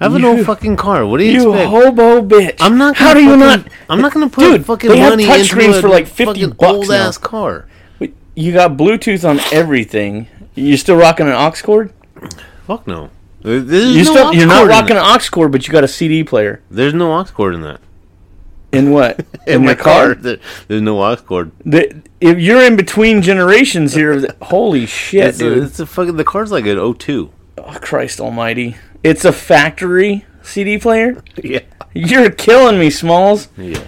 I 0.00 0.04
have 0.04 0.14
an 0.14 0.22
You- 0.22 0.28
old 0.28 0.46
fucking 0.46 0.76
car. 0.76 1.04
What 1.06 1.18
do 1.18 1.24
you, 1.24 1.32
You 1.32 1.52
expect? 1.54 1.70
hobo 1.70 2.22
bitch. 2.22 2.56
I'm 2.60 2.78
not. 2.78 2.96
How 2.96 3.14
do 3.14 3.20
you 3.20 3.30
fucking- 3.38 3.40
not? 3.40 3.66
I'm 3.90 4.00
not 4.00 4.12
gonna 4.12 4.28
put 4.28 4.40
Dude, 4.42 4.64
fucking 4.66 4.90
they 4.90 4.98
have 4.98 5.10
money 5.10 5.24
touch 5.26 5.40
into 5.40 5.48
screens 5.50 5.76
a 5.76 5.80
for 5.80 5.88
like 5.88 6.06
50 6.06 6.24
fucking 6.42 6.50
bucks 6.56 6.72
old 6.72 6.88
now. 6.88 7.08
ass 7.08 7.18
car. 7.18 7.66
You 8.34 8.52
got 8.52 8.76
Bluetooth 8.76 9.26
on 9.28 9.40
everything. 9.50 10.28
You 10.54 10.76
still 10.76 10.96
rocking 10.96 11.26
an 11.26 11.32
aux 11.32 11.52
cord? 11.62 11.92
Fuck 12.66 12.86
no. 12.86 13.10
There- 13.42 13.60
There's 13.60 13.96
You 13.96 14.04
no 14.04 14.10
still 14.12 14.34
you're 14.34 14.46
not 14.46 14.66
rocking 14.68 14.96
an 14.96 15.02
aux 15.02 15.18
cord, 15.30 15.52
but 15.52 15.66
you 15.66 15.72
got 15.72 15.84
a 15.84 15.88
CD 15.88 16.22
player. 16.22 16.60
There's 16.70 16.92
no 16.94 17.12
aux 17.12 17.24
cord 17.24 17.54
in 17.54 17.62
that. 17.62 17.80
In 18.72 18.90
what? 18.90 19.24
in, 19.46 19.62
my 19.62 19.68
your 19.68 19.76
car? 19.76 20.14
there's 20.14 20.40
no 20.82 21.00
aux 21.02 21.16
cord. 21.16 21.52
The, 21.64 22.02
if 22.20 22.38
you're 22.38 22.62
in 22.62 22.76
between 22.76 23.22
generations 23.22 23.94
here, 23.94 24.26
holy 24.42 24.86
shit, 24.86 25.24
It's 25.28 25.40
a, 25.40 25.44
dude! 25.44 25.62
it's 25.64 25.80
a 25.80 25.86
fucking. 25.86 26.16
The 26.16 26.24
car's 26.24 26.50
like 26.50 26.66
an 26.66 26.76
O2. 26.76 27.30
oh, 27.58 27.78
Christ 27.80 28.20
Almighty! 28.20 28.76
It's 29.02 29.24
a 29.24 29.32
factory 29.32 30.24
CD 30.42 30.78
player. 30.78 31.22
Yeah. 31.42 31.60
You're 31.94 32.30
killing 32.30 32.78
me, 32.78 32.90
Smalls. 32.90 33.48
Yeah. 33.56 33.82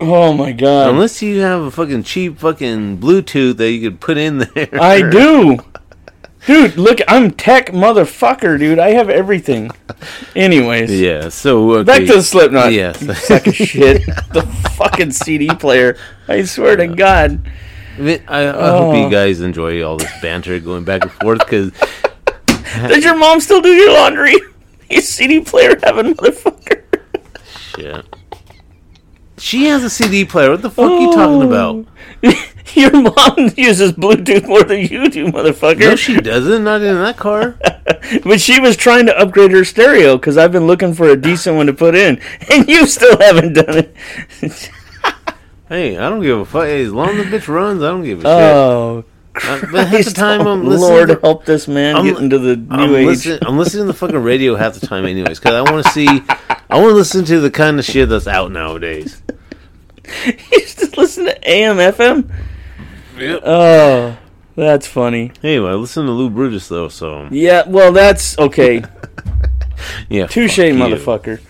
Oh 0.00 0.32
my 0.32 0.52
god! 0.52 0.90
Unless 0.90 1.20
you 1.20 1.40
have 1.40 1.62
a 1.62 1.70
fucking 1.70 2.02
cheap 2.04 2.38
fucking 2.38 2.98
Bluetooth 2.98 3.58
that 3.58 3.70
you 3.70 3.90
could 3.90 4.00
put 4.00 4.16
in 4.16 4.38
there. 4.38 4.68
I 4.72 5.02
do. 5.08 5.58
Dude, 6.46 6.76
look, 6.76 6.98
I'm 7.08 7.30
tech 7.30 7.68
motherfucker, 7.68 8.58
dude. 8.58 8.78
I 8.78 8.90
have 8.90 9.08
everything. 9.08 9.70
Anyways, 10.36 10.90
Yeah. 11.00 11.30
So 11.30 11.70
okay. 11.76 11.84
back 11.84 12.00
to 12.06 12.14
the 12.16 12.22
Slipknot. 12.22 12.72
Yes. 12.72 13.00
You 13.00 13.36
of 13.46 13.54
shit. 13.54 14.04
the 14.32 14.42
fucking 14.76 15.12
CD 15.12 15.48
player. 15.54 15.96
I 16.28 16.44
swear 16.44 16.76
to 16.76 16.86
God. 16.88 17.48
I, 17.98 18.20
I, 18.28 18.40
I 18.48 18.70
hope 18.70 18.94
Oh. 18.94 19.04
you 19.04 19.10
guys 19.10 19.40
enjoy 19.40 19.82
all 19.82 19.96
this 19.96 20.10
banter 20.20 20.58
going 20.60 20.84
back 20.84 21.02
and 21.02 21.12
forth 21.12 21.38
because 21.38 21.72
Does 22.88 23.04
your 23.04 23.16
mom 23.16 23.40
still 23.40 23.60
do 23.60 23.68
your 23.70 23.92
laundry? 23.92 24.34
You 24.90 25.00
CD 25.00 25.40
player 25.40 25.70
have 25.70 25.96
having 25.96 26.14
motherfucker. 26.14 26.82
shit. 27.76 28.06
She 29.38 29.64
has 29.66 29.82
a 29.82 29.90
CD 29.90 30.24
player. 30.24 30.50
What 30.50 30.62
the 30.62 30.70
fuck 30.70 30.90
are 30.90 31.00
you 31.00 31.12
talking 31.12 31.42
oh. 31.42 31.48
about? 31.48 31.86
your 32.74 32.90
mom 32.92 33.50
uses 33.56 33.92
Bluetooth 33.92 34.46
more 34.46 34.62
than 34.62 34.80
you 34.80 35.08
do, 35.08 35.26
motherfucker. 35.26 35.80
No, 35.80 35.96
she 35.96 36.16
doesn't. 36.16 36.64
Not 36.64 36.82
in 36.82 36.96
that 36.96 37.16
car. 37.16 37.58
but 38.24 38.40
she 38.40 38.60
was 38.60 38.76
trying 38.76 39.06
to 39.06 39.18
upgrade 39.18 39.50
her 39.50 39.64
stereo 39.64 40.16
because 40.16 40.36
I've 40.36 40.52
been 40.52 40.66
looking 40.66 40.94
for 40.94 41.08
a 41.08 41.16
decent 41.16 41.56
one 41.56 41.66
to 41.66 41.72
put 41.72 41.94
in, 41.94 42.20
and 42.50 42.68
you 42.68 42.86
still 42.86 43.18
haven't 43.18 43.54
done 43.54 43.78
it. 43.78 44.70
Hey, 45.68 45.96
I 45.96 46.08
don't 46.08 46.22
give 46.22 46.38
a 46.38 46.44
fuck. 46.44 46.64
Hey, 46.64 46.84
as 46.84 46.92
long 46.92 47.10
as 47.10 47.30
the 47.30 47.36
bitch 47.36 47.48
runs, 47.48 47.82
I 47.82 47.88
don't 47.88 48.04
give 48.04 48.24
a 48.24 48.28
oh, 48.28 49.04
shit. 49.36 49.50
Uh, 49.50 49.66
but 49.72 49.88
half 49.88 50.04
the 50.04 50.10
time 50.12 50.42
I'm 50.42 50.60
oh, 50.60 50.68
listening. 50.68 50.90
Lord 50.90 51.08
to, 51.08 51.20
help 51.20 51.44
this 51.44 51.66
man 51.66 51.96
I'm- 51.96 52.04
get 52.04 52.18
into 52.18 52.38
the 52.38 52.56
new 52.56 52.66
I'm 52.70 52.94
age. 52.94 53.06
listening. 53.06 53.38
I'm 53.42 53.58
listening 53.58 53.84
to 53.84 53.86
the 53.88 53.98
fucking 53.98 54.22
radio 54.22 54.56
half 54.56 54.74
the 54.78 54.86
time, 54.86 55.04
anyways, 55.04 55.40
because 55.40 55.54
I 55.54 55.70
want 55.70 55.84
to 55.84 55.92
see. 55.92 56.06
I 56.08 56.78
want 56.80 56.90
to 56.90 56.94
listen 56.94 57.24
to 57.26 57.40
the 57.40 57.50
kind 57.50 57.78
of 57.78 57.84
shit 57.84 58.08
that's 58.08 58.26
out 58.26 58.52
nowadays. 58.52 59.22
you 60.26 60.32
just 60.60 60.96
listen 60.96 61.24
to 61.26 61.50
AM 61.50 61.76
FM. 61.76 62.30
Yep. 63.18 63.42
Oh, 63.44 64.16
that's 64.56 64.86
funny. 64.86 65.32
Anyway, 65.42 65.70
I 65.70 65.74
listen 65.74 66.06
to 66.06 66.12
Lou 66.12 66.30
Brutus 66.30 66.68
though, 66.68 66.88
so 66.88 67.28
Yeah, 67.30 67.62
well, 67.66 67.92
that's 67.92 68.38
okay. 68.38 68.82
yeah. 70.08 70.26
Touche, 70.26 70.58
motherfucker. 70.58 71.40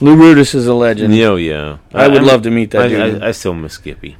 Lou 0.00 0.16
Brutus 0.16 0.54
is 0.54 0.66
a 0.66 0.74
legend. 0.74 1.14
Yo, 1.16 1.36
yeah. 1.36 1.78
I 1.92 2.08
would 2.08 2.18
I'm- 2.18 2.26
love 2.26 2.42
to 2.42 2.50
meet 2.50 2.70
that 2.72 2.82
I, 2.82 2.88
dude. 2.88 3.22
I, 3.22 3.28
I 3.28 3.30
still 3.32 3.54
miss 3.54 3.74
Skippy. 3.74 4.16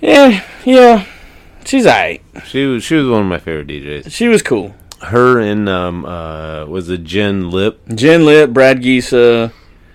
Yeah, 0.00 0.44
yeah. 0.64 1.06
She's 1.64 1.86
alright. 1.86 2.22
She 2.46 2.64
was 2.66 2.82
she 2.82 2.94
was 2.94 3.06
one 3.06 3.20
of 3.22 3.26
my 3.26 3.38
favorite 3.38 3.68
DJs. 3.68 4.10
She 4.10 4.28
was 4.28 4.42
cool. 4.42 4.74
Her 5.02 5.38
and 5.38 5.68
um 5.68 6.04
uh 6.06 6.64
was 6.66 6.88
it 6.88 7.04
Jen 7.04 7.50
Lip? 7.50 7.80
Jen 7.94 8.24
Lip, 8.24 8.50
Brad 8.50 8.80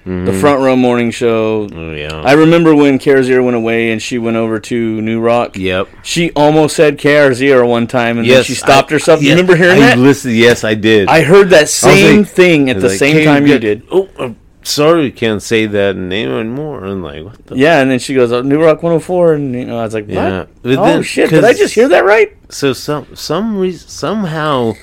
Gisa, 0.06 0.26
the 0.26 0.32
mm-hmm. 0.32 0.40
Front 0.40 0.62
Row 0.62 0.76
Morning 0.76 1.12
Show. 1.12 1.68
Oh 1.74 1.92
yeah. 1.94 2.22
I 2.22 2.34
remember 2.34 2.76
when 2.76 3.00
KRZR 3.00 3.44
went 3.44 3.56
away 3.58 3.92
and 3.92 4.02
she 4.02 4.18
went 4.18 4.38
over 4.38 4.60
to 4.60 5.02
New 5.02 5.20
Rock. 5.20 5.58
yep. 5.58 5.88
She 6.04 6.32
almost 6.34 6.76
said 6.76 6.98
KRZR 6.98 7.68
one 7.68 7.88
time 7.88 8.20
and 8.20 8.30
then 8.30 8.44
she 8.44 8.54
stopped 8.54 8.92
I- 8.92 8.96
herself. 8.96 9.22
You 9.22 9.32
remember 9.32 9.56
hearing 9.56 9.78
I 9.82 9.96
that? 9.96 9.98
Listened, 9.98 10.36
yes, 10.36 10.64
I 10.64 10.76
did. 10.76 11.08
I 11.08 11.22
heard 11.24 11.50
that 11.50 11.70
same 11.70 12.20
like- 12.20 12.30
thing 12.30 12.70
at 12.70 12.80
the 12.80 12.90
like, 12.90 12.98
same 13.00 13.16
"Hey, 13.16 13.26
time 13.26 13.48
you 13.48 13.60
get- 13.60 13.62
did. 13.62 13.84
Oh, 13.92 14.08
I'm 14.20 14.38
sorry, 14.64 15.02
we 15.02 15.12
can't 15.12 15.42
say 15.42 15.66
that 15.66 15.96
name 15.96 16.30
anymore. 16.32 16.86
I'm 16.86 17.02
like, 17.02 17.24
what 17.24 17.46
the? 17.48 17.58
Yeah, 17.58 17.82
and 17.82 17.90
then 17.90 18.00
she 18.00 18.14
goes, 18.14 18.32
oh, 18.32 18.42
New 18.42 18.62
Rock 18.64 18.84
104, 18.84 19.34
and 19.34 19.54
you 19.56 19.66
know, 19.66 19.80
I 19.80 19.84
was 19.84 19.94
like, 19.94 20.06
what? 20.06 20.14
Yeah. 20.14 20.46
But 20.62 20.78
Oh 20.78 20.84
then- 20.86 21.04
shit! 21.04 21.30
Did 21.32 21.44
I 21.44 21.54
just 21.54 21.74
hear 21.74 21.88
that 21.90 22.06
right? 22.06 22.36
So 22.50 22.74
some 22.74 23.16
some 23.16 23.58
reason 23.58 23.88
somehow 23.90 24.74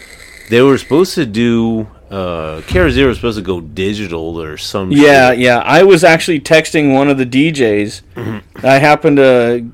they 0.50 0.60
were 0.62 0.76
supposed 0.78 1.14
to 1.14 1.24
do 1.26 1.86
uh 2.12 2.60
Kara 2.66 2.90
Zero 2.90 3.08
was 3.08 3.16
supposed 3.18 3.38
to 3.38 3.42
go 3.42 3.60
digital 3.60 4.40
or 4.40 4.56
some 4.56 4.92
Yeah, 4.92 5.30
shit. 5.30 5.40
yeah. 5.40 5.58
I 5.58 5.82
was 5.82 6.04
actually 6.04 6.40
texting 6.40 6.92
one 6.94 7.08
of 7.08 7.16
the 7.18 7.26
DJs. 7.26 8.02
Mm-hmm. 8.14 8.66
I 8.66 8.74
happened 8.78 9.16
to 9.16 9.70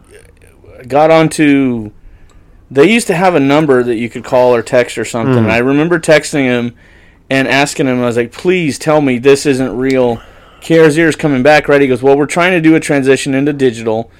got 0.86 1.10
onto. 1.10 1.90
They 2.70 2.90
used 2.90 3.06
to 3.08 3.14
have 3.14 3.34
a 3.34 3.40
number 3.40 3.82
that 3.82 3.96
you 3.96 4.08
could 4.08 4.24
call 4.24 4.54
or 4.54 4.62
text 4.62 4.98
or 4.98 5.04
something. 5.04 5.34
Mm-hmm. 5.34 5.50
I 5.50 5.58
remember 5.58 5.98
texting 5.98 6.44
him 6.44 6.74
and 7.28 7.48
asking 7.48 7.86
him. 7.86 8.00
I 8.00 8.06
was 8.06 8.16
like, 8.16 8.30
"Please 8.32 8.78
tell 8.78 9.00
me 9.00 9.18
this 9.18 9.44
isn't 9.46 9.76
real. 9.76 10.22
KRZ 10.60 10.98
is 10.98 11.16
coming 11.16 11.42
back, 11.42 11.68
right? 11.68 11.80
He 11.80 11.86
goes, 11.86 12.02
well, 12.02 12.16
we're 12.16 12.26
trying 12.26 12.50
to 12.52 12.60
do 12.60 12.74
a 12.74 12.80
transition 12.80 13.32
into 13.32 13.52
digital. 13.52 14.10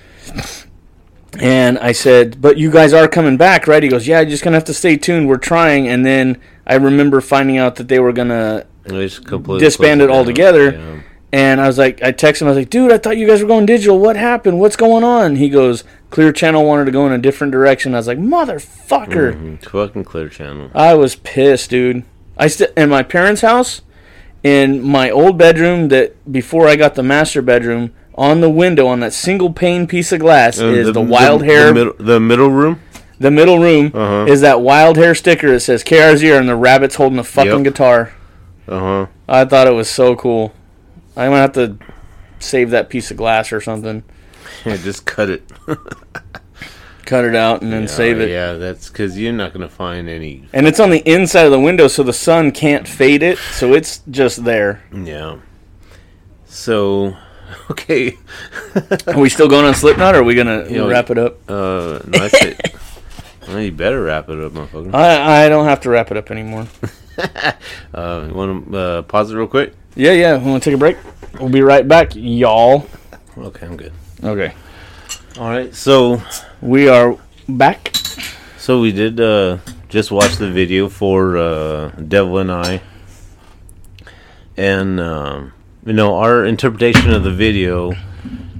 And 1.40 1.78
I 1.80 1.92
said, 1.92 2.40
but 2.40 2.56
you 2.56 2.70
guys 2.70 2.92
are 2.92 3.06
coming 3.08 3.36
back, 3.36 3.66
right? 3.66 3.82
He 3.82 3.88
goes, 3.88 4.06
yeah, 4.06 4.20
you're 4.20 4.30
just 4.30 4.44
to 4.44 4.50
have 4.52 4.64
to 4.64 4.74
stay 4.74 4.96
tuned. 4.96 5.28
We're 5.28 5.36
trying. 5.36 5.88
And 5.88 6.06
then 6.06 6.40
I 6.68 6.74
remember 6.74 7.20
finding 7.20 7.56
out 7.58 7.76
that 7.76 7.88
they 7.88 7.98
were 7.98 8.12
going 8.12 8.28
to 8.28 8.66
They 8.84 9.06
just 9.06 9.24
completely 9.26 9.64
Disbanded 9.64 10.08
closed 10.08 10.28
it 10.28 10.30
altogether. 10.30 10.70
Yeah. 10.72 11.00
And 11.30 11.60
I 11.60 11.66
was 11.66 11.76
like, 11.76 12.02
I 12.02 12.12
texted 12.12 12.42
him. 12.42 12.46
I 12.48 12.50
was 12.52 12.58
like, 12.58 12.70
dude, 12.70 12.90
I 12.92 12.96
thought 12.98 13.18
you 13.18 13.26
guys 13.26 13.42
were 13.42 13.48
going 13.48 13.66
digital. 13.66 13.98
What 13.98 14.16
happened? 14.16 14.60
What's 14.60 14.76
going 14.76 15.04
on? 15.04 15.36
He 15.36 15.50
goes, 15.50 15.84
Clear 16.10 16.32
Channel 16.32 16.64
wanted 16.64 16.86
to 16.86 16.90
go 16.90 17.06
in 17.06 17.12
a 17.12 17.18
different 17.18 17.52
direction. 17.52 17.94
I 17.94 17.98
was 17.98 18.06
like, 18.06 18.18
motherfucker. 18.18 19.58
Mhm. 19.58 19.62
Fucking 19.70 20.04
clear 20.04 20.28
channel. 20.28 20.70
I 20.74 20.94
was 20.94 21.16
pissed, 21.16 21.68
dude. 21.70 22.04
I 22.38 22.46
st- 22.46 22.70
in 22.76 22.88
my 22.88 23.02
parents' 23.02 23.42
house, 23.42 23.82
in 24.42 24.82
my 24.82 25.10
old 25.10 25.36
bedroom 25.36 25.88
that 25.88 26.14
before 26.32 26.66
I 26.66 26.76
got 26.76 26.94
the 26.94 27.02
master 27.02 27.42
bedroom, 27.42 27.90
on 28.14 28.40
the 28.40 28.50
window 28.50 28.86
on 28.86 29.00
that 29.00 29.12
single 29.12 29.52
pane 29.52 29.86
piece 29.86 30.10
of 30.12 30.18
glass 30.20 30.58
Uh, 30.60 30.64
is 30.66 30.92
the, 30.92 31.00
wild 31.00 31.44
hair. 31.44 31.66
The 31.68 31.74
middle, 31.74 31.94
the 31.98 32.20
middle 32.20 32.50
room. 32.50 32.80
The 33.18 33.30
middle 33.30 33.58
room 33.58 33.90
Uh-huh. 33.94 34.26
is 34.28 34.40
that 34.42 34.60
wild 34.60 34.96
hair 34.96 35.14
sticker 35.14 35.50
that 35.52 35.60
says 35.60 35.82
KRZ 35.84 36.38
and 36.38 36.48
the 36.48 36.56
rabbit's 36.56 36.96
holding 36.96 37.18
a 37.18 37.24
fucking 37.24 37.64
Yep. 37.64 37.64
guitar. 37.64 38.12
Uh 38.68 38.78
huh. 38.80 39.06
I 39.28 39.44
thought 39.44 39.66
it 39.66 39.72
was 39.74 39.88
so 39.90 40.14
cool. 40.16 40.52
I'm 41.16 41.30
gonna 41.30 41.40
have 41.40 41.52
to 41.54 41.76
save 42.38 42.70
that 42.70 42.88
piece 42.88 43.10
of 43.10 43.16
glass 43.16 43.52
or 43.52 43.60
something. 43.60 44.02
Yeah, 44.64 44.76
just 44.76 45.04
cut 45.06 45.30
it. 45.30 45.42
Cut 47.04 47.24
it 47.24 47.34
out 47.34 47.62
and 47.62 47.72
then 47.72 47.82
Yeah, 47.82 47.86
save 47.88 48.20
it. 48.20 48.28
Yeah, 48.28 48.54
that's 48.54 48.88
because 48.88 49.18
you're 49.18 49.32
not 49.32 49.52
gonna 49.52 49.68
find 49.68 50.08
any. 50.08 50.44
And 50.52 50.66
it's 50.66 50.78
on 50.80 50.90
the 50.90 50.98
inside 51.10 51.44
of 51.44 51.52
the 51.52 51.60
window, 51.60 51.86
so 51.88 52.02
the 52.02 52.12
sun 52.12 52.50
can't 52.50 52.86
fade 52.86 53.22
it. 53.22 53.38
So 53.52 53.72
it's 53.72 54.00
just 54.10 54.44
there. 54.44 54.82
Yeah. 54.92 55.36
So, 56.46 57.16
okay. 57.70 58.16
Are 59.06 59.18
we 59.18 59.28
still 59.28 59.48
going 59.48 59.64
on 59.64 59.74
Slipknot, 59.74 60.14
or 60.14 60.18
are 60.18 60.24
we 60.24 60.34
gonna 60.34 60.66
Yeah, 60.68 60.84
we- 60.84 60.90
wrap 60.90 61.10
it 61.10 61.18
up? 61.18 61.38
Uh, 61.48 62.00
no, 62.06 62.18
I 62.24 62.28
say, 62.28 62.56
well, 63.48 63.60
you 63.60 63.72
better 63.72 64.02
wrap 64.02 64.28
it 64.28 64.38
up, 64.38 64.52
motherfucker. 64.52 64.94
I 64.94 65.44
I 65.44 65.48
don't 65.48 65.64
have 65.66 65.80
to 65.82 65.90
wrap 65.90 66.10
it 66.10 66.16
up 66.16 66.30
anymore. 66.30 66.66
Uh, 67.92 68.26
you 68.28 68.34
want 68.34 68.70
to 68.70 68.78
uh, 68.78 69.02
pause 69.02 69.32
it 69.32 69.36
real 69.36 69.48
quick? 69.48 69.74
Yeah, 69.96 70.12
yeah. 70.12 70.38
We 70.38 70.48
Want 70.48 70.62
to 70.62 70.70
take 70.70 70.76
a 70.76 70.78
break? 70.78 70.96
We'll 71.40 71.48
be 71.48 71.62
right 71.62 71.86
back, 71.88 72.12
y'all. 72.14 72.86
Okay, 73.36 73.66
I'm 73.66 73.76
good. 73.76 73.92
Okay, 74.22 74.54
All 75.36 75.48
right. 75.48 75.74
So, 75.74 76.22
we 76.60 76.88
are 76.88 77.18
back. 77.48 77.90
so 78.56 78.80
we 78.80 78.92
did 78.92 79.20
uh, 79.20 79.58
just 79.88 80.12
watch 80.12 80.36
the 80.36 80.48
video 80.48 80.88
for 80.88 81.36
uh, 81.36 81.88
Devil 82.06 82.38
in 82.38 82.50
I, 82.50 82.82
and 84.56 85.00
um, 85.00 85.52
you 85.84 85.92
know 85.94 86.14
our 86.18 86.44
interpretation 86.44 87.12
of 87.12 87.24
the 87.24 87.32
video 87.32 87.94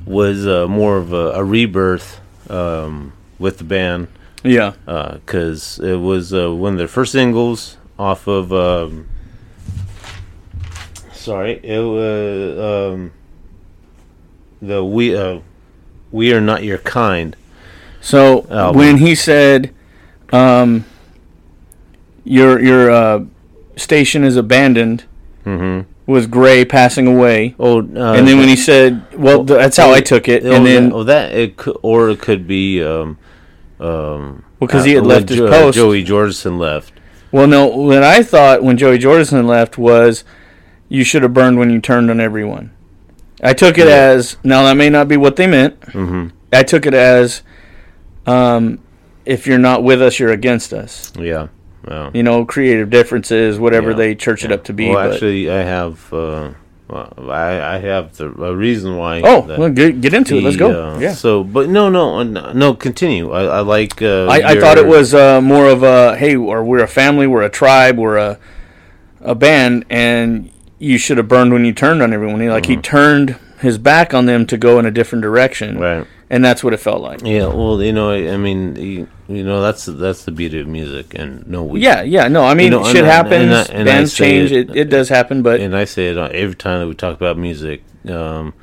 was 0.04 0.48
uh, 0.48 0.66
more 0.66 0.96
of 0.96 1.12
a, 1.12 1.30
a 1.34 1.44
rebirth 1.44 2.20
um, 2.50 3.12
with 3.38 3.58
the 3.58 3.64
band. 3.64 4.08
Yeah, 4.44 4.72
because 4.86 5.78
it 5.80 5.96
was 5.96 6.32
uh, 6.32 6.54
one 6.54 6.74
of 6.74 6.78
their 6.78 6.88
first 6.88 7.12
singles 7.12 7.76
off 7.98 8.26
of. 8.26 8.52
Um, 8.52 9.08
sorry, 11.12 11.60
it 11.62 11.80
was 11.80 12.58
um, 12.94 13.12
the 14.62 14.84
we 14.84 15.16
uh, 15.16 15.40
we 16.12 16.32
are 16.32 16.40
not 16.40 16.62
your 16.62 16.78
kind. 16.78 17.36
So 18.00 18.46
Album. 18.50 18.78
when 18.78 18.96
he 18.98 19.14
said, 19.14 19.74
um, 20.32 20.84
"Your 22.24 22.60
your 22.60 22.90
uh, 22.90 23.24
station 23.76 24.24
is 24.24 24.36
abandoned," 24.36 25.04
Mm-hmm. 25.44 25.90
with 26.06 26.30
Gray 26.30 26.64
passing 26.64 27.06
away, 27.06 27.54
Oh, 27.58 27.78
uh, 27.80 27.82
and 28.14 28.28
then 28.28 28.38
when 28.38 28.48
he 28.48 28.56
said, 28.56 29.02
"Well, 29.14 29.44
th- 29.44 29.58
that's 29.58 29.76
how 29.76 29.92
I 29.92 30.00
took 30.00 30.28
it," 30.28 30.44
oh, 30.44 30.52
and 30.52 30.64
then 30.64 30.90
that, 30.90 30.94
oh, 30.94 31.04
that 31.04 31.32
it 31.34 31.56
could, 31.56 31.76
or 31.82 32.10
it 32.10 32.20
could 32.20 32.46
be 32.46 32.82
um, 32.84 33.18
um, 33.80 34.44
because 34.60 34.84
he 34.84 34.92
had 34.92 35.06
left 35.06 35.28
his 35.28 35.38
Jo- 35.38 35.48
post. 35.50 35.76
Joey 35.76 36.04
Jordison 36.04 36.58
left. 36.58 36.92
Well, 37.30 37.46
no, 37.46 37.66
what 37.66 38.02
I 38.02 38.22
thought 38.22 38.62
when 38.62 38.76
Joey 38.76 38.98
Jordison 38.98 39.46
left 39.46 39.76
was, 39.78 40.24
"You 40.88 41.04
should 41.04 41.22
have 41.22 41.34
burned 41.34 41.58
when 41.58 41.70
you 41.70 41.80
turned 41.80 42.10
on 42.10 42.20
everyone." 42.20 42.70
I 43.42 43.52
took 43.52 43.78
it 43.78 43.86
Yeah. 43.86 43.94
as 43.94 44.36
now 44.42 44.64
that 44.64 44.74
may 44.76 44.90
not 44.90 45.06
be 45.08 45.16
what 45.16 45.36
they 45.36 45.46
meant. 45.46 45.78
Mm-hmm. 45.80 46.28
I 46.52 46.62
took 46.64 46.86
it 46.86 46.94
as, 46.94 47.42
um, 48.26 48.78
if 49.24 49.46
you're 49.46 49.58
not 49.58 49.84
with 49.84 50.00
us, 50.02 50.18
you're 50.18 50.32
against 50.32 50.72
us. 50.72 51.12
Yeah. 51.18 51.48
Well, 51.86 52.10
You 52.12 52.22
know, 52.22 52.44
creative 52.44 52.90
differences, 52.90 53.58
whatever 53.58 53.90
Yeah. 53.90 53.96
they 53.96 54.14
church 54.14 54.44
it 54.44 54.50
up 54.52 54.64
to 54.64 54.72
be. 54.72 54.88
well 54.88 54.94
but- 55.06 55.12
actually, 55.14 55.50
I 55.50 55.62
have. 55.62 56.12
Uh, 56.12 56.50
well, 56.88 57.12
I 57.30 57.76
I 57.76 57.78
have 57.78 58.16
the 58.16 58.26
a 58.42 58.54
reason 58.56 58.96
why. 58.96 59.20
oh, 59.24 59.40
well, 59.58 59.70
get, 59.70 60.00
get 60.00 60.14
into 60.14 60.36
it. 60.36 60.42
Let's 60.42 60.56
go. 60.56 60.94
uh, 60.94 60.98
yeah. 60.98 61.12
So, 61.12 61.44
but 61.44 61.68
no, 61.68 61.88
no, 61.90 62.18
uh, 62.20 62.52
no. 62.52 62.74
Continue. 62.74 63.30
I, 63.32 63.44
I 63.44 63.60
like. 63.60 64.00
Uh, 64.00 64.26
I, 64.26 64.52
I 64.52 64.60
thought 64.60 64.78
it 64.78 64.86
was 64.86 65.12
uh, 65.14 65.40
more 65.40 65.66
of 65.68 65.82
a 65.82 66.16
hey, 66.16 66.34
or 66.36 66.64
we're 66.64 66.82
a 66.82 66.88
family, 66.88 67.26
we're 67.26 67.42
a 67.42 67.50
tribe, 67.50 67.98
we're 67.98 68.16
a 68.16 68.38
a 69.20 69.34
band, 69.34 69.84
and 69.90 70.50
you 70.78 70.96
should 70.96 71.18
have 71.18 71.28
burned 71.28 71.52
when 71.52 71.64
you 71.64 71.72
turned 71.72 72.00
on 72.02 72.12
everyone. 72.12 72.40
He, 72.40 72.48
like 72.48 72.66
he 72.66 72.76
turned 72.76 73.36
his 73.60 73.76
back 73.78 74.14
on 74.14 74.26
them 74.26 74.46
to 74.46 74.56
go 74.56 74.78
in 74.78 74.86
a 74.86 74.90
different 74.90 75.22
direction, 75.22 75.74
Mm-hmm. 75.74 75.82
right. 75.82 76.06
And 76.30 76.44
that's 76.44 76.62
what 76.64 76.72
it 76.74 76.78
felt 76.78 77.00
like. 77.00 77.22
Yeah. 77.22 77.46
Well, 77.46 77.82
you 77.82 77.92
know, 77.92 78.10
I 78.10 78.36
mean, 78.36 78.76
you, 78.76 79.08
you 79.28 79.42
know, 79.44 79.60
that's 79.62 79.86
that's 79.86 80.24
the 80.24 80.32
beauty 80.32 80.60
of 80.60 80.66
music, 80.66 81.14
and 81.14 81.46
no, 81.46 81.62
we, 81.62 81.80
Yeah, 81.80 82.02
yeah, 82.02 82.28
no, 82.28 82.44
I 82.44 82.54
mean, 82.54 82.70
know, 82.70 82.84
shit 82.84 82.98
and 82.98 83.06
happens, 83.06 83.52
and 83.68 83.70
and 83.70 83.86
bands 83.86 84.14
change, 84.14 84.52
it- 84.52 84.70
it, 84.70 84.76
it 84.76 84.84
does 84.90 85.08
happen, 85.08 85.42
but 85.42 85.60
And 85.60 85.76
I 85.76 85.84
say 85.84 86.08
it 86.08 86.16
every 86.16 86.54
time 86.56 86.80
that 86.80 86.88
we 86.88 86.94
talk 86.94 87.16
about 87.16 87.36
music. 87.38 87.82
Um, 88.08 88.54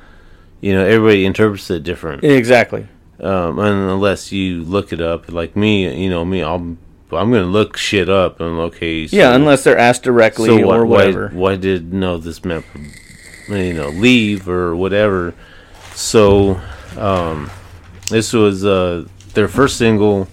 you 0.60 0.74
know, 0.74 0.84
everybody 0.84 1.26
interprets 1.26 1.70
it 1.70 1.82
different. 1.82 2.24
exactly. 2.24 2.86
Um, 3.20 3.58
and 3.58 3.90
unless 3.90 4.32
you 4.32 4.62
look 4.62 4.92
it 4.92 5.00
up, 5.00 5.30
like 5.32 5.56
me, 5.56 6.02
you 6.02 6.10
know, 6.10 6.24
me, 6.24 6.42
I'm 6.42 6.78
I'm 7.12 7.30
gonna 7.30 7.44
look 7.44 7.76
shit 7.76 8.08
up 8.08 8.40
and 8.40 8.58
okay. 8.60 9.06
So, 9.06 9.16
Yeah, 9.16 9.34
unless 9.34 9.64
they're 9.64 9.78
asked 9.78 10.02
directly 10.02 10.48
so 10.48 10.66
why, 10.66 10.76
or 10.76 10.84
whatever. 10.84 11.28
Why, 11.28 11.38
why 11.52 11.56
did 11.56 11.94
no 11.94 12.18
this 12.18 12.44
man, 12.44 12.64
you 13.48 13.72
know, 13.74 13.88
leave 13.88 14.48
or 14.48 14.74
whatever? 14.74 15.34
So, 15.94 16.60
um, 16.96 17.50
this 18.08 18.32
was 18.32 18.64
uh, 18.64 19.06
their 19.34 19.48
first 19.48 19.76
single. 19.76 20.28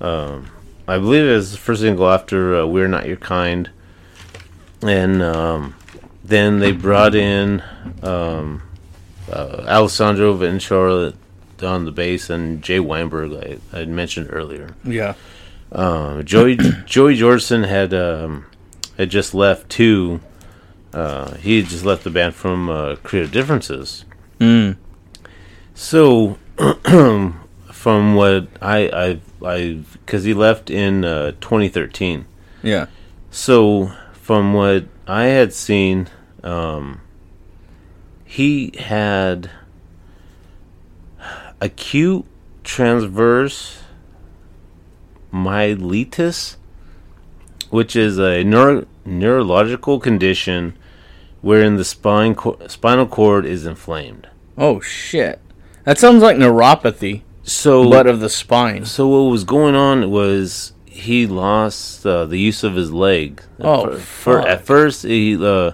Um, 0.00 0.48
I 0.88 0.98
believe 0.98 1.24
it 1.24 1.34
was 1.34 1.52
the 1.52 1.58
first 1.58 1.82
single 1.82 2.10
after 2.10 2.60
uh, 2.60 2.66
"We're 2.66 2.88
Not 2.88 3.06
Your 3.06 3.16
Kind," 3.16 3.70
and 4.82 5.22
um, 5.22 5.74
then 6.24 6.58
they 6.58 6.72
brought 6.72 7.14
in 7.14 7.62
um, 8.02 8.62
uh, 9.30 9.64
Alessandro 9.68 10.40
and 10.42 10.60
Charlotte 10.60 11.14
on 11.62 11.84
the 11.84 11.92
bass 11.92 12.30
and 12.30 12.62
Jay 12.62 12.80
Weinberg, 12.80 13.32
I, 13.32 13.58
I 13.76 13.80
had 13.80 13.88
mentioned 13.88 14.28
earlier. 14.30 14.74
yeah, 14.84 15.14
Um, 15.72 16.24
Joey 16.24 16.56
Joey 16.86 17.16
Jordison 17.16 17.68
had 17.68 17.92
um, 17.94 18.46
had 18.96 19.10
just 19.10 19.34
left 19.34 19.68
too. 19.68 20.20
Uh, 20.92 21.34
he 21.36 21.60
had 21.60 21.66
just 21.70 21.84
left 21.84 22.02
the 22.02 22.10
band 22.10 22.34
from 22.34 22.68
uh, 22.68 22.96
Creative 22.96 23.30
Differences. 23.30 24.04
mm. 24.40 24.76
So, 25.82 26.36
from 27.72 28.14
what 28.14 28.48
I 28.60 28.78
I 28.90 29.20
I 29.42 29.80
because 29.94 30.24
he 30.24 30.34
left 30.34 30.68
in 30.68 31.06
uh, 31.06 31.32
2013. 31.40 32.26
yeah, 32.62 32.86
So, 33.30 33.90
from 34.12 34.52
what 34.52 34.84
I 35.06 35.24
had 35.24 35.54
seen, 35.54 36.08
um, 36.44 37.00
he 38.26 38.74
had 38.78 39.50
acute 41.62 42.26
transverse 42.62 43.78
myelitis, 45.32 46.56
which 47.70 47.96
is 47.96 48.18
a 48.18 48.44
neuro- 48.44 48.86
neurological 49.06 49.98
condition 49.98 50.76
wherein 51.40 51.76
the 51.76 51.84
spine 51.84 52.34
co- 52.34 52.58
spinal 52.66 53.06
cord 53.06 53.46
is 53.46 53.64
inflamed. 53.64 54.28
Oh 54.58 54.78
shit, 54.80 55.40
that 55.84 55.98
sounds 55.98 56.22
like 56.22 56.36
neuropathy, 56.36 57.22
So, 57.42 57.88
but 57.90 58.06
of 58.06 58.20
the 58.20 58.28
spine. 58.28 58.84
So 58.84 59.08
what 59.08 59.30
was 59.30 59.44
going 59.44 59.74
on 59.74 60.10
was 60.10 60.72
he 60.86 61.26
lost 61.26 62.04
uh, 62.06 62.26
the 62.26 62.38
use 62.38 62.62
of 62.64 62.74
his 62.74 62.92
leg. 62.92 63.42
Oh, 63.60 63.92
For- 63.92 63.98
for- 63.98 64.48
at 64.48 64.64
first 64.66 65.02
he 65.04 65.36
uh, 65.40 65.72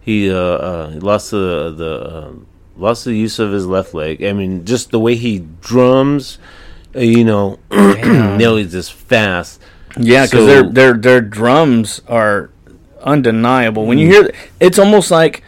he 0.00 0.30
uh, 0.30 0.36
uh, 0.36 0.90
lost 1.00 1.30
the 1.30 1.70
the 1.76 2.16
um 2.16 2.46
lost 2.76 3.04
the 3.04 3.14
use 3.14 3.38
of 3.38 3.52
his 3.52 3.66
left 3.66 3.94
leg. 3.94 4.22
I 4.24 4.32
mean, 4.32 4.64
just 4.64 4.90
the 4.90 4.98
way 4.98 5.14
he 5.14 5.46
drums, 5.60 6.38
uh, 6.96 6.98
you 7.00 7.24
know, 7.24 7.58
he's 7.70 8.72
just 8.72 8.92
fast. 8.92 9.60
Yeah, 9.96 10.24
because 10.26 10.40
So- 10.40 10.46
their 10.46 10.62
their 10.64 10.92
their 10.94 11.20
drums 11.20 12.00
are 12.08 12.50
undeniable. 13.02 13.86
When 13.86 13.98
you 13.98 14.08
hear, 14.08 14.30
it's 14.60 14.78
almost 14.78 15.10
like 15.10 15.42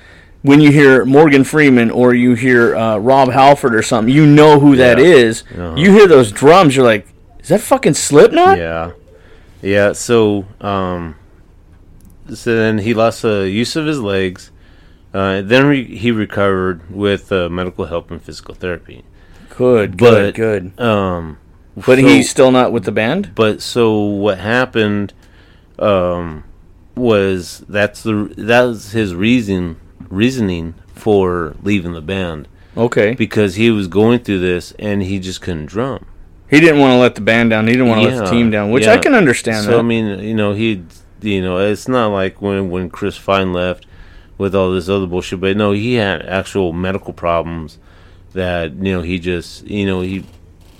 when 0.46 0.60
you 0.60 0.70
hear 0.70 1.04
Morgan 1.04 1.44
Freeman 1.44 1.90
or 1.90 2.14
you 2.14 2.34
hear 2.34 2.74
uh, 2.76 2.96
Rob 2.98 3.30
Halford 3.30 3.74
or 3.74 3.82
something. 3.82 4.12
You 4.14 4.26
know 4.26 4.58
who 4.60 4.76
that 4.76 4.98
Yeah. 4.98 5.04
is. 5.04 5.42
Uh-huh. 5.52 5.74
You 5.76 5.92
hear 5.92 6.06
those 6.06 6.30
drums, 6.32 6.76
you're 6.76 6.84
like, 6.84 7.06
is 7.40 7.48
that 7.48 7.60
fucking 7.60 7.94
Slipknot? 7.94 8.58
Yeah, 8.58 8.92
yeah. 9.62 9.92
So 9.92 10.46
um, 10.60 11.16
so 12.32 12.56
then 12.56 12.78
he 12.78 12.94
lost 12.94 13.22
the 13.22 13.48
use 13.50 13.76
of 13.76 13.86
his 13.86 14.00
legs. 14.00 14.50
Uh, 15.14 15.40
then 15.42 15.66
re- 15.66 15.96
he 15.96 16.10
recovered 16.10 16.90
with 16.90 17.30
uh, 17.32 17.48
medical 17.48 17.86
help 17.86 18.10
and 18.10 18.20
physical 18.22 18.54
therapy. 18.54 19.04
Good, 19.56 19.96
But- 19.96 20.34
good, 20.34 20.74
good. 20.76 20.80
Um, 20.80 21.38
But 21.74 21.98
so- 21.98 22.06
he's 22.06 22.28
still 22.28 22.50
not 22.50 22.72
with 22.72 22.84
the 22.84 22.92
band. 22.92 23.30
But 23.34 23.62
so 23.62 23.98
what 24.00 24.38
happened 24.38 25.12
um, 25.78 26.44
was 26.94 27.64
that's 27.68 28.02
the 28.02 28.32
that 28.36 28.62
was 28.62 28.92
his 28.92 29.14
reason 29.14 29.76
reasoning 30.08 30.74
for 30.94 31.54
leaving 31.62 31.92
the 31.92 32.00
band 32.00 32.48
Okay. 32.76 33.14
because 33.14 33.54
he 33.54 33.70
was 33.70 33.88
going 33.88 34.20
through 34.20 34.40
this 34.40 34.72
and 34.78 35.02
he 35.02 35.18
just 35.18 35.40
couldn't 35.40 35.66
drum. 35.66 36.06
He 36.48 36.60
didn't 36.60 36.78
want 36.78 36.92
to 36.92 36.98
let 36.98 37.14
the 37.16 37.20
band 37.20 37.50
down. 37.50 37.66
He 37.66 37.72
didn't 37.72 37.88
want 37.88 38.02
to 38.02 38.08
let 38.08 38.24
the 38.24 38.30
team 38.30 38.50
down, 38.50 38.70
which 38.70 38.84
yeah. 38.84 38.92
I 38.92 38.98
can 38.98 39.14
understand. 39.14 39.64
So 39.64 39.72
that. 39.72 39.78
I 39.78 39.82
mean, 39.82 40.20
you 40.20 40.34
know, 40.34 40.52
he, 40.52 40.84
you 41.20 41.42
know, 41.42 41.58
it's 41.58 41.88
not 41.88 42.08
like 42.08 42.40
when 42.40 42.70
when 42.70 42.88
Chris 42.88 43.18
Fehn 43.18 43.52
left 43.52 43.84
with 44.38 44.54
all 44.54 44.70
this 44.70 44.88
other 44.88 45.06
bullshit, 45.06 45.40
but 45.40 45.56
no, 45.56 45.72
he 45.72 45.94
had 45.94 46.22
actual 46.22 46.72
medical 46.72 47.12
problems 47.12 47.78
that 48.32 48.74
you 48.74 48.92
know 48.92 49.02
he 49.02 49.18
just 49.18 49.64
you 49.66 49.86
know 49.86 50.00
he. 50.00 50.24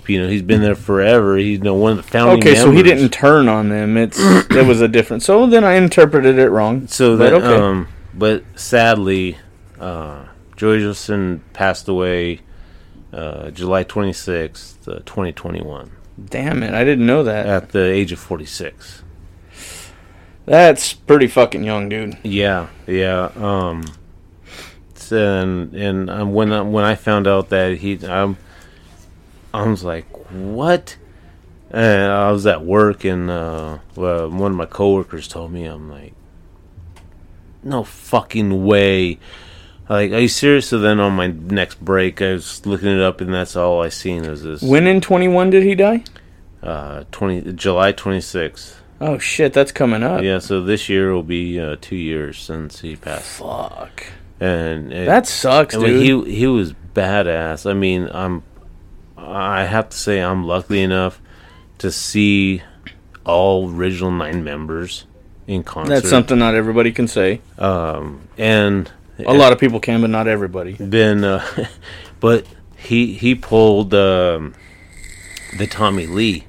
You 0.09 0.21
know 0.21 0.29
he's 0.29 0.41
been 0.41 0.61
there 0.61 0.73
forever. 0.73 1.35
He's 1.35 1.57
you 1.57 1.65
know 1.65 1.73
one 1.73 1.91
of 1.91 1.97
the 1.97 2.03
founding. 2.03 2.37
okay, 2.37 2.55
so 2.55 2.71
he 2.71 2.81
didn't 2.81 3.09
turn 3.09 3.49
on 3.49 3.67
them. 3.67 3.97
It's 3.97 4.15
that 4.47 4.63
was 4.65 4.79
a 4.79 4.87
different. 4.87 5.21
So 5.21 5.45
then 5.47 5.65
I 5.65 5.73
interpreted 5.73 6.39
it 6.39 6.47
wrong. 6.47 6.87
So 6.87 7.17
that, 7.17 7.33
okay. 7.33 7.45
um, 7.45 7.89
but 8.17 8.43
sadly, 8.55 9.37
uh, 9.79 10.25
Joey 10.55 10.93
passed 11.53 11.87
away 11.87 12.41
uh, 13.13 13.51
July 13.51 13.83
twenty 13.83 14.13
sixth, 14.13 14.87
uh, 14.87 14.99
twenty 15.05 15.31
twenty 15.31 15.61
one, 15.61 15.91
Damn 16.23 16.63
it, 16.63 16.73
I 16.73 16.83
didn't 16.83 17.05
know 17.05 17.23
that. 17.23 17.45
at 17.45 17.69
the 17.69 17.83
age 17.83 18.11
of 18.11 18.19
forty 18.19 18.45
six. 18.45 19.03
That's 20.45 20.93
pretty 20.93 21.27
fucking 21.27 21.63
young, 21.63 21.89
dude. 21.89 22.17
Yeah, 22.23 22.67
yeah. 22.87 23.31
Um, 23.35 23.83
and 25.11 25.73
and 25.73 26.09
um, 26.09 26.33
when 26.33 26.51
I, 26.51 26.61
when 26.61 26.85
I 26.85 26.95
found 26.95 27.27
out 27.27 27.49
that 27.49 27.77
he, 27.77 28.05
um, 28.05 28.37
I 29.53 29.67
was 29.67 29.83
like, 29.83 30.05
what? 30.29 30.97
And 31.69 32.11
I 32.11 32.31
was 32.31 32.45
at 32.45 32.63
work, 32.63 33.03
and 33.03 33.29
uh, 33.29 33.79
well, 33.95 34.29
one 34.29 34.51
of 34.51 34.57
my 34.57 34.65
coworkers 34.65 35.27
told 35.27 35.51
me, 35.51 35.65
I'm 35.65 35.89
like, 35.89 36.13
no 37.63 37.83
fucking 37.83 38.65
way. 38.65 39.19
Like, 39.89 40.11
are 40.11 40.19
you 40.19 40.27
serious? 40.27 40.67
So 40.67 40.79
then 40.79 40.99
on 40.99 41.13
my 41.13 41.27
next 41.27 41.83
break, 41.83 42.21
I 42.21 42.33
was 42.33 42.65
looking 42.65 42.89
it 42.89 42.99
up, 43.01 43.21
and 43.21 43.33
that's 43.33 43.55
all 43.55 43.81
I 43.81 43.89
seen 43.89 44.27
was 44.29 44.43
this. 44.43 44.61
When 44.61 44.85
in 44.87 44.99
21 45.01 45.49
did 45.49 45.63
he 45.63 45.75
die? 45.75 46.03
Uh, 46.61 47.03
twenty 47.11 47.53
July 47.53 47.91
twenty 47.91 48.19
sixth. 48.19 48.81
Oh 48.99 49.19
shit, 49.19 49.53
that's 49.53 49.71
coming 49.71 50.01
up. 50.03 50.23
Yeah, 50.23 50.39
so 50.39 50.61
this 50.63 50.89
year 50.89 51.13
will 51.13 51.21
be 51.23 51.59
uh, 51.59 51.77
two 51.79 51.95
years 51.95 52.39
since 52.39 52.81
he 52.81 52.95
passed, 52.95 53.37
Fuck. 53.39 54.03
and 54.39 54.91
it, 54.91 55.05
That 55.05 55.27
sucks, 55.27 55.75
I 55.75 55.77
mean, 55.77 55.87
dude. 55.99 56.27
he 56.27 56.35
he 56.37 56.47
was 56.47 56.73
badass. 56.95 57.69
I 57.69 57.73
mean, 57.73 58.09
I'm 58.11 58.41
I 59.15 59.65
have 59.65 59.89
to 59.89 59.97
say 59.97 60.19
I'm 60.19 60.45
lucky 60.45 60.81
enough 60.81 61.21
to 61.77 61.91
see 61.91 62.63
all 63.23 63.69
original 63.71 64.11
nine 64.11 64.43
members 64.43 65.05
in 65.47 65.63
concert. 65.63 65.93
That's 65.93 66.09
something 66.09 66.37
not 66.37 66.53
everybody 66.55 66.91
can 66.91 67.07
say. 67.07 67.41
Um, 67.57 68.27
and 68.37 68.91
A 69.25 69.33
lot 69.33 69.51
of 69.53 69.59
people 69.59 69.79
can, 69.79 70.01
but 70.01 70.09
not 70.09 70.27
everybody. 70.27 70.73
been, 70.73 71.23
uh, 71.23 71.43
but 72.19 72.45
he 72.77 73.13
he 73.13 73.33
pulled 73.33 73.93
um, 73.93 74.53
the 75.57 75.65
Tommy 75.67 76.05
Lee 76.05 76.45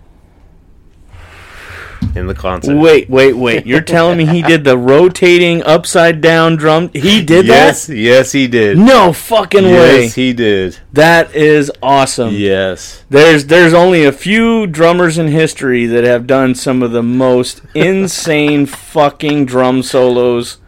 in 2.15 2.27
the 2.27 2.35
concert. 2.35 2.77
Wait, 2.77 3.09
wait, 3.09 3.35
wait. 3.35 3.67
You're 3.67 3.81
telling 3.81 4.19
me 4.19 4.27
he 4.27 4.43
did 4.43 4.65
the 4.65 4.77
rotating 4.77 5.63
upside 5.63 6.21
down 6.21 6.57
drum? 6.57 6.91
He 6.93 7.23
did 7.25 7.47
yes, 7.47 7.89
yes, 7.89 8.33
he 8.33 8.47
did. 8.47 8.79
No 8.79 9.13
fucking 9.13 9.65
yes, 9.65 9.79
way. 9.79 10.03
Yes, 10.03 10.15
he 10.15 10.33
did. 10.33 10.79
That 10.93 11.35
is 11.35 11.71
awesome. 11.83 12.35
Yes. 12.35 13.05
There's 13.09 13.47
there's 13.47 13.75
only 13.75 14.05
a 14.05 14.13
few 14.13 14.67
drummers 14.67 15.19
in 15.19 15.29
history 15.29 15.87
that 15.87 16.05
have 16.05 16.27
done 16.27 16.55
some 16.55 16.83
of 16.83 16.93
the 16.93 17.03
most 17.03 17.63
insane 17.75 18.67
fucking 18.67 19.47
drum 19.47 19.83
solos 19.83 20.59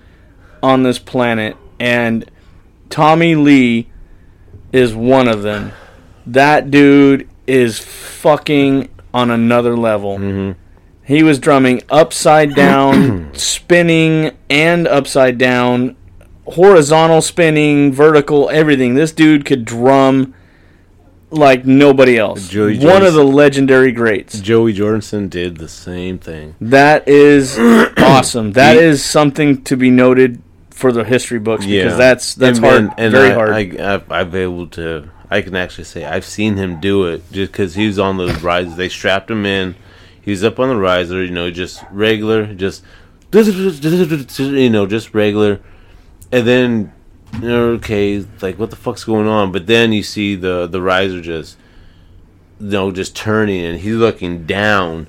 on 0.63 0.83
this 0.83 0.99
planet 0.99 1.57
and 1.79 2.31
Tommy 2.91 3.35
Lee 3.35 3.89
is 4.73 4.95
one 4.95 5.27
of 5.27 5.43
them. 5.43 5.73
That 6.27 6.71
dude 6.71 7.29
is 7.47 7.79
fucking 7.79 8.89
on 9.13 9.31
another 9.31 9.77
level. 9.77 10.19
Mhm. 10.19 10.55
He 11.11 11.25
was 11.25 11.41
drumming 11.41 11.83
upside 11.91 12.55
down, 12.55 13.31
spinning 13.35 14.31
and 14.49 14.87
upside 14.87 15.39
down, 15.39 15.97
horizontal 16.47 17.21
spinning, 17.21 17.93
vertical, 17.93 18.49
everything. 18.51 18.95
This 18.95 19.11
dude 19.11 19.45
could 19.45 19.65
drum 19.65 20.35
like 21.31 21.65
nobody 21.67 22.17
else. 22.17 22.49
Joey 22.49 22.75
One 22.79 23.01
Jones. 23.03 23.07
of 23.07 23.15
the 23.15 23.25
legendary 23.25 23.91
greats. 23.91 24.39
Joey 24.41 24.73
Jordison 24.73 25.29
did 25.29 25.57
the 25.57 25.69
same 25.69 26.19
thing. 26.19 26.55
That 26.61 27.09
is 27.09 27.59
awesome. 27.99 28.53
That 28.53 28.77
is 28.77 29.05
something 29.05 29.63
to 29.65 29.77
be 29.77 29.91
noted 29.91 30.41
for 30.71 30.93
the 30.93 31.03
history 31.03 31.41
books 31.41 31.67
because 31.67 31.97
that's 31.99 32.35
that's 32.37 32.59
And 32.59 32.65
hard, 32.67 32.83
then- 32.85 32.95
and 32.99 33.13
very 33.13 33.31
I, 33.31 33.35
hard. 33.35 33.51
I, 33.51 33.95
I've, 33.95 34.13
I've 34.13 34.31
been 34.31 34.43
able 34.43 34.67
to. 34.69 35.11
I 35.29 35.43
can 35.43 35.57
actually 35.57 35.85
say 35.85 36.05
I've 36.05 36.25
seen 36.25 36.55
him 36.57 36.79
do 36.81 37.07
it 37.07 37.23
just 37.33 37.51
because 37.51 37.75
he 37.75 37.89
was 37.89 37.99
on 37.99 38.17
those 38.17 38.41
rides. 38.43 38.77
They 38.77 38.89
strapped 38.89 39.29
him 39.29 39.45
in. 39.45 39.75
He's 40.31 40.45
up 40.45 40.59
on 40.59 40.69
the 40.69 40.77
riser, 40.77 41.23
you 41.23 41.31
know, 41.31 41.51
just 41.51 41.85
regular, 41.91 42.55
just 42.55 42.85
you 43.33 44.71
know, 44.71 44.87
just 44.87 45.15
regular. 45.15 45.61
And 46.33 46.47
then, 46.47 46.93
you 47.35 47.49
know, 47.49 47.69
okay, 47.73 48.25
like 48.41 48.59
what 48.59 48.71
the 48.71 48.77
fuck's 48.77 49.05
going 49.05 49.27
on? 49.27 49.53
But 49.53 49.67
then 49.67 49.93
you 49.93 50.03
see 50.03 50.37
the 50.37 50.67
the 50.67 50.81
riser 50.81 51.21
just, 51.21 51.59
you 52.59 52.71
know, 52.71 52.91
just 52.91 53.17
turning, 53.17 53.65
and 53.65 53.79
he's 53.81 53.97
looking 53.97 54.47
down. 54.47 55.09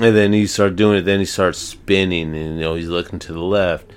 And 0.00 0.16
then 0.16 0.32
he 0.32 0.46
starts 0.46 0.74
doing 0.74 0.98
it. 0.98 1.02
Then 1.02 1.18
he 1.20 1.26
starts 1.26 1.58
spinning, 1.58 2.34
and 2.34 2.54
you 2.54 2.60
know 2.60 2.74
he's 2.74 2.88
looking 2.88 3.18
to 3.20 3.32
the 3.32 3.40
left. 3.40 3.90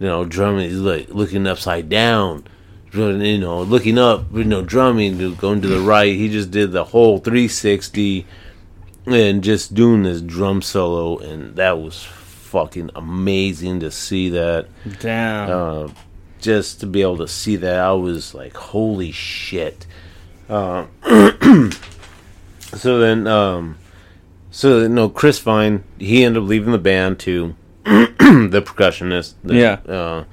You 0.00 0.06
know, 0.06 0.24
drumming. 0.24 0.70
He's 0.70 0.78
like 0.78 1.10
looking 1.10 1.46
upside 1.46 1.88
down. 1.90 2.44
You 2.92 3.38
know, 3.38 3.62
looking 3.62 3.98
up. 3.98 4.32
You 4.32 4.44
know, 4.44 4.62
drumming, 4.62 5.34
going 5.36 5.60
to 5.60 5.68
the 5.68 5.80
right. 5.80 6.14
He 6.14 6.30
just 6.30 6.50
did 6.50 6.72
the 6.72 6.84
whole 6.84 7.18
360, 7.18 8.26
and 9.06 9.42
just 9.42 9.74
doing 9.74 10.02
this 10.02 10.20
drum 10.20 10.62
solo, 10.62 11.18
and 11.18 11.56
that 11.56 11.78
was 11.80 12.02
fucking 12.04 12.90
amazing 12.94 13.80
to 13.80 13.90
see 13.90 14.28
that. 14.30 14.66
Damn. 15.00 15.50
Uh, 15.50 15.88
just 16.40 16.80
to 16.80 16.86
be 16.86 17.02
able 17.02 17.18
to 17.18 17.28
see 17.28 17.56
that, 17.56 17.78
I 17.78 17.92
was 17.92 18.34
like, 18.34 18.56
holy 18.56 19.12
shit. 19.12 19.86
Uh, 20.48 20.86
so 22.74 22.98
then, 22.98 23.26
um, 23.26 23.78
so 24.50 24.86
no, 24.88 25.08
Chris 25.08 25.40
Fehn, 25.40 25.82
he 25.98 26.24
ended 26.24 26.42
up 26.42 26.48
leaving 26.48 26.72
the 26.72 26.78
band 26.78 27.18
too. 27.18 27.54
the 27.84 28.62
percussionist. 28.64 29.34
The- 29.44 29.54
Yeah. 29.54 29.72
Uh, 29.92 30.24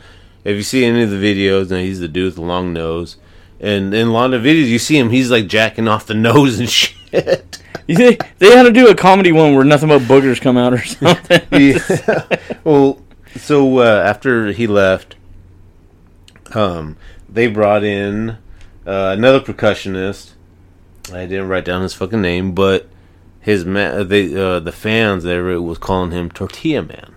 if 0.44 0.56
you 0.56 0.64
see 0.64 0.86
any 0.86 1.04
of 1.04 1.10
the 1.10 1.18
videos, 1.18 1.68
then 1.68 1.84
he's 1.84 2.00
the 2.00 2.08
dude 2.08 2.26
with 2.26 2.36
the 2.36 2.42
long 2.42 2.74
nose. 2.74 3.18
And 3.60 3.94
in 3.94 4.08
a 4.08 4.12
lot 4.12 4.34
of 4.34 4.42
videos, 4.42 4.68
you 4.68 4.80
see 4.80 4.98
him, 4.98 5.10
he's 5.10 5.30
like 5.30 5.48
jacking 5.48 5.88
off 5.88 6.06
the 6.08 6.14
nose 6.16 6.60
and 6.60 6.70
shit. 6.70 6.96
You 7.12 7.96
think 7.96 8.22
they 8.38 8.56
had 8.56 8.64
to 8.64 8.72
do 8.72 8.88
a 8.90 8.96
comedy 8.96 9.32
one 9.32 9.56
where 9.56 9.64
nothing 9.64 9.90
but 9.90 10.04
boogers 10.04 10.40
come 10.40 10.58
out 10.58 10.74
or 10.74 10.78
something? 10.86 11.42
yeah. 11.52 12.38
Well, 12.64 13.02
so 13.36 13.80
uh, 13.80 14.04
after 14.06 14.52
he 14.52 14.68
left, 14.68 15.16
um, 16.54 16.98
they 17.28 17.48
brought 17.48 17.84
in 17.84 18.32
uh, 18.86 19.16
another 19.18 19.40
percussionist. 19.40 20.32
I 21.12 21.26
didn't 21.26 21.48
write 21.48 21.66
down 21.66 21.82
his 21.82 21.94
fucking 21.96 22.22
name, 22.22 22.54
but 22.54 22.88
his 23.40 23.66
ma- 23.66 24.04
they 24.04 24.36
uh, 24.36 24.60
the 24.60 24.72
fans 24.72 25.24
there 25.24 25.60
was 25.62 25.78
calling 25.80 26.12
him 26.12 26.30
Tortilla 26.30 26.84
Man 26.84 27.16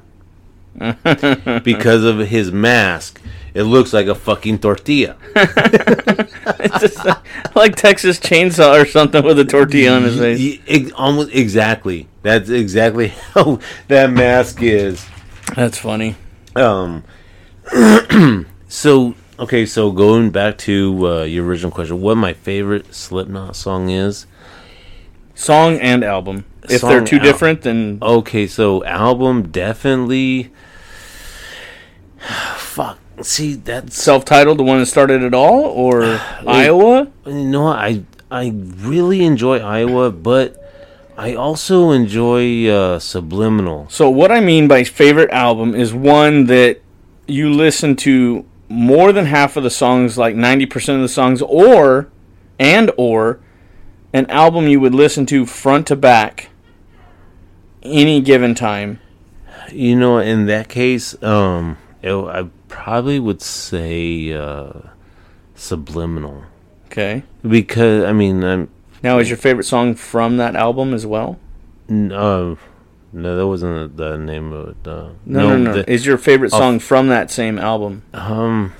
because 1.64 2.04
of 2.04 2.18
his 2.18 2.50
mask. 2.52 3.20
It 3.54 3.64
looks 3.64 3.92
like 3.92 4.06
a 4.06 4.14
fucking 4.14 4.58
tortilla. 4.58 5.16
It's 6.64 6.78
just 6.80 7.04
like, 7.04 7.54
like 7.56 7.76
Texas 7.76 8.18
Chainsaw 8.18 8.80
or 8.80 8.86
something 8.86 9.24
with 9.24 9.38
a 9.38 9.44
tortilla 9.44 9.96
on 9.96 10.04
his 10.04 10.16
face. 10.16 10.92
Almost 10.92 11.34
exactly. 11.34 12.08
That's 12.22 12.48
exactly 12.48 13.08
how 13.34 13.58
that 13.88 14.10
mask 14.10 14.62
is. 14.62 15.04
That's 15.56 15.78
funny. 15.78 16.16
Um. 16.54 17.04
so 18.68 19.14
okay, 19.38 19.66
so 19.66 19.90
going 19.90 20.30
back 20.30 20.56
to 20.58 21.06
uh, 21.06 21.22
your 21.24 21.44
original 21.44 21.72
question, 21.72 22.00
what 22.00 22.16
my 22.16 22.32
favorite 22.32 22.94
Slipknot 22.94 23.56
song 23.56 23.90
is? 23.90 24.26
Song 25.34 25.78
and 25.78 26.04
album. 26.04 26.44
If 26.68 26.80
Song, 26.80 26.90
they're 26.90 27.04
too 27.04 27.16
al- 27.16 27.22
different, 27.22 27.62
then 27.62 27.98
Okay, 28.00 28.46
so 28.46 28.84
album 28.84 29.50
definitely. 29.50 30.52
Fuck. 32.56 32.98
See, 33.20 33.54
that's 33.54 34.02
self-titled, 34.02 34.58
the 34.58 34.62
one 34.62 34.78
that 34.78 34.86
started 34.86 35.22
it 35.22 35.34
all, 35.34 35.64
or 35.64 36.02
Iowa. 36.46 37.08
you 37.26 37.32
know 37.32 37.66
I 37.66 38.04
I 38.30 38.52
really 38.78 39.24
enjoy 39.24 39.58
Iowa, 39.58 40.10
but 40.10 40.58
I 41.18 41.34
also 41.34 41.90
enjoy 41.90 42.66
uh, 42.68 42.98
Subliminal. 42.98 43.90
So 43.90 44.08
what 44.08 44.32
I 44.32 44.40
mean 44.40 44.66
by 44.66 44.84
favorite 44.84 45.30
album 45.30 45.74
is 45.74 45.92
one 45.92 46.46
that 46.46 46.80
you 47.26 47.52
listen 47.52 47.94
to 47.96 48.46
more 48.68 49.12
than 49.12 49.26
half 49.26 49.56
of 49.58 49.62
the 49.62 49.70
songs, 49.70 50.16
like 50.16 50.34
90% 50.34 50.94
of 50.94 51.02
the 51.02 51.08
songs, 51.08 51.42
or, 51.42 52.08
and 52.58 52.90
or, 52.96 53.40
an 54.14 54.24
album 54.30 54.66
you 54.66 54.80
would 54.80 54.94
listen 54.94 55.26
to 55.26 55.44
front 55.44 55.86
to 55.88 55.96
back 55.96 56.48
any 57.82 58.20
given 58.20 58.54
time? 58.54 59.00
You 59.70 59.96
know, 59.96 60.18
in 60.18 60.46
that 60.46 60.68
case, 60.68 61.20
um, 61.22 61.78
it, 62.02 62.12
I 62.14 62.48
probably 62.68 63.18
would 63.20 63.40
say 63.42 64.32
uh, 64.32 64.72
Subliminal 65.54 66.44
Okay. 66.86 67.22
because 67.46 68.04
I 68.04 68.12
mean, 68.12 68.42
I'm 68.44 68.68
Now, 69.02 69.18
is 69.18 69.28
your 69.28 69.36
favorite 69.38 69.64
song 69.64 69.94
from 69.94 70.36
that 70.38 70.56
album 70.56 70.92
as 70.94 71.06
well? 71.06 71.38
n- 71.88 72.12
uh, 72.12 72.56
no, 73.14 73.36
that 73.36 73.46
wasn't 73.46 73.96
the 73.96 74.16
name 74.16 74.52
of 74.52 74.68
it. 74.70 74.88
Uh, 74.88 75.08
No, 75.26 75.50
no, 75.50 75.56
no. 75.58 75.72
the- 75.74 75.90
is 75.90 76.04
your 76.06 76.18
favorite 76.18 76.52
Off- 76.52 76.58
song 76.58 76.78
from 76.78 77.08
that 77.08 77.30
same 77.30 77.58
album? 77.58 78.02
um, 78.14 78.72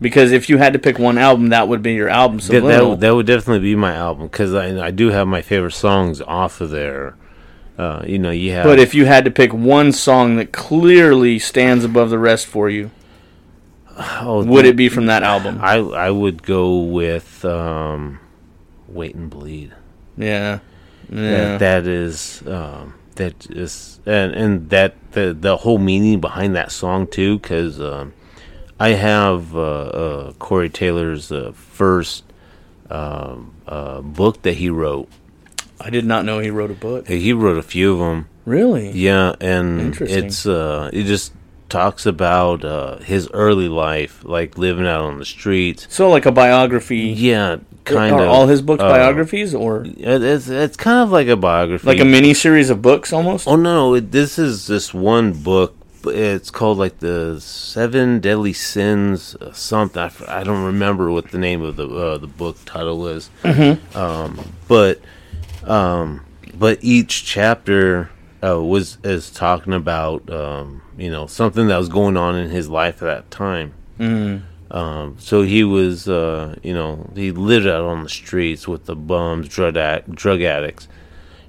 Because 0.00 0.30
if 0.30 0.48
you 0.48 0.58
had 0.58 0.72
to 0.74 0.78
pick 0.78 0.98
one 0.98 1.18
album, 1.18 1.48
that 1.48 1.66
would 1.68 1.82
be 1.82 1.94
your 1.94 2.08
album. 2.08 2.36
that, 2.38 2.44
Subliminal. 2.44 2.90
that 2.92 3.00
that 3.00 3.14
would 3.16 3.26
definitely 3.26 3.60
be 3.60 3.74
my 3.74 3.94
album 3.94 4.28
because 4.28 4.54
I 4.54 4.86
I 4.86 4.90
do 4.92 5.08
have 5.10 5.26
my 5.26 5.42
favorite 5.42 5.72
songs 5.72 6.20
off 6.22 6.60
of 6.60 6.70
there. 6.70 7.16
Uh, 7.78 8.02
you 8.04 8.18
know, 8.18 8.30
you 8.30 8.50
have. 8.52 8.64
but 8.64 8.80
if 8.80 8.92
you 8.94 9.06
had 9.06 9.24
to 9.24 9.30
pick 9.30 9.52
one 9.54 9.92
song 9.92 10.36
that 10.36 10.52
clearly 10.52 11.38
stands 11.38 11.84
above 11.84 12.10
the 12.10 12.18
rest 12.18 12.46
for 12.46 12.68
you, 12.68 12.90
oh, 13.96 14.44
would 14.44 14.64
it 14.66 14.74
be 14.76 14.88
from 14.88 15.06
that 15.06 15.22
album? 15.22 15.58
I 15.62 15.76
I 15.76 16.10
would 16.10 16.42
go 16.42 16.78
with 16.78 17.44
um, 17.44 18.18
Wait 18.88 19.14
and 19.14 19.30
Bleed. 19.30 19.72
Yeah. 20.16 20.58
That, 21.08 21.22
Yeah. 21.22 21.56
that 21.58 21.86
is 21.86 22.42
um, 22.46 22.94
that 23.14 23.46
is 23.50 24.00
and 24.04 24.34
and 24.34 24.70
that 24.70 24.94
the 25.12 25.32
the 25.38 25.58
whole 25.58 25.78
meaning 25.78 26.20
behind 26.20 26.56
that 26.56 26.72
song 26.72 27.06
too 27.06 27.38
because 27.38 27.80
um, 27.80 28.12
I 28.80 28.90
have 28.90 29.54
uh, 29.56 29.60
uh, 29.60 30.32
Corey 30.34 30.68
Taylor's 30.68 31.30
uh, 31.30 31.52
first 31.54 32.24
um, 32.90 33.54
uh, 33.66 34.00
book 34.00 34.42
that 34.42 34.54
he 34.54 34.68
wrote. 34.68 35.08
I 35.80 35.90
did 35.90 36.04
not 36.04 36.24
know 36.24 36.38
he 36.38 36.50
wrote 36.50 36.70
a 36.70 36.74
book. 36.74 37.08
He 37.08 37.32
wrote 37.32 37.58
a 37.58 37.62
few 37.62 37.92
of 37.92 37.98
them. 37.98 38.28
Really? 38.44 38.90
Yeah, 38.90 39.34
and 39.40 39.96
it's 40.00 40.46
uh, 40.46 40.90
it 40.92 41.04
just 41.04 41.32
talks 41.68 42.06
about 42.06 42.64
uh, 42.64 42.98
his 42.98 43.28
early 43.32 43.68
life, 43.68 44.24
like 44.24 44.56
living 44.56 44.86
out 44.86 45.02
on 45.02 45.18
the 45.18 45.24
streets. 45.24 45.86
So 45.90 46.08
like 46.08 46.26
a 46.26 46.32
biography. 46.32 47.08
Yeah, 47.08 47.58
kind 47.84 48.14
Are 48.14 48.24
of. 48.24 48.28
all 48.28 48.46
his 48.46 48.62
books 48.62 48.82
uh, 48.82 48.88
biographies 48.88 49.54
or 49.54 49.84
It's 49.86 50.48
it's 50.48 50.76
kind 50.76 51.00
of 51.00 51.10
like 51.10 51.28
a 51.28 51.36
biography, 51.36 51.86
like 51.86 52.00
a 52.00 52.04
mini 52.04 52.34
series 52.34 52.70
of 52.70 52.82
books 52.82 53.12
almost? 53.12 53.46
Oh 53.46 53.56
no, 53.56 53.94
it, 53.94 54.12
this 54.12 54.38
is 54.38 54.66
this 54.66 54.92
one 54.94 55.32
book. 55.32 55.74
It's 56.04 56.50
called 56.50 56.78
like 56.78 57.00
the 57.00 57.40
Seven 57.40 58.20
Deadly 58.20 58.52
Sins, 58.52 59.34
uh, 59.34 59.52
something. 59.52 60.10
I 60.26 60.44
don't 60.44 60.64
remember 60.64 61.10
what 61.10 61.32
the 61.32 61.38
name 61.38 61.60
of 61.62 61.76
the 61.76 61.88
uh, 61.88 62.18
the 62.18 62.28
book 62.28 62.56
title 62.64 63.06
is. 63.08 63.30
Um, 63.94 64.54
but 64.68 65.00
um, 65.64 66.24
but 66.54 66.78
each 66.82 67.24
chapter 67.24 68.10
uh, 68.44 68.62
was 68.62 68.98
is 69.04 69.30
talking 69.30 69.72
about 69.72 70.28
um, 70.30 70.82
you 70.96 71.10
know 71.10 71.26
something 71.26 71.68
that 71.68 71.76
was 71.78 71.88
going 71.88 72.16
on 72.16 72.36
in 72.36 72.50
his 72.50 72.68
life 72.68 73.02
at 73.02 73.06
that 73.06 73.30
time. 73.30 73.74
Mm. 73.98 74.42
Um, 74.70 75.16
so 75.18 75.42
he 75.42 75.64
was, 75.64 76.08
uh, 76.08 76.56
you 76.62 76.74
know, 76.74 77.10
he 77.14 77.32
lived 77.32 77.66
out 77.66 77.84
on 77.84 78.02
the 78.02 78.08
streets 78.08 78.68
with 78.68 78.84
the 78.84 78.94
bums, 78.94 79.48
drug 79.48 79.74
drug 80.10 80.42
addicts, 80.42 80.88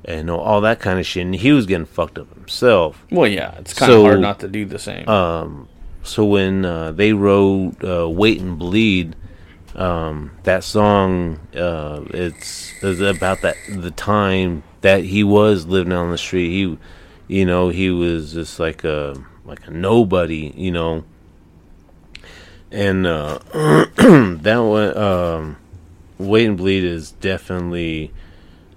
and 0.05 0.29
all 0.29 0.61
that 0.61 0.79
kind 0.79 0.99
of 0.99 1.05
shit. 1.05 1.25
And 1.25 1.35
he 1.35 1.51
was 1.51 1.65
getting 1.65 1.85
fucked 1.85 2.17
up 2.17 2.33
himself. 2.33 3.05
Well, 3.11 3.27
yeah, 3.27 3.55
it's 3.57 3.73
kind 3.73 3.91
of 3.91 3.97
So, 3.97 4.03
hard 4.03 4.21
not 4.21 4.39
to 4.39 4.47
do 4.47 4.65
the 4.65 4.79
same. 4.79 5.07
Um, 5.09 5.67
so 6.01 6.23
when 6.25 6.63
uh, 6.65 6.91
they 6.93 7.13
wrote 7.13 7.83
uh, 7.83 8.09
"Wait 8.09 8.39
and 8.39 8.57
Bleed," 8.57 9.15
um, 9.75 10.31
that 10.43 10.63
song, 10.63 11.39
uh, 11.55 12.03
it's, 12.09 12.73
it's 12.81 13.01
about 13.01 13.41
that 13.41 13.55
the 13.67 13.91
time 13.91 14.63
that 14.81 15.03
he 15.03 15.23
was 15.23 15.65
living 15.65 15.93
on 15.93 16.11
the 16.11 16.17
street. 16.17 16.49
He, 16.49 16.77
you 17.27 17.45
know, 17.45 17.69
he 17.69 17.89
was 17.89 18.33
just 18.33 18.59
like 18.59 18.83
a 18.83 19.21
like 19.45 19.67
a 19.67 19.71
nobody, 19.71 20.53
you 20.55 20.71
know. 20.71 21.03
And 22.71 23.05
uh, 23.07 23.39
that 23.53 24.57
one, 24.57 24.97
um, 24.97 25.57
"Wait 26.17 26.47
and 26.47 26.57
Bleed" 26.57 26.83
is 26.83 27.11
definitely 27.11 28.11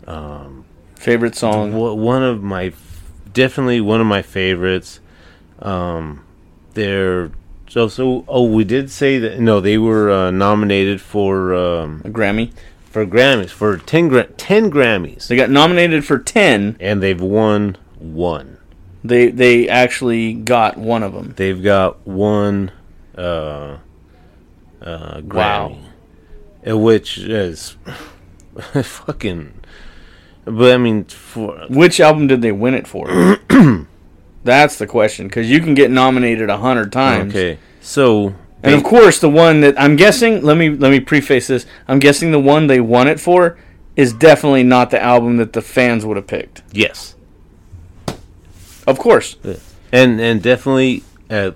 um, 0.06 0.64
Favorite 1.02 1.34
song? 1.34 1.74
One 1.74 2.22
of 2.22 2.44
my 2.44 2.72
definitely 3.32 3.80
one 3.80 4.00
of 4.00 4.06
my 4.06 4.22
favorites 4.22 5.00
um 5.58 6.24
they're 6.74 7.30
so 7.72 7.88
so 7.88 8.22
oh 8.28 8.44
we 8.44 8.64
did 8.64 8.90
say 8.90 9.18
that 9.18 9.40
no 9.40 9.58
they 9.60 9.78
were 9.78 10.10
uh, 10.10 10.30
nominated 10.30 11.00
for 11.00 11.54
um 11.54 12.02
A 12.04 12.10
Grammy. 12.10 12.52
for 12.84 13.06
grammys 13.06 13.48
for 13.50 13.78
10 13.78 14.08
gra- 14.08 14.26
10 14.26 14.70
grammys 14.70 15.26
They 15.28 15.36
got 15.36 15.48
nominated 15.48 16.04
for 16.04 16.18
10. 16.18 16.76
and 16.80 17.02
they've 17.02 17.20
won 17.20 17.76
one 17.98 18.58
They 19.02 19.30
they 19.30 19.68
actually 19.70 20.34
got 20.34 20.76
one 20.76 21.02
of 21.02 21.14
them. 21.14 21.32
they've 21.36 21.62
got 21.62 22.06
one 22.06 22.70
uh 23.16 23.78
uh 24.82 25.20
grammy 25.22 25.78
uh, 26.68 26.76
which 26.76 27.16
is 27.18 27.76
fucking 28.82 29.54
but 30.44 30.72
i 30.74 30.76
mean 30.76 31.04
for 31.04 31.56
Which 31.70 32.00
album 32.00 32.26
did 32.26 32.42
they 32.42 32.52
win 32.52 32.74
it 32.74 32.86
for? 32.86 33.06
That's 34.44 34.76
the 34.76 34.86
question 34.86 35.28
because 35.28 35.50
you 35.50 35.60
can 35.60 35.74
get 35.74 35.90
nominated 35.90 36.50
a 36.50 36.56
hundred 36.58 36.92
times. 36.92 37.32
okay 37.34 37.58
so 37.80 38.34
And 38.62 38.74
of 38.74 38.84
course, 38.84 39.18
the 39.18 39.28
one 39.28 39.60
that 39.60 39.74
I'm 39.80 39.96
guessing. 39.96 40.42
Let 40.42 40.56
me 40.56 40.70
let 40.70 40.90
me 40.90 41.00
preface 41.00 41.48
this. 41.48 41.66
I'm 41.88 41.98
guessing 41.98 42.30
the 42.30 42.38
one 42.38 42.66
they 42.68 42.80
won 42.80 43.08
it 43.08 43.18
for 43.18 43.58
is 43.96 44.12
definitely 44.12 44.62
not 44.62 44.90
the 44.90 45.02
album 45.02 45.36
that 45.38 45.52
the 45.52 45.60
fans 45.62 46.06
would 46.06 46.16
have 46.16 46.26
picked. 46.26 46.62
yes 46.72 47.14
Of 48.86 48.98
course, 48.98 49.36
and 49.92 50.20
and 50.20 50.42
definitely 50.42 51.02
uh, 51.28 51.52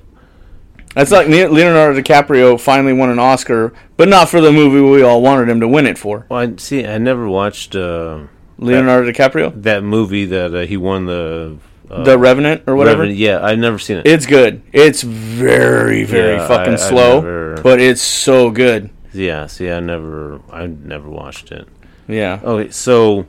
that's 0.94 1.10
like 1.10 1.28
Leonardo 1.28 2.00
DiCaprio 2.00 2.58
finally 2.58 2.92
won 2.92 3.10
an 3.10 3.18
Oscar, 3.18 3.72
but 3.96 4.08
not 4.08 4.28
for 4.28 4.40
the 4.40 4.50
movie 4.52 4.80
we 4.80 5.02
all 5.02 5.20
wanted 5.22 5.48
him 5.48 5.60
to 5.60 5.68
win 5.68 5.86
it 5.86 5.98
for. 5.98 6.26
well, 6.28 6.40
I 6.40 6.56
see. 6.56 6.86
I 6.86 6.98
never 6.98 7.28
watched 7.28 7.76
uh, 7.76 8.20
Leonardo 8.58 9.10
DiCaprio, 9.12 9.62
that 9.62 9.82
movie 9.84 10.24
that 10.24 10.54
uh, 10.54 10.60
he 10.66 10.76
won 10.76 11.06
the 11.06 11.58
uh, 11.90 12.02
The 12.04 12.18
Revenant 12.18 12.62
or 12.66 12.76
whatever. 12.76 13.00
Revenant- 13.02 13.18
Yeah, 13.18 13.38
I've 13.42 13.58
never 13.58 13.78
seen 13.78 13.98
it. 13.98 14.06
It's 14.06 14.26
good. 14.26 14.62
It's 14.72 15.02
very 15.02 16.04
very 16.04 16.34
Yeah, 16.36 16.48
fucking 16.48 16.74
I- 16.74 16.76
slow, 16.76 17.14
never- 17.20 17.60
but 17.62 17.80
it's 17.80 18.02
so 18.02 18.50
good. 18.50 18.90
yeah, 19.12 19.46
see, 19.46 19.70
I 19.70 19.80
never, 19.80 20.40
I 20.52 20.66
never 20.66 21.08
watched 21.08 21.50
it. 21.52 21.66
Yeah. 22.08 22.40
Okay, 22.44 22.70
so 22.70 23.26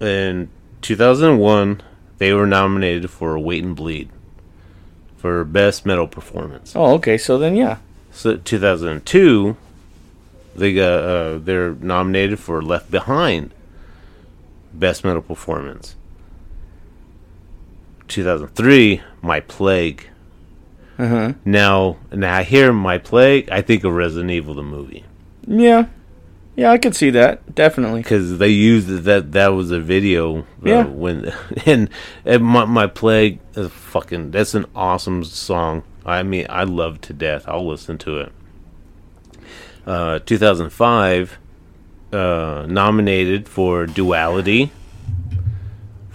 in 0.00 0.48
2001, 0.82 1.82
they 2.18 2.32
were 2.32 2.46
nominated 2.46 3.10
for 3.10 3.38
Wait 3.38 3.62
and 3.64 3.74
Bleed 3.76 4.08
for 5.16 5.44
best 5.44 5.84
metal 5.84 6.06
performance. 6.06 6.72
Oh, 6.76 6.94
okay. 6.94 7.18
So 7.18 7.38
then, 7.38 7.56
yeah. 7.56 7.78
So 8.12 8.36
2002, 8.36 9.56
they 10.56 10.72
got 10.74 11.04
uh, 11.04 11.38
they're 11.38 11.72
nominated 11.74 12.38
for 12.38 12.62
Left 12.62 12.90
Behind, 12.90 13.52
best 14.72 15.04
metal 15.04 15.22
performance. 15.22 15.94
2003, 18.08 19.00
My 19.22 19.40
Plague. 19.40 20.08
Uh 20.98 21.06
huh. 21.08 21.32
Now, 21.44 21.96
now 22.12 22.36
I 22.36 22.42
hear 22.42 22.72
My 22.72 22.98
Plague, 22.98 23.48
I 23.50 23.62
think 23.62 23.84
of 23.84 23.92
Resident 23.92 24.30
Evil 24.32 24.54
the 24.54 24.62
movie 24.62 25.04
Yeah. 25.46 25.86
Yeah, 26.56 26.72
I 26.72 26.78
could 26.78 26.96
see 26.96 27.10
that 27.10 27.54
definitely. 27.54 28.02
because 28.02 28.38
they 28.38 28.48
used 28.48 28.88
that 29.04 29.30
that 29.32 29.48
was 29.48 29.70
a 29.70 29.78
video. 29.78 30.40
uh, 30.40 30.44
Yeah. 30.64 30.84
when 30.86 31.32
and, 31.66 31.88
and 32.24 32.44
my, 32.44 32.64
my 32.64 32.86
Plague 32.88 33.38
is 33.54 33.70
fucking 33.70 34.32
that's 34.32 34.54
an 34.54 34.66
awesome 34.74 35.22
song. 35.22 35.84
I 36.04 36.22
mean, 36.24 36.46
I 36.48 36.64
love 36.64 37.00
to 37.02 37.12
death. 37.12 37.44
I'll 37.46 37.68
listen 37.68 37.96
to 37.98 38.18
it. 38.18 38.32
Uh, 39.86 40.18
2005, 40.20 41.38
uh, 42.12 42.66
nominated 42.68 43.48
for 43.48 43.86
Duality 43.86 44.70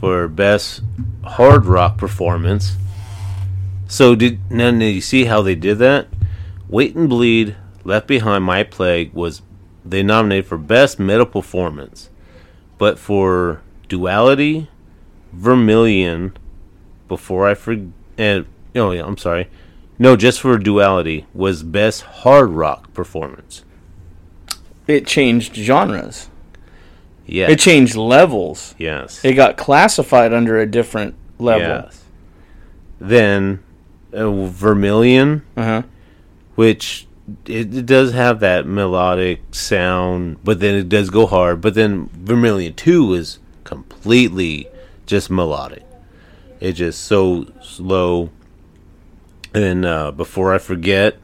for 0.03 0.27
best 0.27 0.81
hard 1.23 1.65
rock 1.65 1.97
performance. 1.97 2.75
So 3.87 4.15
did 4.15 4.51
now, 4.51 4.69
now 4.69 4.87
you 4.87 4.99
see 4.99 5.23
how 5.23 5.41
they 5.41 5.55
did 5.55 5.77
that? 5.77 6.09
Wait 6.67 6.93
and 6.93 7.07
Bleed, 7.07 7.55
Left 7.85 8.05
Behind, 8.05 8.43
My 8.43 8.63
Plague 8.63 9.13
was 9.13 9.43
they 9.85 10.03
nominated 10.03 10.45
for 10.45 10.57
best 10.57 10.99
metal 10.99 11.25
performance, 11.25 12.09
but 12.77 12.99
for 12.99 13.61
Duality, 13.87 14.67
Vermilion, 15.31 16.35
before 17.07 17.47
I 17.47 17.53
forget, 17.53 17.87
eh, 18.17 18.41
oh 18.75 18.91
yeah, 18.91 19.05
I'm 19.05 19.17
sorry, 19.17 19.47
no, 19.97 20.17
just 20.17 20.41
for 20.41 20.57
Duality 20.57 21.27
was 21.33 21.63
best 21.63 22.01
hard 22.01 22.49
rock 22.49 22.93
performance. 22.93 23.63
It 24.85 25.07
changed 25.07 25.55
genres. 25.55 26.29
Yes, 27.25 27.51
It 27.51 27.59
changed 27.59 27.95
levels. 27.95 28.75
yes, 28.77 29.23
It 29.23 29.33
got 29.33 29.55
classified 29.57 30.33
under 30.33 30.59
a 30.59 30.65
different 30.65 31.15
level. 31.39 31.67
yes. 31.67 32.03
Then 32.99 33.59
uh, 34.13 34.29
Vermilion 34.47 35.43
Uh 35.57 35.63
huh. 35.63 35.81
which 36.55 37.07
it, 37.45 37.73
it 37.73 37.85
does 37.85 38.11
have 38.13 38.41
that 38.41 38.65
melodic 38.67 39.41
sound, 39.55 40.37
but 40.43 40.59
then 40.59 40.75
it 40.75 40.89
does 40.89 41.09
go 41.09 41.25
hard. 41.25 41.61
But 41.61 41.73
then 41.73 42.09
Vermilion 42.13 42.73
Two 42.73 43.13
is 43.13 43.39
completely 43.63 44.67
just 45.05 45.29
melodic. 45.29 45.83
It's 46.59 46.77
just 46.79 47.01
so 47.03 47.47
slow. 47.61 48.29
And 49.53 49.85
uh, 49.85 50.11
before 50.11 50.53
I 50.53 50.57
forget, 50.57 51.15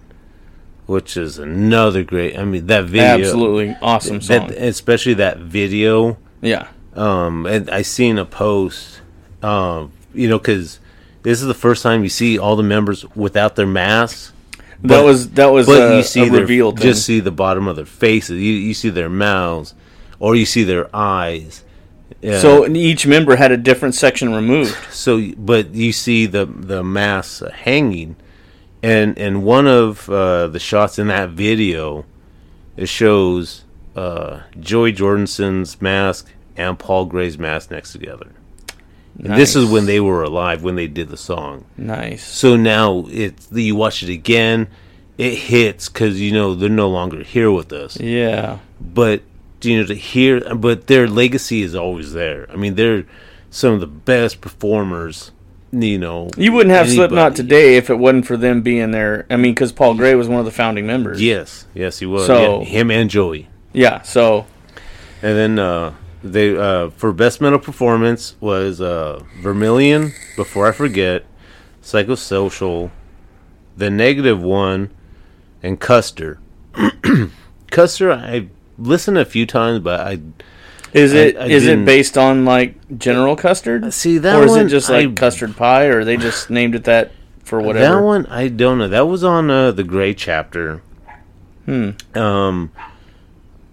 which 0.90 1.16
is 1.16 1.38
another 1.38 2.04
great. 2.04 2.38
I 2.38 2.44
mean 2.44 2.66
that 2.68 2.86
video, 2.86 3.20
Absolutely 3.28 3.78
awesome 3.82 4.22
song. 4.22 4.48
that, 4.48 4.58
especially 4.58 5.14
that 5.16 5.38
video. 5.38 6.18
yeah. 6.42 6.68
Um, 6.96 7.46
and 7.46 7.70
I 7.70 7.84
seen 7.84 8.18
a 8.18 8.26
post, 8.26 9.00
um, 9.44 9.92
you 10.14 10.28
know, 10.28 10.40
because 10.40 10.80
this 11.22 11.40
is 11.40 11.48
the 11.48 11.54
first 11.54 11.84
time 11.84 12.02
you 12.04 12.10
see 12.10 12.40
all 12.40 12.56
the 12.56 12.64
members 12.64 13.06
without 13.16 13.56
their 13.56 13.68
masks. 13.68 14.34
That 14.82 14.88
But- 14.88 15.06
was 15.06 15.30
that 15.32 15.52
was 15.52 15.68
But 15.68 15.92
a, 15.92 15.98
you 15.98 16.04
see 16.04 16.28
their, 16.28 16.42
reveal 16.42 16.72
thing. 16.72 16.82
just 16.82 17.06
see 17.06 17.20
the 17.20 17.32
bottom 17.32 17.68
of 17.68 17.76
their 17.76 17.86
faces. 17.86 18.42
You, 18.42 18.52
you 18.54 18.74
see 18.74 18.90
their 18.90 19.10
mouths, 19.10 19.76
or 20.20 20.36
you 20.36 20.46
see 20.46 20.64
their 20.64 20.94
eyes. 20.96 21.64
Yeah. 22.22 22.40
So 22.40 22.68
each 22.68 23.06
member 23.06 23.36
had 23.36 23.52
a 23.52 23.58
different 23.58 23.94
section 23.96 24.34
removed. 24.34 24.76
so 24.92 25.22
but 25.38 25.76
you 25.76 25.92
see 25.94 26.26
the 26.26 26.46
the 26.48 26.84
mask 26.84 27.44
hanging 27.46 28.16
and 28.84 29.18
and 29.18 29.44
one 29.44 29.68
of 29.68 30.10
uh, 30.10 30.48
the 30.48 30.60
shots 30.60 31.00
in 31.00 31.08
that 31.08 31.30
video 31.32 32.06
it 32.78 32.88
shows 32.88 33.64
uh, 33.96 34.42
Joey 34.60 34.94
Jordison's 34.94 35.82
mask 35.82 36.32
and 36.56 36.80
Paul 36.80 37.06
Gray's 37.06 37.38
mask 37.38 37.72
next 37.72 37.92
together. 37.92 38.28
And 39.22 39.34
this 39.36 39.54
is 39.56 39.70
when 39.70 39.86
they 39.86 40.00
were 40.00 40.24
alive 40.24 40.64
when 40.64 40.76
they 40.76 40.88
did 40.88 41.10
the 41.10 41.18
song. 41.18 41.66
Nice. 41.76 42.24
So 42.26 42.56
now 42.56 43.06
it's 43.10 43.50
you 43.52 43.76
watch 43.76 44.02
it 44.02 44.10
again, 44.10 44.68
it 45.18 45.34
hits 45.36 45.90
because 45.90 46.22
you 46.22 46.32
know 46.32 46.56
they're 46.56 46.70
no 46.70 46.88
longer 46.90 47.22
here 47.24 47.52
with 47.52 47.74
us 47.74 48.00
Yeah. 48.00 48.60
but 48.80 49.24
you 49.62 49.82
know 49.82 49.86
to 49.88 49.94
hear 49.96 50.56
but 50.56 50.88
their 50.88 51.06
legacy 51.06 51.62
is 51.64 51.76
always 51.76 52.14
there 52.14 52.48
i 52.50 52.56
mean 52.56 52.76
they're 52.76 53.04
some 53.50 53.74
of 53.74 53.82
the 53.82 53.88
best 53.88 54.40
performers 54.40 55.32
you 55.72 55.98
know 55.98 56.30
You 56.38 56.52
wouldn't 56.52 56.74
have 56.76 56.90
Slipknot 56.90 57.18
anybody- 57.20 57.36
today 57.36 57.78
if 57.78 57.90
it 57.90 57.96
wasn't 57.96 58.26
for 58.26 58.38
them 58.38 58.62
being 58.62 58.92
there. 58.92 59.26
I 59.30 59.36
mean, 59.38 59.54
because 59.54 59.72
Paul 59.72 59.94
Gray 59.96 60.16
was 60.16 60.28
one 60.28 60.40
of 60.40 60.46
the 60.46 60.52
founding 60.52 60.88
members. 60.88 61.22
yes 61.22 61.68
yes 61.74 62.00
he 62.00 62.06
was 62.06 62.26
So- 62.26 62.62
yeah, 62.62 62.66
him 62.66 62.90
and 62.92 63.10
joey 63.10 63.48
Yeah. 63.74 64.02
So 64.02 64.46
and 65.22 65.38
then 65.38 65.60
uh 65.60 65.94
they 66.24 66.56
uh 66.58 66.90
for 66.98 67.14
best 67.14 67.40
metal 67.42 67.60
performance 67.60 68.36
was 68.42 68.82
uh 68.82 69.22
vermilion 69.42 70.12
before 70.36 70.68
i 70.68 70.72
forget 70.74 71.24
psychosocial 71.82 72.90
the 73.78 73.90
negative 73.90 74.42
one 74.42 74.90
and 75.64 75.80
custer 75.80 76.40
custer 77.72 78.12
i 78.12 78.48
listened 78.78 79.18
a 79.18 79.26
few 79.26 79.46
times 79.46 79.80
but 79.80 80.00
i 80.02 80.20
is 80.94 81.14
it 81.14 81.38
I 81.38 81.46
is 81.48 81.64
didn't- 81.64 81.84
it 81.84 81.86
based 81.86 82.18
on 82.18 82.46
like 82.46 82.76
General 82.98 83.36
Custard? 83.36 83.94
see 83.94 84.18
that 84.20 84.36
or 84.40 84.44
is 84.46 84.52
one 84.52 84.66
it 84.66 84.70
just 84.70 84.90
like 84.90 85.10
I- 85.10 85.14
custard 85.14 85.56
pie, 85.56 85.86
or 85.86 86.04
they 86.04 86.18
just 86.18 86.50
named 86.50 86.76
it 86.76 86.84
that 86.86 87.12
for 87.44 87.60
whatever? 87.62 87.96
That 87.98 88.04
one 88.04 88.26
I 88.28 88.48
don't 88.48 88.78
know. 88.80 88.88
That 88.88 89.08
was 89.08 89.24
on 89.24 89.50
uh, 89.52 89.72
the 89.72 89.84
Gray 89.84 90.14
chapter. 90.14 90.82
Hmm. 91.66 91.92
Um. 92.16 92.72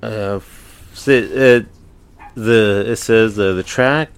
Uh, 0.02 0.40
s- 0.92 1.08
uh, 1.08 1.62
the 2.34 2.84
it 2.86 2.96
says 2.96 3.38
uh, 3.38 3.54
the 3.54 3.62
track 3.62 4.10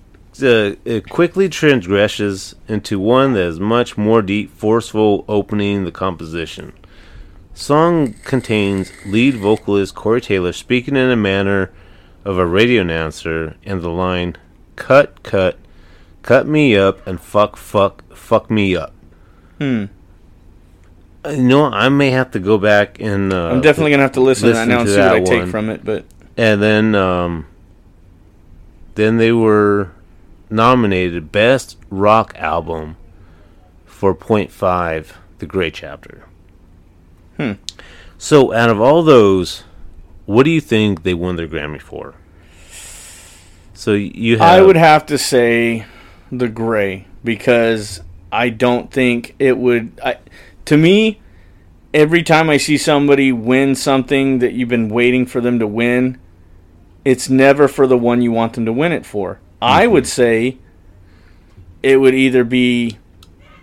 uh, 0.43 0.75
it 0.85 1.09
quickly 1.09 1.49
transgresses 1.49 2.55
into 2.67 2.99
one 2.99 3.33
that 3.35 3.43
is 3.47 3.61
much 3.61 3.97
more 3.97 4.23
deep, 4.23 4.51
forceful, 4.57 5.25
opening 5.29 5.85
the 5.85 5.93
composition. 5.93 6.73
Song 7.55 8.15
contains 8.25 8.93
lead 9.07 9.35
vocalist 9.37 9.95
Corey 9.95 10.21
Taylor 10.21 10.53
speaking 10.53 10.95
in 10.97 11.11
a 11.11 11.17
manner 11.17 11.71
of 12.25 12.39
a 12.39 12.47
radio 12.47 12.83
announcer, 12.83 13.57
and 13.65 13.81
the 13.83 13.89
line 13.91 14.37
"Cut, 14.77 15.23
cut, 15.23 15.59
cut 16.23 16.47
me 16.47 16.77
up, 16.77 17.07
and 17.07 17.21
fuck, 17.21 17.57
fuck, 17.57 18.03
fuck 18.15 18.51
me 18.51 18.77
up." 18.77 18.93
Hmm. 19.59 19.85
Uh, 21.25 21.31
You 21.31 21.43
know, 21.43 21.65
I 21.67 21.89
may 21.89 22.11
have 22.11 22.31
to 22.33 22.39
go 22.39 22.59
back 22.59 23.01
and. 23.01 23.33
Uh, 23.33 23.49
I'm 23.51 23.61
definitely 23.61 23.91
gonna 23.93 24.03
have 24.05 24.13
to 24.13 24.21
listen, 24.21 24.49
to 24.49 24.55
that 24.55 24.69
listen 24.69 24.69
now 24.69 24.81
and 24.81 24.89
see 24.89 24.97
what 24.97 25.09
I 25.09 25.19
that 25.21 25.27
take 25.27 25.41
one. 25.43 25.51
from 25.51 25.71
it. 25.71 25.85
But 25.85 26.05
And 26.37 26.63
then, 26.63 26.95
um, 26.95 27.47
then 28.95 29.17
they 29.19 29.33
were 29.33 29.91
nominated 30.51 31.31
best 31.33 31.77
rock 31.91 32.35
album 32.37 32.97
for 33.87 34.15
Point 34.15 34.51
Five, 34.53 35.19
the 35.41 35.47
Great 35.47 35.75
Chapter. 35.75 36.25
Hmm. 37.37 37.53
So, 38.17 38.53
out 38.53 38.71
of 38.71 38.81
all 38.81 39.03
those, 39.03 39.63
what 40.29 40.43
do 40.43 40.51
you 40.51 40.61
think 40.61 41.05
they 41.05 41.15
won 41.15 41.37
their 41.37 41.49
Grammy 41.49 41.81
for? 41.81 42.15
So 43.73 43.95
you 43.95 44.37
have. 44.37 44.47
I 44.47 44.61
would 44.61 44.77
have 44.77 45.07
to 45.07 45.17
say 45.17 45.87
the 46.31 46.49
gray 46.49 47.07
because 47.25 48.03
I 48.31 48.51
don't 48.51 48.93
think 48.93 49.35
it 49.39 49.57
would. 49.57 49.99
I, 50.05 50.19
to 50.67 50.77
me, 50.77 51.23
every 51.95 52.23
time 52.23 52.51
I 52.51 52.59
see 52.59 52.77
somebody 52.77 53.33
win 53.33 53.75
something 53.75 54.41
that 54.41 54.53
you've 54.53 54.69
been 54.69 54.91
waiting 54.91 55.25
for 55.25 55.41
them 55.41 55.59
to 55.61 55.67
win, 55.67 56.21
it's 57.07 57.31
never 57.31 57.67
for 57.67 57.87
the 57.87 57.97
one 57.97 58.21
you 58.21 58.31
want 58.31 58.53
them 58.53 58.67
to 58.67 58.73
win 58.73 58.93
it 58.93 59.07
for. 59.07 59.41
I 59.63 59.85
mm-hmm. 59.85 59.93
would 59.95 60.07
say 60.07 60.59
it 61.83 61.97
would 61.97 62.15
either 62.15 62.45
be 62.45 62.99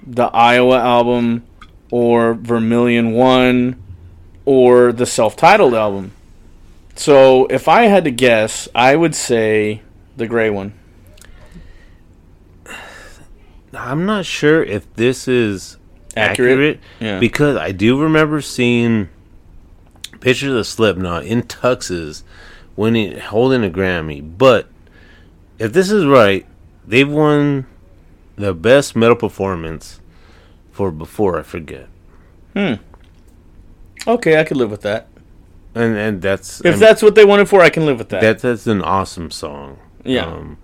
the 0.04 0.26
Iowa 0.34 0.80
album 0.80 1.46
or 1.92 2.34
Vermilion 2.34 3.12
One 3.12 3.84
or 4.46 4.92
the 4.92 5.06
self-titled 5.06 5.76
album. 5.76 6.12
So 6.96 7.46
if 7.48 7.68
I 7.68 7.84
had 7.84 8.06
to 8.06 8.12
guess, 8.12 8.68
I 8.74 8.96
would 8.96 9.16
say 9.16 9.82
the 10.18 10.28
gray 10.28 10.50
one. 10.50 10.74
I'm 13.74 14.06
not 14.06 14.26
sure 14.26 14.64
if 14.64 14.92
this 14.96 15.28
is 15.28 15.78
Accurate? 16.16 16.52
accurate, 16.52 16.80
Yeah. 17.02 17.20
because 17.20 17.58
I 17.58 17.72
do 17.74 18.02
remember 18.02 18.40
seeing 18.40 19.10
pictures 20.22 20.54
of 20.54 20.66
Slipknot 20.66 21.26
in 21.26 21.44
tuxes 21.44 22.24
winning, 22.78 23.20
holding 23.20 23.66
a 23.66 23.70
Grammy. 23.70 24.22
But 24.38 24.68
if 25.60 25.74
this 25.74 25.92
is 25.92 26.06
right, 26.06 26.46
they've 26.88 27.10
won 27.10 27.66
the 28.38 28.54
best 28.54 28.96
metal 28.96 29.16
performance 29.18 30.00
for 30.72 30.92
Before 30.92 31.38
I 31.40 31.44
Forget, 31.44 31.88
Hmm. 32.54 32.76
Okay, 34.08 34.40
I 34.40 34.44
could 34.46 34.56
live 34.58 34.72
with 34.72 34.82
that. 34.84 35.08
And 35.76 35.98
and 35.98 36.22
that's 36.22 36.62
If 36.62 36.66
I'm- 36.68 36.80
that's 36.80 37.02
what 37.04 37.16
they 37.16 37.26
wanted 37.26 37.50
for, 37.50 37.62
I 37.62 37.70
can 37.70 37.86
live 37.86 37.98
with 38.00 38.10
that. 38.10 38.22
that 38.22 38.40
that's 38.40 38.66
an 38.68 38.82
awesome 38.82 39.30
song. 39.30 39.78
Yeah. 40.06 40.26
Um, 40.26 40.58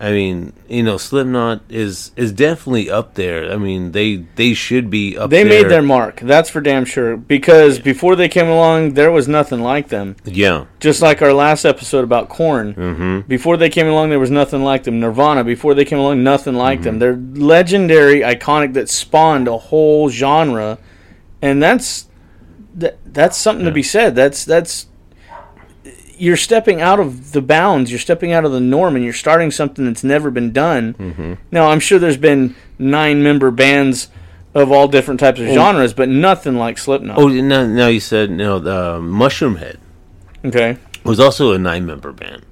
I 0.00 0.12
mean, 0.12 0.52
you 0.68 0.84
know, 0.84 0.96
Slipknot 0.96 1.62
is 1.68 2.12
is 2.16 2.30
definitely 2.32 2.88
up 2.88 3.14
there. 3.14 3.50
I 3.52 3.56
mean, 3.56 3.90
they 3.90 4.24
they 4.36 4.54
should 4.54 4.90
be 4.90 5.18
up 5.18 5.28
there. 5.28 5.42
they 5.42 5.48
there. 5.50 5.62
made 5.64 5.70
their 5.72 5.82
mark. 5.82 6.20
That's 6.20 6.48
for 6.48 6.60
damn 6.60 6.84
sure. 6.84 7.16
Because 7.16 7.80
before 7.80 8.14
they 8.14 8.28
came 8.28 8.46
along, 8.46 8.94
there 8.94 9.10
was 9.10 9.26
nothing 9.26 9.60
like 9.60 9.88
them. 9.88 10.14
yeah. 10.24 10.66
Just 10.78 11.02
like 11.02 11.20
our 11.20 11.32
last 11.32 11.64
episode 11.64 12.04
about 12.04 12.28
Korn. 12.28 12.74
Mm-hmm. 12.74 13.20
Before 13.28 13.56
they 13.56 13.68
came 13.68 13.88
along, 13.88 14.10
there 14.10 14.20
was 14.20 14.30
nothing 14.30 14.62
like 14.62 14.84
them. 14.84 15.00
Nirvana. 15.00 15.42
Before 15.42 15.74
they 15.74 15.84
came 15.84 15.98
along, 15.98 16.22
nothing 16.22 16.54
like 16.54 16.78
Mm-hmm. 16.82 16.84
them. 16.84 16.98
They're 17.00 17.44
legendary, 17.44 18.20
iconic. 18.20 18.74
That 18.74 18.88
spawned 18.88 19.48
a 19.48 19.58
whole 19.58 20.08
genre, 20.10 20.78
and 21.42 21.60
that's 21.60 22.06
that, 22.78 22.98
that's 23.04 23.36
something 23.36 23.64
to 23.64 23.72
be 23.72 23.82
said. 23.82 24.14
That's 24.14 24.44
that's 24.44 24.86
you're 26.16 26.36
stepping 26.36 26.80
out 26.80 27.00
of 27.00 27.32
the 27.32 27.40
bounds. 27.42 27.90
You're 27.90 28.00
stepping 28.00 28.32
out 28.32 28.44
of 28.44 28.52
the 28.52 28.60
norm, 28.60 28.96
and 28.96 29.04
you're 29.04 29.14
starting 29.14 29.50
something 29.50 29.84
that's 29.84 30.04
never 30.04 30.30
been 30.30 30.52
done. 30.52 30.94
Mm-hmm. 30.94 31.34
Now, 31.50 31.70
I'm 31.70 31.80
sure 31.80 31.98
there's 31.98 32.16
been 32.16 32.56
nine 32.78 33.22
member 33.22 33.50
bands 33.50 34.08
of 34.54 34.72
all 34.72 34.88
different 34.88 35.20
types 35.20 35.40
of 35.40 35.46
genres, 35.48 35.92
but 35.94 36.08
nothing 36.08 36.56
like 36.56 36.78
Slipknot. 36.78 37.18
Oh, 37.18 37.28
now, 37.28 37.66
now 37.66 37.86
you 37.86 38.00
said 38.00 38.30
no. 38.30 38.58
The 38.58 38.98
Mushroomhead 39.00 39.78
okay. 40.44 40.78
was 41.04 41.20
also 41.20 41.52
a 41.52 41.58
nine-member 41.58 42.12
band. 42.12 42.44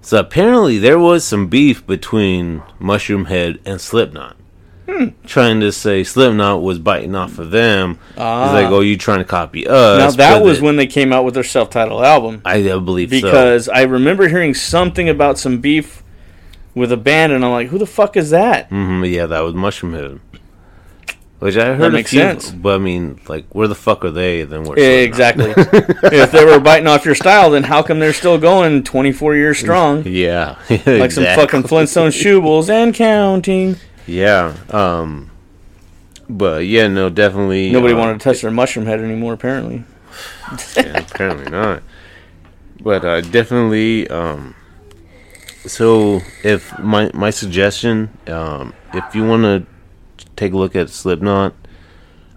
So 0.00 0.18
apparently 0.18 0.78
there 0.78 0.98
was 0.98 1.24
some 1.24 1.48
beef 1.48 1.86
between 1.86 2.60
Mushroomhead 2.80 3.58
and 3.66 3.80
Slipknot, 3.80 4.36
Hmm. 4.88 5.06
trying 5.26 5.60
to 5.60 5.72
say 5.72 6.04
Slipknot 6.04 6.62
was 6.62 6.78
biting 6.78 7.14
off 7.16 7.38
of 7.40 7.50
them. 7.50 7.98
Ah. 8.16 8.44
It's 8.44 8.52
like, 8.54 8.66
oh, 8.72 8.80
you 8.80 8.96
trying 8.96 9.18
to 9.18 9.24
copy 9.24 9.66
us? 9.66 9.98
Now 9.98 10.10
that 10.12 10.44
was 10.44 10.58
it- 10.58 10.62
when 10.62 10.76
they 10.76 10.86
came 10.86 11.12
out 11.12 11.24
with 11.24 11.34
their 11.34 11.42
self-titled 11.44 12.04
album. 12.04 12.40
I 12.44 12.68
uh, 12.70 12.78
believe 12.78 13.10
so. 13.10 13.20
because 13.20 13.68
I 13.68 13.82
remember 13.82 14.28
hearing 14.28 14.54
something 14.54 15.08
about 15.08 15.38
some 15.38 15.60
beef 15.60 16.02
with 16.74 16.92
a 16.92 16.96
band, 16.96 17.32
and 17.32 17.44
I'm 17.44 17.50
like, 17.50 17.68
who 17.68 17.78
the 17.78 17.86
fuck 17.86 18.16
is 18.16 18.30
that? 18.30 18.68
hmm 18.68 19.02
yeah, 19.04 19.26
that 19.26 19.40
was 19.40 19.54
Mushroomhead. 19.54 20.20
Which 21.38 21.56
I 21.58 21.74
heard 21.74 21.92
makes 21.92 22.10
a 22.10 22.12
few, 22.12 22.20
sense. 22.20 22.50
but 22.50 22.76
I 22.76 22.78
mean, 22.78 23.20
like, 23.28 23.54
where 23.54 23.68
the 23.68 23.74
fuck 23.74 24.06
are 24.06 24.10
they? 24.10 24.44
Then 24.44 24.64
we're 24.64 24.78
Yeah, 24.78 25.00
exactly. 25.04 25.52
if 25.56 26.32
they 26.32 26.44
were 26.46 26.58
biting 26.58 26.86
off 26.86 27.04
your 27.04 27.14
style, 27.14 27.50
then 27.50 27.62
how 27.62 27.82
come 27.82 27.98
they're 27.98 28.14
still 28.14 28.38
going 28.38 28.84
24 28.84 29.36
years 29.36 29.58
strong? 29.58 30.02
Yeah, 30.06 30.56
Like 30.86 31.10
some 31.12 31.24
fucking 31.24 31.64
Flintstone 31.64 32.10
chewables 32.10 32.70
and 32.70 32.94
counting. 32.94 33.76
Yeah. 34.06 34.54
Um 34.70 35.30
But 36.28 36.66
yeah, 36.66 36.88
no, 36.88 37.08
definitely. 37.08 37.70
Nobody 37.70 37.94
uh, 37.94 37.98
wanted 37.98 38.20
to 38.20 38.24
touch 38.24 38.42
their 38.42 38.50
mushroom 38.50 38.86
head 38.86 39.00
anymore, 39.00 39.32
apparently. 39.32 39.84
yeah, 40.76 40.98
apparently 40.98 41.50
not. 41.50 41.82
But 42.80 43.04
uh, 43.04 43.20
definitely. 43.20 44.08
Um, 44.08 44.54
so, 45.66 46.20
if 46.44 46.78
my 46.78 47.10
my 47.14 47.30
suggestion, 47.30 48.16
um, 48.28 48.74
if 48.92 49.14
you 49.14 49.26
want 49.26 49.42
to 49.42 49.66
take 50.36 50.52
a 50.52 50.56
look 50.56 50.76
at 50.76 50.90
Slipknot, 50.90 51.54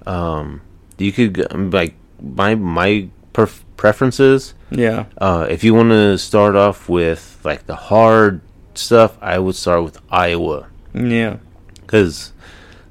um, 0.06 0.62
you 0.98 1.12
could 1.12 1.74
like 1.74 1.94
my 2.22 2.56
my 2.56 3.10
perf- 3.34 3.64
preferences. 3.78 4.54
Yeah. 4.72 5.06
Uh, 5.18 5.48
if 5.50 5.64
you 5.64 5.74
want 5.74 5.90
to 5.92 6.18
start 6.18 6.56
off 6.56 6.90
with 6.90 7.40
like 7.44 7.66
the 7.66 7.76
hard 7.76 8.42
stuff, 8.76 9.18
I 9.22 9.40
would 9.40 9.56
start 9.56 9.84
with 9.84 10.00
Iowa 10.10 10.68
Yeah. 10.94 11.38
Because 11.90 12.32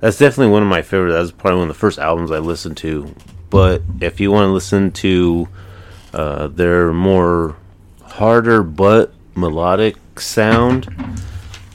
that's 0.01 0.18
definitely 0.18 0.53
one 0.53 0.62
of 0.62 0.68
my 0.68 0.82
favorite. 0.82 1.12
That 1.12 1.20
was 1.20 1.30
probably 1.30 1.61
one 1.61 1.68
of 1.70 1.74
the 1.76 1.78
first 1.78 2.01
albums 2.01 2.32
I 2.32 2.38
listened 2.40 2.76
to. 2.78 3.14
But 3.49 3.82
if 4.01 4.18
you 4.18 4.32
want 4.32 4.49
to 4.49 4.53
listen 4.53 4.90
to 4.92 5.49
uh, 6.12 6.49
their 6.49 6.92
more 6.92 7.57
harder 8.03 8.64
but 8.64 9.12
melodic 9.36 9.96
sound, 10.18 10.88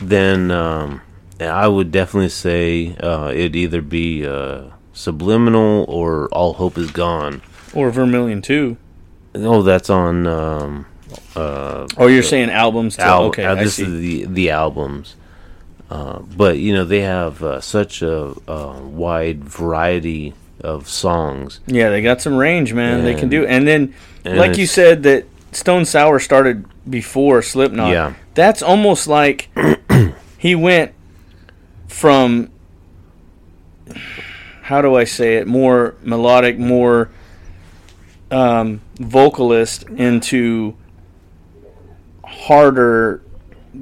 then 0.02 0.52
um, 0.52 1.02
I 1.40 1.68
would 1.70 1.92
definitely 1.92 2.30
say 2.30 2.96
uh, 2.98 3.30
it'd 3.34 3.56
either 3.56 3.82
be 3.82 4.26
uh, 4.28 4.64
Subliminal 4.92 5.86
or 5.88 6.28
All 6.30 6.54
Hope 6.54 6.78
Is 6.78 6.92
Gone. 6.92 7.42
Or 7.74 7.90
Vermilion 7.90 8.42
too. 8.42 8.76
Oh, 9.34 9.62
that's 9.64 9.90
on. 9.90 10.28
Um, 10.28 10.86
uh, 11.36 11.88
Oh, 11.98 12.08
you're 12.08 12.22
saying 12.22 12.50
albums 12.52 12.98
too. 12.98 13.02
al- 13.04 13.24
okay, 13.26 13.46
uh, 13.46 13.56
I 13.56 13.64
this 13.64 13.76
see. 13.76 13.84
is 13.84 13.92
the 14.00 14.26
the 14.26 14.50
albums. 14.52 15.16
Uh, 15.90 16.20
but 16.20 16.58
you 16.58 16.74
know 16.74 16.86
they 16.86 17.02
have 17.02 17.44
uh, 17.44 17.62
such 17.62 18.02
a, 18.02 18.34
wide 18.48 19.44
variety 19.44 20.34
of 20.62 20.88
songs. 20.88 21.60
Yeah, 21.68 21.90
they 21.90 22.02
got 22.02 22.22
some 22.22 22.36
range, 22.36 22.74
man. 22.74 23.04
they 23.04 23.16
can 23.16 23.30
do. 23.30 23.46
And 23.46 23.68
then, 23.68 23.94
and 24.24 24.38
like 24.38 24.58
you 24.58 24.66
said, 24.66 25.04
that 25.04 25.26
Stone 25.52 25.86
Sour 25.86 26.20
started 26.20 26.66
before 26.90 27.42
Slipknot. 27.42 27.92
Yeah. 27.92 28.14
That's 28.34 28.62
almost 28.62 29.08
like 29.08 29.50
he 30.38 30.56
went 30.56 30.94
from 31.88 32.50
how 34.64 34.82
do 34.82 34.96
I 34.96 35.04
say 35.04 35.36
it? 35.36 35.48
More 35.48 35.96
melodic, 36.02 36.58
more 36.58 37.10
um, 38.32 38.82
vocalist 38.96 39.84
into 39.84 40.76
harder 42.24 43.22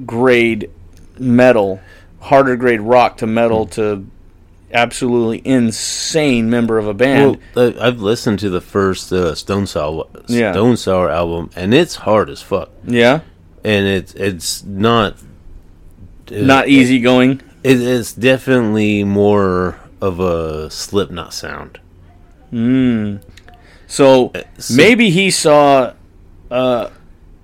grade 0.04 0.70
metal, 1.18 1.80
harder 2.22 2.56
grade 2.56 2.80
rock 2.80 3.18
to 3.18 3.26
metal 3.26 3.66
to 3.66 4.06
absolutely 4.72 5.42
insane 5.46 6.48
member 6.48 6.78
of 6.78 6.86
a 6.86 6.94
band. 6.94 7.38
Well, 7.54 7.74
I've 7.80 8.00
listened 8.00 8.38
to 8.38 8.48
the 8.50 8.60
first 8.62 9.12
uh, 9.12 9.34
Stone 9.34 9.66
Sour 9.66 10.06
Yeah. 10.28 10.52
Stone 10.52 10.78
Sour 10.78 11.10
album, 11.10 11.50
and 11.54 11.74
it's 11.74 11.96
hard 11.96 12.30
as 12.30 12.40
fuck, 12.40 12.70
yeah, 12.84 13.20
and 13.64 13.86
it's 13.86 14.14
it's 14.14 14.64
not 14.64 15.16
not 16.30 16.68
easy 16.68 17.00
going. 17.00 17.42
It, 17.62 17.80
it's 17.80 18.12
definitely 18.12 19.04
more 19.04 19.78
of 20.00 20.18
a 20.20 20.70
Slipknot 20.70 21.32
sound. 21.34 21.78
So 23.86 24.32
so- 24.58 24.74
maybe 24.74 25.10
he 25.10 25.30
saw 25.30 25.92
uh, 26.50 26.90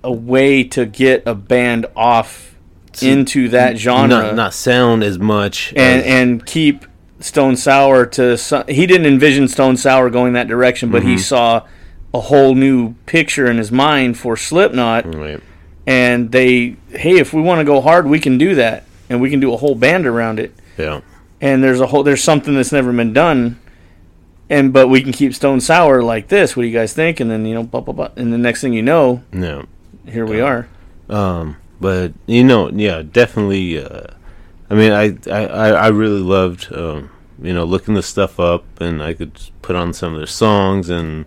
a 0.03 0.11
way 0.11 0.63
to 0.63 0.85
get 0.85 1.23
a 1.25 1.35
band 1.35 1.85
off 1.95 2.55
into 3.03 3.49
that 3.49 3.77
genre 3.77 4.07
Not 4.07 4.35
not 4.35 4.53
sound 4.53 5.03
as 5.03 5.17
much 5.19 5.73
and 5.75 6.01
as, 6.01 6.05
and 6.07 6.45
keep 6.45 6.85
Stone 7.19 7.57
Sour 7.57 8.05
to 8.05 8.37
he 8.67 8.85
didn't 8.87 9.05
envision 9.07 9.47
Stone 9.47 9.77
Sour 9.77 10.09
going 10.09 10.33
that 10.33 10.47
direction, 10.47 10.89
but 10.91 11.03
he 11.03 11.09
Mm-hmm. 11.15 11.17
saw 11.19 11.65
a 12.13 12.19
whole 12.21 12.55
new 12.55 12.93
picture 13.05 13.45
in 13.51 13.57
his 13.57 13.71
mind 13.71 14.17
for 14.17 14.35
Slipknot, 14.37 15.13
Right. 15.13 15.39
and 15.85 16.31
they 16.31 16.77
hey, 16.91 17.17
if 17.19 17.33
we 17.33 17.41
want 17.41 17.59
to 17.59 17.65
go 17.65 17.81
hard, 17.81 18.07
we 18.07 18.19
can 18.19 18.37
do 18.37 18.55
that, 18.55 18.85
and 19.09 19.19
we 19.21 19.29
can 19.29 19.39
do 19.39 19.53
a 19.53 19.57
whole 19.57 19.75
band 19.75 20.07
around 20.07 20.39
it. 20.39 20.53
Yeah. 20.77 21.01
and 21.41 21.61
there's 21.63 21.81
a 21.81 21.87
whole 21.87 22.03
there's 22.03 22.23
something 22.23 22.55
that's 22.55 22.71
never 22.71 22.91
been 22.93 23.11
done 23.13 23.59
and 24.49 24.71
but 24.73 24.87
we 24.87 25.01
can 25.01 25.11
keep 25.11 25.33
stone 25.35 25.59
sour 25.61 26.01
like 26.01 26.29
this 26.29 26.55
what 26.55 26.63
do 26.63 26.67
you 26.69 26.73
guys 26.73 26.93
think 26.93 27.19
and 27.19 27.29
then 27.29 27.45
you 27.45 27.53
know 27.53 27.63
blah, 27.63 27.81
blah, 27.81 27.93
blah. 27.93 28.09
and 28.15 28.31
the 28.33 28.37
next 28.37 28.61
thing 28.61 28.71
you 28.73 28.81
know 28.81 29.21
No. 29.33 29.65
here 30.07 30.25
we 30.25 30.39
are 30.41 30.67
Um, 31.09 31.57
but 31.79 32.13
you 32.25 32.43
know, 32.43 32.69
yeah, 32.69 33.01
definitely. 33.01 33.83
Uh, 33.83 34.03
I 34.69 34.75
mean, 34.75 34.91
I 34.91 35.17
I, 35.31 35.69
I 35.71 35.87
really 35.87 36.21
loved 36.21 36.71
um, 36.73 37.09
you 37.41 37.53
know 37.53 37.63
looking 37.65 37.93
this 37.95 38.07
stuff 38.07 38.39
up, 38.39 38.63
and 38.81 39.01
I 39.01 39.13
could 39.13 39.39
put 39.61 39.75
on 39.75 39.93
some 39.93 40.13
of 40.13 40.19
their 40.19 40.27
songs, 40.27 40.89
and 40.89 41.25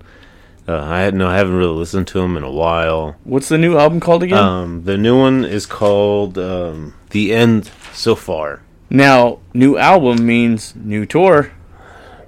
uh, 0.68 0.80
I 0.84 1.00
had 1.00 1.14
no, 1.14 1.26
I 1.28 1.36
haven't 1.36 1.56
really 1.56 1.74
listened 1.76 2.06
to 2.08 2.20
them 2.20 2.36
in 2.36 2.42
a 2.44 2.50
while. 2.50 3.16
what's 3.24 3.48
the 3.48 3.58
new 3.58 3.76
album 3.78 3.98
called 3.98 4.22
again 4.22 4.38
Um, 4.38 4.84
the 4.84 4.96
new 4.96 5.18
one 5.18 5.44
is 5.44 5.66
called 5.66 6.38
um, 6.38 6.94
"The 7.10 7.32
End 7.34 7.70
So 7.92 8.14
Far." 8.14 8.60
now 8.90 9.38
new 9.54 9.78
album 9.78 10.24
means 10.26 10.74
new 10.76 11.06
tour 11.06 11.50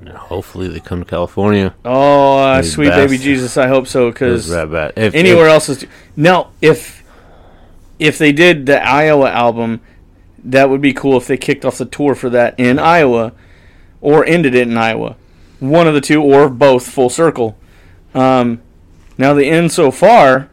Now, 0.01 0.17
hopefully, 0.17 0.67
they 0.69 0.81
come 0.81 1.01
to 1.01 1.05
California. 1.05 1.75
oh 1.85 2.39
uh, 2.39 2.63
sweet 2.63 2.89
baby 2.89 3.19
jesus 3.19 3.57
i 3.59 3.69
hope 3.69 3.87
so 3.87 4.11
because 4.11 4.51
Rat 4.51 4.71
Bat. 4.73 4.93
If, 4.97 5.15
anywhere 5.15 5.47
if- 5.47 5.53
else 5.53 5.69
is 5.69 5.87
now 6.17 6.51
if 6.63 7.04
if 7.99 8.19
they 8.19 8.33
did 8.33 8.67
the 8.67 8.83
iowa 8.87 9.31
album 9.31 9.81
that 10.43 10.69
would 10.69 10.81
be 10.81 10.93
cool 10.93 11.17
if 11.17 11.27
they 11.27 11.37
kicked 11.37 11.65
off 11.65 11.79
the 11.79 11.85
tour 11.85 12.15
for 12.15 12.29
that 12.31 12.59
in 12.59 12.79
iowa 12.79 13.33
or 14.01 14.25
ended 14.27 14.55
it 14.55 14.67
in 14.69 14.77
iowa 14.77 15.17
one 15.61 15.87
of 15.87 15.95
the 15.95 16.01
two 16.01 16.23
or 16.23 16.49
both 16.49 16.87
full 16.89 17.09
circle 17.09 17.57
um, 18.15 18.61
now 19.19 19.33
the 19.35 19.47
end 19.49 19.73
so 19.73 19.91
far 19.91 20.51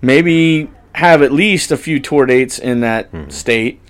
maybe 0.00 0.70
have 0.94 1.22
at 1.22 1.32
least 1.32 1.70
a 1.72 1.76
few 1.76 1.98
tour 1.98 2.26
dates 2.26 2.58
in 2.58 2.80
that 2.80 3.08
state 3.32 3.80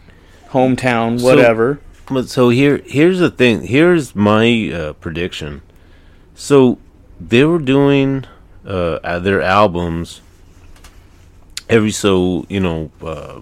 hometown 0.51 1.19
So- 1.19 1.27
whatever 1.27 1.81
But 2.11 2.29
so 2.29 2.51
here, 2.51 2.83
here's 2.85 3.19
the 3.21 3.31
thing. 3.31 3.63
Here's 3.63 4.15
my 4.15 4.71
uh, 4.73 4.93
prediction. 4.95 5.63
So 6.35 6.79
they 7.21 7.45
were 7.45 7.59
doing 7.61 8.25
uh, 8.67 9.19
their 9.21 9.41
albums 9.41 10.21
every 11.73 11.91
so 11.91 12.47
you 12.49 12.61
know 12.61 12.91
uh, 13.03 13.41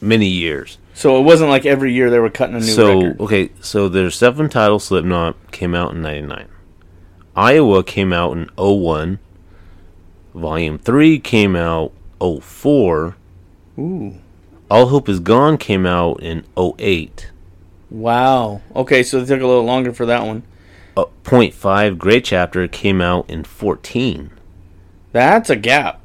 many 0.00 0.26
years. 0.26 0.78
so 0.94 1.18
it 1.18 1.22
wasn't 1.22 1.48
like 1.50 1.64
every 1.66 1.92
year 1.92 2.10
they 2.10 2.18
were 2.18 2.30
cutting 2.30 2.56
a 2.56 2.60
new 2.60 2.64
so 2.64 3.00
record 3.00 3.20
okay, 3.20 3.50
so 3.60 3.88
their 3.88 4.10
self-entitled 4.10 4.82
Slipknot 4.82 5.36
came 5.52 5.74
out 5.74 5.92
in 5.94 6.02
'99. 6.02 6.48
Iowa 7.36 7.84
came 7.84 8.12
out 8.12 8.32
in 8.36 8.50
01. 8.56 9.18
Volume 10.34 10.78
three 10.78 11.18
came 11.20 11.54
out 11.56 11.92
04. 12.20 13.16
Ooh. 13.78 14.14
All 14.70 14.86
Hope 14.88 15.08
Is 15.08 15.20
Gone 15.20 15.56
came 15.58 15.86
out 15.86 16.22
in 16.22 16.44
08. 16.56 17.30
wow 17.90 18.60
okay 18.76 19.02
so 19.02 19.20
they 19.20 19.26
took 19.34 19.42
a 19.42 19.46
little 19.46 19.64
longer 19.64 19.92
for 19.92 20.06
that 20.06 20.24
one 20.24 20.42
Uh, 20.96 21.04
Point 21.24 21.54
Five 21.54 21.98
Great 21.98 22.24
Chapter 22.24 22.68
came 22.68 23.00
out 23.00 23.28
in 23.30 23.42
14. 23.44 24.30
that's 25.12 25.50
a 25.50 25.56
gap 25.56 25.99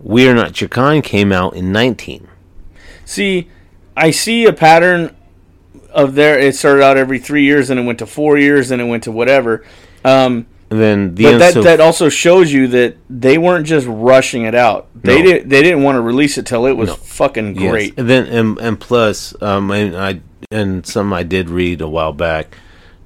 We 0.00 0.28
Are 0.28 0.34
Not 0.34 0.60
Your 0.60 0.68
Kind 0.68 1.04
came 1.04 1.32
out 1.32 1.54
in 1.54 1.72
19. 1.72 2.28
See, 3.04 3.48
I 3.96 4.10
see 4.10 4.44
a 4.46 4.52
pattern 4.52 5.14
of 5.90 6.14
there. 6.14 6.38
It 6.38 6.54
started 6.54 6.82
out 6.84 6.96
every 6.96 7.18
three 7.18 7.44
years, 7.44 7.70
and 7.70 7.80
it 7.80 7.82
went 7.84 7.98
to 8.00 8.06
four 8.06 8.38
years, 8.38 8.70
and 8.70 8.80
it 8.80 8.84
went 8.84 9.02
to 9.04 9.12
whatever. 9.12 9.64
Um, 10.04 10.46
And 10.70 10.80
then 10.80 11.14
the 11.14 11.24
but 11.24 11.38
that 11.38 11.54
that 11.62 11.80
also 11.80 12.08
shows 12.10 12.52
you 12.52 12.68
that 12.68 12.96
they 13.08 13.38
weren't 13.38 13.66
just 13.66 13.86
rushing 13.88 14.42
it 14.44 14.54
out. 14.54 14.86
They 14.94 15.22
No. 15.22 15.32
did. 15.32 15.50
They 15.50 15.62
didn't 15.62 15.82
want 15.82 15.96
to 15.96 16.00
release 16.02 16.36
it 16.38 16.44
till 16.46 16.66
it 16.66 16.76
was 16.76 16.90
No. 16.90 16.94
fucking 16.94 17.56
yes. 17.56 17.70
great. 17.70 17.94
And 17.98 18.08
then 18.08 18.26
and, 18.26 18.58
and 18.58 18.78
plus, 18.78 19.34
um, 19.40 19.70
and 19.70 19.96
I 19.96 20.20
and 20.50 20.84
some 20.86 21.12
I 21.12 21.22
did 21.22 21.48
read 21.50 21.80
a 21.80 21.88
while 21.88 22.12
back. 22.12 22.56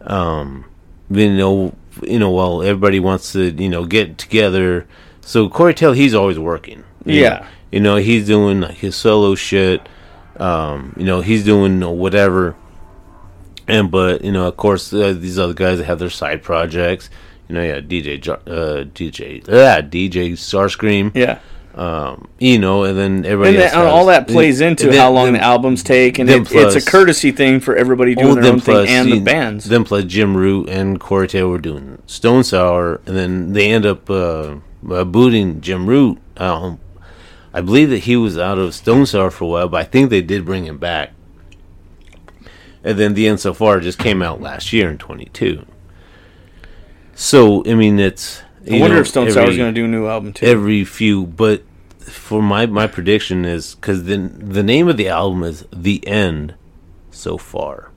Um, 0.05 0.65
you 1.09 1.31
know, 1.33 1.75
you 2.03 2.19
know, 2.19 2.31
well, 2.33 2.63
everybody 2.63 2.99
wants 2.99 3.33
to 3.33 3.51
you 3.51 3.69
know 3.69 3.85
get 3.87 4.19
together. 4.19 4.87
So 5.23 5.49
Corey 5.49 5.73
Taylor, 5.75 5.95
he's 5.95 6.15
always 6.15 6.39
working. 6.39 6.85
you 7.05 7.21
Yeah. 7.23 7.29
know. 7.31 7.47
you 7.73 7.81
know, 7.81 7.97
he's 7.97 8.27
doing 8.27 8.61
like 8.61 8.77
his 8.79 8.95
solo 8.95 9.35
shit. 9.35 9.81
Um, 10.39 10.95
you 10.99 11.05
know, 11.05 11.21
he's 11.21 11.45
doing 11.45 11.83
you 11.83 11.91
whatever. 11.91 12.55
And 13.69 13.91
but 13.91 14.25
you 14.25 14.33
know, 14.33 14.47
of 14.49 14.57
course, 14.57 14.93
uh, 14.93 15.15
these 15.19 15.39
other 15.39 15.55
guys 15.55 15.79
that 15.79 15.85
have 15.85 15.99
their 15.99 16.11
side 16.11 16.43
projects. 16.43 17.09
You 17.49 17.55
know, 17.57 17.63
yeah, 17.63 17.81
DJ, 17.81 18.19
uh, 18.29 18.85
DJ, 18.95 19.43
yeah, 19.49 19.81
DJ 19.83 20.33
Starscream. 20.33 21.13
Yeah, 21.15 21.39
Um, 21.75 22.29
you 22.39 22.59
know, 22.59 22.85
and 22.85 22.97
then 22.99 23.25
everybody 23.27 23.57
and, 23.57 23.63
that, 23.65 23.73
has- 23.75 23.87
all 23.93 24.07
that 24.07 24.27
plays 24.27 24.61
into 24.63 24.85
and 24.85 24.93
then- 24.95 25.01
how 25.01 25.11
long 25.13 25.33
the 25.35 25.41
albums 25.43 25.83
take, 25.83 26.19
and 26.19 26.31
it, 26.31 26.49
it's 26.51 26.77
a 26.77 26.81
courtesy 26.91 27.31
thing 27.31 27.61
for 27.61 27.77
everybody 27.77 28.15
doing 28.15 28.37
their 28.41 28.53
own 28.53 28.61
plus, 28.61 28.87
thing 28.87 28.97
and 28.97 29.13
the 29.13 29.21
bands. 29.21 29.67
Then 29.67 29.85
plus 29.85 30.05
Jim 30.05 30.35
Root 30.37 30.69
and 30.71 30.99
Corey 30.99 31.29
Taylor 31.29 31.51
were 31.51 31.59
doing 31.59 31.99
Stone 32.07 32.45
Sour, 32.45 33.01
and 33.07 33.17
then 33.17 33.53
they 33.53 33.71
end 33.71 33.85
up 33.85 34.09
uh, 34.09 34.55
uh, 34.91 35.05
booting 35.05 35.61
Jim 35.61 35.89
Root. 35.89 36.19
Um, 36.37 36.79
I 37.55 37.61
believe 37.61 37.91
that 37.91 37.99
he 38.01 38.17
was 38.17 38.39
out 38.39 38.59
of 38.59 38.75
Stone 38.75 39.07
Sour 39.07 39.31
for 39.31 39.45
a 39.45 39.49
while, 39.49 39.69
but 39.69 39.81
I 39.81 39.85
think 39.85 40.11
they 40.11 40.23
did 40.23 40.45
bring 40.45 40.65
him 40.65 40.79
back. 40.79 41.13
and 42.85 42.99
then 42.99 43.15
the 43.15 43.29
end 43.29 43.41
so 43.41 43.53
far 43.55 43.79
just 43.81 43.99
came 43.99 44.23
out 44.23 44.41
last 44.41 44.73
year 44.73 44.89
in 44.91 44.99
22. 44.99 45.67
So 47.15 47.65
I 47.67 47.75
mean, 47.75 47.99
it's. 47.99 48.43
I 48.71 48.79
wonder 48.81 48.97
know, 48.97 49.01
if 49.03 49.09
Stone 49.09 49.29
every- 49.29 49.51
is 49.51 49.57
going 49.57 49.75
to 49.75 49.81
do 49.81 49.85
a 49.85 49.89
new 49.89 50.07
album 50.07 50.33
too. 50.33 50.47
every 50.47 50.85
few, 50.85 51.27
but 51.27 51.63
for 52.01 52.41
my 52.43 52.67
my 52.67 52.87
prediction 52.87 53.45
is 53.45 53.75
because 53.75 54.05
the 54.05 54.17
the 54.17 54.63
name 54.63 54.89
of 54.89 54.97
the 54.97 55.09
album 55.09 55.43
is 55.45 55.67
the 55.73 56.07
end 56.07 56.55
so 57.11 57.37
far. 57.37 57.91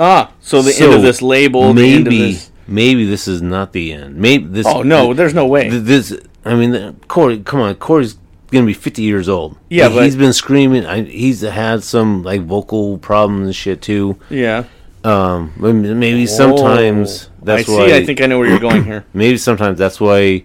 ah, 0.00 0.32
so 0.40 0.62
the 0.62 0.74
end 0.82 0.94
of 0.94 1.02
this 1.02 1.20
label, 1.20 1.72
the 1.74 1.94
end 1.94 2.06
of 2.06 2.12
maybe 2.12 2.32
this. 2.32 2.50
Maybe 2.66 3.04
this 3.04 3.26
is 3.28 3.42
not 3.42 3.72
the 3.72 3.92
end. 3.92 4.16
Maybe 4.16 4.44
this. 4.46 4.66
Oh 4.66 4.82
no, 4.82 5.14
there's 5.14 5.34
no 5.34 5.46
way. 5.46 5.68
th- 5.70 5.82
this. 5.82 6.18
I 6.44 6.54
mean, 6.54 6.98
Corey. 7.08 7.38
Come 7.40 7.60
on, 7.60 7.74
Corey's 7.76 8.16
gonna 8.50 8.66
be 8.66 8.74
fifty 8.74 9.02
years 9.02 9.28
old. 9.28 9.56
Yeah, 9.70 9.88
but- 9.88 10.04
he's 10.04 10.16
been 10.16 10.32
screaming. 10.32 10.84
I, 10.86 11.02
he's 11.02 11.40
had 11.42 11.82
some 11.82 12.22
like 12.22 12.42
vocal 12.42 12.98
problems 12.98 13.46
and 13.46 13.56
shit 13.56 13.82
too. 13.82 14.18
yeah. 14.30 14.64
Um, 15.04 15.52
maybe 15.56 15.94
maybe 15.94 16.26
sometimes 16.28 17.28
Oh, 17.28 17.32
that's 17.42 17.68
I 17.68 17.72
why. 17.72 17.86
see. 17.88 17.94
I 17.96 18.06
think 18.06 18.20
I 18.20 18.26
know 18.26 18.38
where 18.38 18.48
you're 18.48 18.60
going 18.60 18.84
here. 18.84 19.04
maybe 19.12 19.36
sometimes 19.36 19.76
that's 19.76 20.00
why 20.00 20.44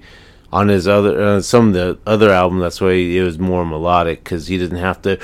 on 0.52 0.68
his 0.70 0.88
other 0.88 1.22
uh, 1.22 1.42
some 1.42 1.68
of 1.68 1.74
the 1.76 2.00
other 2.08 2.32
album 2.32 2.58
that's 2.60 2.82
why 2.82 2.94
it 2.94 3.22
was 3.22 3.38
more 3.38 3.64
melodic 3.66 4.24
because 4.24 4.48
he 4.48 4.58
didn't 4.58 4.78
have 4.80 5.00
to 5.04 5.20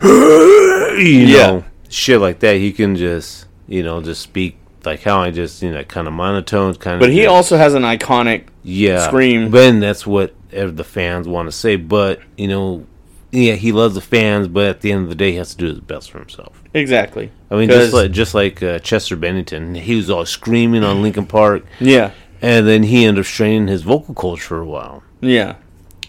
you 0.02 1.26
Yeah. 1.26 1.46
know 1.46 1.64
shit 1.90 2.20
like 2.20 2.38
that 2.40 2.56
he 2.56 2.72
can 2.72 2.96
just 2.96 3.46
you 3.66 3.82
know 3.82 4.00
just 4.00 4.22
speak 4.22 4.56
like 4.84 5.02
how 5.02 5.20
I 5.20 5.30
just 5.30 5.62
you 5.62 5.70
know 5.72 5.82
kind 5.84 6.06
of 6.06 6.12
monotone 6.14 6.74
kind 6.76 6.94
of 6.96 7.00
But 7.00 7.10
he 7.12 7.26
also 7.26 7.56
has 7.56 7.74
an 7.74 7.82
iconic. 7.82 8.44
yeah 8.62 9.06
scream. 9.06 9.50
then 9.50 9.80
that's 9.80 10.06
what 10.06 10.34
the 10.50 10.84
fans 10.84 11.28
want 11.28 11.46
to 11.48 11.52
say 11.52 11.76
but 11.76 12.20
you 12.36 12.48
know 12.48 12.86
yeah 13.30 13.54
he 13.54 13.70
loves 13.72 13.94
the 13.94 14.00
fans 14.00 14.48
but 14.48 14.64
at 14.66 14.80
the 14.80 14.90
end 14.92 15.02
of 15.04 15.08
the 15.10 15.14
day 15.14 15.32
he 15.32 15.36
has 15.36 15.50
to 15.50 15.56
do 15.58 15.66
his 15.66 15.80
best 15.80 16.10
for 16.10 16.18
himself 16.18 16.62
Exactly. 16.74 17.30
I 17.50 17.56
mean, 17.56 17.68
just 17.70 17.92
like 17.94 18.10
just 18.12 18.34
like 18.34 18.62
uh, 18.62 18.78
Chester 18.78 19.16
Bennington 19.16 19.74
he 19.74 19.94
was 19.96 20.08
all 20.10 20.24
screaming 20.26 20.84
on 20.84 21.02
Linkin 21.02 21.26
Park 21.26 21.64
Yeah. 21.80 22.12
and 22.40 22.66
then 22.66 22.82
he 22.84 23.04
ended 23.04 23.22
up 23.22 23.26
straining 23.26 23.68
his 23.68 23.82
vocal 23.82 24.14
cords 24.14 24.42
for 24.42 24.60
a 24.60 24.64
while 24.66 25.02
Yeah. 25.20 25.56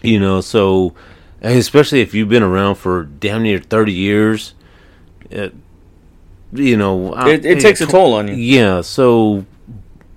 you 0.02 0.18
know 0.20 0.40
so 0.40 0.94
especially 1.42 2.00
if 2.02 2.14
you've 2.14 2.28
been 2.28 2.42
around 2.42 2.74
for 2.76 3.04
damn 3.04 3.42
near 3.42 3.58
30 3.58 3.92
years 3.92 4.54
it, 5.30 5.54
you 6.52 6.76
know 6.76 7.12
I- 7.14 7.30
It, 7.30 7.44
it 7.46 7.60
takes 7.60 7.80
a 7.80 7.86
toll 7.86 8.14
on 8.14 8.28
you. 8.28 8.34
yeah 8.34 8.80
so 8.80 9.44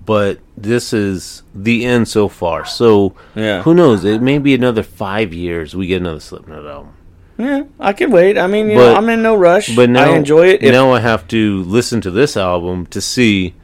but 0.06 0.38
this 0.56 0.92
is 0.92 1.42
the 1.54 1.84
end 1.84 2.08
so 2.08 2.28
far 2.28 2.64
so 2.64 3.14
Yeah. 3.34 3.62
who 3.62 3.74
knows 3.74 4.04
it 4.04 4.20
may 4.20 4.38
be 4.38 4.54
another 4.54 4.82
five 4.82 5.32
years 5.32 5.74
we 5.74 5.86
get 5.86 6.00
another 6.00 6.20
slipknot 6.20 6.66
album 6.66 6.92
Yeah, 7.36 7.64
I 7.80 7.92
can 7.94 8.12
wait. 8.12 8.38
I 8.38 8.46
mean, 8.46 8.70
you 8.70 8.76
But- 8.76 8.92
know, 8.92 8.96
I'm 8.96 9.08
in 9.08 9.20
no 9.22 9.34
rush. 9.34 9.74
but 9.74 9.90
now 9.90 10.12
I 10.12 10.16
enjoy 10.16 10.46
it. 10.50 10.62
If, 10.62 10.70
now 10.72 10.92
i 10.92 11.00
have 11.00 11.26
to 11.28 11.64
listen 11.64 12.00
to 12.02 12.10
this 12.12 12.36
album 12.36 12.86
to 12.94 13.00
see 13.00 13.54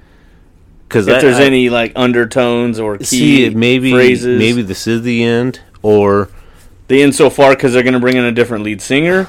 because 0.89 1.07
if 1.07 1.21
there's 1.21 1.39
any 1.39 1.71
like 1.71 1.93
undertones 1.95 2.81
or 2.81 2.99
key 2.99 3.05
see 3.05 3.51
maybe 3.51 3.93
phrases, 3.93 4.39
maybe 4.41 4.63
this 4.63 4.89
is 4.89 5.03
the 5.03 5.23
end 5.23 5.61
or 5.83 6.29
the 6.89 7.01
end 7.01 7.15
so 7.15 7.31
far 7.31 7.51
because 7.55 7.73
they're 7.73 7.85
going 7.85 7.95
to 7.95 8.01
bring 8.01 8.17
in 8.17 8.25
a 8.25 8.33
different 8.33 8.65
lead 8.65 8.83
singer, 8.83 9.29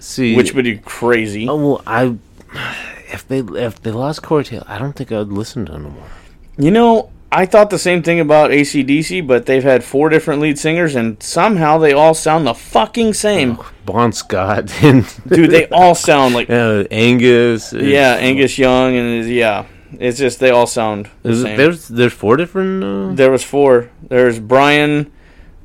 see 0.00 0.36
which 0.36 0.52
would 0.52 0.64
be 0.66 0.76
crazy. 0.76 1.48
Oh 1.48 1.56
well, 1.56 1.82
I 1.86 2.14
if 3.12 3.26
they 3.28 3.38
if 3.40 3.82
they 3.82 3.90
lost 3.90 4.22
Corey 4.22 4.44
Taylor, 4.44 4.64
I 4.68 4.78
don't 4.78 4.94
think 4.94 5.12
I'd 5.12 5.28
listen 5.28 5.66
to 5.66 5.72
them 5.72 5.86
anymore. 5.86 6.08
You 6.56 6.70
know, 6.70 7.10
I 7.30 7.46
thought 7.46 7.70
the 7.70 7.78
same 7.78 8.02
thing 8.02 8.20
about 8.20 8.50
ACDC, 8.50 9.26
but 9.26 9.46
they've 9.46 9.62
had 9.62 9.84
four 9.84 10.08
different 10.08 10.40
lead 10.40 10.58
singers, 10.58 10.94
and 10.94 11.22
somehow 11.22 11.78
they 11.78 11.92
all 11.92 12.14
sound 12.14 12.46
the 12.46 12.54
fucking 12.54 13.14
same. 13.14 13.58
Bon 13.84 14.12
Scott 14.12 14.72
and 14.82 15.06
Dude, 15.28 15.50
they 15.50 15.66
all 15.68 15.94
sound 15.94 16.34
like 16.34 16.48
uh, 16.50 16.84
Angus. 16.90 17.72
yeah, 17.72 18.14
Angus 18.14 18.58
Young, 18.58 18.96
and 18.96 19.28
yeah, 19.28 19.66
it's 19.92 20.18
just 20.18 20.40
they 20.40 20.50
all 20.50 20.66
sound 20.66 21.08
the 21.22 21.30
it, 21.30 21.42
same. 21.42 21.56
there's 21.56 21.88
there's 21.88 22.12
four 22.12 22.36
different. 22.36 22.82
Uh, 22.82 23.12
there 23.14 23.30
was 23.30 23.44
four. 23.44 23.90
There's 24.08 24.40
Brian, 24.40 25.12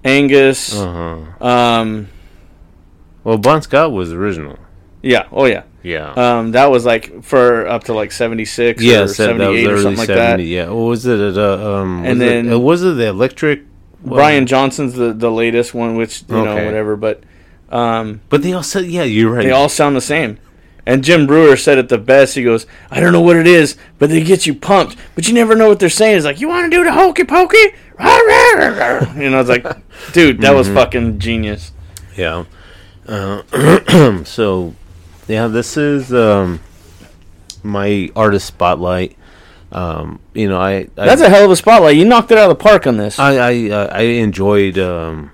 Angus, 0.03 0.75
uh-huh. 0.77 1.45
um, 1.45 2.09
Well, 3.23 3.37
Bon 3.37 3.61
Scott 3.61 3.91
was 3.93 4.11
original. 4.11 4.57
yeah, 5.01 5.27
oh 5.31 5.45
yeah. 5.45 5.63
Yeah. 5.83 6.13
Um, 6.13 6.51
that 6.53 6.71
was 6.71 6.85
like 6.85 7.23
for 7.23 7.67
up 7.67 7.83
to 7.85 7.93
like 7.93 8.11
seventy 8.11 8.45
six 8.45 8.81
yeah, 8.81 9.01
or 9.01 9.07
said 9.07 9.37
that 9.37 9.49
was 9.49 9.57
seventy 9.57 9.59
eight 9.61 9.67
or 9.67 9.71
early 9.73 9.81
something 9.83 9.97
like 9.99 10.07
seventy. 10.07 10.43
that. 10.43 10.49
Yeah. 10.49 10.69
What 10.69 10.83
was 10.85 11.05
it? 11.05 11.19
At, 11.19 11.37
uh, 11.37 11.73
um, 11.75 12.05
And 12.05 12.19
was 12.19 12.19
then- 12.19 12.47
it, 12.47 12.53
uh, 12.53 12.59
was 12.59 12.83
it 12.83 12.93
the 12.95 13.07
electric? 13.07 13.61
Brian 14.05 14.45
Johnson's 14.47 14.93
the 14.95 15.13
the 15.13 15.31
latest 15.31 15.73
one, 15.73 15.95
which 15.95 16.23
you 16.29 16.35
know 16.43 16.55
whatever, 16.55 16.95
but 16.97 17.23
um, 17.69 18.19
But 18.29 18.43
they 18.43 18.51
all 18.53 18.63
said, 18.63 18.85
yeah, 18.85 19.03
you're 19.03 19.31
right. 19.31 19.43
they 19.43 19.51
all 19.51 19.69
sound 19.69 19.95
the 19.95 20.01
same. 20.01 20.37
And 20.85 21.01
Jim 21.03 21.25
Breuer 21.25 21.55
said 21.55 21.77
it 21.77 21.87
the 21.87 21.97
best. 21.97 22.35
He 22.35 22.43
goes, 22.43 22.65
"I 22.91 22.99
don't 22.99 23.13
know 23.13 23.21
what 23.21 23.37
it 23.37 23.47
is, 23.47 23.77
but 23.99 24.09
they 24.09 24.21
get 24.21 24.45
you 24.45 24.53
pumped, 24.53 24.97
but 25.15 25.25
you 25.29 25.33
never 25.33 25.55
know 25.55 25.69
what 25.69 25.79
they're 25.79 25.87
saying." 25.89 26.17
It's 26.17 26.25
like, 26.25 26.41
"You 26.41 26.49
want 26.49 26.69
to 26.69 26.77
do 26.77 26.83
the 26.83 26.91
hokey 26.91 27.23
pokey?" 27.23 27.73
Rah, 27.97 28.17
rah, 28.17 28.51
rah, 28.55 28.67
rah." 28.97 29.13
You 29.15 29.29
know, 29.29 29.39
it's 29.39 29.47
like, 29.49 29.63
dude, 30.11 30.41
that 30.41 30.47
Mm-hmm. 30.49 30.57
was 30.57 30.67
fucking 30.67 31.19
genius. 31.19 31.71
Yeah. 32.17 32.43
Uh, 33.07 33.43
so, 34.25 34.75
yeah, 35.27 35.47
this 35.47 35.77
is 35.77 36.13
um, 36.13 36.59
my 37.63 38.11
artist 38.15 38.47
spotlight. 38.47 39.17
Um, 39.71 40.19
you 40.33 40.47
know, 40.47 40.59
I, 40.59 40.71
I 40.71 40.87
That's 40.95 41.21
a 41.21 41.29
hell 41.29 41.45
of 41.45 41.51
a 41.51 41.55
spotlight. 41.55 41.95
You 41.95 42.05
knocked 42.05 42.31
it 42.31 42.37
out 42.37 42.49
of 42.49 42.57
the 42.57 42.63
park 42.63 42.85
on 42.85 42.97
this. 42.97 43.17
I 43.17 43.35
I, 43.35 43.69
uh, 43.69 43.87
I 43.91 44.01
enjoyed 44.01 44.77
um, 44.77 45.31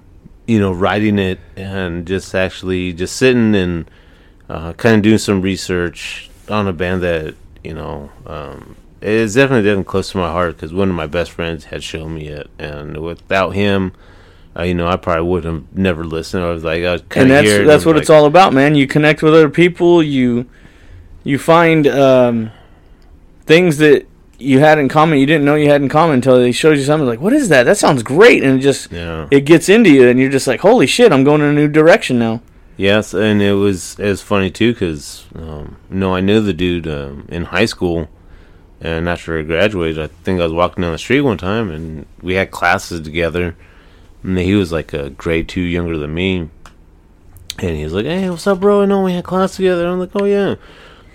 you 0.48 0.60
know 0.60 0.72
writing 0.72 1.20
it 1.20 1.40
and 1.56 2.08
just 2.08 2.34
actually 2.34 2.94
just 2.94 3.16
sitting 3.16 3.54
and 3.54 3.92
uh, 4.50 4.74
kind 4.74 4.96
of 4.96 5.02
doing 5.02 5.18
some 5.18 5.42
research 5.42 6.30
on 6.50 6.68
a 6.68 6.74
band 6.74 7.04
that 7.04 7.36
you 7.64 7.74
know 7.74 8.12
um, 8.26 8.76
is 9.02 9.36
definitely 9.36 9.64
getting 9.64 9.84
close 9.84 10.12
to 10.12 10.18
my 10.18 10.32
heart 10.32 10.56
because 10.56 10.74
one 10.74 10.90
of 10.90 10.96
my 10.96 11.06
best 11.06 11.32
friends 11.32 11.66
had 11.66 11.84
shown 11.84 12.16
me 12.16 12.28
it, 12.30 12.50
and 12.58 12.98
without 12.98 13.52
him, 13.52 13.94
uh, 14.60 14.64
you 14.64 14.74
know, 14.74 14.88
I 14.88 14.98
probably 14.98 15.28
would 15.30 15.44
have 15.46 15.64
never 15.76 16.04
listened. 16.04 16.44
I 16.44 16.52
was 16.52 16.64
like, 16.64 16.84
I 16.84 16.94
and 16.94 17.10
kind 17.10 17.32
of 17.32 17.46
that's 17.46 17.48
that's 17.66 17.84
and 17.84 17.86
what 17.86 17.96
like, 17.96 18.02
it's 18.02 18.10
all 18.10 18.26
about, 18.26 18.54
man. 18.54 18.76
You 18.76 18.88
connect 18.88 19.24
with 19.24 19.34
other 19.34 19.50
people. 19.50 20.04
You 20.04 20.46
you 21.24 21.40
find 21.40 21.88
um, 21.88 22.52
things 23.46 23.78
that 23.78 24.06
you 24.40 24.60
had 24.60 24.80
in 24.80 24.88
common 24.88 25.20
you 25.20 25.26
didn't 25.26 25.44
know 25.44 25.56
you 25.56 25.70
had 25.70 25.82
in 25.82 25.90
common 25.90 26.16
until 26.16 26.40
they 26.40 26.52
showed 26.52 26.78
you 26.78 26.84
something 26.84 27.08
like, 27.08 27.20
what 27.20 27.34
is 27.34 27.50
that? 27.50 27.64
That 27.64 27.78
sounds 27.78 28.04
great, 28.04 28.44
and 28.44 28.60
it 28.60 28.62
just 28.62 28.92
Yeah. 28.92 29.28
it 29.32 29.42
gets 29.42 29.70
into 29.70 29.90
you, 29.90 30.08
and 30.08 30.20
you're 30.20 30.30
just 30.30 30.48
like, 30.48 30.62
holy 30.62 30.88
shit, 30.88 31.12
I'm 31.12 31.24
going 31.24 31.42
in 31.42 31.48
a 31.50 31.54
new 31.54 31.68
direction 31.68 32.20
now. 32.20 32.42
Yes, 32.78 33.14
and 33.14 33.42
it 33.42 33.54
was 33.54 34.00
as 34.00 34.22
funny 34.22 34.50
too 34.50 34.72
because 34.74 35.26
um, 35.36 35.76
no, 35.90 36.16
I 36.16 36.22
knew 36.22 36.40
the 36.40 36.54
dude 36.54 36.88
um, 36.88 37.26
in 37.28 37.46
high 37.46 37.66
school, 37.66 38.08
and 38.80 39.10
after 39.10 39.38
I 39.38 39.42
graduated, 39.42 40.00
I 40.00 40.08
think 40.24 40.40
I 40.40 40.44
was 40.44 40.54
walking 40.54 40.84
down 40.84 40.94
the 40.94 40.98
street 40.98 41.22
one 41.22 41.38
time, 41.38 41.70
and 41.70 42.06
we 42.22 42.36
had 42.36 42.52
classes 42.52 43.02
together, 43.02 43.58
and 44.24 44.38
he 44.38 44.56
was 44.56 44.72
like 44.72 44.94
a 44.94 45.10
grade 45.12 45.48
two 45.48 45.62
younger 45.62 45.98
than 45.98 46.14
me, 46.14 46.50
and 47.60 47.78
he 47.78 47.84
was 47.84 47.94
like, 47.94 48.06
"Hey, 48.06 48.30
what's 48.30 48.48
up, 48.48 48.60
bro? 48.60 48.82
I 48.82 48.86
know 48.86 49.04
we 49.04 49.14
had 49.14 49.24
class 49.24 49.56
together." 49.56 49.88
I'm 49.88 50.00
like, 50.00 50.12
"Oh 50.16 50.26
yeah." 50.26 50.56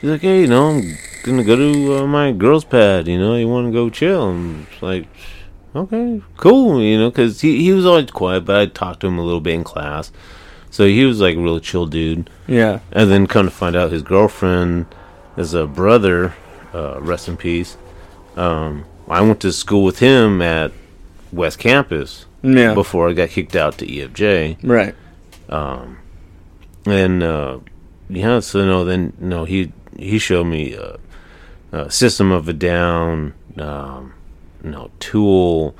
He's 0.00 0.10
like, 0.10 0.20
"Hey, 0.22 0.42
you 0.42 0.46
know, 0.46 0.70
I'm 0.70 0.96
gonna 1.24 1.44
go 1.44 1.56
to 1.56 1.96
uh, 1.98 2.06
my 2.06 2.32
girls' 2.32 2.64
pad. 2.64 3.08
You 3.08 3.18
know, 3.18 3.36
you 3.36 3.48
want 3.48 3.68
to 3.68 3.72
go 3.72 3.90
chill?" 3.90 4.30
I'm 4.30 4.66
like, 4.80 5.06
"Okay, 5.74 6.22
cool." 6.36 6.82
You 6.82 6.98
know, 6.98 7.10
because 7.10 7.40
he 7.40 7.62
he 7.62 7.72
was 7.72 7.86
always 7.86 8.10
quiet, 8.10 8.44
but 8.44 8.56
I 8.56 8.66
talked 8.66 9.00
to 9.00 9.06
him 9.06 9.18
a 9.18 9.24
little 9.24 9.40
bit 9.40 9.54
in 9.54 9.64
class. 9.64 10.12
So 10.70 10.86
he 10.86 11.04
was 11.04 11.20
like 11.20 11.36
a 11.36 11.40
real 11.40 11.60
chill 11.60 11.86
dude. 11.86 12.28
Yeah, 12.48 12.80
And 12.90 13.08
then 13.08 13.28
come 13.28 13.46
to 13.46 13.50
find 13.52 13.76
out 13.76 13.92
his 13.92 14.02
girlfriend 14.02 14.86
is 15.36 15.54
a 15.54 15.68
brother, 15.68 16.34
uh, 16.74 17.00
rest 17.00 17.28
in 17.28 17.36
peace. 17.36 17.76
Um, 18.36 18.84
I 19.08 19.20
went 19.20 19.38
to 19.42 19.52
school 19.52 19.84
with 19.84 20.00
him 20.00 20.42
at 20.42 20.72
West 21.32 21.60
Campus 21.60 22.26
yeah, 22.44 22.74
before 22.74 23.08
I 23.08 23.12
got 23.14 23.30
kicked 23.30 23.56
out 23.56 23.78
to 23.78 23.86
EFJ. 23.86 24.58
right. 24.62 24.94
Um, 25.48 25.98
And 26.86 27.22
uh, 27.22 27.58
yeah, 28.08 28.40
so 28.40 28.64
no, 28.64 28.84
then 28.84 29.12
no, 29.18 29.44
he 29.44 29.72
he 29.98 30.18
showed 30.18 30.44
me 30.44 30.76
uh, 30.76 30.96
uh, 31.72 31.88
System 31.88 32.30
of 32.30 32.48
a 32.48 32.52
Down, 32.52 33.32
um, 33.58 34.12
you 34.62 34.70
know, 34.70 34.90
Tool, 35.00 35.74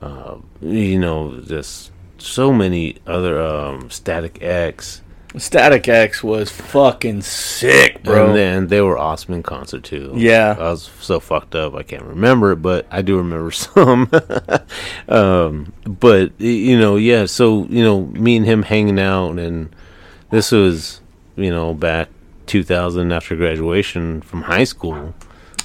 uh, 0.00 0.36
you 0.60 0.98
know, 0.98 1.40
just 1.46 1.90
so 2.18 2.52
many 2.52 2.96
other 3.06 3.40
um, 3.40 3.90
Static 3.90 4.38
X. 4.42 5.00
Static 5.36 5.88
X 5.88 6.22
was 6.22 6.50
fucking 6.50 7.22
sick, 7.22 8.02
bro. 8.02 8.26
And 8.26 8.36
then 8.36 8.66
they 8.68 8.80
were 8.80 8.96
awesome 8.96 9.34
in 9.34 9.42
concert 9.42 9.82
too. 9.82 10.12
Yeah. 10.14 10.54
I 10.58 10.70
was 10.70 10.90
so 11.00 11.18
fucked 11.18 11.54
up 11.54 11.74
I 11.74 11.82
can't 11.82 12.04
remember 12.04 12.52
it, 12.52 12.56
but 12.62 12.86
I 12.90 13.02
do 13.02 13.16
remember 13.16 13.50
some. 13.50 14.10
um, 15.08 15.72
but 15.84 16.40
you 16.40 16.78
know, 16.78 16.96
yeah. 16.96 17.26
So 17.26 17.64
you 17.66 17.82
know, 17.82 18.06
me 18.06 18.36
and 18.36 18.46
him 18.46 18.62
hanging 18.62 19.00
out, 19.00 19.38
and 19.38 19.74
this 20.30 20.52
was 20.52 21.00
you 21.36 21.50
know 21.50 21.74
back 21.74 22.08
2000 22.46 23.12
after 23.12 23.36
graduation 23.36 24.20
from 24.22 24.42
high 24.42 24.64
school. 24.64 25.14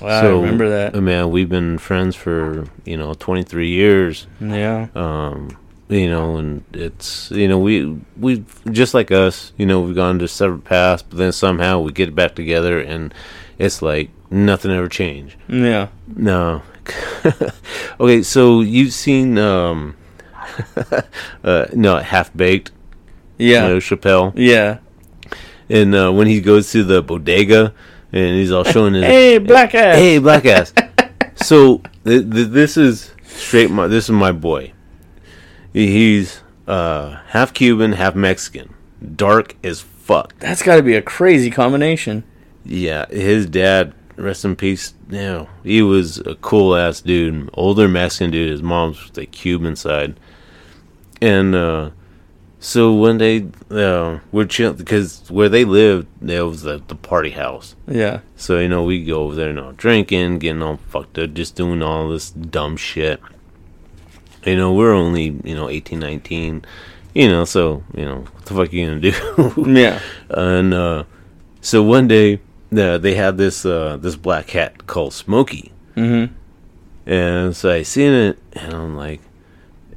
I 0.02 0.22
so 0.22 0.41
remember 0.41 0.70
that. 0.70 0.96
Man, 0.96 1.30
we've 1.30 1.50
been 1.50 1.78
friends 1.78 2.16
for 2.16 2.66
you 2.86 2.98
know 2.98 3.14
23 3.14 3.70
years 3.70 4.28
Yeah, 4.40 4.88
um, 4.96 5.58
you 5.90 6.10
know, 6.10 6.38
and 6.38 6.64
it's 6.74 7.30
you 7.32 7.48
know 7.48 7.60
we 7.60 7.99
we 8.18 8.45
just 8.72 8.94
like 8.94 9.11
us, 9.11 9.52
you 9.57 9.66
know, 9.66 9.82
we've 9.82 9.95
gone 9.95 10.20
to 10.20 10.28
separate 10.28 10.64
paths, 10.64 11.03
but 11.03 11.18
then 11.18 11.32
somehow 11.32 11.80
we 11.82 11.91
get 11.91 12.16
back 12.16 12.36
together, 12.36 12.80
and 12.80 13.14
it's 13.57 13.82
like 13.82 14.10
nothing 14.32 14.72
ever 14.72 14.88
changed. 14.88 15.36
Yeah. 15.48 15.88
No. 16.16 16.61
okay, 17.99 18.24
so 18.24 18.61
you've 18.61 18.94
seen 18.94 19.38
um 19.38 19.95
uh 21.44 21.66
no 21.74 21.98
half 21.98 22.36
baked 22.36 22.72
Yeah. 23.38 23.68
you 23.68 23.74
know, 23.74 23.78
Chappelle 23.80 24.34
Yeah. 24.36 24.80
and 25.70 25.94
uh, 25.95 26.11
when 26.11 26.28
he 26.28 26.41
goes 26.41 26.72
to 26.72 26.84
the 26.84 27.02
bodega 27.03 27.74
and 28.11 28.36
he's 28.36 28.52
all 28.52 28.64
showing 28.64 28.94
his 28.95 29.03
Hey, 29.16 29.38
black 29.38 29.76
ass. 29.76 29.95
hey 29.98 30.18
black 30.20 30.45
ass 30.45 30.74
so 31.36 31.82
th- 32.06 32.30
th- 32.30 32.48
this 32.48 32.76
is 32.78 33.11
straight 33.24 33.70
my 33.70 33.86
this 33.88 34.06
is 34.06 34.11
my 34.11 34.32
boy 34.32 34.72
he's 35.88 36.41
uh 36.68 37.15
half 37.27 37.53
cuban 37.53 37.93
half 37.93 38.15
mexican 38.15 38.73
dark 39.15 39.56
as 39.64 39.81
fuck 39.81 40.38
That's 40.39 40.61
got 40.64 40.76
to 40.77 40.84
be 40.84 40.95
a 40.95 41.01
crazy 41.01 41.49
combination. 41.49 42.23
yeah 42.65 43.06
his 43.10 43.45
dad 43.45 43.93
rest 44.15 44.43
in 44.43 44.56
peace 44.56 44.93
you 45.10 45.18
know, 45.18 45.49
he 45.64 45.81
was 45.81 46.18
a 46.19 46.35
cool 46.35 46.76
ass 46.76 47.01
dude 47.01 47.49
older 47.53 47.88
mexican 47.88 48.31
dude 48.31 48.51
his 48.51 48.61
mom's 48.61 49.10
the 49.11 49.26
cuban 49.26 49.76
side 49.76 50.19
and 51.22 51.56
uh 51.56 51.89
so 52.61 52.91
one 52.91 53.18
day 53.18 53.45
uh, 53.72 54.19
we're 54.34 54.43
chilling 54.45 54.76
because 54.76 55.23
where 55.31 55.47
they 55.47 55.64
lived 55.64 56.07
there 56.22 56.45
was 56.45 56.64
the, 56.64 56.84
the 56.89 56.95
party 56.95 57.30
house 57.30 57.73
Yeah. 57.88 58.19
So, 58.35 58.60
you 58.60 58.68
know, 58.68 58.84
we 58.84 59.06
go 59.06 59.23
over 59.23 59.35
there, 59.35 59.47
you 59.47 59.53
know, 59.53 59.72
drinking, 59.77 60.39
getting 60.39 60.61
all 60.61 60.76
fucked 60.89 61.18
up, 61.18 61.34
just 61.34 61.56
doing 61.56 61.81
all 61.81 62.10
this 62.10 62.31
dumb 62.31 62.76
shit. 62.76 63.22
You 64.45 64.56
know, 64.56 64.74
we're 64.74 64.94
only, 64.94 65.40
you 65.44 65.56
know, 65.56 65.70
18, 65.70 65.99
19. 65.99 66.66
You 67.14 67.28
know, 67.28 67.45
so, 67.45 67.84
you 67.94 68.06
know, 68.06 68.18
what 68.18 68.45
the 68.45 68.53
fuck 68.53 68.72
are 68.72 68.76
you 68.76 68.88
gonna 68.88 68.99
do? 68.99 69.72
Yeah. 69.80 69.99
and, 70.30 70.74
uh, 70.74 71.03
so 71.61 71.84
one 71.84 72.07
day, 72.07 72.40
uh, 72.76 72.98
they 72.98 73.16
had 73.16 73.38
this, 73.38 73.66
uh, 73.66 73.98
this 73.98 74.16
black 74.16 74.48
cat 74.48 74.88
called 74.88 75.14
Smokey. 75.14 75.72
Mm-hmm. 75.95 76.34
And 77.10 77.56
so 77.56 77.72
I 77.72 77.82
seen 77.82 78.14
it, 78.14 78.38
and 78.53 78.74
I'm 78.74 78.95
like, 78.95 79.22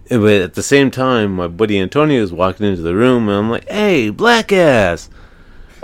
but 0.09 0.41
at 0.41 0.55
the 0.55 0.63
same 0.63 0.91
time, 0.91 1.37
my 1.37 1.49
buddy 1.49 1.79
Antonio 1.79 2.23
is 2.23 2.33
walking 2.33 2.67
into 2.67 2.83
the 2.83 2.95
room, 2.95 3.29
and 3.29 3.39
I'm 3.39 3.51
like, 3.51 3.69
"Hey, 3.69 4.11
black 4.11 4.53
ass." 4.53 5.09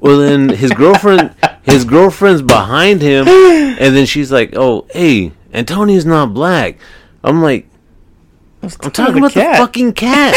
well, 0.00 0.18
then 0.18 0.50
his 0.50 0.72
girlfriend, 0.72 1.34
his 1.62 1.84
girlfriend's 1.84 2.42
behind 2.42 3.00
him, 3.00 3.26
and 3.28 3.96
then 3.96 4.04
she's 4.06 4.30
like, 4.30 4.54
"Oh, 4.56 4.86
hey, 4.90 5.32
Antonio's 5.52 6.04
not 6.04 6.34
black." 6.34 6.78
I'm 7.24 7.42
like, 7.42 7.68
I'm 8.62 8.68
talking 8.70 9.18
about 9.18 9.34
the 9.34 9.40
fucking 9.42 9.92
cat. 9.94 10.34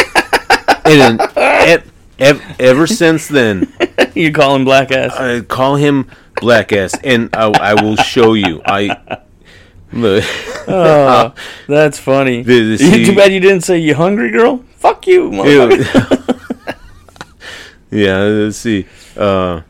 and 0.86 1.20
then, 1.20 1.30
ev- 1.36 1.92
ev- 2.20 2.56
ever 2.60 2.88
since 2.88 3.28
then, 3.28 3.72
you 4.16 4.32
call 4.32 4.56
him 4.56 4.66
black 4.66 4.92
ass. 4.92 5.14
I 5.16 5.42
call 5.42 5.76
him 5.76 6.10
black 6.42 6.72
ass, 6.74 6.96
and 7.04 7.30
I, 7.34 7.48
I 7.50 7.74
will 7.82 7.96
show 7.98 8.34
you. 8.34 8.62
I 8.66 9.20
look. 9.94 10.24
Oh, 10.68 11.34
that's 11.68 12.00
funny. 12.00 12.42
The- 12.44 12.70
the- 12.72 12.78
see- 12.78 13.06
Too 13.06 13.16
bad 13.16 13.32
you 13.34 13.40
didn't 13.40 13.62
say 13.62 13.78
you 13.80 13.96
hungry 13.96 14.32
girl. 14.32 14.64
Fuck 14.78 15.08
you, 15.08 15.30
motherfucker. 15.32 16.78
yeah, 17.92 18.18
let's 18.20 18.58
see. 18.58 18.86
Uh, 19.18 19.62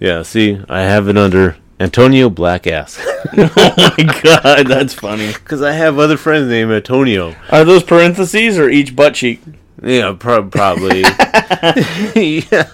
yeah, 0.00 0.22
see, 0.22 0.60
I 0.68 0.80
have 0.82 1.08
it 1.08 1.16
under 1.16 1.56
Antonio 1.82 2.30
Black 2.30 2.66
Ass 2.66 2.98
oh 3.36 3.94
my 3.98 4.20
god, 4.22 4.66
that's 4.66 4.94
funny. 4.94 5.28
because 5.32 5.62
I 5.62 5.72
have 5.72 5.98
other 5.98 6.16
friends 6.16 6.48
named 6.48 6.70
Antonio. 6.72 7.34
Are 7.50 7.64
those 7.64 7.82
parentheses 7.82 8.58
or 8.58 8.68
each 8.68 8.94
butt 8.94 9.14
cheek? 9.14 9.40
Yeah, 9.82 10.14
pro- 10.18 10.44
probably. 10.48 11.00
yeah, 12.14 12.68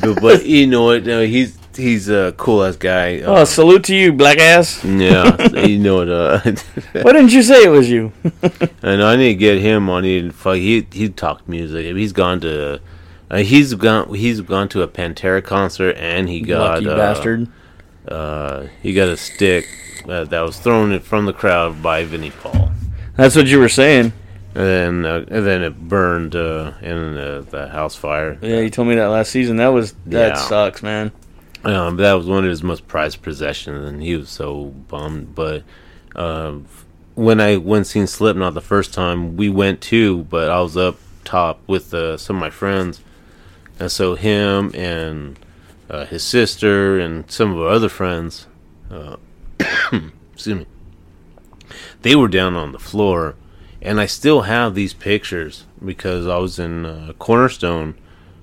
but, 0.00 0.20
but 0.20 0.46
you 0.46 0.66
know 0.66 0.84
what? 0.84 1.06
Uh, 1.08 1.20
he's 1.20 1.58
he's 1.76 2.08
a 2.08 2.32
cool 2.36 2.64
ass 2.64 2.76
guy. 2.76 3.20
Uh, 3.20 3.40
Oh, 3.40 3.44
salute 3.44 3.84
to 3.84 3.94
you, 3.94 4.12
black 4.12 4.38
ass. 4.38 4.84
yeah, 4.84 5.36
you 5.66 5.78
know 5.78 5.96
what? 5.96 6.08
Uh, 6.08 6.40
Why 7.02 7.12
didn't 7.12 7.32
you 7.32 7.42
say 7.42 7.64
it 7.64 7.68
was 7.70 7.90
you? 7.90 8.12
and 8.82 9.02
I 9.02 9.16
need 9.16 9.28
to 9.28 9.34
get 9.34 9.58
him 9.60 9.90
on. 9.90 10.04
He 10.04 10.30
fuck. 10.30 10.56
He 10.56 10.86
he 10.92 11.08
talked 11.08 11.48
music. 11.48 11.94
He's 11.96 12.12
gone 12.12 12.40
to. 12.40 12.80
Uh, 13.30 13.38
he's 13.38 13.74
gone. 13.74 14.14
He's 14.14 14.40
gone 14.42 14.68
to 14.70 14.82
a 14.82 14.88
Pantera 14.88 15.42
concert, 15.42 15.96
and 15.98 16.28
he 16.28 16.40
got 16.40 16.82
Lucky 16.82 16.88
uh, 16.88 16.96
bastard. 16.96 17.48
Uh, 18.06 18.66
he 18.82 18.92
got 18.94 19.08
a 19.08 19.16
stick 19.16 19.66
uh, 20.08 20.24
that 20.24 20.40
was 20.42 20.58
thrown 20.58 20.98
from 21.00 21.24
the 21.26 21.32
crowd 21.32 21.82
by 21.82 22.04
Vinnie 22.04 22.30
Paul, 22.30 22.70
That's 23.16 23.34
what 23.36 23.46
you 23.46 23.58
were 23.58 23.68
saying. 23.68 24.12
and 24.54 24.64
then 24.66 25.04
uh, 25.06 25.24
and 25.28 25.46
then 25.46 25.62
it 25.62 25.88
burned 25.88 26.36
uh, 26.36 26.72
in 26.82 27.16
uh, 27.16 27.44
the 27.50 27.68
house 27.68 27.96
fire. 27.96 28.38
Yeah, 28.42 28.60
you 28.60 28.70
told 28.70 28.88
me 28.88 28.94
that 28.96 29.06
last 29.06 29.30
season. 29.30 29.56
That 29.56 29.68
was 29.68 29.92
that 30.06 30.34
Yeah. 30.34 30.34
sucks, 30.34 30.82
man. 30.82 31.12
Um, 31.64 31.96
that 31.96 32.12
was 32.12 32.26
one 32.26 32.44
of 32.44 32.50
his 32.50 32.62
most 32.62 32.86
prized 32.86 33.22
possessions, 33.22 33.88
and 33.88 34.02
he 34.02 34.16
was 34.16 34.28
so 34.28 34.66
bummed. 34.88 35.34
But 35.34 35.62
um, 36.14 36.66
when 37.14 37.40
I 37.40 37.56
went 37.56 37.86
seen 37.86 38.06
Slipknot 38.06 38.52
the 38.52 38.60
first 38.60 38.92
time, 38.92 39.36
we 39.36 39.48
went 39.48 39.80
too, 39.80 40.24
but 40.24 40.50
I 40.50 40.60
was 40.60 40.76
up 40.76 40.98
top 41.24 41.60
with 41.66 41.94
uh, 41.94 42.18
some 42.18 42.36
of 42.36 42.40
my 42.40 42.50
friends, 42.50 43.00
and 43.80 43.90
so 43.90 44.14
him 44.14 44.72
and 44.74 45.38
uh, 45.90 46.06
his 46.06 46.22
sister 46.22 46.98
and 46.98 47.30
some 47.30 47.52
of 47.52 47.58
our 47.60 47.68
other 47.68 47.88
friends, 47.88 48.46
uh, 48.90 49.16
excuse 50.32 50.58
me, 50.60 50.66
they 52.02 52.14
were 52.16 52.28
down 52.28 52.54
on 52.54 52.72
the 52.72 52.78
floor, 52.78 53.34
and 53.82 54.00
I 54.00 54.06
still 54.06 54.42
have 54.42 54.74
these 54.74 54.94
pictures 54.94 55.64
because 55.84 56.26
I 56.26 56.38
was 56.38 56.58
in 56.58 56.84
uh, 56.86 57.12
Cornerstone 57.18 57.94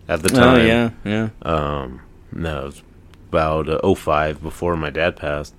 at 0.07 0.21
the 0.23 0.29
time. 0.29 0.59
Oh 0.61 0.63
yeah, 0.63 0.89
yeah. 1.03 1.29
Um, 1.41 2.01
no, 2.31 2.61
it 2.61 2.65
was 2.65 2.83
about 3.29 3.69
uh, 3.69 3.95
05 3.95 4.41
before 4.41 4.75
my 4.75 4.89
dad 4.89 5.15
passed. 5.15 5.53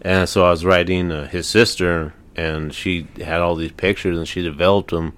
And 0.00 0.28
so 0.28 0.44
I 0.44 0.50
was 0.50 0.64
writing 0.64 1.12
uh, 1.12 1.28
his 1.28 1.46
sister, 1.46 2.12
and 2.34 2.74
she 2.74 3.06
had 3.18 3.40
all 3.40 3.54
these 3.54 3.72
pictures, 3.72 4.18
and 4.18 4.26
she 4.26 4.42
developed 4.42 4.90
them. 4.90 5.12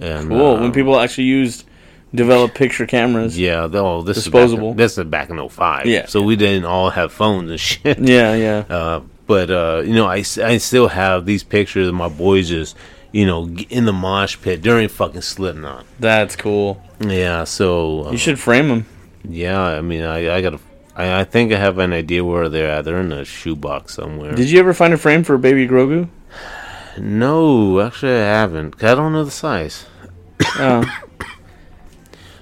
And 0.00 0.28
Cool. 0.28 0.54
when 0.54 0.64
um, 0.64 0.72
people 0.72 0.98
actually 0.98 1.24
used 1.24 1.64
develop 2.14 2.54
picture 2.54 2.86
cameras. 2.86 3.38
yeah, 3.38 3.68
oh, 3.72 4.02
this 4.02 4.16
Disposable. 4.16 4.70
Is 4.70 4.72
back, 4.72 4.76
this 4.78 4.98
is 4.98 5.04
back 5.04 5.30
in 5.30 5.48
05. 5.48 5.86
Yeah. 5.86 6.06
so 6.06 6.22
we 6.22 6.36
didn't 6.36 6.64
all 6.64 6.90
have 6.90 7.12
phones 7.12 7.50
and 7.50 7.60
shit. 7.68 7.98
Yeah, 7.98 8.34
yeah. 8.34 8.64
Uh, 8.68 9.00
but 9.26 9.50
uh, 9.50 9.82
you 9.84 9.94
know, 9.94 10.06
I, 10.06 10.24
I 10.42 10.58
still 10.58 10.88
have 10.88 11.26
these 11.26 11.44
pictures 11.44 11.88
of 11.88 11.94
my 11.94 12.08
boys 12.08 12.48
just 12.48 12.76
you 13.12 13.24
know 13.26 13.48
in 13.70 13.84
the 13.84 13.92
mosh 13.92 14.40
pit 14.40 14.62
during 14.62 14.88
fucking 14.88 15.20
Slipknot. 15.22 15.84
That's 15.98 16.36
cool. 16.36 16.82
Yeah, 17.00 17.44
so 17.44 18.06
uh, 18.06 18.10
You 18.10 18.18
should 18.18 18.38
frame 18.40 18.68
them. 18.68 18.86
Yeah, 19.28 19.60
I 19.60 19.80
mean, 19.82 20.02
I 20.02 20.36
I 20.36 20.40
gotta. 20.40 20.58
I, 20.96 21.20
I 21.20 21.24
think 21.24 21.52
I 21.52 21.58
have 21.58 21.78
an 21.78 21.92
idea 21.92 22.24
where 22.24 22.48
they're 22.48 22.70
at. 22.70 22.84
They're 22.84 23.00
in 23.00 23.12
a 23.12 23.24
shoebox 23.24 23.94
somewhere. 23.94 24.32
Did 24.34 24.50
you 24.50 24.58
ever 24.58 24.72
find 24.74 24.92
a 24.94 24.96
frame 24.98 25.22
for 25.24 25.36
Baby 25.38 25.68
Grogu? 25.68 26.08
No, 26.98 27.80
actually, 27.80 28.12
I 28.14 28.24
haven't. 28.40 28.82
I 28.82 28.94
don't 28.94 29.12
know 29.12 29.24
the 29.24 29.30
size. 29.30 29.86
Oh, 30.58 30.84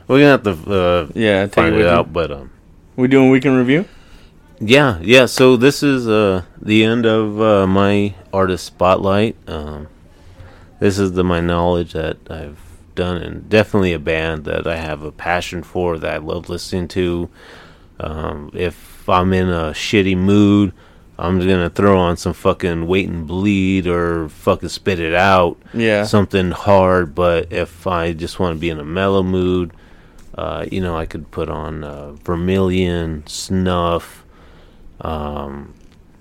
We're 0.09 0.19
gonna 0.19 0.31
have 0.31 0.43
to 0.45 0.73
uh, 0.73 1.09
yeah. 1.15 1.45
Take 1.47 1.55
find 1.55 1.75
it 1.75 1.81
it 1.83 1.87
out. 1.89 2.07
you. 2.07 2.13
But 2.13 2.31
um, 2.31 2.51
We 2.97 3.09
doing 3.09 3.31
weekend 3.31 3.57
review? 3.59 3.85
yeah, 4.61 4.99
yeah. 5.03 5.27
So 5.27 5.57
this 5.57 5.83
is 5.83 6.09
uh 6.09 6.43
the 6.61 6.85
end 6.85 7.07
of 7.07 7.41
uh, 7.41 7.67
my 7.67 8.15
artist 8.33 8.65
spotlight. 8.65 9.37
Um, 9.49 9.89
this 10.81 10.99
is 10.99 11.13
the 11.13 11.25
my 11.25 11.41
knowledge 11.41 11.93
that 11.95 12.19
I've 12.31 12.59
done, 12.95 13.21
and 13.23 13.49
definitely 13.49 13.93
a 13.93 13.99
band 13.99 14.45
that 14.45 14.67
I 14.67 14.77
have 14.77 15.03
a 15.03 15.13
passion 15.13 15.63
for 15.63 15.99
that 15.99 16.15
I 16.15 16.19
love 16.19 16.49
listening 16.49 16.89
to. 16.89 17.29
Um, 17.99 18.51
if 18.55 19.09
I'm 19.09 19.33
in 19.33 19.49
a 19.49 19.71
shitty 19.73 20.17
mood, 20.17 20.73
I'm 21.19 21.39
gonna 21.41 21.71
throw 21.71 21.99
on 21.99 22.17
some 22.17 22.33
fucking 22.33 22.87
wait 22.87 23.09
and 23.09 23.27
bleed 23.27 23.87
or 23.87 24.29
fucking 24.29 24.69
spit 24.69 25.01
it 25.01 25.15
out. 25.15 25.57
Yeah. 25.75 26.05
something 26.05 26.51
hard. 26.53 27.15
But 27.15 27.53
if 27.53 27.87
I 27.87 28.13
just 28.13 28.39
want 28.39 28.55
to 28.55 28.61
be 28.61 28.69
in 28.71 28.79
a 28.79 28.85
mellow 28.85 29.23
mood, 29.23 29.73
uh, 30.37 30.67
you 30.71 30.81
know, 30.81 30.97
I 30.97 31.07
could 31.07 31.31
put 31.31 31.49
on 31.49 31.85
uh, 31.85 32.13
Vermilion, 32.13 33.27
Snuff. 33.27 34.25
Um, 35.01 35.75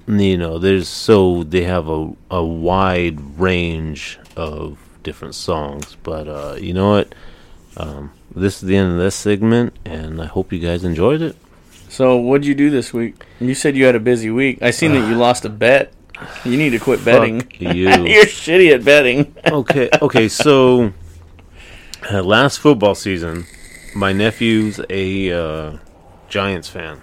you 0.07 0.37
know, 0.37 0.59
there's 0.59 0.87
so 0.87 1.43
they 1.43 1.63
have 1.63 1.89
a 1.89 2.13
a 2.29 2.43
wide 2.43 3.39
range 3.39 4.19
of 4.35 4.77
different 5.03 5.35
songs. 5.35 5.97
But 6.03 6.27
uh, 6.27 6.55
you 6.59 6.73
know 6.73 6.91
what? 6.91 7.15
Um, 7.77 8.11
this 8.33 8.61
is 8.61 8.67
the 8.67 8.75
end 8.75 8.91
of 8.91 8.97
this 8.97 9.15
segment, 9.15 9.75
and 9.85 10.21
I 10.21 10.25
hope 10.25 10.53
you 10.53 10.59
guys 10.59 10.83
enjoyed 10.83 11.21
it. 11.21 11.35
So 11.89 12.17
what'd 12.17 12.45
you 12.45 12.55
do 12.55 12.69
this 12.69 12.93
week? 12.93 13.23
You 13.39 13.55
said 13.55 13.77
you 13.77 13.85
had 13.85 13.95
a 13.95 13.99
busy 13.99 14.29
week. 14.29 14.61
I 14.61 14.71
seen 14.71 14.91
that 14.93 15.07
you 15.07 15.15
lost 15.27 15.45
a 15.45 15.49
bet. 15.49 15.93
You 16.43 16.57
need 16.57 16.69
to 16.71 16.79
quit 16.79 17.03
betting. 17.03 17.49
You. 17.59 17.69
You're 17.89 18.25
shitty 18.25 18.73
at 18.73 18.83
betting. 18.83 19.35
okay, 19.45 19.89
okay. 20.01 20.27
So 20.29 20.93
uh, 22.11 22.23
last 22.23 22.59
football 22.59 22.95
season, 22.95 23.45
my 23.95 24.11
nephew's 24.11 24.79
a 24.89 25.31
uh, 25.31 25.77
Giants 26.27 26.67
fan. 26.69 27.01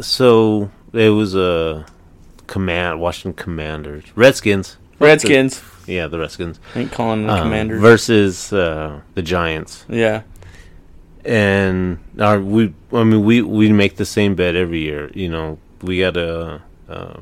So 0.00 0.70
it 0.92 1.08
was 1.08 1.34
a 1.34 1.86
command 2.46 3.00
Washington 3.00 3.32
Commanders, 3.42 4.04
Redskins, 4.14 4.76
Redskins. 4.98 5.62
yeah, 5.86 6.06
the 6.06 6.18
Redskins 6.18 6.60
I 6.74 6.80
ain't 6.80 6.92
calling 6.92 7.22
them 7.22 7.30
um, 7.30 7.42
Commanders. 7.42 7.80
versus 7.80 8.52
uh, 8.52 9.00
the 9.14 9.22
Giants, 9.22 9.86
yeah. 9.88 10.22
and 11.24 11.98
our 12.20 12.38
we 12.40 12.74
I 12.92 13.04
mean 13.04 13.24
we 13.24 13.40
we 13.40 13.72
make 13.72 13.96
the 13.96 14.04
same 14.04 14.34
bet 14.34 14.54
every 14.56 14.80
year. 14.80 15.10
You 15.14 15.30
know, 15.30 15.58
we 15.80 16.00
gotta 16.00 16.60
uh, 16.88 17.20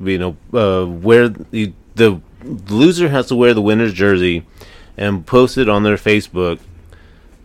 you 0.00 0.18
know 0.18 0.36
uh, 0.52 0.86
wear 0.86 1.28
the 1.28 1.72
the 1.94 2.20
loser 2.68 3.08
has 3.08 3.28
to 3.28 3.36
wear 3.36 3.54
the 3.54 3.62
winner's 3.62 3.92
jersey 3.92 4.44
and 4.96 5.24
post 5.24 5.56
it 5.56 5.68
on 5.68 5.84
their 5.84 5.96
Facebook 5.96 6.58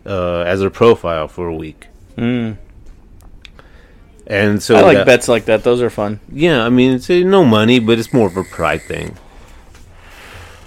uh, 0.08 0.40
as 0.46 0.60
their 0.60 0.70
profile 0.70 1.28
for 1.28 1.46
a 1.46 1.54
week. 1.54 1.86
Mm. 2.16 2.56
And 4.26 4.62
so 4.62 4.74
I 4.76 4.80
like 4.82 4.96
that- 4.98 5.06
bets 5.06 5.28
like 5.28 5.44
that. 5.46 5.62
Those 5.64 5.80
are 5.80 5.90
fun. 5.90 6.20
Yeah, 6.32 6.64
I 6.64 6.68
mean 6.68 6.94
it's 6.94 7.08
uh, 7.08 7.14
no 7.24 7.44
money, 7.44 7.78
but 7.78 7.98
it's 7.98 8.12
more 8.12 8.26
of 8.26 8.36
a 8.36 8.44
pride 8.44 8.82
thing. 8.82 9.16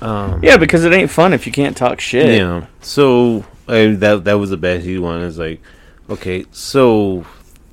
Um, 0.01 0.39
Yeah, 0.43 0.57
because 0.57 0.83
it 0.83 0.93
ain't 0.93 1.11
fun 1.11 1.33
if 1.33 1.45
you 1.45 1.51
can't 1.51 1.77
talk 1.77 1.99
shit. 1.99 2.37
Yeah. 2.39 2.65
So 2.81 3.45
I, 3.67 3.87
that 3.87 4.23
that 4.23 4.33
was 4.33 4.49
the 4.49 4.57
best 4.57 4.85
he 4.85 4.97
one. 4.97 5.21
Is 5.21 5.37
like, 5.37 5.61
okay, 6.09 6.45
so 6.51 7.25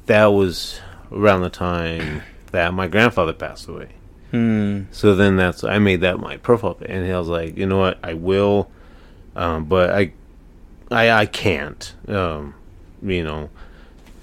that 0.07 0.27
was 0.27 0.81
around 1.11 1.41
the 1.43 1.51
time 1.51 2.23
that 2.53 2.75
my 2.75 2.87
grandfather 2.87 3.33
passed 3.33 3.67
away. 3.69 3.89
Hmm. 4.31 4.83
So 4.91 5.15
then 5.15 5.37
that's 5.37 5.65
I 5.65 5.79
made 5.79 6.03
that 6.03 6.19
my 6.19 6.37
profile, 6.37 6.77
and 6.85 7.07
he 7.07 7.13
was 7.13 7.29
like, 7.29 7.57
you 7.57 7.65
know 7.65 7.79
what, 7.79 7.99
I 8.05 8.13
will, 8.13 8.71
um, 9.35 9.65
but 9.65 9.89
I, 9.91 10.13
I 10.91 11.11
I 11.11 11.27
can't. 11.27 11.95
Um, 12.07 12.55
you 13.03 13.23
know, 13.25 13.51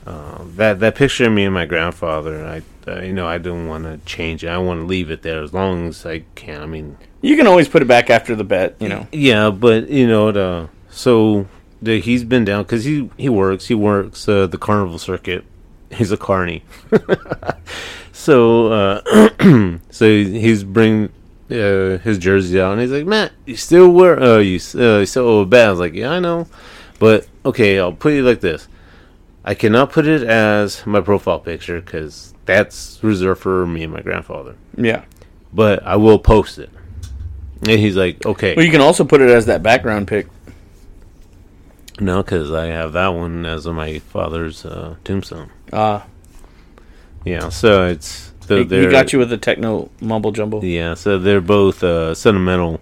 uh, 0.06 0.44
that 0.56 0.80
that 0.80 0.96
picture 0.96 1.26
of 1.26 1.34
me 1.34 1.46
and 1.46 1.54
my 1.54 1.66
grandfather, 1.66 2.46
I. 2.46 2.62
Uh, 2.88 3.02
you 3.02 3.14
know, 3.14 3.26
I 3.26 3.40
don't 3.40 3.68
want 3.68 3.86
to 3.86 3.98
change 4.06 4.44
it. 4.44 4.48
I 4.48 4.60
want 4.60 4.82
to 4.82 4.86
leave 4.86 5.10
it 5.10 5.24
there 5.24 5.42
as 5.42 5.52
long 5.52 5.88
as 5.88 6.06
I 6.06 6.20
can. 6.36 6.62
I 6.62 6.68
mean, 6.68 6.98
You 7.24 7.36
can 7.36 7.48
always 7.48 7.68
put 7.68 7.82
it 7.82 7.88
back 7.88 8.12
after 8.12 8.36
the 8.36 8.44
bet. 8.44 8.76
You 8.80 8.90
know. 8.90 9.08
yeah, 9.12 9.50
but 9.50 9.90
you 9.90 10.06
know, 10.08 10.32
the, 10.32 10.70
so 10.92 11.48
the, 11.82 12.00
he's 12.00 12.24
been 12.24 12.46
down 12.46 12.62
because 12.62 12.84
he 12.86 13.10
he 13.18 13.28
works. 13.28 13.66
He 13.66 13.74
works 13.74 14.30
uh, 14.30 14.46
the 14.46 14.60
carnival 14.60 15.00
circuit. 15.00 15.46
He's 15.90 16.12
a 16.12 16.18
carny. 16.18 16.64
so 18.12 18.68
uh, 18.72 19.80
so 19.90 20.06
he's 20.06 20.64
bring 20.64 21.12
uh, 21.52 21.98
his 22.00 22.18
jersey 22.18 22.60
out, 22.60 22.74
and 22.74 22.82
he's 22.82 22.92
like, 22.92 23.06
"Matt, 23.06 23.32
you 23.46 23.56
still 23.56 23.90
wear? 23.92 24.22
Uh, 24.22 24.38
you 24.40 24.60
uh, 24.76 25.00
you 25.00 25.06
still 25.06 25.28
owe 25.28 25.40
a 25.42 25.46
bet?" 25.46 25.68
I 25.68 25.72
was 25.72 25.80
like, 25.80 25.94
"Yeah, 25.94 26.12
I 26.12 26.20
know, 26.20 26.48
but 27.00 27.28
okay, 27.46 27.80
I'll 27.80 27.94
put 27.94 28.14
it 28.14 28.24
like 28.24 28.42
this. 28.42 28.68
I 29.44 29.54
cannot 29.54 29.92
put 29.92 30.08
it 30.08 30.24
as 30.24 30.86
my 30.88 31.02
profile 31.02 31.40
picture 31.40 31.80
because 31.80 32.34
that's 32.46 33.00
reserved 33.04 33.42
for 33.42 33.66
me 33.68 33.84
and 33.84 33.94
my 33.94 34.02
grandfather. 34.02 34.56
Yeah. 34.76 35.06
But 35.54 35.86
I 35.86 35.96
will 35.98 36.20
post 36.20 36.58
it." 36.60 36.70
And 37.62 37.80
he's 37.80 37.96
like, 37.96 38.26
"Okay." 38.26 38.56
Well, 38.56 38.66
you 38.66 38.72
can 38.72 38.82
also 38.82 39.06
put 39.06 39.22
it 39.22 39.30
as 39.30 39.46
that 39.46 39.62
background 39.64 40.08
pic. 40.08 40.28
No, 42.00 42.22
because 42.22 42.52
I 42.52 42.66
have 42.68 42.92
that 42.94 43.08
one 43.10 43.46
as 43.46 43.66
my 43.68 44.00
father's 44.00 44.66
uh, 44.66 44.96
tombstone. 45.06 45.50
Ah, 45.72 46.06
Yeah, 47.24 47.48
so 47.50 47.86
it's 47.88 48.34
so 48.48 48.56
he, 48.58 48.64
he 48.64 48.68
they're- 48.68 48.92
got 48.92 49.14
you 49.14 49.20
with 49.20 49.30
the 49.30 49.38
techno 49.38 49.90
mumble 50.02 50.32
jumble. 50.32 50.64
Yeah, 50.64 50.94
so 50.96 51.18
they're 51.18 51.42
both 51.42 51.84
uh, 51.84 52.14
sentimental 52.16 52.80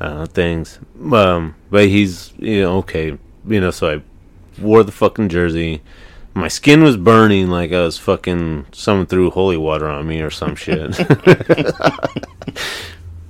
uh, 0.00 0.26
things. 0.26 0.78
Um, 1.12 1.54
but 1.70 1.88
he's 1.88 2.32
you 2.38 2.62
know 2.62 2.78
okay, 2.78 3.18
you 3.46 3.60
know. 3.60 3.70
So 3.70 3.96
I 3.96 4.02
wore 4.60 4.82
the 4.82 4.92
fucking 4.92 5.28
jersey. 5.28 5.82
My 6.32 6.48
skin 6.48 6.82
was 6.84 6.96
burning 6.96 7.48
like 7.48 7.72
I 7.72 7.82
was 7.82 7.98
fucking 7.98 8.66
someone 8.72 9.06
threw 9.06 9.30
holy 9.30 9.56
water 9.56 9.88
on 9.88 10.06
me 10.06 10.20
or 10.22 10.30
some 10.30 10.54
shit. 10.54 10.96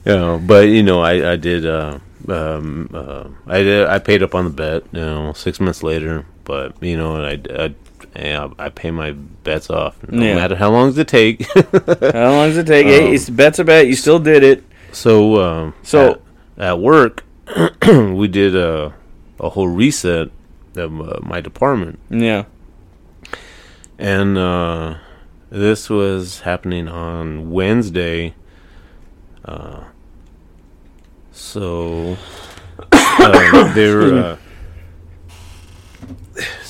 you 0.04 0.06
know, 0.06 0.40
but 0.44 0.68
you 0.68 0.82
know, 0.82 1.00
I 1.00 1.32
I 1.32 1.36
did. 1.36 1.66
Uh, 1.66 1.98
um, 2.28 2.90
uh, 2.92 3.24
I 3.46 3.62
did. 3.62 3.86
I 3.88 3.98
paid 3.98 4.22
up 4.22 4.34
on 4.34 4.44
the 4.44 4.50
bet. 4.50 4.84
You 4.92 5.00
know, 5.00 5.32
six 5.32 5.60
months 5.60 5.82
later, 5.82 6.24
but 6.44 6.80
you 6.82 6.96
know, 6.96 7.22
I 7.24 7.40
I, 7.50 7.74
yeah, 8.16 8.48
I 8.58 8.68
pay 8.70 8.90
my 8.90 9.12
bets 9.12 9.70
off 9.70 9.96
no 10.08 10.24
Yeah. 10.24 10.34
matter 10.34 10.56
how 10.56 10.70
long 10.70 10.88
does 10.88 10.98
it 10.98 11.08
take. 11.08 11.46
How 11.54 12.30
long 12.30 12.48
does 12.48 12.56
it 12.58 12.66
take? 12.66 12.86
Hey, 12.86 13.08
Um, 13.08 13.14
it's 13.14 13.30
bet's 13.30 13.58
a 13.58 13.64
bet. 13.64 13.86
You 13.86 13.94
still 13.94 14.18
did 14.18 14.42
it. 14.42 14.64
So, 14.92 15.40
um, 15.40 15.74
So- 15.82 16.20
at, 16.58 16.64
at 16.64 16.78
work, 16.80 17.24
we 17.86 18.28
did 18.28 18.54
a 18.56 18.94
a 19.38 19.48
whole 19.48 19.68
reset 19.68 20.28
of 20.76 21.00
uh, 21.00 21.18
my 21.22 21.40
department, 21.40 21.98
Yeah. 22.10 22.44
and 23.98 24.36
uh, 24.36 24.96
this 25.50 25.88
was 25.88 26.40
happening 26.40 26.88
on 26.88 27.50
Wednesday. 27.50 28.34
Uh, 29.44 29.84
so 31.32 32.16
uh, 32.92 33.72
they're 33.74 34.14
uh, 34.14 34.36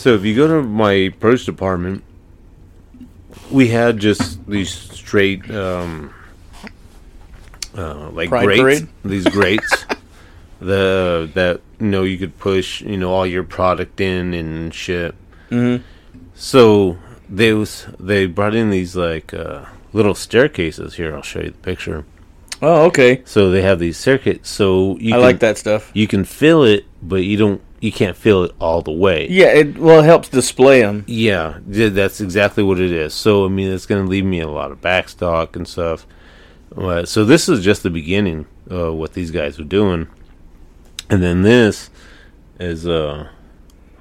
so 0.01 0.15
if 0.15 0.25
you 0.25 0.35
go 0.35 0.49
to 0.49 0.63
my 0.63 1.13
produce 1.21 1.45
department, 1.45 2.03
we 3.51 3.69
had 3.69 3.99
just 3.99 4.47
these 4.47 4.71
straight 4.71 5.51
um, 5.51 6.15
uh, 7.77 8.09
like 8.09 8.31
Pride 8.31 8.45
grates, 8.45 8.61
parade? 8.63 8.89
these 9.05 9.27
grates. 9.27 9.85
the 10.59 11.31
that 11.35 11.61
you 11.79 11.87
know 11.87 12.03
you 12.05 12.17
could 12.17 12.39
push 12.39 12.81
you 12.81 12.97
know 12.97 13.13
all 13.13 13.27
your 13.27 13.45
product 13.45 14.01
in 14.01 14.33
and 14.33 14.73
shit. 14.73 15.15
Mhm. 15.51 15.83
So 16.35 16.97
they 17.29 17.53
was 17.53 17.87
they 17.99 18.25
brought 18.25 18.55
in 18.55 18.71
these 18.71 18.97
like 18.97 19.35
uh, 19.35 19.67
little 19.93 20.15
staircases. 20.15 20.95
Here, 20.95 21.15
I'll 21.15 21.21
show 21.21 21.41
you 21.41 21.51
the 21.51 21.59
picture. 21.59 22.07
Oh, 22.63 22.87
okay. 22.87 23.23
So 23.27 23.51
they 23.51 23.61
have 23.61 23.79
these 23.79 23.99
circuits. 23.99 24.49
So 24.49 24.97
you 24.99 25.13
I 25.13 25.17
can, 25.17 25.21
like 25.23 25.41
that 25.41 25.59
stuff. 25.59 25.91
You 25.93 26.07
can 26.07 26.25
fill 26.25 26.65
it, 26.65 26.87
but 27.03 27.25
you 27.25 27.37
don't. 27.37 27.61
You 27.81 27.91
can't 27.91 28.17
feel 28.17 28.43
it 28.45 28.53
all 28.61 28.83
the 28.83 28.93
way. 28.93 29.27
Yeah. 29.31 29.47
It 29.49 29.79
well 29.79 30.01
it 30.01 30.05
helps 30.05 30.29
display 30.29 30.83
them. 30.83 31.05
Yeah, 31.07 31.59
that's 31.67 32.21
exactly 32.21 32.63
what 32.63 32.79
it 32.79 32.91
is. 32.93 33.15
So 33.15 33.47
I 33.47 33.49
mean, 33.49 33.73
it's 33.73 33.87
going 33.87 34.03
to 34.05 34.09
leave 34.11 34.25
me 34.25 34.41
a 34.41 34.49
lot 34.49 34.71
of 34.71 34.81
backstock 34.83 35.57
and 35.57 35.67
stuff. 35.67 36.07
Uh, 36.77 37.05
so 37.05 37.25
this 37.25 37.49
is 37.49 37.65
just 37.65 37.83
the 37.83 37.91
beginning 37.91 38.47
of 38.69 38.95
what 38.95 39.15
these 39.15 39.31
guys 39.33 39.59
are 39.59 39.65
doing, 39.65 40.07
and 41.09 41.21
then 41.23 41.43
this 41.43 41.91
is 42.61 42.87
uh 42.87 43.29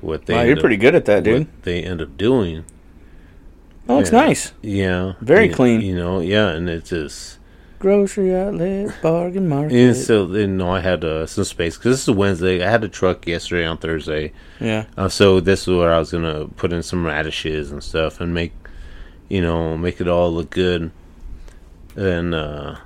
what 0.01 0.27
they 0.27 0.35
Wow, 0.35 0.41
you're 0.43 0.53
up- 0.55 0.59
pretty 0.59 0.77
good 0.77 0.93
at 0.93 1.05
that, 1.05 1.23
dude. 1.23 1.47
what 1.47 1.63
they 1.63 1.81
end 1.81 1.99
up 2.01 2.15
doing. 2.15 2.65
Oh, 3.87 3.97
it's 3.99 4.11
nice. 4.11 4.53
Yeah, 4.61 5.13
Very 5.19 5.47
you- 5.47 5.55
clean. 5.55 5.81
You 5.81 5.95
know, 5.95 6.19
yeah, 6.19 6.49
and 6.49 6.69
it's 6.69 6.91
just. 6.91 7.38
Grocery 7.79 8.35
outlet, 8.35 8.93
bargain 9.01 9.47
market. 9.47 9.73
And 9.73 9.95
so, 9.95 10.25
know, 10.25 10.69
I 10.69 10.81
had 10.81 11.05
uh, 11.05 11.25
some 11.25 11.45
space 11.45 11.77
because 11.77 11.93
this 11.93 12.07
is 12.09 12.13
Wednesday. 12.13 12.61
I 12.61 12.69
had 12.69 12.83
a 12.83 12.89
truck 12.89 13.25
yesterday 13.25 13.65
on 13.65 13.77
Thursday. 13.77 14.33
yeah. 14.59 14.85
Uh, 14.97 15.07
so 15.07 15.39
this 15.39 15.61
is 15.61 15.69
where 15.69 15.93
I 15.93 15.97
was 15.99 16.11
gonna 16.11 16.47
put 16.57 16.73
in 16.73 16.83
some 16.83 17.05
radishes 17.05 17.71
and 17.71 17.81
stuff 17.81 18.19
and 18.19 18.33
make, 18.33 18.51
you 19.29 19.41
know, 19.41 19.77
make 19.77 20.01
it 20.01 20.09
all 20.09 20.29
look 20.29 20.49
good. 20.49 20.91
And 21.95 22.35
uh, 22.35 22.79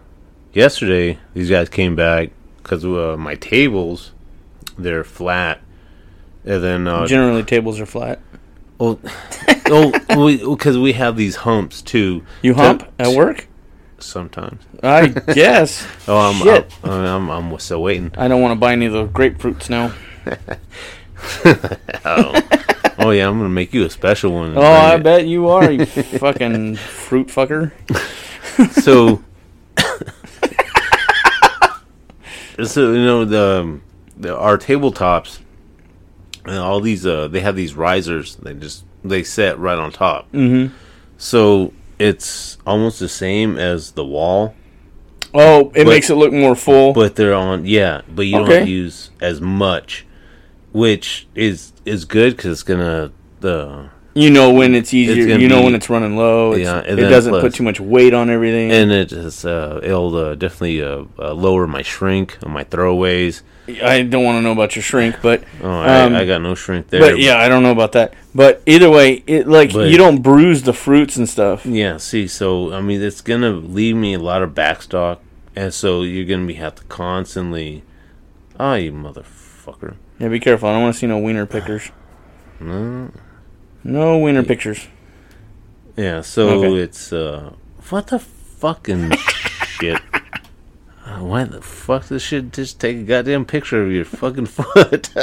yesterday, 0.54 1.18
these 1.34 1.50
guys 1.50 1.70
came 1.70 1.96
back 1.96 2.30
because 2.62 2.86
uh, 2.86 3.16
my 3.18 3.34
tables, 3.34 4.12
they're 4.78 5.04
flat. 5.04 5.60
And 6.46 6.64
then, 6.64 6.88
uh, 6.88 7.08
Generally, 7.08 7.44
tables 7.44 7.80
are 7.80 7.86
flat. 7.88 8.20
oh, 8.80 9.00
oh, 10.10 10.56
because 10.56 10.78
we 10.78 10.94
have 10.94 11.18
these 11.18 11.38
humps 11.38 11.82
too. 11.82 12.24
You 12.42 12.54
hump 12.54 12.92
at 13.00 13.16
work? 13.16 13.48
Sometimes. 14.06 14.62
I 14.82 15.08
guess. 15.34 15.86
Oh, 16.08 16.18
I'm, 16.18 16.36
Shit. 16.44 16.72
I'm, 16.84 17.30
I'm, 17.30 17.30
I'm 17.52 17.60
still 17.60 17.82
waiting. 17.82 18.12
I 18.18 18.28
don't 18.28 18.42
want 18.42 18.52
to 18.54 18.60
buy 18.60 18.74
any 18.74 18.86
of 18.86 18.94
the 18.94 19.06
grapefruits 19.08 19.70
now. 19.70 19.94
Oh 22.96 23.10
yeah, 23.10 23.28
I'm 23.28 23.38
gonna 23.38 23.50
make 23.50 23.74
you 23.74 23.86
a 23.86 23.90
special 23.90 24.32
one. 24.34 24.56
Oh, 24.56 24.62
I 24.62 24.96
it. 24.96 25.04
bet 25.04 25.26
you 25.26 25.48
are, 25.50 25.72
you 25.72 25.86
fucking 25.86 26.76
fruit 26.76 27.28
fucker. 27.28 27.72
so 28.84 29.24
so 32.64 32.92
you 32.94 33.04
know 33.04 33.26
the, 33.26 33.60
um, 33.62 33.82
the 34.16 34.38
our 34.38 34.58
tabletops 34.60 35.40
and 36.46 36.58
all 36.58 36.80
these 36.80 37.06
uh 37.06 37.28
they 37.28 37.40
have 37.40 37.56
these 37.56 37.74
risers 37.74 38.36
they 38.38 38.54
just 38.54 38.84
they 39.04 39.24
set 39.24 39.58
right 39.58 39.78
on 39.80 39.92
top 39.92 40.32
Mm-hmm. 40.34 40.74
so 41.18 41.74
it's 42.10 42.58
almost 42.66 43.00
the 43.00 43.08
same 43.10 43.58
as 43.58 43.92
the 43.92 44.06
wall 44.06 44.54
Oh, 45.36 45.72
it 45.74 45.86
But- 45.86 45.88
makes 45.88 46.10
it 46.12 46.16
look 46.16 46.32
more 46.34 46.56
full. 46.56 46.94
but 46.94 47.16
they're 47.16 47.34
on 47.34 47.66
yeah 47.66 48.02
but 48.16 48.24
you 48.28 48.38
Okay. 48.42 48.60
don't 48.60 48.68
use 48.68 49.10
as 49.22 49.42
much 49.42 50.06
which 50.72 51.28
is 51.36 51.72
is 51.86 52.06
good 52.06 52.36
because 52.36 52.52
it's 52.52 52.64
gonna 52.64 53.12
the 53.40 53.90
you 54.14 54.30
know 54.30 54.52
when 54.54 54.76
it's 54.76 54.94
easier. 54.94 55.28
gonna 55.28 55.40
you 55.40 55.48
know 55.48 55.60
be- 55.60 55.66
when 55.66 55.76
it's 55.76 55.90
running 55.90 56.16
low. 56.16 56.52
It's, 56.54 56.62
Yeah, 56.64 56.80
it 56.80 56.96
doesn't 56.98 57.32
plus- 57.32 57.42
put 57.42 57.54
too 57.56 57.64
much 57.64 57.80
weight 57.80 58.14
on 58.14 58.30
everything. 58.30 58.72
and 58.72 58.92
it 58.92 59.12
is 59.12 59.44
uh 59.46 59.80
it'll 59.84 60.16
uh, 60.16 60.36
definitely 60.36 60.82
uh, 60.82 61.04
uh, 61.20 61.34
lower 61.34 61.66
my 61.68 61.82
shrink 61.82 62.38
on 62.44 62.52
my 62.52 62.64
throwaways 62.64 63.42
I 63.82 64.02
don't 64.04 64.26
want 64.26 64.38
to 64.38 64.42
know 64.42 64.52
about 64.52 64.76
your 64.76 64.84
shrink, 64.84 65.16
but 65.22 65.42
oh 65.64 65.70
I, 65.70 66.02
Um, 66.02 66.16
I 66.16 66.26
got 66.26 66.42
no 66.42 66.54
shrink 66.54 66.90
there 66.90 67.00
but 67.00 67.18
yeah, 67.18 67.38
I 67.38 67.48
don't 67.48 67.64
know 67.64 67.72
about 67.72 67.94
that. 67.94 68.14
But 68.36 68.62
either 68.66 68.90
way, 68.90 69.24
it 69.26 69.48
like 69.48 69.72
But- 69.72 69.90
you 69.90 69.98
don't 69.98 70.22
bruise 70.22 70.64
the 70.64 70.74
fruits 70.74 71.16
and 71.16 71.30
stuff. 71.30 71.66
Yeah, 71.66 71.96
see, 71.98 72.28
so 72.28 72.74
I 72.74 72.82
mean, 72.82 73.02
it's 73.02 73.22
gonna 73.22 73.52
leave 73.52 73.96
me 73.96 74.14
a 74.16 74.20
lot 74.20 74.42
of 74.42 74.50
backstock, 74.54 75.20
and 75.56 75.74
so 75.74 76.02
you're 76.04 76.26
gonna 76.26 76.46
be 76.46 76.56
have 76.56 76.76
to 76.76 76.84
constantly, 76.86 77.84
ah, 78.60 78.76
you 78.76 78.92
motherfucker. 78.92 79.94
Yeah, 80.20 80.28
be 80.28 80.42
careful. 80.42 80.68
I 80.68 80.74
don't 80.74 80.82
want 80.82 80.96
to 80.96 81.00
see 81.00 81.08
no 81.08 81.18
wiener 81.20 81.46
pickers. 81.56 81.90
No. 82.60 83.12
No 83.84 84.18
winter 84.18 84.44
pictures. 84.44 84.88
Yeah, 85.98 86.22
so 86.22 86.50
Okay. 86.64 86.82
it's 86.84 87.12
uh 87.14 87.54
what 87.90 88.08
the 88.08 88.20
fucking 88.20 89.12
shit. 89.80 90.00
Uh, 91.06 91.20
why 91.20 91.44
the 91.44 91.62
fuck 91.62 92.06
this 92.08 92.24
shit 92.24 92.54
just 92.54 92.80
take 92.80 92.96
a 92.98 93.04
goddamn 93.04 93.46
picture 93.46 93.84
of 93.84 93.92
your 93.92 94.06
fucking 94.06 94.46
foot? 94.58 95.10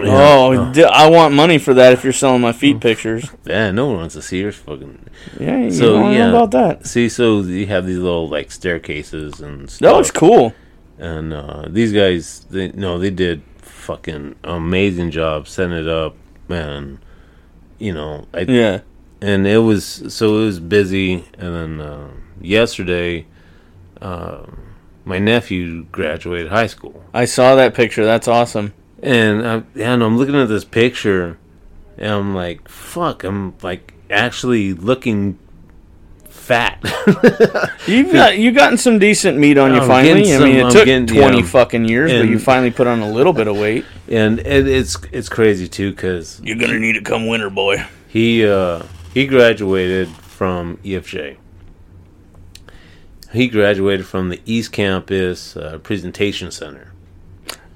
Oh, 0.00 0.70
d- 0.72 0.84
I 0.84 1.08
want 1.08 1.34
money 1.34 1.58
for 1.58 1.74
that 1.74 1.92
if 1.94 2.04
you're 2.04 2.12
selling 2.12 2.42
my 2.42 2.52
feet 2.52 2.78
pictures. 2.78 3.28
yeah, 3.44 3.70
no 3.72 3.86
one 3.86 3.96
wants 3.96 4.14
to 4.14 4.22
see 4.22 4.38
your 4.40 4.52
fucking 4.52 4.98
Yeah, 5.40 5.58
you 5.64 5.70
So, 5.72 5.94
don't 5.94 6.12
yeah. 6.12 6.30
know 6.30 6.44
about 6.44 6.50
that. 6.52 6.86
See, 6.86 7.08
so 7.08 7.40
you 7.40 7.66
have 7.66 7.86
these 7.86 7.98
little 7.98 8.28
like 8.28 8.52
staircases 8.52 9.40
and 9.40 9.62
That 9.62 9.70
stuff. 9.70 9.96
looks 9.96 10.10
cool. 10.12 10.52
And 10.98 11.32
uh, 11.32 11.64
these 11.68 11.92
guys, 11.92 12.44
they 12.50 12.68
no, 12.72 12.98
they 12.98 13.10
did 13.10 13.42
fucking 13.68 14.36
amazing 14.44 15.10
job 15.10 15.46
setting 15.48 15.76
it 15.76 15.88
up, 15.88 16.16
man. 16.48 16.98
You 17.78 17.94
know, 17.94 18.26
I, 18.34 18.40
Yeah. 18.40 18.80
and 19.20 19.46
it 19.46 19.58
was 19.58 20.02
so 20.08 20.38
it 20.42 20.44
was 20.46 20.60
busy. 20.60 21.24
And 21.38 21.54
then 21.54 21.80
uh, 21.80 22.08
yesterday, 22.40 23.26
uh, 24.00 24.46
my 25.04 25.18
nephew 25.18 25.84
graduated 25.92 26.48
high 26.50 26.66
school, 26.66 27.02
I 27.14 27.24
saw 27.24 27.54
that 27.54 27.74
picture. 27.74 28.04
That's 28.04 28.28
awesome. 28.28 28.74
and 29.02 29.46
I, 29.46 29.62
and 29.80 30.02
I'm 30.02 30.18
looking 30.18 30.34
at 30.34 30.48
this 30.48 30.64
picture, 30.64 31.38
and 31.96 32.10
I'm 32.12 32.34
like, 32.34 32.68
fuck, 32.68 33.22
I'm 33.24 33.54
like 33.62 33.94
actually 34.10 34.72
looking 34.74 35.38
fat. 36.48 36.80
You've 37.86 38.12
got 38.12 38.38
you 38.38 38.50
gotten 38.52 38.78
some 38.78 38.98
decent 38.98 39.36
meat 39.38 39.58
on 39.58 39.74
you 39.74 39.80
I'm 39.80 39.86
finally. 39.86 40.22
getting 40.22 40.42
I 40.42 40.44
mean, 40.44 40.56
it 40.56 40.64
I'm 40.64 40.72
took 40.72 40.86
getting- 40.86 41.06
twenty 41.06 41.40
yeah. 41.40 41.44
fucking 41.44 41.84
years, 41.84 42.10
but 42.10 42.28
you 42.28 42.38
finally 42.38 42.70
put 42.70 42.86
on 42.86 43.00
a 43.00 43.10
little 43.10 43.34
bit 43.34 43.46
of 43.46 43.56
weight. 43.56 43.84
and 44.08 44.40
it, 44.40 44.66
it's 44.66 44.96
it's 45.12 45.28
crazy 45.28 45.68
too 45.68 45.90
because 45.90 46.40
You're 46.42 46.56
gonna 46.56 46.78
need 46.78 46.94
to 46.94 47.02
come 47.02 47.26
winter, 47.28 47.50
boy. 47.50 47.84
He 48.08 48.46
uh, 48.46 48.82
he 49.12 49.26
graduated 49.26 50.08
from 50.08 50.78
EFJ. 50.78 51.36
He 53.32 53.48
graduated 53.48 54.06
from 54.06 54.30
the 54.30 54.40
East 54.46 54.72
Campus 54.72 55.54
uh, 55.54 55.78
Presentation 55.82 56.50
Center. 56.50 56.92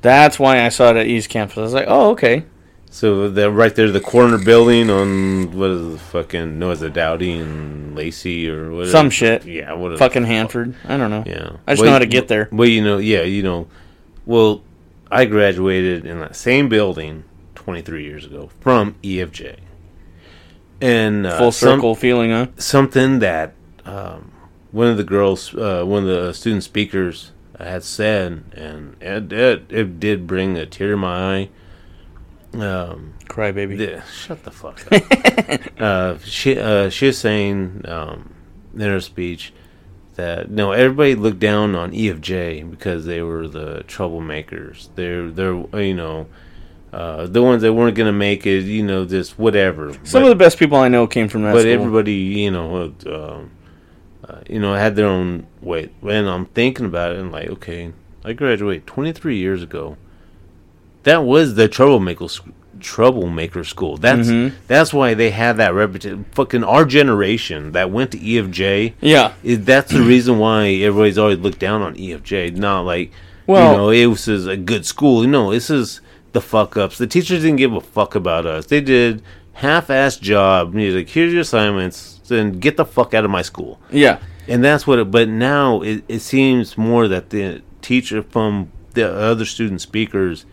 That's 0.00 0.38
why 0.38 0.64
I 0.64 0.70
saw 0.70 0.90
it 0.90 0.96
at 0.96 1.06
East 1.06 1.28
Campus. 1.28 1.58
I 1.58 1.60
was 1.60 1.74
like, 1.74 1.84
oh, 1.88 2.10
okay. 2.12 2.46
So 2.92 3.30
they're 3.30 3.50
right 3.50 3.74
there, 3.74 3.90
the 3.90 4.00
corner 4.00 4.36
building 4.36 4.90
on 4.90 5.56
what 5.56 5.70
is 5.70 5.92
the 5.92 5.98
fucking 5.98 6.58
no, 6.58 6.72
is 6.72 6.82
it 6.82 6.92
Douty 6.92 7.32
and 7.38 7.96
Lacey 7.96 8.50
or 8.50 8.70
what? 8.70 8.88
Some 8.88 9.08
shit. 9.08 9.46
Yeah, 9.46 9.72
what? 9.72 9.98
Fucking 9.98 10.24
Hanford. 10.24 10.74
I 10.86 10.98
don't 10.98 11.08
know. 11.08 11.24
Yeah, 11.26 11.52
I 11.66 11.72
just 11.72 11.80
Well, 11.80 11.86
know 11.86 11.92
how 11.92 11.98
to 12.00 12.06
get 12.06 12.28
there. 12.28 12.50
Well, 12.52 12.68
you 12.68 12.84
know, 12.84 12.98
yeah, 12.98 13.22
you 13.22 13.42
know, 13.42 13.66
well, 14.26 14.62
I 15.10 15.24
graduated 15.24 16.04
in 16.04 16.20
that 16.20 16.36
same 16.36 16.68
building 16.68 17.24
23 17.54 18.04
years 18.04 18.26
ago 18.26 18.50
from 18.60 18.94
EFJ, 19.02 19.56
and 20.82 21.26
uh, 21.26 21.38
Full 21.38 21.50
some- 21.52 21.78
circle 21.78 21.94
feeling, 21.94 22.30
huh? 22.30 22.48
something 22.58 23.20
that 23.20 23.54
um, 23.86 24.32
one 24.70 24.88
of 24.88 24.98
the 24.98 25.04
girls, 25.04 25.54
uh, 25.54 25.82
one 25.82 26.02
of 26.02 26.08
the 26.10 26.34
student 26.34 26.62
speakers 26.62 27.32
had 27.58 27.84
said, 27.84 28.44
and 28.52 28.96
it, 29.00 29.32
it, 29.32 29.62
it 29.70 29.98
did 29.98 30.26
bring 30.26 30.58
a 30.58 30.66
tear 30.66 30.90
to 30.90 30.96
my 30.98 31.36
eye. 31.38 31.48
Um, 32.54 33.14
Crybaby. 33.28 33.78
the, 33.78 34.02
shut 34.12 34.42
the 34.44 34.50
fuck 34.50 34.80
up. 34.92 35.60
uh, 35.80 36.18
she 36.18 36.58
uh, 36.58 36.90
she 36.90 37.06
was 37.06 37.18
saying 37.18 37.84
um, 37.88 38.34
in 38.74 38.80
her 38.80 39.00
speech 39.00 39.52
that 40.16 40.50
no, 40.50 40.72
everybody 40.72 41.14
looked 41.14 41.38
down 41.38 41.74
on 41.74 41.92
EFJ 41.92 42.70
because 42.70 43.06
they 43.06 43.22
were 43.22 43.48
the 43.48 43.84
troublemakers. 43.88 44.88
They're 44.94 45.30
they're 45.30 45.54
you 45.82 45.94
know. 45.94 46.26
Uh, 46.92 47.26
the 47.26 47.42
ones 47.42 47.62
that 47.62 47.72
weren't 47.72 47.96
gonna 47.96 48.12
make 48.12 48.44
it, 48.44 48.64
you 48.64 48.82
know, 48.82 49.06
just 49.06 49.38
whatever. 49.38 49.94
Some 50.04 50.20
But- 50.20 50.24
of 50.24 50.28
the 50.28 50.44
best 50.44 50.58
people 50.58 50.76
I 50.76 50.88
know 50.88 51.06
came 51.06 51.26
from 51.26 51.40
that 51.44 51.54
but 51.54 51.62
school. 51.62 51.72
everybody, 51.72 52.12
you 52.12 52.50
know, 52.50 52.92
uh, 53.06 53.34
um, 53.36 53.50
uh, 54.28 54.40
you 54.46 54.60
know, 54.60 54.74
had 54.74 54.94
their 54.94 55.06
own 55.06 55.46
way. 55.62 55.88
When 56.02 56.28
I'm 56.28 56.44
thinking 56.44 56.84
about 56.84 57.12
it, 57.12 57.18
and 57.20 57.32
like, 57.32 57.48
okay, 57.48 57.92
I 58.26 58.34
graduated 58.34 58.86
23 58.86 59.38
years 59.38 59.62
ago. 59.62 59.96
That 61.04 61.24
was 61.24 61.54
the 61.54 61.68
troublemaker 61.68 62.28
sc- 62.28 62.44
troublemaker 62.80 63.64
school. 63.64 63.96
That's 63.96 64.28
Mhm. 64.28 64.52
that's 64.66 64.92
why 64.92 65.14
they 65.14 65.30
have 65.30 65.56
that 65.58 65.72
reputation. 65.74 66.24
Fucking 66.32 66.64
our 66.64 66.84
generation 66.84 67.72
that 67.72 67.90
went 67.90 68.10
to 68.12 68.18
EFJ. 68.18 68.94
yeah. 69.00 69.32
Is, 69.42 69.60
that's 69.64 69.92
the 69.92 70.02
reason 70.02 70.38
why 70.38 70.66
everybody's 70.68 71.18
always 71.18 71.38
looked 71.38 71.58
down 71.60 71.80
on 71.82 71.94
EFJ. 71.96 72.50
Not 72.50 72.82
like, 72.82 73.12
Well- 73.46 73.70
you 73.72 73.76
know, 73.78 73.90
it 73.90 74.06
was 74.06 74.46
a 74.46 74.56
good 74.56 74.84
school. 74.84 75.22
You 75.24 75.30
No, 75.30 75.52
this 75.52 75.70
is 75.70 76.00
the 76.32 76.40
fuck 76.40 76.76
ups. 76.76 76.98
The 76.98 77.06
teachers 77.06 77.42
didn't 77.42 77.56
give 77.56 77.72
a 77.72 77.80
fuck 77.80 78.14
about 78.14 78.46
us. 78.46 78.66
They 78.66 78.80
did 78.80 79.22
half-ass 79.54 80.16
job. 80.16 80.74
You're 80.74 80.96
like, 80.98 81.08
here's 81.10 81.32
your 81.32 81.42
assignments, 81.42 82.20
then 82.28 82.58
get 82.58 82.76
the 82.76 82.84
fuck 82.84 83.14
out 83.14 83.24
of 83.24 83.30
my 83.30 83.42
school. 83.42 83.78
Yeah. 83.90 84.18
And 84.48 84.64
that's 84.64 84.86
what. 84.86 84.98
It, 84.98 85.10
but 85.10 85.28
now 85.28 85.82
it, 85.82 86.02
it 86.08 86.20
seems 86.20 86.76
more 86.76 87.06
that 87.06 87.30
the 87.30 87.60
teacher 87.80 88.22
from 88.28 88.72
the 88.94 89.08
other 89.12 89.44
student 89.44 89.80
speakers, 89.80 90.46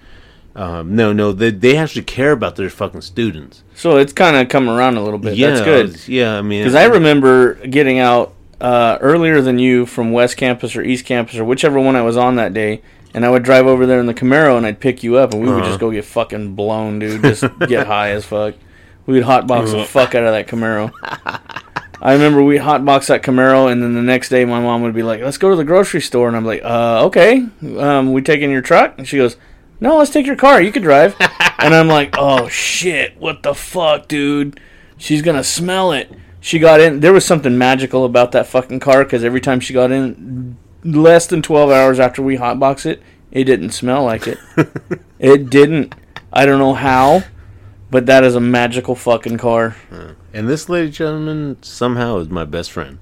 um, 0.62 0.96
no, 0.96 1.14
no, 1.14 1.32
they 1.32 1.52
they 1.52 1.78
actually 1.78 2.04
care 2.04 2.32
about 2.32 2.56
their 2.56 2.70
fucking 2.70 3.02
students. 3.02 3.64
So 3.76 3.98
it's 3.98 4.12
kind 4.14 4.36
of 4.36 4.50
come 4.50 4.70
around 4.70 4.98
a 4.98 5.02
little 5.04 5.20
bit. 5.20 5.36
yeah, 5.38 5.52
That's 5.52 5.62
good. 5.62 6.08
Yeah, 6.08 6.38
I 6.38 6.42
mean, 6.42 6.62
Because 6.64 6.76
I 6.76 6.86
remember 6.86 7.54
getting 7.68 8.00
out 8.00 8.34
uh, 8.60 8.98
earlier 9.00 9.42
than 9.42 9.58
you 9.58 9.86
from 9.86 10.12
West 10.12 10.36
Campus 10.38 10.76
or 10.76 10.82
East 10.82 11.06
Campus 11.06 11.38
or 11.38 11.46
whichever 11.46 11.80
one 11.80 11.96
I 11.96 12.02
was 12.02 12.18
on 12.18 12.36
that 12.36 12.54
day, 12.54 12.82
and 13.14 13.26
I 13.26 13.30
would 13.30 13.44
drive 13.44 13.66
over 13.68 13.86
there 13.86 14.00
in 14.02 14.06
the 14.06 14.14
Camaro 14.14 14.58
and 14.58 14.66
I'd 14.66 14.80
pick 14.82 15.02
you 15.02 15.16
up, 15.16 15.32
and 15.34 15.42
we 15.42 15.48
would 15.48 15.60
Uh-huh. 15.62 15.68
just 15.70 15.80
go 15.80 15.92
get 15.92 16.04
fucking 16.06 16.56
blown, 16.56 17.00
dude. 17.00 17.22
Just 17.24 17.46
get 17.68 17.88
high 17.96 18.10
as 18.12 18.26
fuck. 18.26 18.56
We 19.06 19.14
would 19.16 19.24
hotbox 19.24 19.72
the 19.72 19.86
fuck 19.86 20.14
out 20.14 20.24
of 20.26 20.34
that 20.34 20.48
Camaro. 20.48 20.92
I 22.02 22.14
remember 22.14 22.44
we 22.44 22.58
hotbox 22.58 23.08
that 23.08 23.24
Camaro, 23.24 23.72
and 23.72 23.82
then 23.84 23.94
the 23.94 24.02
next 24.02 24.30
day 24.30 24.46
my 24.46 24.60
mom 24.60 24.84
would 24.84 24.94
be 24.94 25.04
like, 25.04 25.22
"Let's 25.22 25.38
go 25.38 25.50
to 25.50 25.56
the 25.56 25.64
grocery 25.66 26.00
store," 26.02 26.28
and 26.30 26.38
I'm 26.38 26.46
like, 26.46 26.62
"Uh, 26.64 27.06
okay. 27.08 27.46
Um, 27.78 28.14
we 28.14 28.22
taking 28.22 28.52
your 28.52 28.62
truck?" 28.62 28.94
And 28.98 29.06
she 29.08 29.18
goes, 29.18 29.36
"No, 29.80 29.98
let's 29.98 30.12
take 30.12 30.26
your 30.26 30.36
car. 30.36 30.62
You 30.62 30.72
can 30.72 30.84
drive." 30.84 31.16
and 31.60 31.74
I'm 31.74 31.88
like, 31.88 32.16
"Oh 32.18 32.48
shit! 32.48 33.18
What 33.18 33.44
the 33.44 33.54
fuck, 33.54 34.08
dude? 34.08 34.60
She's 34.98 35.22
gonna 35.22 35.44
smell 35.44 35.92
it." 35.92 36.12
She 36.42 36.58
got 36.60 36.80
in. 36.80 37.02
There 37.02 37.14
was 37.14 37.26
something 37.26 37.58
magical 37.58 38.06
about 38.06 38.32
that 38.32 38.48
fucking 38.48 38.80
car 38.80 39.04
because 39.04 39.24
every 39.24 39.42
time 39.42 39.60
she 39.60 39.74
got 39.74 39.92
in, 39.92 40.58
less 40.84 41.28
than 41.28 41.42
12 41.42 41.70
hours 41.70 42.00
after 42.00 42.22
we 42.22 42.38
hotbox 42.38 42.86
it, 42.86 43.02
it 43.32 43.44
didn't 43.44 43.72
smell 43.72 44.04
like 44.06 44.28
it. 44.28 44.38
it 45.20 45.50
didn't. 45.50 45.94
I 46.32 46.46
don't 46.46 46.60
know 46.60 46.74
how, 46.74 47.24
but 47.92 48.06
that 48.06 48.24
is 48.24 48.36
a 48.36 48.40
magical 48.40 48.96
fucking 48.96 49.38
car. 49.38 49.76
and 50.34 50.48
this 50.48 50.70
lady 50.70 50.92
gentleman 50.92 51.58
somehow 51.62 52.18
is 52.18 52.30
my 52.30 52.46
best 52.46 52.72
friend. 52.72 53.00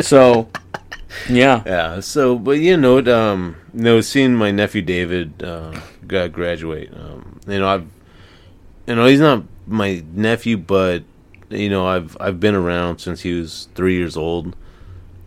So, 0.00 0.48
yeah. 1.28 1.62
Yeah. 1.66 2.00
So, 2.00 2.38
but 2.38 2.58
you 2.58 2.76
know, 2.76 2.98
it, 2.98 3.08
um, 3.08 3.56
you 3.74 3.82
know, 3.82 4.00
seeing 4.00 4.34
my 4.34 4.50
nephew 4.50 4.82
David 4.82 5.42
uh, 5.42 5.78
graduate, 6.06 6.92
um, 6.94 7.40
you 7.46 7.58
know, 7.58 7.68
I've, 7.68 7.86
you 8.86 8.94
know, 8.94 9.06
he's 9.06 9.20
not 9.20 9.44
my 9.66 10.02
nephew, 10.12 10.56
but 10.56 11.04
you 11.48 11.68
know, 11.68 11.86
I've 11.86 12.16
I've 12.20 12.40
been 12.40 12.54
around 12.54 12.98
since 12.98 13.22
he 13.22 13.32
was 13.34 13.68
three 13.74 13.96
years 13.96 14.16
old, 14.16 14.54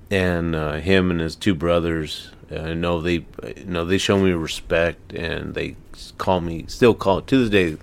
and 0.09 0.55
uh, 0.55 0.73
him 0.73 1.11
and 1.11 1.19
his 1.19 1.35
two 1.35 1.53
brothers, 1.55 2.31
uh, 2.51 2.73
know 2.73 3.01
they, 3.01 3.25
you 3.57 3.65
know, 3.65 3.85
they 3.85 3.97
show 3.97 4.17
me 4.19 4.31
respect, 4.31 5.13
and 5.13 5.53
they 5.53 5.75
call 6.17 6.41
me, 6.41 6.65
still 6.67 6.93
call 6.93 7.21
to 7.21 7.37
this 7.45 7.49
day. 7.49 7.77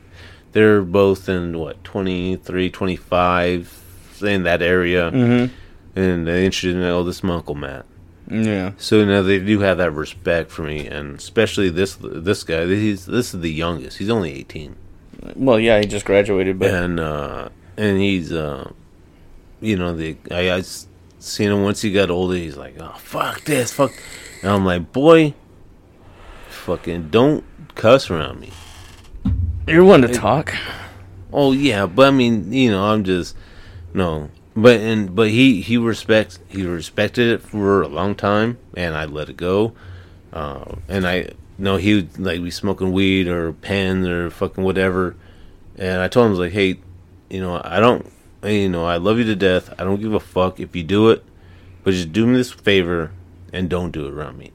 They're 0.53 0.83
both 0.83 1.29
in 1.29 1.59
what 1.59 1.83
23, 1.85 2.71
25, 2.71 3.83
in 4.23 4.43
that 4.43 4.63
area, 4.63 5.11
Mm-hmm. 5.13 5.55
and 5.99 6.27
they're 6.27 6.43
interested 6.43 6.75
in 6.77 6.83
oh, 6.83 7.05
this 7.05 7.17
is 7.19 7.23
my 7.25 7.37
uncle 7.37 7.55
Matt. 7.55 7.87
Yeah. 8.31 8.73
So 8.79 9.05
now 9.05 9.23
they 9.23 9.41
do 9.41 9.59
have 9.61 9.79
that 9.79 9.91
respect 9.91 10.51
for 10.51 10.63
me, 10.63 10.87
and 10.87 11.19
especially 11.19 11.69
this 11.69 11.97
this 12.01 12.45
guy. 12.45 12.67
He's 12.67 13.07
this 13.07 13.35
is 13.35 13.41
the 13.41 13.51
youngest. 13.51 13.99
He's 13.99 14.11
only 14.11 14.33
eighteen, 14.33 14.77
Well, 15.35 15.59
yeah, 15.59 15.81
he 15.81 15.87
just 15.87 16.05
graduated, 16.05 16.59
but 16.59 16.73
and 16.73 17.01
uh, 17.01 17.49
and 17.77 17.99
he's 17.99 18.33
uh, 18.33 18.71
you 19.61 19.77
know 19.77 19.95
the 19.95 20.17
I, 20.31 20.53
I 20.53 20.63
seen 21.19 21.51
him 21.51 21.63
once 21.65 21.83
he 21.83 21.93
got 21.93 22.09
older. 22.11 22.37
He's 22.37 22.57
like, 22.57 22.77
oh 22.79 22.95
fuck 22.99 23.43
this, 23.43 23.73
fuck, 23.73 23.93
and 24.43 24.53
I'm 24.53 24.65
like, 24.65 24.93
boy, 24.93 25.35
fucking 26.49 27.09
don't 27.11 27.45
cuss 27.75 28.11
around 28.11 28.41
me. 28.41 28.53
you're 29.67 29.85
one 29.85 30.03
to 30.03 30.09
talk. 30.09 30.55
Oh 31.33 31.51
yeah, 31.51 31.87
but 31.87 32.09
I 32.09 32.11
mean, 32.13 32.53
you 32.53 32.71
know, 32.71 32.85
I'm 32.85 33.03
just 33.03 33.37
no, 33.93 34.31
but 34.57 34.81
and 34.81 35.15
but 35.15 35.29
he 35.31 35.61
he 35.61 35.77
respects 35.77 36.39
he 36.49 36.65
respected 36.67 37.29
it 37.33 37.43
for 37.43 37.83
a 37.83 37.89
long 37.89 38.15
time, 38.15 38.59
and 38.77 38.95
I 38.97 39.05
let 39.05 39.29
it 39.29 39.37
go, 39.37 39.73
uh, 40.33 40.65
and 40.89 41.07
I 41.07 41.31
know 41.59 41.77
he 41.77 41.95
would 41.95 42.19
like 42.19 42.43
be 42.43 42.51
smoking 42.51 42.93
weed 42.93 43.29
or 43.29 43.53
pen 43.53 44.07
or 44.07 44.31
fucking 44.31 44.65
whatever, 44.65 45.15
and 45.77 46.01
I 46.01 46.09
told 46.09 46.25
him 46.27 46.29
I 46.29 46.31
was 46.31 46.39
like, 46.39 46.53
hey, 46.53 46.79
you 47.29 47.41
know, 47.41 47.61
I 47.65 47.81
don't, 47.81 48.11
you 48.43 48.69
know, 48.69 48.85
I 48.87 48.97
love 48.97 49.19
you 49.19 49.25
to 49.25 49.37
death. 49.37 49.73
I 49.79 49.85
don't 49.85 50.01
give 50.01 50.15
a 50.15 50.21
fuck 50.21 50.59
if 50.61 50.75
you 50.75 50.83
do 50.83 51.11
it, 51.11 51.23
but 51.85 51.93
just 51.93 52.13
do 52.13 52.27
me 52.27 52.37
this 52.37 52.51
favor 52.51 53.13
and 53.53 53.69
don't 53.69 53.91
do 53.93 54.07
it 54.07 54.13
around 54.13 54.39
me. 54.39 54.53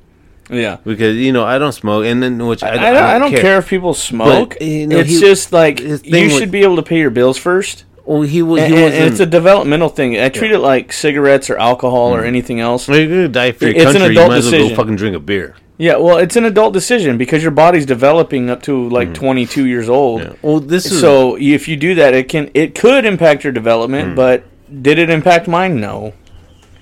Yeah. 0.50 0.78
because 0.84 1.16
you 1.18 1.32
know 1.34 1.44
I 1.44 1.58
don't 1.58 1.72
smoke, 1.72 2.06
and 2.06 2.22
then 2.22 2.46
which 2.46 2.62
I, 2.62 2.70
I, 2.74 2.76
don't, 2.94 3.04
I 3.04 3.18
don't 3.18 3.32
care. 3.32 3.58
if 3.58 3.68
people 3.70 3.94
smoke. 3.96 4.56
you 4.62 4.86
know, 4.88 4.98
it's 4.98 5.10
he- 5.10 5.20
just 5.20 5.52
like 5.52 5.80
you 5.80 5.98
thing 5.98 6.26
was- 6.26 6.38
should 6.38 6.52
be 6.52 6.62
able 6.64 6.76
to 6.76 6.84
pay 6.84 7.00
your 7.00 7.10
bills 7.10 7.38
first. 7.38 7.86
Well, 8.06 8.22
he 8.22 8.42
was. 8.42 8.62
And, 8.62 8.74
He 8.74 8.76
and 8.84 8.92
wasn't. 8.94 9.12
it's 9.12 9.20
a 9.20 9.26
developmental 9.26 9.90
thing. 9.90 10.20
I 10.20 10.30
treat 10.30 10.52
it 10.52 10.60
like 10.60 10.94
cigarettes 10.94 11.50
or 11.50 11.58
alcohol 11.58 12.14
or 12.14 12.24
anything 12.24 12.60
else. 12.60 12.88
Well, 12.88 13.00
you're 13.00 13.28
die 13.28 13.52
for 13.52 13.66
your 13.66 13.76
It's 13.76 13.86
an 13.86 13.94
country. 13.94 14.06
You 14.06 14.12
adult 14.12 14.30
might 14.30 14.38
as 14.38 14.44
well 14.46 14.52
decision. 14.52 14.70
go 14.70 14.76
fucking 14.76 14.96
drink 14.96 15.16
a 15.16 15.20
beer. 15.20 15.56
Yeah, 15.78 15.98
well, 15.98 16.18
it's 16.20 16.36
an 16.38 16.46
adult 16.46 16.74
decision 16.74 17.18
because 17.18 17.42
your 17.42 17.52
body's 17.52 17.86
developing 17.86 18.50
up 18.50 18.62
to 18.64 18.88
like 18.90 19.14
22 19.14 19.66
years 19.66 19.90
old. 19.90 20.22
Yeah. 20.22 20.34
Well, 20.42 20.60
this 20.62 20.86
is 20.86 21.02
So 21.02 21.36
if 21.38 21.68
you 21.68 21.76
do 21.76 21.96
that, 21.96 22.14
it 22.14 22.30
can 22.30 22.50
it 22.54 22.76
could 22.76 23.04
impact 23.06 23.44
your 23.44 23.52
development, 23.52 24.16
but 24.16 24.44
did 24.84 25.00
it 25.00 25.10
impact 25.10 25.48
mine? 25.50 25.82
No. 25.82 26.14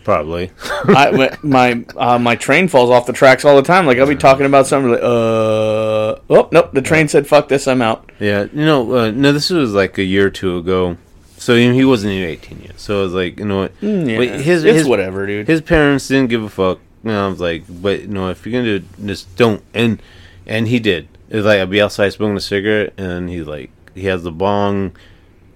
probably. 0.04 0.52
I, 0.86 1.36
my 1.42 1.86
uh, 1.98 2.20
my 2.20 2.36
train 2.36 2.68
falls 2.68 2.90
off 2.92 3.06
the 3.08 3.14
tracks 3.14 3.46
all 3.46 3.56
the 3.56 3.64
time. 3.64 3.88
Like 3.88 3.98
I'll 3.98 4.06
be 4.06 4.16
talking 4.16 4.46
about 4.46 4.68
something 4.68 4.92
like, 4.92 5.02
uh, 5.02 6.20
oh 6.30 6.50
nope, 6.52 6.72
the 6.74 6.82
train 6.82 7.08
said 7.08 7.26
fuck 7.26 7.48
this, 7.48 7.68
I'm 7.68 7.82
out. 7.82 8.12
Yeah, 8.20 8.44
you 8.54 8.66
know, 8.66 8.96
uh, 8.96 9.12
no, 9.12 9.32
this 9.32 9.50
was 9.50 9.74
like 9.74 9.98
a 9.98 10.04
year 10.04 10.28
or 10.28 10.30
two 10.30 10.58
ago. 10.58 10.98
So 11.44 11.56
know, 11.56 11.74
he 11.74 11.84
wasn't 11.86 12.14
even 12.14 12.30
18 12.30 12.62
yet. 12.66 12.80
So 12.80 13.00
I 13.00 13.04
was 13.04 13.14
like, 13.14 13.40
you 13.40 13.46
know 13.46 13.58
what? 13.62 13.80
Mm, 13.82 14.10
Yeah, 14.10 14.18
But 14.18 14.42
his 14.42 14.64
it's 14.64 14.78
his 14.80 14.88
whatever, 14.88 15.26
dude. 15.28 15.48
his 15.48 15.62
parents 15.62 16.08
didn't 16.08 16.30
give 16.30 16.44
a 16.44 16.50
fuck. 16.50 16.80
You 17.04 17.12
know, 17.12 17.26
I 17.26 17.30
was 17.30 17.40
like, 17.42 17.64
but 17.70 18.02
you 18.02 18.08
know, 18.08 18.30
if 18.30 18.46
you're 18.46 18.54
gonna 18.54 18.80
do 18.80 18.86
it, 18.86 19.06
just 19.08 19.36
don't. 19.36 19.62
And 19.74 20.02
and 20.46 20.68
he 20.68 20.80
did. 20.80 21.08
It's 21.30 21.46
like 21.46 21.60
I'd 21.60 21.70
be 21.70 21.82
outside 21.82 22.10
smoking 22.10 22.38
a 22.38 22.42
cigarette, 22.42 22.94
and 22.98 23.30
he's 23.30 23.46
like, 23.48 23.72
he 23.96 24.06
has 24.06 24.24
the 24.24 24.32
bong, 24.32 24.96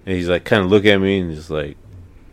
and 0.06 0.16
he's 0.16 0.28
like, 0.28 0.44
kind 0.44 0.64
of 0.64 0.70
look 0.72 0.86
at 0.86 0.98
me, 0.98 1.20
and 1.20 1.34
just 1.36 1.50
like 1.50 1.78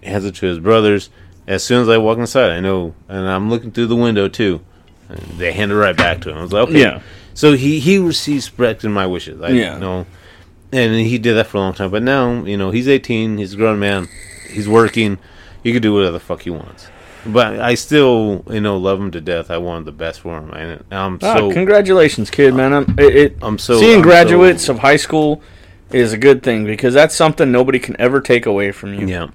hands 0.03 0.25
it 0.25 0.35
to 0.37 0.47
his 0.47 0.59
brothers. 0.59 1.11
As 1.47 1.63
soon 1.63 1.83
as 1.83 1.89
I 1.89 1.99
walk 1.99 2.19
inside, 2.19 2.51
I 2.51 2.61
know, 2.61 2.95
and 3.09 3.29
I'm 3.29 3.51
looking 3.51 3.71
through 3.71 3.87
the 3.87 3.97
window 3.97 4.29
too. 4.29 4.61
And 5.09 5.19
they 5.39 5.53
hand 5.53 5.71
it 5.71 5.77
right 5.77 5.97
back 5.97 6.23
to 6.23 6.31
him. 6.31 6.39
I 6.39 6.43
was 6.43 6.53
like, 6.53 6.69
okay. 6.71 6.81
Yeah. 6.81 7.03
So 7.35 7.53
he 7.53 7.79
he 7.81 7.99
receives 7.99 8.47
respect 8.49 8.83
in 8.85 8.93
my 8.93 9.07
wishes. 9.07 9.41
I, 9.43 9.51
Yeah. 9.51 9.75
You 9.75 9.81
know, 9.81 10.07
and 10.75 10.95
he 10.95 11.19
did 11.19 11.35
that 11.35 11.47
for 11.47 11.59
a 11.59 11.61
long 11.61 11.75
time. 11.75 11.91
But 11.91 12.03
now, 12.03 12.45
you 12.45 12.57
know, 12.57 12.71
he's 12.71 12.89
18. 12.89 13.39
He's 13.39 13.55
a 13.55 13.57
grown 13.57 13.79
man. 13.79 14.09
He's 14.51 14.69
working. 14.69 15.19
He 15.63 15.73
can 15.73 15.81
do 15.83 15.95
whatever 15.95 16.13
the 16.13 16.21
fuck 16.21 16.43
he 16.43 16.51
wants. 16.51 16.89
But 17.27 17.59
I 17.61 17.75
still, 17.75 18.45
you 18.51 18.61
know, 18.61 18.77
love 18.77 19.01
him 19.01 19.11
to 19.13 19.21
death. 19.21 19.51
I 19.51 19.57
wanted 19.57 19.87
the 19.87 19.93
best 19.93 20.21
for 20.21 20.37
him, 20.39 20.51
and 20.51 20.85
I'm 20.91 21.19
Ah, 21.23 21.37
so 21.39 21.51
congratulations, 21.53 22.29
kid, 22.31 22.53
man. 22.55 22.75
I'm, 22.75 22.95
it, 22.99 23.17
it, 23.17 23.37
I'm 23.41 23.57
so- 23.59 23.81
seeing 23.81 23.97
I'm 23.97 24.03
graduates 24.03 24.67
so- 24.67 24.75
of 24.75 24.81
high 24.81 24.97
school 24.97 25.41
is 25.91 26.13
a 26.13 26.19
good 26.19 26.43
thing 26.43 26.67
because 26.67 26.93
that's 26.93 27.15
something 27.15 27.51
nobody 27.51 27.79
can 27.79 27.99
ever 27.99 28.21
take 28.21 28.45
away 28.45 28.73
from 28.73 28.93
you. 28.93 29.07
yeah. 29.07 29.29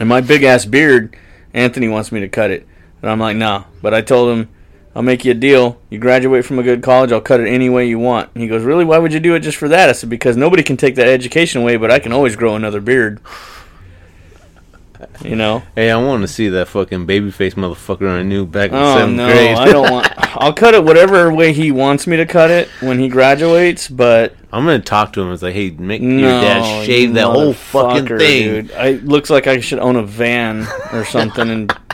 And 0.00 0.08
my 0.08 0.20
big 0.20 0.42
ass 0.42 0.64
beard, 0.64 1.16
Anthony 1.54 1.86
wants 1.88 2.10
me 2.10 2.18
to 2.20 2.28
cut 2.28 2.50
it, 2.50 2.66
and 3.02 3.10
I'm 3.10 3.20
like, 3.20 3.36
nah. 3.36 3.64
But 3.82 3.94
I 3.94 4.00
told 4.00 4.36
him, 4.36 4.48
I'll 4.96 5.02
make 5.02 5.26
you 5.26 5.32
a 5.32 5.34
deal. 5.34 5.78
You 5.90 5.98
graduate 5.98 6.46
from 6.46 6.58
a 6.58 6.62
good 6.62 6.82
college, 6.82 7.12
I'll 7.12 7.20
cut 7.20 7.38
it 7.38 7.48
any 7.48 7.68
way 7.68 7.86
you 7.86 7.98
want. 7.98 8.30
And 8.32 8.42
he 8.42 8.48
goes, 8.48 8.62
really? 8.62 8.82
Why 8.82 8.96
would 8.96 9.12
you 9.12 9.20
do 9.20 9.34
it 9.34 9.40
just 9.40 9.58
for 9.58 9.68
that? 9.68 9.90
I 9.90 9.92
said, 9.92 10.08
because 10.08 10.38
nobody 10.38 10.62
can 10.62 10.78
take 10.78 10.94
that 10.94 11.06
education 11.06 11.60
away, 11.60 11.76
but 11.76 11.90
I 11.90 11.98
can 11.98 12.12
always 12.12 12.34
grow 12.34 12.56
another 12.56 12.80
beard. 12.80 13.20
You 15.22 15.36
know? 15.36 15.62
Hey, 15.74 15.90
I 15.90 16.02
want 16.02 16.22
to 16.22 16.28
see 16.28 16.48
that 16.48 16.68
fucking 16.68 17.04
baby 17.04 17.30
face 17.30 17.52
motherfucker 17.52 18.08
I 18.08 18.22
knew 18.22 18.46
back 18.46 18.70
in 18.70 18.76
Oh 18.78 18.96
seventh 18.96 19.18
no, 19.18 19.26
grade. 19.30 19.54
I 19.54 19.66
don't 19.66 19.90
want. 19.90 20.10
I'll 20.38 20.54
cut 20.54 20.72
it 20.72 20.82
whatever 20.82 21.30
way 21.30 21.52
he 21.52 21.70
wants 21.72 22.06
me 22.06 22.16
to 22.16 22.24
cut 22.24 22.50
it 22.50 22.68
when 22.80 22.98
he 22.98 23.10
graduates. 23.10 23.88
But 23.88 24.34
I'm 24.50 24.64
gonna 24.64 24.80
talk 24.80 25.12
to 25.14 25.20
him. 25.20 25.30
It's 25.30 25.42
like, 25.42 25.54
hey, 25.54 25.70
make 25.72 26.00
no, 26.00 26.16
your 26.16 26.40
dad 26.40 26.86
shave 26.86 27.12
that 27.14 27.26
whole 27.26 27.52
fucking 27.52 28.06
thing. 28.06 28.66
Dude. 28.66 28.72
I 28.72 28.92
looks 28.92 29.28
like 29.28 29.46
I 29.46 29.60
should 29.60 29.78
own 29.78 29.96
a 29.96 30.02
van 30.02 30.66
or 30.92 31.04
something 31.04 31.50
and 31.50 31.78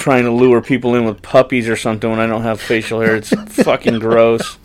trying 0.00 0.24
to 0.24 0.32
lure 0.32 0.60
people 0.60 0.94
in 0.96 1.04
with 1.04 1.22
puppies 1.22 1.68
or 1.68 1.76
something 1.76 2.10
when 2.10 2.18
I 2.18 2.26
don't 2.26 2.42
have 2.42 2.60
facial 2.60 3.00
hair. 3.00 3.14
It's 3.16 3.30
fucking 3.62 4.00
gross. 4.00 4.58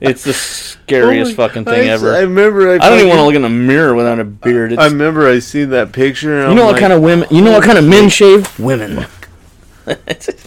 It's 0.00 0.24
the 0.24 0.32
scariest 0.32 1.30
Oh 1.38 1.42
my- 1.42 1.48
fucking 1.48 1.64
thing 1.64 1.88
I, 1.88 1.92
ever. 1.92 2.14
I 2.14 2.20
remember. 2.20 2.70
I, 2.70 2.74
I 2.74 2.78
don't 2.90 2.98
even 2.98 3.08
want 3.08 3.18
to 3.20 3.24
look 3.24 3.34
in 3.34 3.44
a 3.44 3.48
mirror 3.48 3.94
without 3.94 4.18
a 4.18 4.24
beard. 4.24 4.72
It's, 4.72 4.80
I 4.80 4.86
remember 4.86 5.28
I 5.28 5.38
seen 5.38 5.70
that 5.70 5.92
picture. 5.92 6.48
You 6.48 6.54
know 6.54 6.62
I'm 6.62 6.66
what 6.66 6.72
like, 6.72 6.80
kind 6.80 6.92
of 6.92 7.00
women? 7.02 7.28
You 7.30 7.42
know 7.42 7.52
what 7.52 7.62
kind 7.64 7.78
of 7.78 7.84
men 7.84 8.08
shave? 8.08 8.58
Women. 8.58 9.06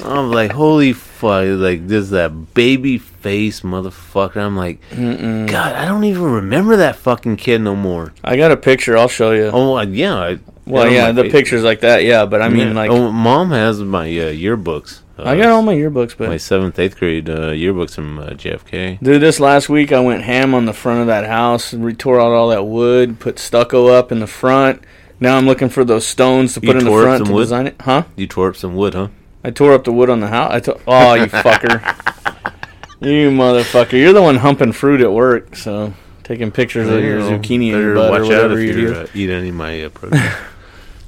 I'm 0.04 0.32
like, 0.32 0.52
holy 0.52 0.92
fuck! 0.92 1.46
Like, 1.48 1.88
there's 1.88 2.10
that 2.10 2.54
baby 2.54 2.98
face 2.98 3.62
motherfucker. 3.62 4.36
I'm 4.38 4.58
like, 4.58 4.82
God, 4.92 5.76
I 5.76 5.86
don't 5.86 6.04
even 6.04 6.24
remember 6.24 6.76
that 6.78 6.98
fucking 6.98 7.38
kid 7.38 7.62
no 7.62 7.74
more. 7.76 8.14
I 8.24 8.36
got 8.36 8.52
a 8.52 8.58
picture. 8.58 8.98
I'll 8.98 9.08
show 9.08 9.32
you. 9.32 9.50
Oh, 9.54 9.80
yeah. 9.82 10.16
I, 10.16 10.40
well, 10.70 10.90
yeah, 10.90 11.12
the 11.12 11.30
pictures 11.30 11.64
like 11.64 11.82
that. 11.82 12.04
Yeah, 12.04 12.26
but 12.26 12.42
I 12.42 12.50
mean, 12.50 12.70
Yeah. 12.70 12.74
like, 12.74 12.92
oh, 12.92 13.12
mom 13.12 13.52
has 13.52 13.80
my 13.82 14.06
uh, 14.06 14.32
yearbooks. 14.32 15.00
Uh, 15.18 15.24
I 15.26 15.36
got 15.38 15.50
all 15.50 15.62
my 15.62 15.74
yearbooks, 15.76 16.16
but 16.18 16.30
my 16.30 16.38
seventh, 16.38 16.80
eighth 16.80 16.98
grade 16.98 17.30
uh, 17.30 17.50
yearbooks 17.52 17.96
from 17.96 18.20
uh, 18.20 18.28
JFK. 18.28 19.00
Dude, 19.02 19.22
this 19.22 19.40
last 19.40 19.68
week 19.68 19.92
I 19.92 20.00
went 20.00 20.24
ham 20.24 20.54
on 20.54 20.66
the 20.66 20.74
front 20.74 21.02
of 21.02 21.08
that 21.08 21.26
house 21.26 21.74
and 21.74 22.00
tore 22.00 22.22
out 22.22 22.32
all 22.32 22.50
that 22.50 22.64
wood, 22.64 23.20
put 23.20 23.38
stucco 23.40 23.88
up 23.88 24.12
in 24.14 24.20
the 24.20 24.28
front. 24.28 24.82
Now 25.20 25.38
I'm 25.38 25.46
looking 25.46 25.68
for 25.68 25.84
those 25.84 26.06
stones 26.08 26.54
to 26.54 26.62
You 26.62 26.68
put 26.68 26.78
in 26.78 26.86
the 26.86 26.92
front 26.92 27.18
some 27.20 27.28
to 27.28 27.34
wood? 27.34 27.42
design 27.42 27.68
it. 27.68 27.76
Huh? 27.82 28.04
You 28.16 28.28
tore 28.28 28.48
up 28.50 28.56
some 28.56 28.76
wood, 28.76 28.94
huh? 28.94 29.10
I 29.44 29.52
tore 29.52 29.74
up 29.74 29.84
the 29.84 29.92
wood 29.92 30.10
on 30.10 30.22
the 30.22 30.28
house. 30.28 30.52
I 30.54 30.60
to- 30.62 30.80
oh, 30.88 31.14
you 31.16 31.26
fucker. 31.26 31.82
you 33.02 33.30
motherfucker. 33.32 33.94
You're 33.94 34.14
the 34.14 34.22
one 34.22 34.38
humping 34.38 34.72
fruit 34.72 35.02
at 35.02 35.12
work, 35.12 35.56
so 35.58 35.94
taking 36.24 36.52
pictures 36.52 36.88
of 36.88 37.04
your 37.04 37.20
zucchini 37.22 37.70
your 37.70 37.96
butt 37.96 38.10
or 38.10 38.12
watch 38.12 38.32
out 38.32 38.44
whatever 38.44 38.60
if 38.60 38.76
you 38.76 38.82
you 38.84 38.88
do. 38.94 39.00
uh, 39.02 39.08
eat 39.14 39.30
any 39.30 39.50
of 39.50 39.56
my 39.56 39.84
uh, 39.84 39.90
produce. 39.90 40.22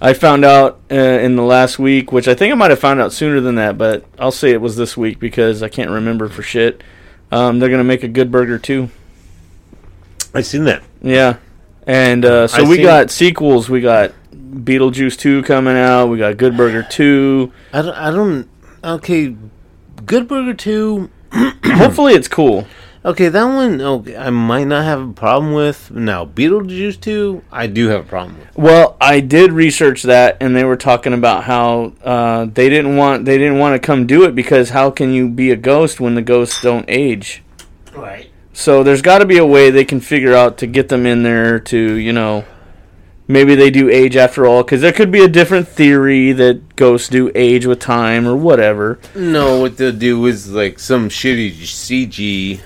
I 0.03 0.13
found 0.13 0.43
out 0.43 0.79
uh, 0.91 0.95
in 0.95 1.35
the 1.35 1.43
last 1.43 1.77
week, 1.77 2.11
which 2.11 2.27
I 2.27 2.33
think 2.33 2.51
I 2.51 2.55
might 2.55 2.71
have 2.71 2.79
found 2.79 2.99
out 2.99 3.13
sooner 3.13 3.39
than 3.39 3.55
that, 3.55 3.77
but 3.77 4.03
I'll 4.17 4.31
say 4.31 4.49
it 4.51 4.59
was 4.59 4.75
this 4.75 4.97
week 4.97 5.19
because 5.19 5.61
I 5.61 5.69
can't 5.69 5.91
remember 5.91 6.27
for 6.27 6.41
shit. 6.41 6.83
Um, 7.31 7.59
they're 7.59 7.69
going 7.69 7.79
to 7.79 7.83
make 7.85 8.01
a 8.03 8.07
good 8.07 8.31
burger 8.31 8.57
too. 8.57 8.89
I 10.33 10.41
seen 10.41 10.63
that. 10.65 10.81
Yeah, 11.01 11.37
and 11.85 12.25
uh, 12.25 12.47
so 12.47 12.63
I 12.63 12.67
we 12.67 12.77
seen- 12.77 12.85
got 12.85 13.11
sequels. 13.11 13.69
We 13.69 13.81
got 13.81 14.13
Beetlejuice 14.33 15.17
two 15.17 15.43
coming 15.43 15.77
out. 15.77 16.07
We 16.07 16.17
got 16.17 16.37
Good 16.37 16.57
Burger 16.57 16.85
two. 16.89 17.51
I 17.73 17.81
don't. 17.81 17.95
I 17.95 18.11
don't. 18.11 18.49
Okay, 18.83 19.35
Good 20.05 20.27
Burger 20.27 20.53
Two. 20.53 21.09
Hopefully, 21.31 22.13
it's 22.13 22.27
cool. 22.27 22.65
Okay, 23.03 23.29
that 23.29 23.43
one. 23.45 23.81
Okay, 23.81 24.15
I 24.15 24.29
might 24.29 24.65
not 24.65 24.83
have 24.85 25.01
a 25.01 25.13
problem 25.13 25.53
with. 25.53 25.89
Now, 25.89 26.23
Beetlejuice 26.23 27.01
Two, 27.01 27.43
I 27.51 27.65
do 27.65 27.87
have 27.87 28.01
a 28.01 28.07
problem 28.07 28.37
with. 28.37 28.55
Well, 28.55 28.95
I 29.01 29.21
did 29.21 29.51
research 29.51 30.03
that, 30.03 30.37
and 30.39 30.55
they 30.55 30.63
were 30.63 30.77
talking 30.77 31.13
about 31.13 31.45
how 31.45 31.93
uh, 32.03 32.45
they 32.45 32.69
didn't 32.69 32.97
want 32.97 33.25
they 33.25 33.39
didn't 33.39 33.57
want 33.57 33.73
to 33.73 33.85
come 33.85 34.05
do 34.05 34.23
it 34.25 34.35
because 34.35 34.69
how 34.69 34.91
can 34.91 35.11
you 35.11 35.29
be 35.29 35.49
a 35.49 35.55
ghost 35.55 35.99
when 35.99 36.13
the 36.13 36.21
ghosts 36.21 36.61
don't 36.61 36.85
age? 36.87 37.41
Right. 37.91 38.29
So 38.53 38.83
there's 38.83 39.01
got 39.01 39.19
to 39.19 39.25
be 39.25 39.37
a 39.37 39.45
way 39.45 39.71
they 39.71 39.85
can 39.85 39.99
figure 39.99 40.35
out 40.35 40.59
to 40.59 40.67
get 40.67 40.89
them 40.89 41.07
in 41.07 41.23
there 41.23 41.59
to 41.59 41.77
you 41.77 42.13
know. 42.13 42.45
Maybe 43.27 43.55
they 43.55 43.71
do 43.71 43.89
age 43.89 44.17
after 44.17 44.45
all, 44.45 44.61
because 44.61 44.81
there 44.81 44.91
could 44.91 45.09
be 45.09 45.23
a 45.23 45.27
different 45.27 45.65
theory 45.65 46.33
that 46.33 46.75
ghosts 46.75 47.07
do 47.07 47.31
age 47.33 47.65
with 47.65 47.79
time 47.79 48.27
or 48.27 48.35
whatever. 48.35 48.99
No, 49.15 49.61
what 49.61 49.77
they'll 49.77 49.93
do 49.93 50.25
is 50.25 50.51
like 50.51 50.79
some 50.79 51.07
shitty 51.07 51.53
CG. 51.61 52.59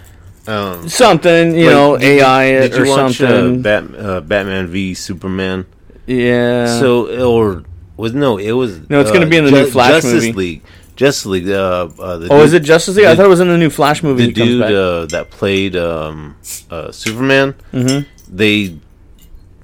Um, 0.47 0.88
Something, 0.89 1.55
you 1.55 1.65
like, 1.65 1.73
know, 1.73 1.97
did 1.97 2.22
AI 2.22 2.67
did 2.67 2.73
or 2.76 2.85
watch, 2.85 3.17
something. 3.17 3.59
Uh, 3.59 3.61
Bat, 3.61 3.84
uh, 3.97 4.22
Batman 4.22 4.67
v 4.67 4.93
Superman. 4.93 5.65
yeah. 6.05 6.80
So 6.80 7.26
or 7.27 7.63
was 7.97 8.13
no, 8.13 8.38
it 8.38 8.51
was 8.51 8.89
No, 8.89 9.01
it's 9.01 9.09
uh, 9.09 9.13
be 9.30 9.38
in 9.38 9.45
the 9.45 9.51
new 9.51 9.65
Flash 9.65 10.03
Justice 10.03 10.13
movie. 10.13 10.34
League. 10.34 10.61
Justice 10.95 11.26
League. 11.26 11.49
Uh, 11.49 11.89
uh, 11.99 12.17
the 12.17 12.27
oh, 12.30 12.38
dude, 12.38 12.45
is 12.45 12.53
it 12.53 12.63
Justice 12.63 12.95
League? 12.95 13.05
I 13.05 13.15
thought 13.15 13.26
it 13.26 13.30
was 13.30 13.39
in 13.39 13.47
the 13.47 13.57
new 13.57 13.69
Flash 13.69 14.03
movie. 14.03 14.27
the 14.27 14.31
dude 14.31 14.61
uh, 14.61 15.05
that 15.07 15.30
played 15.30 15.76
um, 15.76 16.35
uh, 16.69 16.91
Superman? 16.91 17.55
Mhm. 17.73 18.05
They 18.30 18.77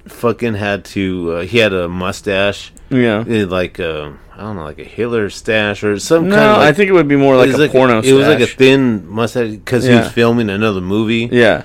fucking 0.07 0.55
had 0.55 0.85
to. 0.85 1.31
Uh, 1.33 1.41
he 1.43 1.57
had 1.59 1.73
a 1.73 1.87
mustache, 1.87 2.71
yeah. 2.89 3.23
like 3.27 3.79
uh, 3.79 4.11
I 4.41 4.45
don't 4.45 4.55
know, 4.55 4.63
like 4.63 4.79
a 4.79 4.83
Hitler 4.83 5.29
stash 5.29 5.83
or 5.83 5.99
some 5.99 6.27
No, 6.27 6.35
kind 6.35 6.49
of. 6.49 6.57
Like, 6.57 6.67
I 6.69 6.73
think 6.73 6.89
it 6.89 6.93
would 6.93 7.07
be 7.07 7.15
more 7.15 7.35
like 7.35 7.53
a 7.53 7.57
was 7.57 7.69
porno. 7.69 8.01
It 8.01 8.11
was 8.13 8.25
like 8.25 8.39
a 8.39 8.47
thin 8.47 9.07
mustache 9.07 9.51
because 9.51 9.83
he 9.83 9.93
was 9.93 10.11
filming 10.11 10.49
another 10.49 10.81
movie, 10.81 11.29
yeah. 11.31 11.61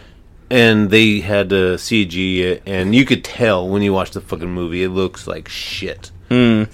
and 0.50 0.90
they 0.90 1.20
had 1.20 1.48
to 1.50 1.76
CG 1.76 2.38
it, 2.40 2.62
and 2.66 2.94
you 2.94 3.06
could 3.06 3.24
tell 3.24 3.66
when 3.66 3.80
you 3.80 3.94
watch 3.94 4.10
the 4.10 4.20
fucking 4.20 4.50
movie, 4.50 4.82
it 4.82 4.90
looks 4.90 5.26
like 5.26 5.48
shit. 5.48 6.10
Hmm. 6.28 6.64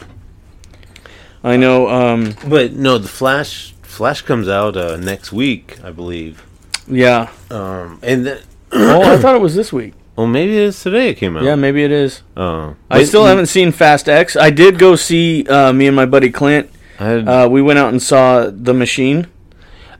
I 1.45 1.57
know. 1.57 1.89
Um. 1.89 2.35
But 2.49 2.73
no, 2.73 2.99
the 2.99 3.09
Flash 3.09 3.73
Flash 3.83 4.23
comes 4.23 4.49
out 4.49 4.77
uh, 4.77 4.97
next 4.97 5.33
week, 5.33 5.79
I 5.85 5.93
believe. 5.93 6.45
Yeah. 6.89 7.31
Um, 7.49 8.01
and 8.03 8.27
then, 8.27 8.43
oh, 8.73 9.03
I 9.03 9.17
thought 9.19 9.37
it 9.37 9.41
was 9.41 9.55
this 9.55 9.73
week. 9.73 9.95
Well, 10.17 10.27
maybe 10.27 10.57
it's 10.59 10.83
today 10.83 11.11
it 11.11 11.15
came 11.15 11.37
out. 11.37 11.43
Yeah, 11.43 11.55
maybe 11.55 11.83
it 11.85 11.91
is. 11.93 12.23
Uh, 12.37 12.75
I 12.91 13.05
still 13.05 13.25
haven't 13.27 13.47
seen 13.47 13.73
Fast 13.73 14.09
X. 14.09 14.37
I 14.37 14.51
did 14.51 14.79
go 14.79 14.95
see 14.97 15.47
uh, 15.47 15.73
me 15.73 15.87
and 15.87 15.97
my 15.97 16.07
buddy 16.07 16.31
Clint. 16.31 16.71
I, 17.01 17.05
had, 17.05 17.29
Uh, 17.29 17.49
we 17.51 17.63
went 17.63 17.79
out 17.79 17.89
and 17.91 18.03
saw 18.03 18.51
The 18.51 18.75
Machine. 18.75 19.27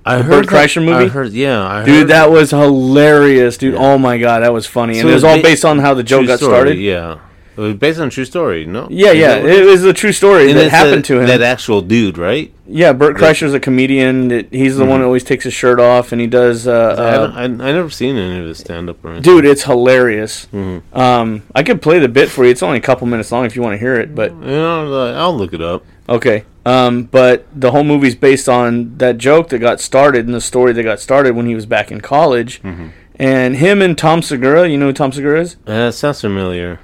I 0.05 0.17
the 0.19 0.25
heard 0.25 0.47
Bert 0.47 0.55
Kreischer 0.55 0.75
that- 0.77 0.81
movie? 0.83 1.05
I 1.05 1.09
heard, 1.09 1.33
yeah, 1.33 1.65
I 1.67 1.85
Dude, 1.85 1.95
heard 1.95 2.09
that 2.09 2.31
was 2.31 2.51
hilarious, 2.51 3.57
dude. 3.57 3.75
Yeah. 3.75 3.81
Oh 3.81 3.99
my 3.99 4.19
god, 4.19 4.41
that 4.41 4.53
was 4.53 4.67
funny. 4.67 4.95
So 4.95 5.01
and 5.01 5.11
it 5.11 5.15
was 5.15 5.23
it's 5.23 5.31
all 5.31 5.37
ba- 5.37 5.43
based 5.43 5.65
on 5.65 5.79
how 5.79 5.95
the 5.95 6.03
joke 6.03 6.27
got 6.27 6.39
story, 6.41 6.53
started. 6.53 6.79
Yeah, 6.79 7.19
It 7.57 7.61
was 7.61 7.75
based 7.75 8.01
on 8.01 8.09
a 8.09 8.11
true 8.11 8.25
story, 8.25 8.65
no? 8.65 8.89
Yeah, 8.91 9.13
yeah, 9.13 9.39
that 9.41 9.45
it 9.45 9.65
was 9.67 9.85
a 9.85 9.93
true 9.93 10.13
story 10.13 10.51
And 10.51 10.59
that 10.59 10.71
happened 10.71 10.99
that- 10.99 11.05
to 11.07 11.21
him. 11.21 11.27
That 11.27 11.43
actual 11.43 11.83
dude, 11.83 12.17
right? 12.17 12.51
yeah, 12.67 12.93
Bert 12.95 13.19
that- 13.19 13.23
Kreischer's 13.23 13.53
a 13.53 13.61
comedian. 13.61 14.29
That 14.29 14.47
he's 14.51 14.77
the 14.79 14.85
Mhm. 14.85 14.89
one 14.89 15.01
who 15.01 15.07
always 15.07 15.23
takes 15.25 15.45
his 15.45 15.53
shirt 15.53 15.79
off, 15.79 16.13
and 16.13 16.21
he 16.21 16.27
does. 16.27 16.67
I, 16.67 16.73
Uh, 16.73 17.11
haven't, 17.11 17.61
uh, 17.61 17.65
I, 17.65 17.69
I 17.69 17.73
never 17.73 17.91
seen 17.91 18.17
any 18.17 18.41
of 18.41 18.47
his 18.47 18.59
stand 18.59 18.89
up 18.89 19.05
or 19.05 19.09
anything. 19.13 19.23
dude, 19.23 19.45
it's 19.45 19.65
hilarious. 19.65 20.47
Mhm. 20.55 20.81
Um, 20.95 21.43
I 21.55 21.63
could 21.63 21.83
play 21.83 21.99
the 21.99 22.09
bit 22.09 22.29
for 22.31 22.45
you. 22.45 22.51
It's 22.51 22.63
only 22.63 22.79
a 22.79 22.81
couple 22.83 23.07
minutes 23.07 23.31
long 23.31 23.45
if 23.45 23.55
you 23.55 23.61
want 23.63 23.75
to 23.75 23.79
hear 23.79 23.95
it, 23.97 24.15
but 24.15 24.33
You 24.33 24.47
know, 24.53 24.93
uh, 24.95 25.13
I'll 25.21 25.37
look 25.37 25.53
it 25.53 25.61
up. 25.61 25.85
Okay. 26.09 26.45
Um, 26.65 27.09
but 27.11 27.45
the 27.55 27.73
whole 27.73 27.85
movie's 27.85 28.15
based 28.15 28.49
on 28.49 28.93
that 28.99 29.19
joke 29.19 29.49
that 29.51 29.59
got 29.59 29.81
started 29.81 30.27
and 30.27 30.35
the 30.35 30.41
story 30.41 30.73
that 30.73 30.83
got 30.85 31.01
started 31.01 31.35
when 31.37 31.47
he 31.47 31.55
was 31.55 31.67
back 31.67 31.91
in 31.93 32.01
college. 32.01 32.61
Mm-hmm. 32.65 32.87
And 33.17 33.57
him 33.57 33.83
and 33.83 33.97
Tom 33.97 34.23
Segura, 34.23 34.69
you 34.69 34.79
know 34.79 34.87
who 34.87 34.93
Tom 34.93 35.13
Segura 35.13 35.41
is? 35.43 35.57
Uh, 35.67 35.87
that 35.87 35.95
sounds 35.95 36.21
familiar. 36.23 36.81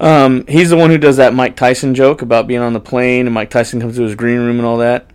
Um, 0.00 0.46
he's 0.46 0.70
the 0.70 0.76
one 0.76 0.90
who 0.90 0.98
does 0.98 1.18
that 1.18 1.34
Mike 1.34 1.56
Tyson 1.56 1.94
joke 1.94 2.22
about 2.22 2.46
being 2.46 2.60
on 2.60 2.72
the 2.72 2.80
plane 2.80 3.26
and 3.26 3.34
Mike 3.34 3.50
Tyson 3.50 3.80
comes 3.80 3.96
to 3.96 4.02
his 4.02 4.14
green 4.14 4.38
room 4.38 4.58
and 4.58 4.66
all 4.66 4.78
that. 4.78 5.06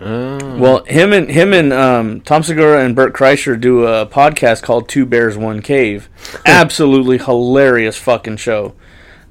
Oh. 0.00 0.58
Well, 0.58 0.84
him 0.84 1.12
and 1.12 1.30
him 1.30 1.52
and 1.52 1.72
um, 1.72 2.20
Tom 2.22 2.42
Segura 2.42 2.84
and 2.84 2.96
Bert 2.96 3.14
Kreischer 3.14 3.58
do 3.58 3.86
a 3.86 4.04
podcast 4.06 4.62
called 4.62 4.88
Two 4.88 5.06
Bears 5.06 5.36
One 5.38 5.62
Cave. 5.62 6.08
Absolutely 6.46 7.18
hilarious 7.18 7.96
fucking 7.96 8.38
show. 8.38 8.74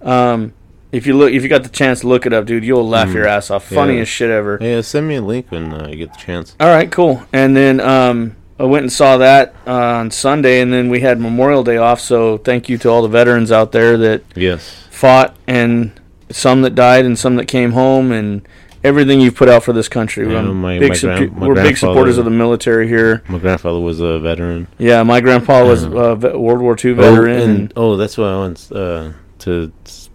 Um, 0.01 0.53
if 0.93 1.05
you 1.05 1.17
look, 1.17 1.33
if 1.33 1.43
you 1.43 1.49
got 1.49 1.63
the 1.63 1.69
chance 1.69 1.99
to 2.01 2.07
look 2.07 2.25
it 2.25 2.31
up, 2.33 2.45
dude, 2.45 2.63
you'll 2.63 2.87
laugh 2.87 3.11
your 3.13 3.27
ass 3.27 3.51
off. 3.51 3.69
Yeah. 3.71 3.75
Funniest 3.75 4.11
shit 4.11 4.29
ever. 4.29 4.57
yeah, 4.61 4.79
send 4.81 5.07
me 5.07 5.15
a 5.15 5.21
link 5.21 5.51
when 5.51 5.73
uh, 5.73 5.87
you 5.89 5.97
get 5.97 6.13
the 6.13 6.19
chance. 6.19 6.55
All 6.59 6.67
right, 6.69 6.89
cool. 6.91 7.23
And 7.33 7.57
then 7.57 7.79
um, 7.81 8.35
I 8.59 8.63
went 8.63 8.83
and 8.83 8.93
saw 8.93 9.17
that 9.17 9.53
uh, 9.67 9.71
on 9.73 10.11
Sunday, 10.11 10.61
and 10.61 10.71
then 10.71 10.89
we 10.89 11.01
had 11.01 11.19
Memorial 11.19 11.63
Day 11.63 11.77
off. 11.77 11.99
So 11.99 12.37
thank 12.37 12.69
you 12.69 12.77
to 12.79 12.89
all 12.89 13.01
the 13.01 13.07
veterans 13.09 13.51
out 13.51 13.71
there 13.73 13.97
that 13.97 14.23
Yes. 14.35 14.87
Fought, 15.03 15.35
and 15.47 15.91
some 16.29 16.61
that 16.61 16.75
died, 16.75 17.03
and 17.05 17.19
some 17.19 17.35
that 17.35 17.45
came 17.47 17.73
home, 17.73 18.13
and 18.13 18.47
everything 18.85 19.19
you've 19.19 19.35
put 19.35 19.49
out 19.49 19.61
for 19.61 19.73
this 19.73 19.89
country. 19.89 20.31
Yeah, 20.31 20.41
my- 20.43 20.79
big 20.79 20.91
my 20.91 20.97
gran- 20.97 21.35
we're 21.35 21.55
big 21.55 21.75
supporters 21.75 22.17
of 22.17 22.23
the 22.23 22.31
military 22.31 22.87
here. 22.87 23.21
My 23.27 23.37
grandfather 23.37 23.81
was 23.81 23.99
a 23.99 24.19
veteran. 24.19 24.67
Yeah, 24.77 25.03
my 25.03 25.19
grandpa 25.19 25.65
was 25.65 25.83
a 25.83 26.15
vet- 26.15 26.39
World 26.39 26.61
War 26.61 26.77
II 26.81 26.91
Oh, 26.91 26.95
veteran. 26.95 27.39
and, 27.41 27.59
and, 27.59 27.73
oh, 27.75 27.97
that's 27.97 28.17
what 28.17 28.27
I 28.29 28.37
want 28.37 28.71
uh, 28.71 29.11
to 29.39 29.71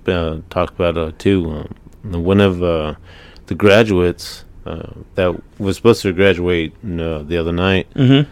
uh, 0.07 0.39
talk 0.49 0.71
about 0.71 0.97
uh, 0.97 1.13
too. 1.19 1.67
Um, 2.05 2.23
one 2.25 2.41
of 2.41 2.63
uh, 2.63 2.95
the 3.47 3.55
graduates 3.55 4.45
uh, 4.65 4.91
that 5.17 5.31
was 5.59 5.77
supposed 5.77 6.01
to 6.03 6.13
graduate 6.15 6.73
uh, 6.83 7.23
the 7.25 7.37
other 7.39 7.53
night, 7.53 7.87
Mhm. 7.95 8.27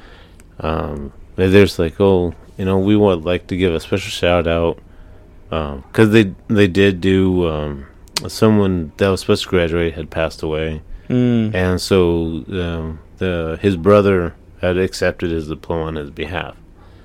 um, 0.61 1.13
like, 1.37 2.01
oh, 2.01 2.33
you 2.57 2.65
know, 2.65 2.79
we 2.79 2.97
would 2.97 3.25
like 3.27 3.47
to 3.49 3.57
give 3.59 3.75
a 3.75 3.81
special 3.81 4.11
shout 4.11 4.47
out 4.47 4.79
because 5.49 6.11
they 6.11 6.35
they 6.49 6.67
did 6.69 7.01
do 7.01 7.47
um, 7.49 7.87
someone 8.29 8.93
that 8.97 9.09
was 9.09 9.21
supposed 9.21 9.45
to 9.45 9.49
graduate 9.49 9.95
had 9.95 10.11
passed 10.11 10.43
away, 10.43 10.83
Mm. 11.09 11.55
and 11.55 11.81
so 11.81 12.45
um, 12.51 12.99
the 13.19 13.59
his 13.63 13.77
brother 13.77 14.35
had 14.61 14.77
accepted 14.77 15.31
his 15.31 15.47
diploma 15.49 15.85
on 15.85 15.95
his 15.97 16.11
behalf. 16.11 16.57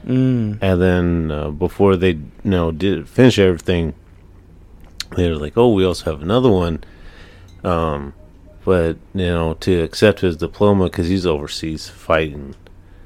Mm. 0.05 0.57
And 0.61 0.81
then 0.81 1.31
uh, 1.31 1.51
before 1.51 1.95
they 1.95 2.11
you 2.11 2.21
know 2.43 2.71
did 2.71 3.07
finish 3.07 3.37
everything, 3.37 3.93
they 5.15 5.29
were 5.29 5.35
like, 5.35 5.57
"Oh, 5.57 5.73
we 5.73 5.85
also 5.85 6.11
have 6.11 6.21
another 6.23 6.49
one." 6.49 6.83
Um, 7.63 8.13
but 8.65 8.97
you 9.13 9.25
know 9.27 9.53
to 9.59 9.81
accept 9.81 10.21
his 10.21 10.37
diploma 10.37 10.85
because 10.85 11.07
he's 11.07 11.25
overseas 11.27 11.87
fighting. 11.89 12.55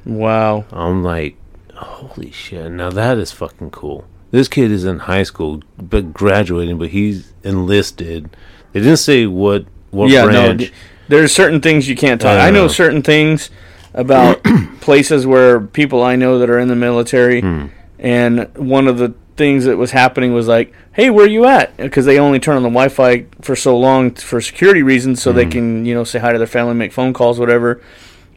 Wow. 0.06 0.66
I'm 0.72 1.04
like, 1.04 1.36
holy 1.74 2.32
shit! 2.32 2.72
Now 2.72 2.90
that 2.92 3.18
is 3.18 3.32
fucking 3.34 3.72
cool. 3.72 4.06
This 4.36 4.50
kid 4.50 4.70
is 4.70 4.84
in 4.84 5.00
high 5.00 5.24
school, 5.24 5.62
but 5.78 6.12
graduating, 6.14 6.78
but 6.78 6.90
he's 6.90 7.32
enlisted. 7.44 8.36
They 8.74 8.82
didn't 8.82 8.98
say 8.98 9.26
what 9.28 9.66
what 9.92 10.10
yeah, 10.10 10.26
no. 10.26 10.32
branch. 10.32 10.60
d- 10.60 10.72
There's 11.08 11.32
certain 11.32 11.62
things 11.62 11.88
you 11.88 11.96
can't 11.96 12.20
talk. 12.20 12.38
I 12.38 12.50
know 12.50 12.66
Uh. 12.66 12.70
certain 12.70 13.02
things 13.02 13.50
about 13.94 14.44
places 14.82 15.26
where 15.26 15.62
people 15.62 16.04
I 16.04 16.18
know 16.18 16.38
that 16.40 16.50
are 16.50 16.60
in 16.60 16.68
the 16.68 16.76
military, 16.76 17.40
Hmm. 17.40 17.68
and 17.98 18.50
one 18.58 18.90
of 18.90 18.98
the 18.98 19.14
things 19.38 19.64
that 19.66 19.78
was 19.78 19.92
happening 19.92 20.34
was 20.34 20.48
like, 20.50 20.74
"Hey, 20.92 21.10
where 21.10 21.28
you 21.28 21.46
at?" 21.46 21.76
Because 21.78 22.06
they 22.06 22.20
only 22.20 22.40
turn 22.40 22.58
on 22.58 22.64
the 22.64 22.70
Wi-Fi 22.70 23.26
for 23.42 23.56
so 23.56 23.78
long 23.78 24.12
for 24.12 24.42
security 24.42 24.84
reasons, 24.84 25.22
so 25.22 25.32
Hmm. 25.32 25.38
they 25.38 25.46
can 25.46 25.86
you 25.86 25.94
know 25.94 26.04
say 26.04 26.20
hi 26.20 26.34
to 26.34 26.38
their 26.38 26.46
family, 26.58 26.74
make 26.74 26.92
phone 26.92 27.14
calls, 27.14 27.40
whatever. 27.40 27.80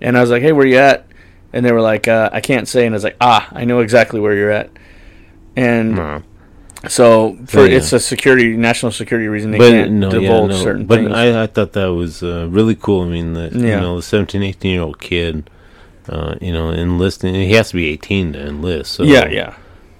And 0.00 0.16
I 0.16 0.20
was 0.20 0.30
like, 0.30 0.42
"Hey, 0.42 0.52
where 0.52 0.64
you 0.66 0.76
at?" 0.78 1.06
And 1.52 1.66
they 1.66 1.72
were 1.72 1.80
like, 1.80 2.06
uh, 2.06 2.30
"I 2.32 2.40
can't 2.40 2.68
say." 2.68 2.86
And 2.86 2.94
I 2.94 2.96
was 2.96 3.02
like, 3.04 3.16
"Ah, 3.20 3.48
I 3.52 3.64
know 3.64 3.80
exactly 3.80 4.20
where 4.20 4.34
you're 4.36 4.52
at." 4.52 4.70
And 5.58 5.96
No. 5.96 6.22
so 6.88 7.36
for 7.46 7.66
Yeah. 7.66 7.76
it's 7.78 7.92
a 7.92 7.98
security, 8.00 8.56
national 8.56 8.92
security 8.92 9.28
reason 9.28 9.50
they 9.50 9.58
but 9.58 9.70
can't 9.70 9.92
no, 9.92 10.08
yeah, 10.12 10.20
divulge 10.20 10.50
no. 10.50 10.56
certain 10.56 10.84
but 10.86 11.00
things. 11.00 11.12
I, 11.12 11.42
I 11.42 11.46
thought 11.46 11.72
that 11.72 11.92
was 11.92 12.22
uh, 12.22 12.46
really 12.50 12.74
cool. 12.76 13.02
I 13.02 13.08
mean, 13.08 13.34
the, 13.34 13.50
Yeah. 13.52 13.74
you 13.76 13.80
know, 13.80 13.96
the 13.96 14.02
17, 14.02 14.42
18 14.42 14.72
year 14.72 14.82
old 14.82 15.00
kid, 15.00 15.50
uh, 16.08 16.36
you 16.40 16.52
know, 16.52 16.70
enlisting. 16.70 17.34
He 17.34 17.52
has 17.54 17.68
to 17.70 17.74
be 17.76 17.86
18 17.88 18.32
to 18.34 18.46
enlist. 18.46 18.92
So, 18.92 19.02
yeah, 19.02 19.28
yeah. 19.28 19.54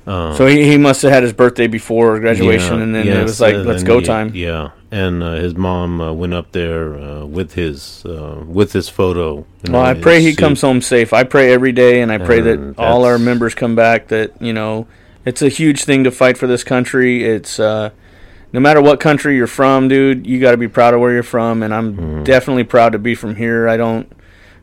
Um, 0.07 0.35
So 0.37 0.47
he, 0.47 0.65
he 0.71 0.79
must 0.79 1.03
have 1.03 1.13
had 1.13 1.23
his 1.23 1.35
birthday 1.35 1.67
before 1.67 2.19
graduation, 2.21 2.77
yeah, 2.79 2.83
and 2.85 2.95
then 2.95 3.09
it 3.09 3.23
was 3.23 3.41
like, 3.43 3.55
and 3.57 3.67
let's 3.67 3.83
go 3.83 3.99
he- 3.99 4.07
time. 4.07 4.31
Yeah, 4.35 4.71
and 4.91 5.23
uh, 5.23 5.35
his 5.35 5.55
mom 5.55 6.01
uh, 6.01 6.13
went 6.15 6.33
up 6.33 6.53
there 6.53 6.95
uh, 6.95 7.27
with 7.27 7.53
his 7.53 8.05
uh, 8.07 8.43
with 8.47 8.73
his 8.73 8.89
photo. 8.89 9.45
you 9.67 9.73
Well, 9.73 9.83
know, 9.83 9.91
I 9.91 9.93
pray 9.93 10.23
he 10.23 10.31
suit. 10.31 10.39
comes 10.39 10.63
home 10.63 10.81
safe. 10.81 11.13
I 11.13 11.25
pray 11.25 11.53
every 11.53 11.73
day, 11.73 12.01
and 12.01 12.11
I 12.11 12.17
pray 12.17 12.41
that 12.41 12.75
all 12.79 13.05
our 13.05 13.19
members 13.19 13.55
come 13.55 13.75
back. 13.75 14.09
That 14.09 14.31
you 14.41 14.55
know, 14.55 14.87
it's 15.29 15.43
a 15.43 15.49
huge 15.49 15.85
thing 15.85 16.05
to 16.05 16.11
fight 16.11 16.37
for 16.39 16.47
this 16.47 16.65
country. 16.65 17.25
It's 17.25 17.59
uh, 17.61 17.91
no 18.53 18.61
matter 18.61 18.81
what 18.81 18.99
country 19.01 19.37
you're 19.37 19.47
from, 19.47 19.89
dude, 19.89 20.27
you 20.27 20.41
got 20.41 20.53
to 20.53 20.57
be 20.57 20.69
proud 20.69 20.95
of 20.95 21.01
where 21.01 21.13
you're 21.13 21.23
from, 21.23 21.63
and 21.63 21.73
I'm 21.75 21.89
Mm-hmm. 21.97 22.25
definitely 22.25 22.65
proud 22.65 22.93
to 22.93 22.99
be 22.99 23.15
from 23.15 23.37
here. 23.37 23.69
I 23.69 23.77
don't 23.77 24.11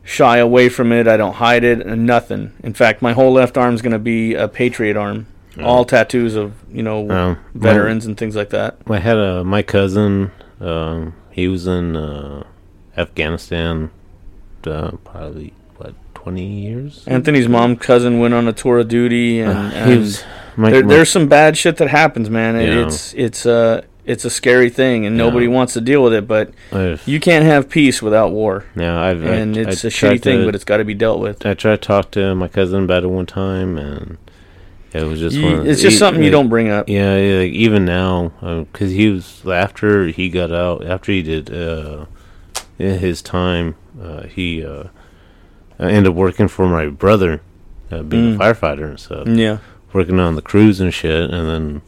shy 0.02 0.38
away 0.38 0.68
from 0.68 0.92
it. 0.92 1.06
I 1.06 1.16
don't 1.16 1.34
hide 1.34 1.64
it, 1.64 1.78
and 1.86 2.06
nothing. 2.06 2.52
In 2.62 2.74
fact, 2.74 3.02
my 3.02 3.12
whole 3.12 3.32
left 3.32 3.56
arm's 3.56 3.82
going 3.82 3.92
to 3.92 3.98
be 4.14 4.34
a 4.34 4.48
patriot 4.48 4.96
arm. 4.96 5.26
All 5.62 5.84
tattoos 5.86 6.34
of 6.36 6.52
you 6.70 6.82
know 6.82 7.10
Oh, 7.10 7.36
veterans 7.54 8.04
and 8.04 8.14
things 8.18 8.36
like 8.36 8.50
that. 8.50 8.76
I 8.88 8.98
had 8.98 9.16
a 9.16 9.42
my 9.42 9.62
cousin. 9.62 10.30
Um, 10.60 11.14
he 11.30 11.48
was 11.48 11.66
in 11.66 11.96
uh, 11.96 12.42
Afghanistan. 12.96 13.90
Uh, 14.66 14.92
probably 15.04 15.52
what 15.76 15.94
twenty 16.14 16.44
years. 16.44 17.04
Anthony's 17.06 17.48
mom 17.48 17.76
cousin 17.76 18.18
went 18.18 18.34
on 18.34 18.48
a 18.48 18.52
tour 18.52 18.80
of 18.80 18.88
duty, 18.88 19.40
and, 19.40 19.56
Uh, 19.56 19.70
and 19.74 19.90
he 19.92 19.98
was. 19.98 20.24
My, 20.56 20.70
there, 20.70 20.82
my- 20.82 20.88
there's 20.94 21.10
some 21.10 21.28
bad 21.28 21.56
shit 21.56 21.76
that 21.78 21.88
happens, 21.88 22.30
man. 22.30 22.56
It- 22.56 22.68
Yeah. 22.68 22.86
It's 22.86 23.14
it's 23.14 23.46
uh 23.46 23.82
it's 24.04 24.24
a 24.24 24.30
scary 24.30 24.70
thing, 24.70 25.04
and 25.04 25.16
nobody 25.16 25.46
Yeah. 25.46 25.52
wants 25.52 25.72
to 25.74 25.80
deal 25.80 26.00
with 26.02 26.12
it. 26.14 26.28
But 26.28 26.50
I've- 26.72 27.00
you 27.10 27.18
can't 27.18 27.44
have 27.44 27.68
peace 27.68 28.00
without 28.00 28.30
war, 28.30 28.64
Yeah, 28.76 29.00
I've 29.00 29.22
and 29.24 29.56
I, 29.56 29.60
it's 29.62 29.82
a 29.84 29.88
a 29.88 29.90
shitty 29.90 30.22
thing, 30.22 30.44
but 30.44 30.54
it's 30.54 30.62
got 30.64 30.76
to 30.76 30.84
be 30.84 30.94
dealt 30.94 31.18
with. 31.20 31.44
I 31.44 31.54
tried 31.54 31.82
to 31.82 31.86
talk 31.88 32.10
to 32.12 32.34
my 32.36 32.46
cousin 32.48 32.84
about 32.84 33.02
it 33.02 33.08
one 33.08 33.26
time, 33.26 33.76
and 33.76 34.16
it 34.92 35.02
was 35.02 35.18
just 35.18 35.36
You- 35.36 35.42
one 35.44 35.54
of- 35.54 35.66
it's 35.66 35.82
just 35.82 35.96
e- 35.96 35.98
something 35.98 36.22
you 36.22 36.30
don't 36.30 36.48
bring 36.48 36.68
up. 36.70 36.88
Yeah, 36.88 37.16
yeah, 37.18 37.38
like 37.40 37.52
even 37.52 37.84
now, 37.84 38.30
because 38.72 38.92
he 38.92 39.08
was 39.10 39.42
after 39.44 40.06
he 40.06 40.28
got 40.28 40.52
out, 40.52 40.86
after 40.86 41.10
he 41.10 41.22
did 41.22 41.52
uh, 41.52 42.04
his 42.78 43.20
time, 43.22 43.74
uh, 44.00 44.22
he 44.28 44.64
uh, 44.64 44.84
ended 45.80 46.06
up 46.06 46.14
working 46.14 46.46
for 46.46 46.68
my 46.68 46.86
brother, 46.86 47.40
uh, 47.90 48.02
being 48.02 48.36
Mm. 48.36 48.40
a 48.40 48.54
firefighter 48.54 48.84
and 48.88 49.00
stuff, 49.00 49.26
Yeah, 49.26 49.58
working 49.96 50.20
on 50.20 50.34
the 50.36 50.42
crews 50.42 50.78
and 50.80 50.92
shit, 50.92 51.30
and 51.30 51.48
then 51.48 51.82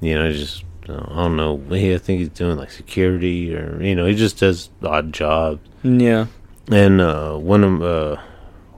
you 0.00 0.14
know 0.14 0.32
just. 0.32 0.64
I 0.88 0.92
don't 1.22 1.36
know. 1.36 1.58
He, 1.70 1.94
I 1.94 1.98
think 1.98 2.18
he's 2.18 2.30
doing 2.30 2.56
like 2.56 2.72
security, 2.72 3.54
or 3.54 3.80
you 3.80 3.94
know, 3.94 4.06
he 4.06 4.14
just 4.16 4.40
does 4.40 4.70
odd 4.82 5.12
jobs. 5.12 5.60
yeah, 5.84 6.26
And 6.68 7.00
uh, 7.00 7.36
one 7.36 7.62
of 7.62 7.80
uh, 7.80 8.16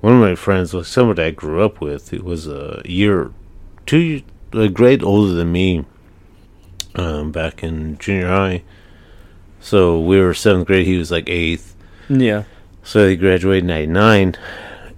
one 0.02 0.12
of 0.14 0.20
my 0.20 0.35
friends 0.35 0.74
was 0.74 0.93
that 0.94 1.19
I 1.19 1.31
grew 1.31 1.62
up 1.64 1.81
with. 1.81 2.12
It 2.12 2.23
was 2.23 2.47
a 2.47 2.82
year, 2.85 3.31
two, 3.86 3.98
years, 3.98 4.23
a 4.52 4.69
grade 4.69 5.02
older 5.02 5.32
than 5.32 5.52
me. 5.52 5.86
Um, 6.94 7.32
back 7.32 7.62
in 7.62 7.97
junior 7.97 8.28
high, 8.28 8.62
so 9.60 9.98
we 9.98 10.20
were 10.20 10.35
seventh 10.35 10.66
grade. 10.66 10.86
He 10.86 10.98
was 10.98 11.10
like 11.10 11.31
eighth. 11.31 11.74
yeah. 12.10 12.43
So 12.82 13.09
he 13.09 13.16
graduated 13.16 13.64
in 13.64 13.69
'99, 13.69 14.36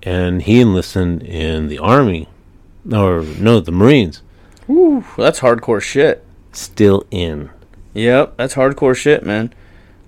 and 0.03 0.43
he 0.43 0.59
enlisted 0.61 1.23
in 1.23 1.69
the 1.69 1.79
army, 1.79 2.27
or 2.93 3.23
no, 3.39 3.61
the 3.61 3.73
Marines. 3.73 4.23
Woo, 4.67 5.05
that's 5.17 5.41
hardcore 5.41 5.81
shit. 5.83 6.25
Still 6.53 7.05
in. 7.11 7.51
Yep, 7.95 8.37
that's 8.37 8.55
hardcore 8.55 8.97
shit, 8.97 9.25
man. 9.25 9.53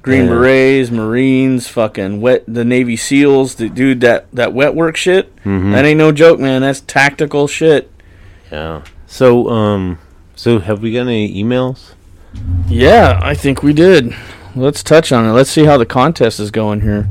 Green 0.03 0.25
Yeah. 0.27 0.31
Berets, 0.31 0.91
Marines, 0.91 1.67
fucking 1.69 2.21
wet, 2.21 2.45
the 2.47 2.65
Navy 2.65 2.97
SEALs, 2.97 3.57
the, 3.57 3.69
dude. 3.69 4.01
That 4.03 4.27
that 4.33 4.53
wet 4.53 4.75
work 4.75 4.97
shit. 4.97 5.35
Mhm. 5.45 5.73
That 5.73 5.85
ain't 5.85 5.99
no 5.99 6.13
joke, 6.13 6.39
man. 6.39 6.63
That's 6.63 6.81
tactical 6.81 7.49
shit. 7.49 7.91
Yeah. 8.53 8.83
So 9.07 9.49
um, 9.49 9.99
so 10.37 10.59
have 10.61 10.81
we 10.83 10.93
got 10.93 11.03
any 11.03 11.43
emails? 11.43 11.93
Yeah, 12.69 13.19
I 13.23 13.35
think 13.35 13.63
we 13.63 13.73
did. 13.73 14.15
Let's 14.55 14.83
touch 14.83 15.11
on 15.13 15.25
it. 15.27 15.33
Let's 15.33 15.51
see 15.51 15.65
how 15.65 15.77
the 15.79 15.87
contest 15.87 16.39
is 16.41 16.51
going 16.51 16.81
here. 16.83 17.09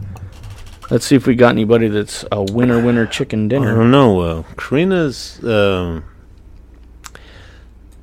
Let's 0.92 1.06
see 1.06 1.16
if 1.16 1.26
we 1.26 1.36
got 1.36 1.50
anybody 1.50 1.88
that's 1.88 2.26
a 2.32 2.44
winner 2.44 2.84
winner 2.84 3.06
chicken 3.08 3.48
dinner. 3.48 3.72
I 3.72 3.76
don't 3.76 3.92
know. 3.92 4.20
Uh, 4.20 4.44
Karina's 4.56 5.44
um, 5.44 6.04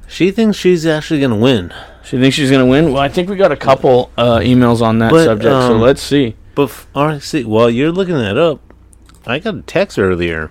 She 0.09 0.31
thinks 0.31 0.57
she's 0.59 0.85
actually 0.85 1.21
gonna 1.21 1.37
win. 1.37 1.73
She 2.03 2.19
thinks 2.19 2.37
she's 2.37 2.51
gonna 2.51 2.67
win. 2.67 2.93
Well, 2.93 3.01
I 3.03 3.09
think 3.09 3.29
we 3.31 3.37
got 3.37 3.53
a 3.53 3.57
couple 3.57 4.11
uh, 4.19 4.39
emails 4.39 4.83
on 4.83 4.99
that 4.99 5.11
But, 5.13 5.25
subject, 5.25 5.53
so 5.53 5.75
um, 5.75 5.81
let's 5.81 6.03
see. 6.03 6.35
But 6.55 6.65
f- 6.65 6.87
all 6.95 7.07
right, 7.07 7.23
see, 7.23 7.45
while 7.45 7.71
you're 7.71 7.93
looking 7.93 8.17
that 8.17 8.37
up, 8.37 8.61
I 9.27 9.39
got 9.39 9.55
a 9.55 9.63
text 9.63 9.99
earlier, 9.99 10.51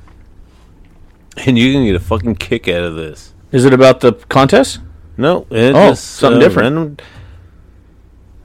and 1.45 1.57
you 1.59 1.73
can 1.73 1.85
get 1.85 1.95
a 1.95 1.99
fucking 1.99 2.35
kick 2.35 2.67
out 2.69 2.81
of 2.83 2.95
this. 2.95 3.33
Is 3.51 3.65
it 3.65 3.73
about 3.73 3.99
the 3.99 4.13
contest? 4.13 4.79
No, 5.17 5.45
it's 5.51 5.77
Oh, 5.77 5.89
just, 5.89 6.05
something 6.05 6.41
uh, 6.41 6.45
different. 6.47 6.75
random- 6.75 6.97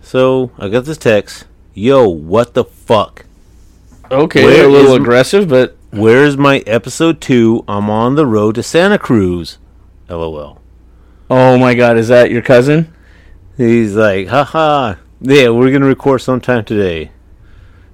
So 0.02 0.50
I 0.58 0.68
got 0.68 0.84
this 0.84 0.98
text. 0.98 1.46
Yo, 1.72 2.08
what 2.08 2.54
the 2.54 2.64
fuck? 2.64 3.25
Okay, 4.10 4.44
Where 4.44 4.66
a 4.66 4.68
little 4.68 4.92
is- 4.94 5.00
aggressive, 5.00 5.48
but 5.48 5.76
Where's 5.90 6.36
my 6.36 6.58
episode 6.66 7.20
two? 7.20 7.64
I'm 7.66 7.88
on 7.88 8.16
the 8.16 8.26
road 8.26 8.56
to 8.56 8.62
Santa 8.62 8.98
Cruz. 8.98 9.58
LOL. 10.08 10.60
oh 11.30 11.58
my 11.58 11.74
god, 11.74 11.96
is 11.96 12.08
that 12.08 12.30
your 12.30 12.42
cousin? 12.42 12.92
He's 13.56 13.94
like, 13.96 14.28
haha. 14.28 14.96
Yeah, 15.20 15.48
we're 15.50 15.72
gonna 15.72 15.86
record 15.86 16.20
sometime 16.20 16.64
today. 16.64 17.10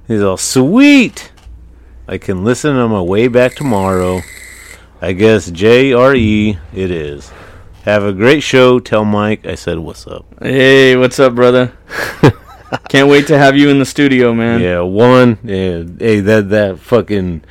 He's 0.09 0.20
all 0.22 0.36
sweet. 0.36 1.30
I 2.09 2.18
can 2.18 2.43
listen 2.44 2.76
on 2.76 2.90
my 2.90 3.01
way 3.01 3.28
back 3.28 3.55
tomorrow. 3.55 4.20
I 5.01 5.12
guess 5.12 5.51
J 5.51 5.93
R 5.93 6.14
E 6.14 6.59
it 6.74 6.90
is. 6.90 7.30
Have 7.84 8.02
a 8.05 8.12
great 8.12 8.40
show. 8.43 8.80
Tell 8.80 9.05
Mike 9.05 9.47
I 9.47 9.55
said 9.55 9.78
what's 9.78 10.06
up. 10.06 10.24
Hey, 10.43 10.97
what's 10.97 11.18
up, 11.20 11.34
brother? 11.34 11.72
Can't 12.89 13.09
wait 13.09 13.27
to 13.27 13.39
have 13.39 13.57
you 13.57 13.69
in 13.69 13.78
the 13.78 13.85
studio, 13.85 14.32
man. 14.32 14.61
Yeah, 14.61 14.81
one. 14.81 15.39
Yeah, 15.44 15.85
hey, 15.99 16.20
that 16.20 16.51
that 16.51 16.78
fucking. 16.78 17.44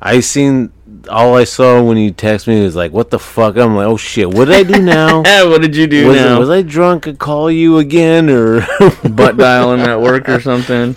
I 0.00 0.20
seen 0.20 0.72
all 1.10 1.36
I 1.36 1.44
saw 1.44 1.82
when 1.82 1.96
you 1.96 2.12
text 2.12 2.46
me 2.46 2.62
was 2.62 2.76
like, 2.76 2.92
"What 2.92 3.10
the 3.10 3.18
fuck?" 3.18 3.56
I'm 3.56 3.76
like, 3.76 3.86
"Oh 3.86 3.96
shit, 3.96 4.28
what 4.28 4.46
did 4.46 4.54
I 4.54 4.62
do 4.62 4.82
now?" 4.82 5.22
what 5.48 5.62
did 5.62 5.74
you 5.74 5.86
do 5.86 6.08
was, 6.08 6.16
now? 6.16 6.38
was 6.38 6.50
I 6.50 6.62
drunk 6.62 7.06
and 7.06 7.18
call 7.18 7.50
you 7.50 7.78
again 7.78 8.30
or 8.30 8.60
Butt 9.08 9.36
dialing 9.36 9.80
at 9.80 10.00
work 10.00 10.28
or 10.28 10.40
something? 10.40 10.96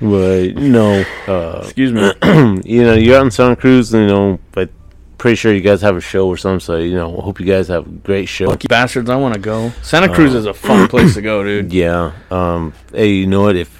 But 0.00 0.54
no, 0.54 1.04
uh, 1.26 1.62
Excuse 1.64 1.92
me. 1.92 2.12
you 2.64 2.84
know, 2.84 2.94
you're 2.94 3.18
out 3.18 3.24
in 3.24 3.30
Santa 3.32 3.56
Cruz. 3.56 3.92
and 3.92 4.04
You 4.04 4.08
know, 4.08 4.40
but 4.52 4.70
pretty 5.18 5.34
sure 5.36 5.52
you 5.52 5.60
guys 5.60 5.82
have 5.82 5.96
a 5.96 6.00
show 6.00 6.26
or 6.28 6.36
something. 6.36 6.60
So 6.60 6.76
you 6.78 6.94
know, 6.94 7.20
hope 7.20 7.40
you 7.40 7.46
guys 7.46 7.68
have 7.68 7.86
a 7.86 7.90
great 7.90 8.26
show. 8.26 8.46
Lucky 8.46 8.68
bastards, 8.68 9.10
I 9.10 9.16
want 9.16 9.34
to 9.34 9.40
go. 9.40 9.70
Santa 9.82 10.12
Cruz 10.12 10.34
is 10.34 10.46
a 10.46 10.54
fun 10.54 10.88
place 10.92 11.14
to 11.14 11.22
go, 11.22 11.42
dude. 11.44 11.72
Yeah. 11.72 12.12
Um. 12.30 12.72
Hey, 12.92 13.10
you 13.12 13.26
know 13.26 13.42
what? 13.42 13.56
If 13.56 13.76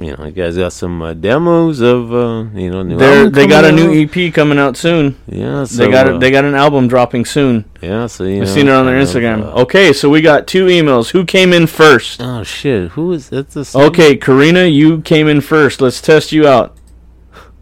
you 0.00 0.16
know, 0.16 0.26
you 0.26 0.30
guys 0.30 0.56
got 0.56 0.72
some 0.72 1.02
uh, 1.02 1.12
demos 1.12 1.80
of 1.80 2.12
uh, 2.14 2.44
you 2.56 2.70
know, 2.70 2.84
new 2.84 2.96
they 3.30 3.48
got 3.48 3.64
a 3.64 3.70
coming 3.70 3.90
new. 3.90 4.08
EP 4.08 4.32
coming 4.32 4.56
out 4.56 4.76
soon. 4.76 5.16
Yeah. 5.26 5.64
So, 5.64 5.78
they 5.84 5.90
got 5.90 6.06
uh, 6.08 6.14
a, 6.14 6.18
they 6.20 6.30
got 6.30 6.44
an 6.44 6.54
album 6.54 6.86
dropping 6.86 7.24
soon. 7.24 7.64
Yeah. 7.80 8.06
So 8.06 8.22
you 8.22 8.34
I've 8.42 8.46
know, 8.46 8.54
seen 8.54 8.68
it 8.68 8.72
on 8.72 8.86
their 8.86 8.94
kind 9.04 9.08
Instagram. 9.08 9.42
uh, 9.44 9.62
Okay, 9.62 9.92
so 9.92 10.08
we 10.08 10.20
got 10.20 10.46
two 10.46 10.66
emails. 10.66 11.10
Who 11.10 11.24
came 11.24 11.52
in 11.52 11.66
first? 11.66 12.20
Oh 12.22 12.44
shit! 12.44 12.92
Who 12.92 13.10
is 13.12 13.28
that's 13.28 13.54
the 13.54 13.64
same- 13.64 13.82
Okay, 13.86 14.16
Karina, 14.16 14.66
you 14.66 15.00
came 15.02 15.26
in 15.26 15.40
first. 15.40 15.80
Let's 15.80 16.00
test 16.00 16.30
you 16.30 16.46
out. 16.46 16.76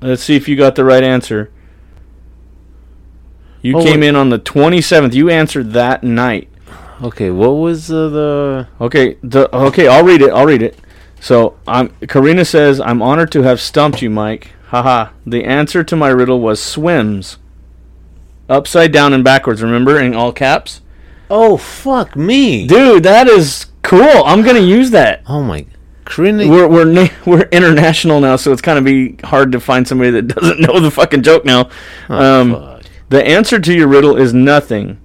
Let's 0.03 0.23
see 0.23 0.37
if 0.37 0.47
you 0.47 0.57
got 0.57 0.75
the 0.75 0.85
right 0.85 1.03
answer. 1.03 1.51
You 3.67 3.79
Oh, 3.79 3.83
came 3.85 4.01
wait. 4.01 4.09
in 4.09 4.17
on 4.17 4.31
the 4.31 4.39
27th. 4.39 5.13
You 5.15 5.29
answered 5.29 5.73
that 5.73 6.05
night. 6.05 6.49
Okay. 7.03 7.31
What 7.31 7.51
was 7.51 7.91
uh, 7.91 8.09
the? 8.09 8.69
Okay, 8.81 9.17
the 9.23 9.55
okay, 9.55 9.89
I'll 9.89 10.05
read 10.05 10.23
it. 10.23 10.31
I'll 10.31 10.47
read 10.47 10.63
it. 10.63 10.79
So, 11.21 11.57
I'm 11.67 11.89
Karina 12.09 12.45
says, 12.45 12.81
"I'm 12.81 13.03
honored 13.03 13.33
to 13.33 13.43
have 13.43 13.61
stumped 13.61 14.01
you, 14.03 14.09
Mike." 14.11 14.53
Haha. 14.69 15.11
The 15.27 15.45
answer 15.45 15.83
to 15.85 15.97
my 15.97 16.09
riddle 16.09 16.41
was 16.41 16.63
swims. 16.63 17.39
Upside 18.49 18.93
down 18.93 19.13
and 19.13 19.25
backwards, 19.25 19.63
remember 19.63 19.99
in 20.01 20.15
all 20.15 20.33
caps? 20.33 20.81
Oh 21.29 21.57
fuck 21.57 22.15
me! 22.15 22.67
Dude, 22.67 23.03
that 23.03 23.27
is 23.29 23.67
cool. 23.83 24.23
I'm 24.25 24.43
going 24.43 24.57
to 24.57 24.63
use 24.63 24.91
that. 24.93 25.23
Oh 25.27 25.43
my, 25.43 25.67
Corinne. 26.05 26.49
We're 26.49 26.69
we're 26.69 26.85
na- 26.85 27.09
we're 27.27 27.49
international 27.51 28.21
now, 28.21 28.37
so 28.37 28.53
it's 28.53 28.63
kind 28.63 28.79
of 28.79 28.85
be 28.85 29.17
hard 29.25 29.51
to 29.53 29.61
find 29.61 29.87
somebody 29.89 30.13
that 30.13 30.23
doesn't 30.35 30.61
know 30.61 30.79
the 30.79 30.91
fucking 30.93 31.23
joke 31.25 31.45
now. 31.45 31.69
Oh, 32.09 32.41
um, 32.41 32.53
fuck. 32.55 32.76
The 33.09 33.27
answer 33.27 33.59
to 33.59 33.75
your 33.75 33.89
riddle 33.89 34.17
is 34.17 34.35
nothing. 34.35 34.99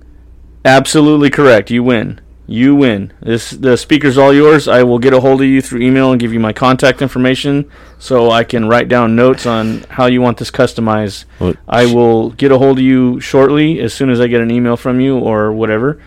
Absolutely 0.64 1.30
correct. 1.30 1.72
You 1.72 1.84
win. 1.84 2.20
You 2.48 2.76
win. 2.76 3.14
This 3.22 3.52
the 3.52 3.78
speaker's 3.78 4.18
all 4.18 4.34
yours. 4.34 4.68
I 4.68 4.84
will 4.84 5.00
get 5.00 5.14
a 5.14 5.22
hold 5.22 5.42
of 5.42 5.48
you 5.48 5.62
through 5.62 5.82
email 5.82 6.12
and 6.12 6.20
give 6.20 6.34
you 6.34 6.40
my 6.40 6.52
contact 6.52 7.02
information 7.02 7.70
so 7.98 8.30
I 8.30 8.44
can 8.44 8.68
write 8.68 8.90
down 8.90 9.16
notes 9.16 9.46
on 9.46 9.86
how 9.90 10.08
you 10.08 10.22
want 10.22 10.38
this 10.38 10.52
customized. 10.52 11.26
What- 11.40 11.58
I 11.68 11.86
will 11.86 12.32
get 12.32 12.52
a 12.52 12.58
hold 12.58 12.78
of 12.80 12.84
you 12.84 13.20
shortly 13.22 13.80
as 13.80 13.94
soon 13.94 14.10
as 14.10 14.20
I 14.20 14.28
get 14.28 14.42
an 14.42 14.52
email 14.52 14.76
from 14.76 15.00
you 15.00 15.18
or 15.18 15.54
whatever. 15.54 16.00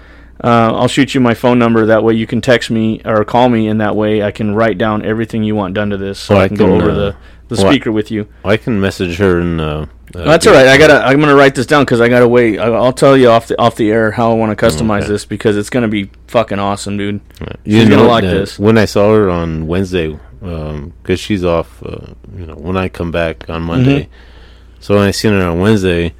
Uh, 0.43 0.73
I'll 0.75 0.89
shoot 0.89 1.15
you 1.15 1.21
my 1.21 1.33
phone 1.33 1.59
number. 1.59 1.87
That 1.87 2.05
way 2.05 2.15
you 2.15 2.27
can 2.27 2.41
text 2.41 2.71
me 2.71 3.01
or 3.05 3.25
call 3.25 3.49
me, 3.49 3.69
and 3.69 3.81
that 3.81 3.97
way 3.97 4.23
I 4.23 4.31
can 4.31 4.55
write 4.55 4.77
down 4.77 5.03
everything 5.05 5.45
you 5.45 5.55
want 5.55 5.75
done 5.75 5.91
to 5.91 5.97
this, 5.97 6.19
so 6.19 6.35
I 6.37 6.45
I 6.45 6.49
can, 6.49 6.57
can, 6.59 6.67
go 6.67 6.75
over 6.75 6.91
uh, 6.91 6.95
the, 6.95 7.17
the 7.49 7.57
well, 7.57 7.71
speaker 7.73 7.93
with 7.93 8.11
you. 8.11 8.29
I 8.45 8.57
can 8.57 8.81
message 8.81 9.19
her 9.19 9.41
and. 9.41 9.61
Uh, 9.61 9.87
uh, 10.15 10.25
That's 10.25 10.47
all 10.47 10.55
right. 10.55 10.69
I 10.69 10.79
gotta. 10.79 11.05
I'm 11.05 11.19
gonna 11.21 11.35
write 11.35 11.55
this 11.55 11.67
down 11.67 11.85
because 11.85 12.01
I 12.01 12.09
gotta 12.09 12.29
wait. 12.29 12.59
I, 12.59 12.67
I'll 12.67 12.93
tell 12.93 13.17
you 13.17 13.31
off 13.31 13.49
the 13.49 13.61
off 13.61 13.75
the 13.77 13.91
air 13.91 14.13
how 14.13 14.31
I 14.31 14.35
want 14.35 14.57
to 14.57 14.67
customize 14.67 15.03
Okay. 15.03 15.09
this 15.09 15.25
because 15.25 15.57
it's 15.57 15.71
gonna 15.71 15.89
be 15.89 16.11
fucking 16.29 16.59
awesome, 16.59 16.97
dude. 16.97 17.21
She's 17.67 17.89
gonna 17.89 18.05
like 18.05 18.23
this. 18.23 18.59
When 18.59 18.79
I 18.79 18.85
saw 18.85 19.13
her 19.13 19.29
on 19.29 19.67
Wednesday, 19.67 20.17
because 20.41 21.19
she's 21.19 21.45
off, 21.45 21.83
uh, 21.83 22.15
you 22.37 22.47
know, 22.47 22.55
when 22.55 22.77
I 22.77 22.89
come 22.89 23.11
back 23.11 23.49
on 23.51 23.63
Monday. 23.63 24.09
So 24.79 24.97
when 24.97 25.09
I 25.09 25.13
seen 25.13 25.33
her 25.33 25.47
on 25.47 25.61
Wednesday, 25.61 26.15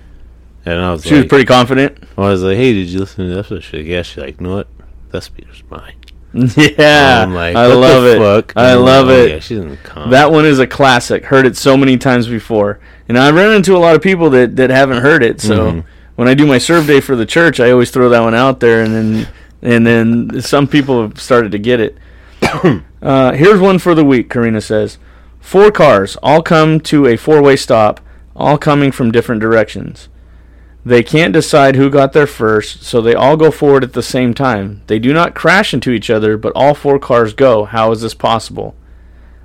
and 0.65 0.81
I 0.81 0.91
was 0.93 1.03
Mm-hmm. 1.03 1.09
She 1.09 1.15
was 1.17 1.27
pretty 1.27 1.45
confident. 1.45 1.99
I 2.17 2.21
was 2.23 2.43
like, 2.43 2.57
hey, 2.57 2.73
did 2.73 2.89
you 2.89 3.01
listen 3.01 3.29
to 3.29 3.35
that? 3.35 3.63
She's 3.63 3.73
like, 3.73 3.87
yeah. 3.87 4.03
She's 4.03 4.17
like, 4.17 4.41
you 4.41 4.47
know 4.47 4.57
what? 4.57 4.69
That 5.11 5.23
speaker's 5.23 5.63
mine. 5.71 5.95
yeah, 6.57 7.23
I'm 7.23 7.33
like, 7.33 7.55
I 7.55 7.67
love 7.67 8.05
it. 8.05 8.19
fuck? 8.19 8.53
I 8.57 8.75
love 8.75 9.07
like, 9.07 9.17
it. 9.19 9.31
Yeah, 9.31 9.39
she 9.39 9.55
doesn't 9.55 9.83
come. 9.85 10.11
That 10.11 10.33
one 10.33 10.45
is 10.45 10.59
a 10.59 10.67
classic. 10.67 11.25
Heard 11.27 11.47
it 11.47 11.57
so 11.57 11.77
many 11.77 11.97
times 11.97 12.27
before, 12.27 12.81
and 13.09 13.17
I 13.17 13.31
run 13.31 13.53
into 13.55 13.77
a 13.77 13.79
lot 13.79 13.95
of 13.95 14.03
people 14.03 14.31
that 14.31 14.57
that 14.57 14.71
haven't 14.71 15.03
heard 15.03 15.23
it. 15.23 15.41
So 15.41 15.71
Mhm. 15.73 15.85
when 16.17 16.27
I 16.27 16.35
do 16.35 16.45
my 16.47 16.59
serve 16.59 16.87
day 16.89 17.01
for 17.01 17.15
the 17.15 17.27
church, 17.27 17.61
I 17.61 17.71
always 17.71 17.91
throw 17.91 18.09
that 18.09 18.21
one 18.21 18.35
out 18.35 18.59
there, 18.61 18.83
and 18.83 18.95
then 18.95 19.29
and 19.63 19.87
then 19.87 20.41
some 20.43 20.67
people 20.67 21.03
have 21.03 21.21
started 21.21 21.53
to 21.53 21.59
get 21.59 21.81
it. 21.81 21.97
uh, 23.03 23.33
here's 23.33 23.61
one 23.61 23.79
for 23.79 23.95
the 23.95 24.05
week. 24.05 24.29
Karina 24.29 24.61
says, 24.61 24.99
four 25.41 25.71
cars 25.71 26.17
all 26.23 26.43
come 26.43 26.81
to 26.81 27.07
a 27.07 27.17
four-way 27.17 27.57
stop, 27.57 28.01
all 28.37 28.59
coming 28.59 28.91
from 28.93 29.11
different 29.13 29.41
directions. 29.41 30.09
They 30.85 31.03
can't 31.03 31.33
decide 31.33 31.77
who 31.77 31.89
got 31.89 32.13
there 32.13 32.27
first, 32.27 32.83
so 32.83 33.01
they 33.01 33.15
all 33.15 33.39
go 33.39 33.51
forward 33.51 33.85
at 33.85 33.95
the 33.95 34.03
same 34.03 34.35
time. 34.35 34.83
They 34.87 34.99
do 34.99 35.15
not 35.15 35.35
crash 35.35 35.73
into 35.73 35.93
each 35.93 36.11
other, 36.11 36.37
but 36.37 36.53
all 36.55 36.75
four 36.75 36.99
cars 36.99 37.33
go. 37.33 37.65
How 37.65 37.91
is 37.93 38.03
this 38.03 38.13
possible? 38.13 38.75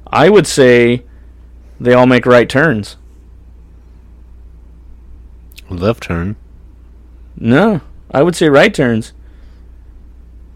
I 0.07 0.29
would 0.29 0.47
say 0.47 1.03
they 1.79 1.93
all 1.93 2.07
make 2.07 2.25
right 2.25 2.49
turns. 2.49 2.97
left 5.69 6.03
turn. 6.03 6.35
No, 7.37 7.81
I 8.11 8.23
would 8.23 8.35
say 8.35 8.49
right 8.49 8.73
turns. 8.73 9.13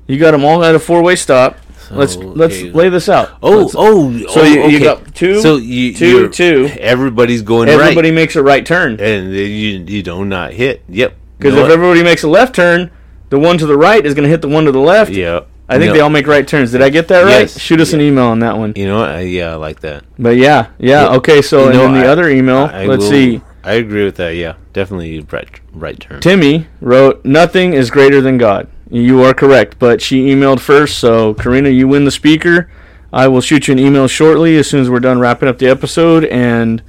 You 0.07 0.19
got 0.19 0.31
them 0.31 0.43
all 0.43 0.63
at 0.65 0.75
a 0.75 0.79
four-way 0.79 1.15
stop. 1.15 1.57
Let's 1.91 2.15
let's 2.15 2.61
lay 2.61 2.89
this 2.89 3.09
out. 3.09 3.31
Oh, 3.41 3.59
Let's- 3.61 3.75
oh, 3.77 4.17
So 4.27 4.41
oh, 4.41 4.43
you, 4.43 4.67
you 4.67 4.79
got 4.83 5.13
two, 5.15 5.39
So 5.41 5.57
you, 5.57 5.93
two, 5.93 6.29
two. 6.29 6.69
Everybody's 6.79 7.41
going 7.41 7.69
Everybody 7.69 8.09
right, 8.09 8.15
makes 8.15 8.35
a 8.35 8.43
right 8.43 8.65
turn. 8.65 8.99
and 8.99 9.31
you 9.33 9.83
you 9.87 10.03
do 10.03 10.25
not 10.25 10.53
hit. 10.53 10.83
Yep. 10.89 11.13
Because 11.37 11.53
You 11.53 11.59
know 11.59 11.65
if 11.65 11.69
what? 11.69 11.73
everybody 11.73 12.03
makes 12.03 12.23
a 12.23 12.27
left 12.27 12.55
turn, 12.55 12.91
the 13.29 13.39
one 13.39 13.57
to 13.57 13.65
the 13.65 13.77
right 13.77 14.05
is 14.05 14.13
going 14.13 14.23
to 14.23 14.29
hit 14.29 14.41
the 14.41 14.47
one 14.47 14.65
to 14.65 14.71
the 14.71 14.79
left. 14.79 15.11
yeah, 15.11 15.41
I 15.67 15.77
think 15.77 15.87
No. 15.89 15.93
they 15.93 15.99
all 15.99 16.09
make 16.09 16.27
right 16.27 16.47
turns. 16.47 16.71
Did 16.71 16.81
I 16.81 16.89
get 16.89 17.07
that 17.09 17.23
right? 17.23 17.41
Yes. 17.41 17.59
Shoot 17.59 17.81
us 17.81 17.93
an 17.93 18.01
email 18.01 18.25
on 18.25 18.39
that 18.39 18.57
one. 18.57 18.73
You 18.75 18.85
know 18.87 18.99
what? 18.99 19.09
I, 19.09 19.21
yeah, 19.21 19.51
I 19.51 19.55
like 19.55 19.79
that. 19.81 20.03
But 20.19 20.37
yeah, 20.37 20.67
yeah, 20.77 21.03
Yeah. 21.09 21.15
okay. 21.17 21.41
So 21.41 21.61
You 21.61 21.65
and 21.67 21.73
know, 21.73 21.83
then 21.83 21.93
the 22.01 22.05
I- 22.07 22.11
other 22.11 22.29
email, 22.29 22.69
I 22.71 22.85
let's 22.85 23.03
will- 23.03 23.09
see. 23.09 23.41
I 23.65 23.73
agree 23.75 24.03
with 24.03 24.15
that. 24.17 24.35
Yeah, 24.35 24.53
definitely 24.73 25.21
right 25.31 25.47
right 25.73 25.97
turn. 25.99 26.19
Timmy 26.19 26.67
wrote, 26.81 27.23
"Nothing 27.23 27.73
is 27.73 27.89
greater 27.89 28.19
than 28.19 28.37
God." 28.37 28.67
You 28.89 29.23
are 29.23 29.33
correct, 29.33 29.77
but 29.79 30.01
she 30.01 30.27
emailed 30.27 30.59
first, 30.59 30.99
so 30.99 31.33
Karina, 31.33 31.69
you 31.69 31.87
win 31.87 32.05
the 32.05 32.11
speaker. 32.11 32.69
I 33.11 33.27
will 33.27 33.41
shoot 33.41 33.67
you 33.67 33.71
an 33.73 33.79
email 33.79 34.07
shortly 34.07 34.57
as 34.57 34.69
soon 34.69 34.81
as 34.81 34.89
we're 34.89 34.99
done 34.99 35.19
wrapping 35.19 35.47
up 35.47 35.59
the 35.59 35.67
episode 35.67 36.25
and 36.25 36.81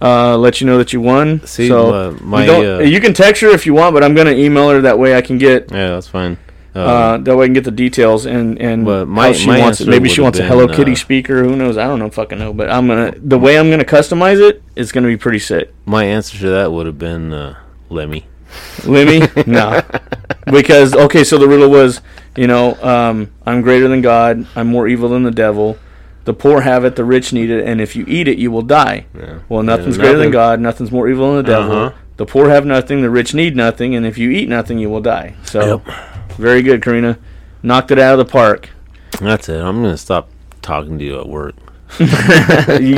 uh, 0.00 0.36
let 0.36 0.60
you 0.60 0.66
know 0.66 0.76
that 0.78 0.92
you 0.92 1.00
won. 1.00 1.44
See, 1.46 1.68
so 1.68 1.94
uh, 1.94 2.16
my, 2.20 2.44
you, 2.44 2.52
uh, 2.52 2.78
you 2.80 3.00
can 3.00 3.14
text 3.14 3.40
her 3.42 3.48
if 3.48 3.64
you 3.66 3.74
want, 3.74 3.94
but 3.94 4.04
I'm 4.04 4.14
gonna 4.14 4.32
email 4.32 4.68
her 4.70 4.80
that 4.82 4.98
way 4.98 5.16
I 5.16 5.22
can 5.22 5.38
get 5.38 5.70
Yeah, 5.70 5.90
that's 5.90 6.08
fine. 6.08 6.36
Uh, 6.76 6.78
uh, 6.78 7.18
that 7.18 7.36
way 7.36 7.44
I 7.44 7.46
can 7.46 7.54
get 7.54 7.64
the 7.64 7.70
details 7.70 8.26
and 8.26 8.60
and 8.60 8.86
how 8.86 9.04
my- 9.04 9.32
she 9.32 9.46
my 9.46 9.60
wants 9.60 9.80
it. 9.80 9.88
Maybe 9.88 10.08
she 10.08 10.20
wants 10.20 10.38
a 10.38 10.44
Hello 10.44 10.66
Kitty 10.68 10.92
uh, 10.92 10.96
speaker. 10.96 11.44
Who 11.44 11.56
knows? 11.56 11.78
I 11.78 11.84
don't 11.84 11.98
know. 12.00 12.10
Fucking 12.10 12.38
know. 12.38 12.52
But 12.52 12.68
I'm 12.70 12.86
gonna 12.88 13.14
the 13.16 13.38
way 13.38 13.58
I'm 13.58 13.70
gonna 13.70 13.84
customize 13.84 14.40
it 14.46 14.62
is 14.76 14.92
gonna 14.92 15.06
be 15.06 15.16
pretty 15.16 15.38
sick. 15.38 15.72
my 15.86 16.04
answer 16.04 16.36
to 16.38 16.48
that 16.50 16.72
would 16.72 16.86
have 16.86 16.98
been 16.98 17.32
uh, 17.32 17.56
Lemmy. 17.88 18.26
Lemmy? 18.84 19.26
no. 19.46 19.82
Because 20.46 20.94
okay, 20.94 21.24
so 21.24 21.38
the 21.38 21.48
riddle 21.48 21.70
was, 21.70 22.02
you 22.36 22.46
know, 22.46 22.74
um, 22.82 23.30
I'm 23.46 23.62
greater 23.62 23.88
than 23.88 24.02
God. 24.02 24.46
I'm 24.54 24.66
more 24.66 24.86
evil 24.86 25.08
than 25.08 25.22
the 25.22 25.30
devil. 25.30 25.78
The 26.24 26.34
poor 26.34 26.60
have 26.60 26.84
it, 26.84 26.96
the 26.96 27.04
rich 27.04 27.32
need 27.32 27.48
it, 27.48 27.64
and 27.66 27.80
if 27.80 27.96
you 27.96 28.04
eat 28.06 28.28
it, 28.28 28.36
you 28.36 28.50
will 28.50 28.62
die. 28.62 29.06
Yeah. 29.18 29.38
Well, 29.48 29.62
nothing's 29.62 29.96
Yeah, 29.96 30.02
greater 30.04 30.18
than 30.18 30.30
God. 30.30 30.60
Nothing's 30.60 30.92
more 30.92 31.08
evil 31.08 31.28
than 31.34 31.44
the 31.44 31.50
devil. 31.50 31.72
Uh-huh. 31.72 31.96
The 32.18 32.26
poor 32.26 32.50
have 32.50 32.66
nothing. 32.66 33.00
The 33.00 33.08
rich 33.08 33.32
need 33.32 33.56
nothing, 33.56 33.94
and 33.94 34.04
if 34.04 34.18
you 34.18 34.30
eat 34.30 34.48
nothing, 34.50 34.78
you 34.78 34.90
will 34.90 35.00
die. 35.00 35.34
So, 35.44 35.82
Very 36.36 36.60
good, 36.60 36.82
Karina. 36.82 37.18
Knocked 37.62 37.90
it 37.90 37.98
out 37.98 38.18
of 38.18 38.26
the 38.26 38.30
park. 38.30 38.68
That's 39.20 39.48
it. 39.48 39.60
I'm 39.60 39.76
gonna 39.82 39.96
stop 39.96 40.28
talking 40.60 40.98
to 40.98 41.04
you 41.04 41.20
at 41.20 41.28
work. 41.28 41.54
you 41.98 42.06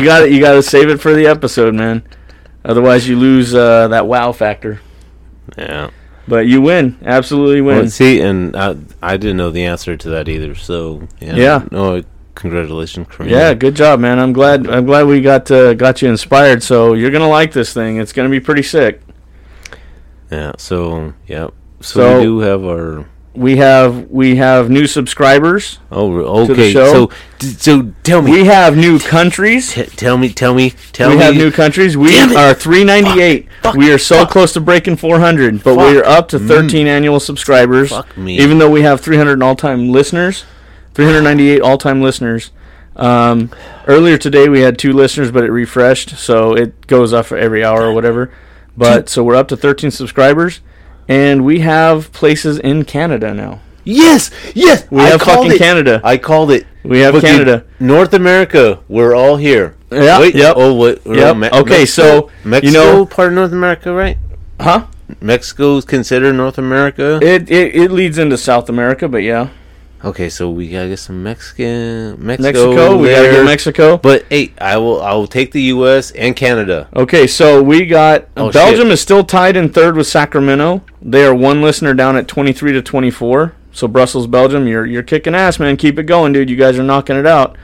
got 0.04 0.20
to 0.20 0.30
You 0.30 0.40
got 0.40 0.54
to 0.54 0.62
save 0.62 0.88
it 0.88 0.98
for 1.00 1.14
the 1.14 1.26
episode, 1.26 1.74
man. 1.74 2.02
Otherwise, 2.64 3.08
you 3.08 3.16
lose 3.16 3.54
uh, 3.54 3.88
that 3.88 4.06
wow 4.06 4.32
factor. 4.32 4.80
Yeah. 5.56 5.90
But 6.28 6.46
you 6.48 6.60
win. 6.60 6.98
Absolutely 7.04 7.60
win. 7.60 7.78
Well, 7.78 7.88
see, 7.88 8.20
and 8.20 8.56
I, 8.56 8.76
I 9.02 9.16
didn't 9.16 9.36
know 9.36 9.50
the 9.50 9.64
answer 9.64 9.96
to 9.96 10.08
that 10.10 10.28
either. 10.28 10.54
So 10.56 11.06
yeah. 11.20 11.36
Yeah. 11.36 11.64
No, 11.70 12.02
congratulations, 12.34 13.06
Karina. 13.10 13.36
Yeah, 13.36 13.54
good 13.54 13.76
job, 13.76 14.00
man. 14.00 14.18
I'm 14.18 14.32
glad. 14.32 14.66
I'm 14.68 14.86
glad 14.86 15.06
we 15.06 15.20
got 15.20 15.48
uh, 15.50 15.74
got 15.74 16.02
you 16.02 16.08
inspired. 16.08 16.62
So 16.62 16.94
you're 16.94 17.12
gonna 17.12 17.28
like 17.28 17.52
this 17.52 17.72
thing. 17.72 17.98
It's 17.98 18.12
gonna 18.12 18.28
be 18.28 18.40
pretty 18.40 18.62
sick. 18.64 19.02
Yeah. 20.30 20.52
So 20.58 21.14
yeah. 21.26 21.48
So, 21.80 22.00
So- 22.00 22.16
we 22.18 22.24
do 22.24 22.38
have 22.40 22.64
our. 22.64 23.06
We 23.36 23.56
have 23.56 24.10
we 24.10 24.36
have 24.36 24.70
new 24.70 24.86
subscribers. 24.86 25.78
Oh, 25.90 26.44
okay. 26.50 26.72
show. 26.72 27.10
So 27.10 27.16
so 27.40 27.92
tell 28.02 28.22
me. 28.22 28.30
We 28.32 28.44
have 28.46 28.76
new 28.76 28.98
countries. 28.98 29.74
T- 29.74 29.84
tell 29.84 30.16
me. 30.16 30.32
Tell 30.32 30.54
me. 30.54 30.70
Tell 30.92 31.10
we 31.10 31.16
me. 31.16 31.18
We 31.18 31.24
have 31.24 31.34
new 31.36 31.50
countries. 31.50 31.96
We 31.96 32.10
Damn 32.10 32.36
are 32.36 32.54
398. 32.54 33.48
Fuck, 33.62 33.74
we 33.74 33.92
are 33.92 33.98
so 33.98 34.20
fuck. 34.20 34.30
close 34.30 34.52
to 34.54 34.60
breaking 34.60 34.96
400, 34.96 35.62
but 35.62 35.76
we 35.76 35.98
are 35.98 36.04
up 36.04 36.28
to 36.28 36.38
13 36.38 36.86
annual 36.86 37.20
subscribers. 37.20 37.90
Fuck 37.90 38.16
me. 38.16 38.38
Even 38.38 38.58
though 38.58 38.70
we 38.70 38.82
have 38.82 39.00
300 39.00 39.42
all-time 39.42 39.90
listeners, 39.90 40.44
398 40.94 41.60
all-time 41.60 42.00
listeners. 42.00 42.50
Um, 42.96 43.50
earlier 43.86 44.16
today 44.16 44.48
we 44.48 44.60
had 44.60 44.78
two 44.78 44.92
listeners, 44.92 45.30
but 45.30 45.44
it 45.44 45.50
refreshed, 45.50 46.16
so 46.16 46.54
it 46.54 46.86
goes 46.86 47.12
off 47.12 47.30
every 47.32 47.62
hour 47.62 47.82
or 47.82 47.92
whatever. 47.92 48.32
But 48.76 49.08
so 49.08 49.22
we're 49.22 49.36
up 49.36 49.48
to 49.48 49.56
13 49.56 49.90
subscribers, 49.90 50.60
and 51.08 51.44
we 51.44 51.60
have 51.60 52.12
places 52.12 52.58
in 52.58 52.84
Canada 52.84 53.32
now. 53.34 53.60
Yes. 53.84 54.30
Yes. 54.54 54.90
We 54.90 55.00
I 55.02 55.06
have 55.10 55.22
fucking 55.22 55.52
it. 55.52 55.58
Canada. 55.58 56.00
I 56.02 56.16
called 56.18 56.50
it. 56.50 56.66
We 56.82 57.00
have 57.00 57.14
dude, 57.14 57.22
Canada. 57.22 57.64
North 57.78 58.12
America. 58.14 58.80
We're 58.88 59.14
all 59.14 59.36
here. 59.36 59.76
Yeah, 59.92 60.18
Wait. 60.18 60.34
yep. 60.34 60.54
Oh, 60.56 60.74
what? 60.74 61.04
we're 61.04 61.16
Yep. 61.16 61.36
Me- 61.36 61.48
Okay, 61.52 61.80
Mexico- 61.80 62.30
so, 62.44 62.58
you 62.62 62.72
know- 62.72 63.06
part 63.06 63.28
of 63.28 63.34
North 63.34 63.52
America, 63.52 63.92
right? 63.92 64.18
Huh? 64.60 64.86
Mexico's 65.20 65.84
considered 65.84 66.32
North 66.34 66.58
America. 66.58 67.20
It, 67.22 67.48
it 67.48 67.74
it 67.76 67.90
leads 67.92 68.18
into 68.18 68.36
South 68.36 68.68
America, 68.68 69.06
but 69.08 69.18
yeah, 69.22 69.50
okay, 70.04 70.28
so 70.28 70.50
we 70.50 70.68
gotta 70.68 70.88
get 70.88 70.98
some 70.98 71.22
Mexican 71.22 72.24
Mexico. 72.24 72.42
Mexico. 72.70 72.96
We 72.98 73.08
gotta 73.10 73.30
get 73.30 73.44
Mexico. 73.44 73.96
But 73.98 74.24
hey, 74.30 74.52
I 74.60 74.76
will. 74.76 75.02
I 75.02 75.12
will 75.14 75.26
take 75.26 75.52
the 75.52 75.62
U.S. 75.62 76.10
and 76.12 76.34
Canada. 76.36 76.88
Okay, 76.94 77.26
so 77.26 77.62
we 77.62 77.86
got 77.86 78.28
Oh, 78.36 78.50
Belgium 78.52 78.86
shit. 78.86 78.92
is 78.92 79.00
still 79.00 79.24
tied 79.24 79.56
in 79.56 79.68
third 79.68 79.96
with 79.96 80.06
Sacramento. 80.06 80.82
They 81.02 81.24
are 81.24 81.34
one 81.34 81.62
listener 81.62 81.94
down 81.94 82.16
at 82.16 82.28
23 82.28 82.72
to 82.72 82.82
24. 82.82 83.54
So 83.72 83.86
Brussels, 83.88 84.26
Belgium, 84.26 84.66
you're 84.66 84.86
you're 84.86 85.02
kicking 85.02 85.34
ass, 85.34 85.58
man. 85.58 85.76
Keep 85.76 85.98
it 85.98 86.04
going, 86.04 86.32
dude. 86.32 86.48
You 86.50 86.56
guys 86.56 86.78
are 86.78 86.82
knocking 86.82 87.16
it 87.16 87.26
out. 87.26 87.56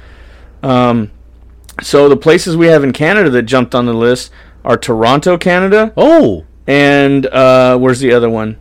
Um, 0.62 1.10
so 1.82 2.08
the 2.08 2.16
places 2.18 2.56
we 2.56 2.66
have 2.66 2.84
in 2.84 2.92
Canada 2.92 3.30
that 3.30 3.42
jumped 3.42 3.74
on 3.74 3.86
the 3.86 3.94
list 3.94 4.30
are 4.64 4.76
Toronto, 4.76 5.38
Canada, 5.38 5.92
Oh, 5.96 6.44
and 6.66 7.26
uh, 7.26 7.76
where's 7.78 7.98
the 8.00 8.12
other 8.12 8.28
one? 8.30 8.58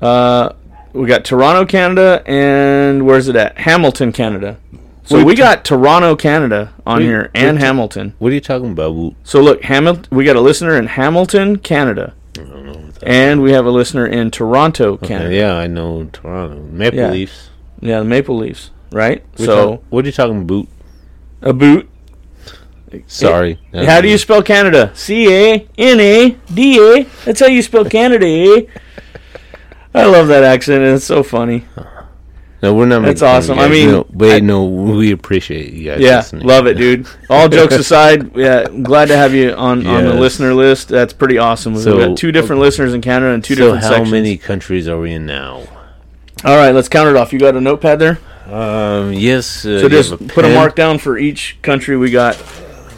Uh, 0.00 0.52
we 0.92 1.06
got 1.06 1.24
Toronto, 1.24 1.64
Canada, 1.64 2.22
and 2.26 3.06
where's 3.06 3.28
it 3.28 3.36
at? 3.36 3.58
Hamilton, 3.58 4.12
Canada. 4.12 4.58
So 5.04 5.22
we 5.24 5.34
t- 5.34 5.38
got 5.42 5.64
Toronto, 5.64 6.14
Canada 6.16 6.72
on 6.86 7.02
here, 7.02 7.30
and 7.34 7.58
Hamilton. 7.58 8.14
what 8.18 8.30
are 8.30 8.34
you 8.34 8.40
talking 8.40 8.70
about? 8.72 9.14
So 9.24 9.40
look, 9.40 9.62
Hamilton. 9.64 10.06
We 10.16 10.24
got 10.24 10.36
a 10.36 10.40
listener 10.40 10.76
in 10.78 10.86
Hamilton, 10.86 11.58
Canada, 11.58 12.14
I 12.38 12.40
don't 12.42 12.64
know. 12.66 12.72
What 12.72 12.94
that 12.96 13.08
and 13.08 13.42
we 13.42 13.52
have 13.52 13.66
a 13.66 13.70
listener 13.70 14.06
in 14.06 14.30
Toronto, 14.30 14.92
Okay, 14.94 15.08
Canada. 15.08 15.34
yeah, 15.34 15.54
I 15.54 15.66
know 15.66 16.08
Toronto 16.12 16.56
Maple 16.70 16.98
Yeah. 17.00 17.10
Leafs. 17.10 17.50
Yeah, 17.80 17.98
the 17.98 18.04
Maple 18.04 18.36
Leafs, 18.38 18.70
right? 18.92 19.24
We 19.38 19.44
so 19.46 19.70
talk- 19.72 19.82
what 19.90 20.04
are 20.04 20.08
you 20.08 20.12
talking 20.12 20.36
about? 20.38 20.46
Boot? 20.46 20.68
A 21.42 21.52
boot. 21.52 21.88
Sorry. 23.06 23.58
How 23.74 24.00
do 24.02 24.08
you 24.08 24.18
spell 24.18 24.42
Canada? 24.42 24.90
C 24.94 25.26
A 25.34 25.66
N 25.78 25.98
A 25.98 26.36
D 26.52 26.78
A. 26.78 27.06
That's 27.24 27.40
how 27.40 27.46
you 27.46 27.62
spell 27.62 27.84
Canada. 27.86 28.26
Eh? 28.26 28.60
I 29.94 30.06
love 30.06 30.28
that 30.28 30.42
accent. 30.44 30.82
It's 30.82 31.04
so 31.04 31.22
funny. 31.22 31.64
No, 32.62 32.74
we're 32.74 32.86
not. 32.86 33.02
That's 33.02 33.20
making 33.20 33.20
fun 33.20 33.28
of 33.28 33.36
awesome. 33.44 33.58
I 33.58 33.68
mean, 33.68 33.90
no, 33.90 34.06
wait, 34.12 34.36
I- 34.36 34.40
no, 34.40 34.64
we 34.64 35.10
appreciate 35.12 35.72
you 35.72 35.90
guys. 35.90 36.00
Yeah, 36.00 36.18
listening. 36.18 36.46
love 36.46 36.66
it, 36.68 36.74
dude. 36.74 37.06
All 37.28 37.48
jokes 37.48 37.74
aside, 37.84 38.36
yeah, 38.36 38.64
I'm 38.66 38.84
glad 38.84 39.08
to 39.08 39.16
have 39.16 39.34
you 39.34 39.50
on, 39.52 39.84
on 39.86 40.04
the 40.04 40.14
listener 40.14 40.54
list. 40.54 40.88
That's 40.88 41.12
pretty 41.12 41.38
awesome. 41.38 41.74
We've 41.74 41.82
So- 41.82 41.98
got 42.08 42.16
two 42.16 42.30
different 42.32 42.62
listeners 42.62 42.94
in 42.94 43.00
Canada 43.00 43.32
and 43.34 43.42
two 43.42 43.54
So, 43.56 43.64
different 43.64 43.82
So, 43.82 43.88
how 43.88 43.94
sections. 43.94 44.12
many 44.12 44.36
countries 44.36 44.86
are 44.88 44.98
we 44.98 45.12
in 45.12 45.26
now? 45.26 45.62
All 46.44 46.56
right, 46.56 46.70
let's 46.72 46.88
count 46.88 47.08
it 47.08 47.16
off. 47.16 47.32
You 47.32 47.38
got 47.40 47.56
a 47.56 47.60
notepad 47.60 47.98
there? 47.98 48.18
Um, 48.50 49.12
yes. 49.12 49.64
Uh, 49.64 49.80
So 49.80 49.88
just 49.88 50.10
have 50.10 50.28
put 50.28 50.44
a 50.44 50.48
mark 50.54 50.74
down 50.76 50.98
for 50.98 51.18
each 51.18 51.56
country 51.62 51.96
we 51.96 52.10
got. 52.10 52.36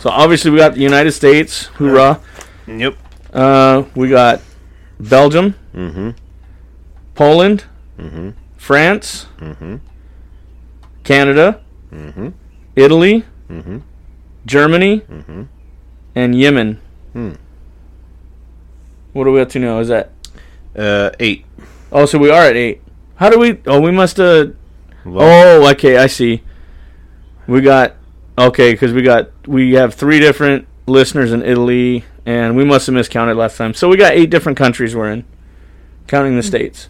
So 0.01 0.11
obviously 0.11 0.51
we 0.51 0.59
got 0.59 0.75
the 0.75 0.81
United 0.81 1.13
States, 1.13 1.67
hoorah. 1.79 2.21
Yep. 2.67 2.97
Uh, 3.33 3.85
we 3.95 4.09
got 4.11 4.41
Belgium, 5.01 5.55
Mm-hmm. 5.75 6.11
Poland, 7.15 7.65
Mm-hmm. 7.99 8.31
France, 8.57 9.27
Mm-hmm. 9.39 9.77
Canada, 11.05 11.61
Mm-hmm. 11.93 12.29
Italy, 12.77 13.25
Mm-hmm. 13.51 13.79
Germany, 14.47 15.01
Mm-hmm. 15.01 15.43
and 16.15 16.35
Yemen. 16.35 16.81
Hmm. 17.13 17.33
What 19.13 19.27
are 19.27 19.31
we 19.31 19.41
up 19.41 19.49
to 19.51 19.59
now? 19.59 19.79
Is 19.79 19.89
that? 19.89 20.11
Uh, 20.77 21.11
eight. 21.21 21.45
Oh, 21.93 22.05
so 22.07 22.19
we 22.19 22.31
are 22.31 22.43
at 22.43 22.57
eight. 22.57 22.83
How 23.17 23.31
do 23.31 23.39
we? 23.39 23.61
Oh, 23.67 23.81
we 23.81 23.93
must 23.93 24.17
have. 24.17 24.57
Well, 25.05 25.63
Oh, 25.63 25.71
okay, 25.71 25.97
I 25.99 26.09
see. 26.09 26.43
We 27.47 27.61
got 27.61 27.95
okay 28.37 28.73
because 28.73 28.93
we 28.93 29.03
got 29.03 29.31
we 29.47 29.75
have 29.75 29.95
three 29.95 30.19
different 30.19 30.67
listeners 30.89 31.31
in 31.33 31.43
Italy, 31.43 32.05
and 32.27 32.57
we 32.57 32.65
must 32.65 32.87
have 32.87 32.95
miscounted 32.95 33.37
last 33.37 33.57
time. 33.57 33.73
So 33.75 33.89
we 33.89 33.97
got 33.97 34.15
eight 34.15 34.31
different 34.31 34.59
countries 34.59 34.97
we're 34.97 35.13
in, 35.13 35.25
counting 36.09 36.35
the 36.37 36.43
states. 36.43 36.89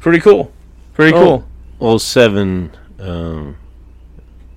Pretty 0.00 0.18
cool. 0.20 0.52
Pretty 0.94 1.14
Oh. 1.16 1.20
cool. 1.22 1.44
well, 1.78 1.98
seven. 1.98 2.70
Um, 2.98 3.56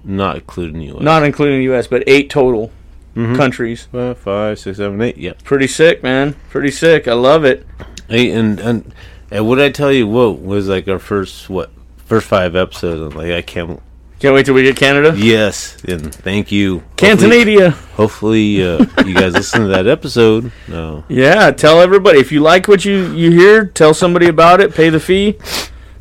not 0.04 0.36
including 0.38 0.82
U.S. 0.82 1.02
Not 1.02 1.24
including 1.24 1.60
the 1.60 1.64
U.S., 1.66 1.88
but 1.88 2.04
eight 2.08 2.30
total 2.30 2.72
Mhm. 3.16 3.36
countries. 3.38 3.88
Five, 3.92 4.60
six, 4.60 4.78
seven, 4.78 5.02
eight. 5.02 5.18
Yep. 5.18 5.44
Pretty 5.44 5.68
sick, 5.68 6.04
man. 6.04 6.36
Pretty 6.50 6.72
sick. 6.72 7.08
I 7.08 7.14
love 7.14 7.46
it. 7.46 7.66
Hey, 8.10 8.32
and 8.32 8.60
and 8.60 8.94
and 9.32 9.48
what 9.48 9.60
I 9.62 9.70
tell 9.70 9.92
you, 9.92 10.08
what 10.08 10.42
was 10.42 10.68
like 10.68 10.88
our 10.88 11.00
first 11.00 11.50
what 11.50 11.70
first 12.06 12.28
five 12.28 12.56
episodes? 12.56 13.14
I'm 13.14 13.18
like, 13.18 13.32
I 13.32 13.42
can't. 13.42 13.82
Can't 14.24 14.36
wait 14.36 14.46
till 14.46 14.56
we 14.56 14.64
get 14.64 14.78
Canada. 14.78 15.14
Yes, 15.18 15.76
and 15.84 16.16
thank 16.16 16.50
you. 16.50 16.80
Hopefully, 16.98 17.46
Cantanadia. 17.46 17.72
hopefully 17.98 18.64
uh, 18.64 18.86
you 19.06 19.14
guys 19.14 19.34
listen 19.34 19.64
to 19.64 19.68
that 19.68 19.86
episode. 19.86 20.50
No. 20.70 21.04
Yeah, 21.10 21.52
tell 21.52 21.82
everybody 21.82 22.20
if 22.20 22.32
you 22.32 22.40
like 22.40 22.70
what 22.70 22.86
you 22.86 23.12
you 23.12 23.32
hear, 23.32 23.66
tell 23.66 23.94
somebody 23.94 24.30
about 24.30 24.62
it. 24.62 24.74
Pay 24.74 24.90
the 24.90 25.02
fee. 25.02 25.38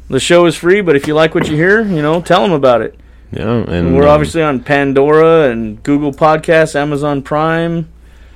The 0.08 0.20
show 0.20 0.46
is 0.46 0.54
free, 0.54 0.82
but 0.82 0.94
if 0.94 1.08
you 1.08 1.14
like 1.14 1.34
what 1.34 1.48
you 1.48 1.56
hear, 1.56 1.82
you 1.82 2.00
know, 2.00 2.22
tell 2.22 2.42
them 2.42 2.52
about 2.52 2.80
it. 2.80 2.94
Yeah, 3.32 3.64
and 3.66 3.96
We're 3.96 4.04
um, 4.04 4.10
obviously 4.10 4.40
on 4.40 4.60
Pandora 4.60 5.50
and 5.50 5.82
Google 5.82 6.12
Podcasts, 6.12 6.76
Amazon 6.76 7.22
Prime. 7.22 7.88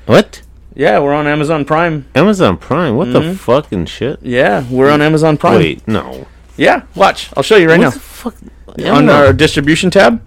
what 0.07 0.43
Yeah, 0.75 0.99
we're 0.99 1.15
on 1.15 1.29
Amazon 1.29 1.65
Prime. 1.65 2.07
Amazon 2.17 2.57
Prime? 2.57 2.97
What 2.97 3.07
Mhm. 3.07 3.13
the 3.13 3.35
fucking 3.39 3.87
shit? 3.87 4.19
Yeah, 4.21 4.65
we're 4.69 4.91
on 4.91 5.01
Amazon 5.01 5.37
Prime. 5.37 5.59
Wait, 5.59 5.87
no. 5.87 6.27
Yeah, 6.57 6.83
watch. 6.97 7.31
I'll 7.37 7.45
show 7.45 7.55
you 7.55 7.69
right 7.69 7.79
what 7.79 7.95
now. 8.25 8.33
The 8.77 8.85
fuck? 8.85 8.93
On 8.95 9.09
our 9.11 9.33
distribution 9.33 9.91
tab. 9.91 10.21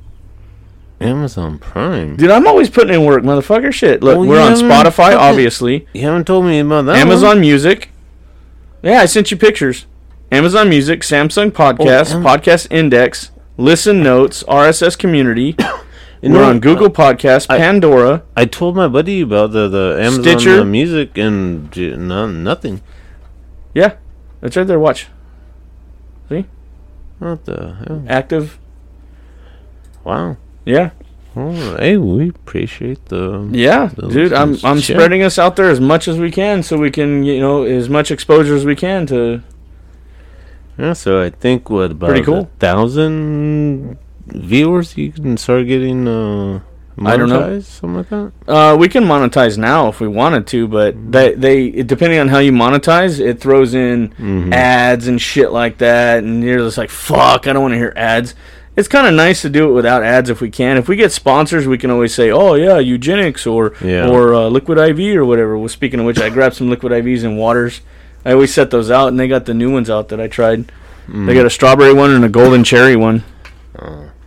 Amazon 1.02 1.58
Prime. 1.60 2.18
Dude, 2.18 2.30
I'm 2.30 2.46
always 2.46 2.70
putting 2.70 2.94
in 2.94 3.06
work, 3.06 3.24
motherfucker. 3.24 3.74
Shit. 3.74 4.04
Look, 4.04 4.18
Oh, 4.18 4.20
we're 4.26 4.36
you 4.36 4.42
on 4.42 4.52
haven't 4.52 4.66
Spotify, 4.70 4.92
fucking- 5.12 5.18
obviously. 5.18 5.88
You 5.94 6.02
haven't 6.02 6.26
told 6.28 6.46
me 6.46 6.60
about 6.60 6.86
that. 6.88 6.98
Amazon 6.98 7.30
one. 7.30 7.42
Music. 7.42 7.90
Yeah, 8.84 9.00
I 9.02 9.06
sent 9.06 9.32
you 9.32 9.38
pictures. 9.38 9.86
Amazon 10.32 10.70
Music, 10.70 11.02
Samsung 11.02 11.52
Podcast, 11.52 12.14
Oh, 12.14 12.18
Am- 12.18 12.24
Podcast 12.24 12.68
Index, 12.70 13.32
Listen 13.58 14.04
Notes, 14.04 14.44
RSS 14.48 14.98
Community. 14.98 15.56
You 16.22 16.32
we're 16.32 16.40
know, 16.42 16.50
on 16.50 16.60
Google 16.60 16.88
uh, 16.88 16.90
Podcast, 16.90 17.46
I- 17.50 17.60
Pandora. 17.60 18.24
I 18.36 18.44
told 18.44 18.76
my 18.76 18.90
buddy 18.90 19.22
about 19.22 19.54
the 19.54 19.70
the 19.70 19.96
Amazon 20.02 20.22
Stitcher. 20.24 20.60
uh, 20.60 20.64
Music 20.66 21.18
and 21.18 21.72
j- 21.72 21.96
no, 21.96 22.28
nothing. 22.28 22.82
Yeah, 23.74 23.94
that's 24.42 24.58
right 24.58 24.68
there. 24.68 24.80
Watch. 24.80 25.08
What 27.20 27.46
the 27.46 27.76
hell? 27.86 28.04
Active. 28.08 28.58
Wow. 30.04 30.38
Yeah. 30.66 30.92
Well, 31.36 31.78
hey, 31.78 31.98
we 31.98 32.30
appreciate 32.30 33.06
the. 33.06 33.48
Yeah, 33.52 33.92
Those 33.96 34.14
dude, 34.14 34.34
I'm 34.34 34.58
I'm 34.64 34.80
spreading 34.80 35.22
us 35.22 35.38
out 35.38 35.56
there 35.56 35.70
as 35.70 35.80
much 35.80 36.08
as 36.08 36.18
we 36.18 36.32
can, 36.32 36.64
so 36.64 36.78
we 36.78 36.90
can 36.90 37.24
you 37.24 37.40
know 37.40 37.64
as 37.64 37.88
much 37.88 38.10
exposure 38.10 38.56
as 38.56 38.66
we 38.66 38.76
can 38.76 39.06
to. 39.08 39.44
Yeah, 40.78 40.94
so 40.94 41.22
I 41.22 41.30
think 41.30 41.70
what 41.70 41.92
about 41.92 42.10
Pretty 42.10 42.24
cool. 42.26 42.40
a 42.40 42.46
thousand 42.60 43.98
viewers 44.26 44.96
you 44.98 45.12
can 45.12 45.38
start 45.38 45.68
getting 45.68 46.08
uh 46.08 46.62
I 47.06 47.18
don't 47.18 47.30
know. 47.30 47.60
Something 47.62 47.98
like 47.98 48.10
that. 48.10 48.32
Uh, 48.48 48.76
we 48.78 48.88
can 48.90 49.04
monetize 49.06 49.58
now 49.58 49.88
if 49.88 50.00
we 50.02 50.08
wanted 50.08 50.48
to, 50.48 50.68
but 50.68 51.12
they 51.12 51.34
they 51.34 51.70
depending 51.84 52.20
on 52.20 52.28
how 52.28 52.40
you 52.40 52.52
monetize, 52.52 53.20
it 53.20 53.40
throws 53.40 53.74
in 53.74 54.10
Mm-hmm. 54.10 54.52
ads 54.54 55.08
and 55.08 55.22
shit 55.22 55.52
like 55.52 55.78
that, 55.80 56.24
and 56.24 56.44
you're 56.44 56.60
just 56.60 56.78
like, 56.78 56.90
fuck, 56.90 57.48
I 57.48 57.54
don't 57.54 57.62
want 57.62 57.74
to 57.74 57.78
hear 57.78 57.94
ads. 57.96 58.36
It's 58.76 58.88
kind 58.88 59.08
of 59.08 59.14
nice 59.14 59.42
to 59.42 59.50
do 59.50 59.70
it 59.70 59.74
without 59.74 60.04
ads 60.04 60.30
if 60.30 60.40
we 60.42 60.50
can. 60.50 60.78
If 60.78 60.88
we 60.88 60.96
get 60.96 61.12
sponsors, 61.12 61.68
we 61.68 61.78
can 61.78 61.90
always 61.92 62.14
say, 62.14 62.32
"Oh 62.32 62.54
yeah, 62.54 62.80
eugenics 62.80 63.46
or 63.46 63.74
Yeah. 63.84 64.08
or 64.10 64.34
uh, 64.34 64.48
liquid 64.48 64.78
IV 64.78 65.18
or 65.18 65.26
whatever." 65.26 65.58
Well, 65.58 65.68
speaking 65.68 66.00
of 66.00 66.06
which, 66.06 66.20
I 66.20 66.30
grabbed 66.30 66.56
some 66.56 66.70
liquid 66.70 66.92
IVs 66.94 67.24
and 67.24 67.38
waters. 67.38 67.82
I 68.26 68.32
always 68.34 68.54
set 68.54 68.72
those 68.72 68.90
out, 68.92 69.08
and 69.10 69.20
they 69.20 69.28
got 69.28 69.46
the 69.46 69.54
new 69.54 69.72
ones 69.72 69.90
out 69.90 70.08
that 70.10 70.20
I 70.22 70.28
tried. 70.28 70.72
Mm. 71.10 71.26
They 71.28 71.34
got 71.34 71.46
a 71.46 71.50
strawberry 71.50 71.94
one 71.94 72.12
and 72.12 72.24
a 72.24 72.30
golden 72.30 72.64
cherry 72.64 72.96
one. 72.96 73.24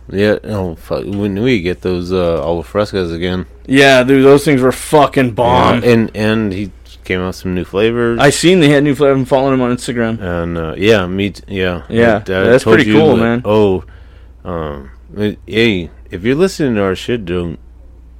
Yeah. 0.09 0.37
Oh 0.43 0.75
fuck. 0.75 1.05
When 1.05 1.41
we 1.41 1.61
get 1.61 1.81
those 1.81 2.11
uh, 2.11 2.41
al 2.43 2.63
frescas 2.63 3.13
again. 3.13 3.45
Yeah, 3.65 4.03
dude, 4.03 4.23
those 4.25 4.43
things 4.43 4.61
were 4.61 4.71
fucking 4.71 5.31
bomb. 5.31 5.83
Yeah, 5.83 5.89
and 5.91 6.11
and 6.15 6.53
he 6.53 6.71
came 7.05 7.19
out 7.21 7.27
with 7.27 7.35
some 7.37 7.53
new 7.55 7.63
flavors. 7.65 8.19
I 8.19 8.29
seen 8.29 8.59
they 8.59 8.69
had 8.69 8.83
new 8.83 8.95
flavor. 8.95 9.13
I'm 9.13 9.25
following 9.25 9.53
him 9.55 9.61
on 9.61 9.75
Instagram. 9.75 10.19
And 10.21 10.57
uh, 10.57 10.75
yeah, 10.77 11.05
me. 11.07 11.31
T- 11.31 11.43
yeah, 11.47 11.83
Yeah, 11.89 12.15
I- 12.15 12.17
I 12.17 12.43
that's 12.43 12.63
pretty 12.63 12.91
cool, 12.91 13.15
that- 13.15 13.21
man. 13.21 13.41
Oh, 13.45 13.83
um, 14.45 14.91
hey, 15.45 15.89
if 16.11 16.23
you're 16.23 16.35
listening 16.35 16.75
to 16.75 16.83
our 16.83 16.95
shit, 16.95 17.25
don't. 17.25 17.59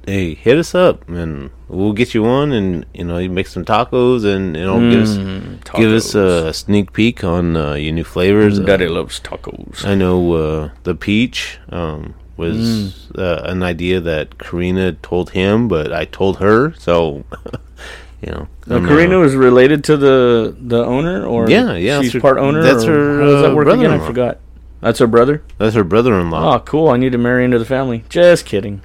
Hey, 0.06 0.34
hit 0.34 0.58
us 0.58 0.74
up 0.74 1.08
and 1.08 1.50
we'll 1.68 1.94
get 1.94 2.12
you 2.12 2.22
one 2.22 2.52
and 2.52 2.84
you 2.92 3.04
know, 3.04 3.16
you 3.18 3.30
make 3.30 3.46
some 3.46 3.64
tacos, 3.64 4.24
and 4.24 4.54
you 4.56 4.64
know, 4.64 4.78
give 4.90 5.02
us 5.02 5.16
Mm, 5.16 5.78
give 5.78 5.90
us 5.92 6.14
a 6.14 6.52
sneak 6.52 6.92
peek 6.92 7.24
on 7.24 7.56
uh, 7.56 7.72
your 7.74 7.92
new 7.94 8.04
flavors. 8.04 8.58
Daddy 8.60 8.86
Uh, 8.86 8.90
loves 8.90 9.18
tacos. 9.20 9.84
I 9.84 9.94
know 9.94 10.32
uh, 10.34 10.68
the 10.82 10.94
peach 10.94 11.58
um, 11.70 12.14
was 12.36 12.56
Mm. 12.58 13.18
uh, 13.18 13.42
an 13.50 13.62
idea 13.62 13.98
that 14.00 14.36
Karina 14.38 14.92
told 14.92 15.30
him, 15.30 15.68
but 15.68 15.90
I 15.92 16.04
told 16.04 16.36
her, 16.38 16.74
so 16.76 17.24
you 18.20 18.30
know. 18.30 18.48
Now, 18.66 18.86
Karina 18.86 19.18
was 19.18 19.34
related 19.34 19.84
to 19.84 19.96
the 19.96 20.54
the 20.60 20.84
owner, 20.84 21.24
or 21.24 21.48
Yeah, 21.48 21.76
yeah, 21.76 22.02
she's 22.02 22.12
her- 22.12 22.20
part 22.20 22.36
owner. 22.38 22.62
that's 22.62 22.84
her, 22.84 23.20
How 23.20 23.24
does 23.24 23.42
that 23.42 23.52
uh, 23.52 23.54
work 23.54 23.68
again? 23.68 23.90
I 23.90 23.98
forgot. 24.06 24.38
That's 24.82 24.98
her 24.98 25.06
brother. 25.06 25.42
that's 25.56 25.74
her 25.74 25.84
brother-in-law. 25.84 26.56
Oh, 26.56 26.58
cool! 26.60 26.90
I 26.90 26.98
need 26.98 27.12
to 27.12 27.18
marry 27.18 27.42
into 27.44 27.58
the 27.58 27.64
family. 27.64 28.04
Just 28.10 28.44
kidding. 28.44 28.82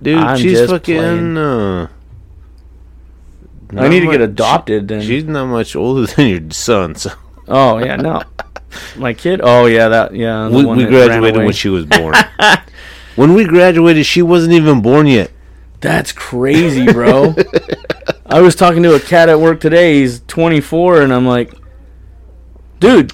Dude, 0.00 0.18
I'm 0.18 0.38
she's 0.38 0.66
fucking. 0.66 1.36
Uh, 1.36 1.88
I 3.76 3.88
need 3.88 4.00
to 4.00 4.06
get 4.06 4.20
much- 4.20 4.30
adopted. 4.30 4.88
Then. 4.88 5.02
She's 5.02 5.24
not 5.24 5.46
much 5.46 5.74
older 5.76 6.06
than 6.14 6.26
your 6.26 6.50
son, 6.50 6.94
so 6.94 7.10
oh 7.48 7.78
yeah, 7.78 7.96
no. 7.96 8.22
My 8.96 9.14
kid. 9.14 9.40
Oh 9.42 9.66
yeah, 9.66 9.88
that 9.88 10.14
yeah. 10.14 10.48
the 10.48 10.58
we, 10.58 10.64
one 10.64 10.76
we 10.76 10.86
graduated 10.86 11.42
when 11.42 11.52
she 11.52 11.68
was 11.68 11.86
born. 11.86 12.14
when 13.16 13.34
we 13.34 13.44
graduated, 13.44 14.06
she 14.06 14.22
wasn't 14.22 14.52
even 14.52 14.80
born 14.80 15.06
yet. 15.06 15.32
That's 15.80 16.12
crazy, 16.12 16.92
bro. 16.92 17.34
I 18.26 18.40
was 18.40 18.54
talking 18.54 18.82
to 18.84 18.94
a 18.94 19.00
cat 19.00 19.28
at 19.28 19.40
work 19.40 19.60
today. 19.60 20.00
He's 20.00 20.20
24, 20.28 21.02
and 21.02 21.12
I'm 21.12 21.26
like, 21.26 21.52
dude, 22.78 23.12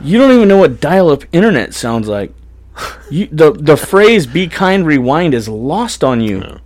you 0.00 0.18
don't 0.18 0.32
even 0.32 0.48
know 0.48 0.58
what 0.58 0.80
dial-up 0.80 1.24
internet 1.32 1.74
sounds 1.74 2.08
like. 2.08 2.32
You, 3.10 3.28
the 3.32 3.52
the 3.52 3.76
phrase 3.76 4.26
"be 4.26 4.46
kind, 4.46 4.86
rewind" 4.86 5.34
is 5.34 5.48
lost 5.48 6.04
on 6.04 6.20
you. 6.20 6.60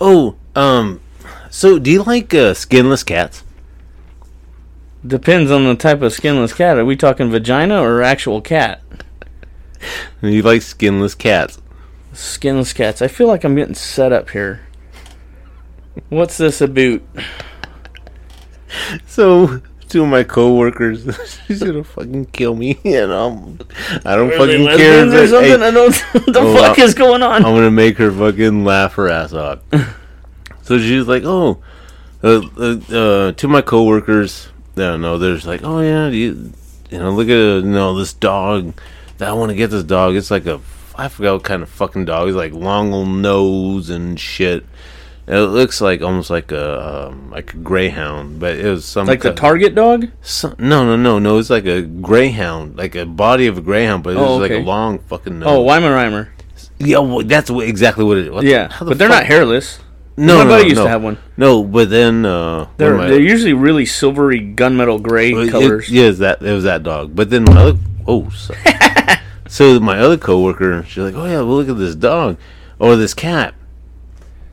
Oh, 0.00 0.36
um, 0.54 1.00
so 1.50 1.78
do 1.78 1.90
you 1.90 2.02
like 2.02 2.32
uh, 2.34 2.54
skinless 2.54 3.02
cats? 3.02 3.42
Depends 5.06 5.50
on 5.50 5.64
the 5.64 5.74
type 5.74 6.02
of 6.02 6.12
skinless 6.12 6.52
cat. 6.52 6.78
Are 6.78 6.84
we 6.84 6.96
talking 6.96 7.30
vagina 7.30 7.82
or 7.82 8.02
actual 8.02 8.40
cat? 8.40 8.82
You 10.20 10.42
like 10.42 10.60
skinless 10.60 11.14
cats? 11.14 11.58
Skinless 12.12 12.74
cats. 12.74 13.00
I 13.00 13.08
feel 13.08 13.26
like 13.26 13.44
I'm 13.44 13.54
getting 13.54 13.74
set 13.74 14.12
up 14.12 14.30
here. 14.30 14.60
What's 16.10 16.36
this 16.36 16.60
about? 16.60 17.00
So 19.06 19.62
two 19.90 20.02
of 20.04 20.08
my 20.08 20.22
coworkers, 20.24 21.04
she's 21.46 21.62
gonna 21.62 21.84
fucking 21.84 22.26
kill 22.26 22.54
me, 22.54 22.78
and 22.84 23.12
um, 23.12 23.58
I 24.04 24.16
don't 24.16 24.30
fucking 24.30 24.64
care. 24.66 25.06
or 25.06 25.26
something? 25.26 25.60
hey, 25.60 25.66
I 25.66 25.70
don't. 25.70 25.94
What 26.12 26.26
the 26.32 26.40
Oh, 26.40 26.54
fuck 26.56 26.78
is 26.78 26.94
going 26.94 27.22
on? 27.22 27.44
I'm 27.44 27.54
gonna 27.54 27.70
make 27.70 27.96
her 27.98 28.10
fucking 28.10 28.64
laugh 28.64 28.94
her 28.94 29.08
ass 29.08 29.32
off. 29.32 29.58
so 30.62 30.78
she's 30.78 31.06
like, 31.06 31.24
"Oh, 31.24 31.60
uh, 32.22 32.40
uh, 32.58 32.94
uh, 32.94 33.32
to 33.32 33.48
my 33.48 33.60
coworkers, 33.62 34.48
I 34.76 34.80
don't 34.80 35.02
know. 35.02 35.18
There's 35.18 35.46
like, 35.46 35.62
oh 35.64 35.80
yeah, 35.80 36.08
you, 36.08 36.52
you 36.90 36.98
know, 36.98 37.10
look 37.10 37.26
at 37.28 37.64
you 37.64 37.70
know 37.70 37.94
this 37.98 38.12
dog. 38.12 38.74
That 39.18 39.28
I 39.28 39.32
want 39.32 39.50
to 39.50 39.56
get 39.56 39.68
this 39.70 39.84
dog. 39.84 40.14
It's 40.16 40.30
like 40.30 40.46
a, 40.46 40.60
I 40.96 41.08
forgot 41.08 41.34
what 41.34 41.44
kind 41.44 41.62
of 41.62 41.68
fucking 41.68 42.06
dog. 42.06 42.28
It's 42.28 42.36
like 42.36 42.52
long 42.52 42.92
old 42.94 43.08
nose 43.08 43.90
and 43.90 44.18
shit. 44.18 44.64
It 45.26 45.38
looks 45.38 45.80
like 45.80 46.02
almost 46.02 46.28
like 46.30 46.50
a 46.50 47.06
um, 47.08 47.30
like 47.30 47.54
a 47.54 47.56
greyhound, 47.58 48.40
but 48.40 48.56
it 48.56 48.66
was 48.68 48.84
some 48.84 49.06
like 49.06 49.22
the 49.22 49.32
Target 49.32 49.74
dog? 49.76 50.08
some, 50.22 50.56
no, 50.58 50.84
no, 50.84 50.96
no, 50.96 51.18
no. 51.20 51.38
It's 51.38 51.50
like 51.50 51.66
a 51.66 51.82
greyhound, 51.82 52.76
like 52.76 52.96
a 52.96 53.06
body 53.06 53.46
of 53.46 53.58
a 53.58 53.60
greyhound, 53.60 54.02
but 54.02 54.14
it 54.14 54.16
Oh, 54.18 54.38
was 54.38 54.50
like 54.50 54.58
a 54.58 54.64
long 54.64 54.98
fucking 54.98 55.38
nose. 55.38 55.48
Oh, 55.48 55.64
Reimer. 55.64 56.30
yeah, 56.78 56.98
well, 56.98 57.24
that's 57.24 57.48
what, 57.50 57.68
exactly 57.68 58.04
what 58.04 58.18
it. 58.18 58.32
What 58.32 58.44
Yeah, 58.44 58.68
the 58.80 58.86
but 58.86 58.98
they're 58.98 59.08
fuck- 59.08 59.18
not 59.20 59.26
hairless. 59.26 59.78
No, 60.16 60.38
My 60.38 60.44
no, 60.44 60.50
buddy 60.50 60.64
used 60.64 60.76
no. 60.76 60.84
to 60.84 60.90
have 60.90 61.02
one. 61.02 61.18
No, 61.36 61.62
but 61.62 61.88
then 61.90 62.26
uh, 62.26 62.66
They're 62.76 62.96
my- 62.96 63.06
they're 63.08 63.20
usually 63.20 63.52
really 63.52 63.86
silvery 63.86 64.40
gunmetal 64.40 65.00
gray 65.00 65.30
it- 65.32 65.50
colors. 65.50 65.88
yeah, 65.88 66.06
it's 66.06 66.18
that 66.18 66.42
it 66.42 66.52
was 66.52 66.64
that 66.64 66.82
dog. 66.82 67.14
But 67.14 67.30
then 67.30 67.44
my 67.44 67.56
other 67.56 67.78
oh, 68.08 68.28
so, 68.30 68.52
so 69.48 69.78
my 69.80 69.98
other 69.98 70.18
coworker, 70.18 70.82
she's 70.84 70.98
like, 71.04 71.14
oh 71.14 71.24
yeah, 71.26 71.36
well 71.38 71.56
look 71.56 71.68
at 71.68 71.78
this 71.78 71.94
dog 71.94 72.36
or 72.78 72.96
this 72.96 73.14
cat, 73.14 73.54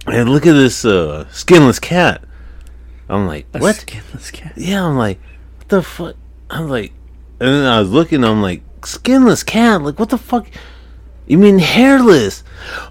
and 0.08 0.30
look 0.30 0.46
at 0.46 0.54
this 0.54 0.86
uh, 0.86 1.28
skinless 1.32 1.80
cat. 1.80 2.24
I'm 3.10 3.28
like, 3.28 3.46
A 3.54 3.60
what? 3.60 3.76
Skinless 3.76 4.32
cat. 4.32 4.54
Yeah, 4.56 4.86
I'm 4.86 4.98
like, 4.98 5.20
what 5.58 5.70
the 5.70 5.82
fuck? 5.82 6.16
I'm 6.50 6.70
like, 6.70 6.94
and 7.40 7.50
then 7.50 7.66
I 7.66 7.80
was 7.80 7.92
looking, 7.92 8.24
I'm 8.24 8.42
like, 8.42 8.64
skinless 8.84 9.44
cat? 9.44 9.82
Like, 9.82 10.00
what 10.00 10.10
the 10.10 10.18
fuck? 10.18 10.48
You 11.28 11.38
mean 11.38 11.60
hairless? 11.60 12.44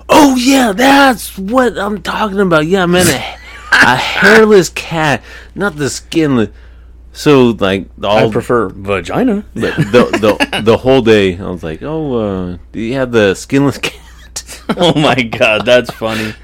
Oh, 0.09 0.37
yeah, 0.37 0.73
that's 0.73 1.39
what 1.39 1.79
I'm 1.79 2.03
talking 2.03 2.39
about. 2.39 2.67
Yeah, 2.67 2.83
I 2.83 2.87
meant 2.87 3.09
a, 3.09 3.39
a 3.73 3.97
hairless 3.97 4.69
cat, 4.69 5.23
not 5.55 5.77
the 5.77 5.91
skinless. 5.91 6.51
So, 7.13 7.57
like, 7.59 7.89
all 8.05 8.29
I 8.29 8.31
prefer 8.31 8.69
vagina. 8.69 9.45
But 9.55 9.77
the, 9.77 10.37
the, 10.51 10.61
the 10.65 10.77
whole 10.77 11.01
day, 11.01 11.39
I 11.39 11.49
was 11.49 11.65
like, 11.65 11.83
oh, 11.83 12.15
uh, 12.53 12.59
do 12.73 12.81
you 12.81 12.95
have 12.95 13.11
the 13.11 13.35
skinless 13.35 13.79
cat? 13.79 14.03
oh 14.77 14.99
my 14.99 15.15
god, 15.15 15.65
that's 15.65 15.91
funny. 15.91 16.35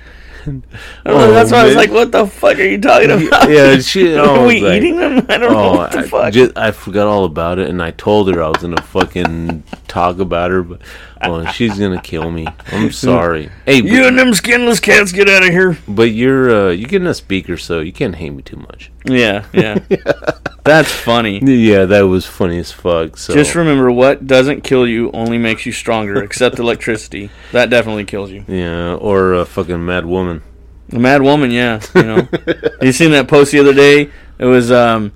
Oh, 1.07 1.31
that's 1.33 1.51
why 1.53 1.61
I 1.61 1.65
was 1.67 1.75
like, 1.77 1.91
"What 1.91 2.13
the 2.13 2.27
fuck 2.27 2.57
are 2.59 2.63
you 2.63 2.81
talking 2.81 3.11
about? 3.11 3.51
yeah, 3.51 3.79
she. 3.81 4.15
are 4.15 4.25
oh, 4.27 4.47
we 4.47 4.61
like- 4.61 4.77
eating 4.83 4.97
them? 4.99 5.27
I 5.29 5.39
don't 5.39 5.53
know 5.53 5.59
Oh, 5.73 5.77
what 5.77 5.93
the 5.93 5.99
I, 5.99 6.03
fuck." 6.09 6.33
ju- 6.33 6.53
I 6.57 6.71
forgot 6.71 7.07
all 7.07 7.25
about 7.25 7.59
it, 7.59 7.69
and 7.71 7.83
I 7.83 7.91
told 7.93 8.33
her 8.35 8.43
I 8.43 8.49
was 8.49 8.63
gonna 8.63 8.81
fucking 8.83 9.63
talk 9.89 10.19
about 10.19 10.51
her, 10.51 10.63
but 10.63 10.81
she's 11.53 11.79
gonna 11.79 12.01
kill 12.01 12.31
me. 12.31 12.47
I'm 12.69 12.91
sorry. 13.07 13.51
Hey, 13.67 13.81
but, 13.81 13.91
you 13.91 14.07
and 14.07 14.19
them 14.19 14.35
skinless 14.35 14.81
cats, 14.81 15.13
get 15.13 15.29
out 15.29 15.43
of 15.43 15.51
here. 15.51 15.79
but 15.89 16.11
you're 16.13 16.51
uh, 16.51 16.71
you're 16.71 16.89
getting 16.89 17.09
a 17.09 17.15
speaker, 17.15 17.57
so 17.57 17.81
you 17.81 17.93
can't 17.93 18.15
hate 18.17 18.31
me 18.31 18.43
too 18.43 18.57
much. 18.57 18.91
Yeah, 19.05 19.45
yeah. 19.53 19.79
That's 20.65 20.91
funny. 20.91 21.41
Yeah, 21.43 21.85
that 21.87 22.03
was 22.03 22.25
funny 22.27 22.59
as 22.59 22.71
fuck. 22.73 23.17
So 23.17 23.35
Just 23.35 23.55
remember, 23.55 23.91
what 23.91 24.27
doesn't 24.27 24.63
kill 24.63 24.87
you 24.87 25.11
only 25.13 25.39
makes 25.39 25.67
you 25.67 25.73
stronger. 25.73 26.23
Except 26.23 26.59
electricity, 26.59 27.31
that 27.53 27.71
definitely 27.71 28.05
kills 28.05 28.31
you. 28.31 28.45
yeah, 28.49 28.95
or 28.95 29.35
a 29.35 29.45
fucking 29.45 29.85
mad 29.85 30.07
woman. 30.07 30.43
The 30.89 30.99
mad 30.99 31.23
woman, 31.23 31.51
yeah. 31.51 31.81
You 31.95 32.03
know, 32.03 32.29
you 32.83 32.93
seen 32.93 33.11
that 33.13 33.27
post 33.29 33.53
the 33.53 33.61
other 33.61 33.73
day? 33.75 34.11
It 34.39 34.45
was 34.45 34.71
um, 34.71 35.13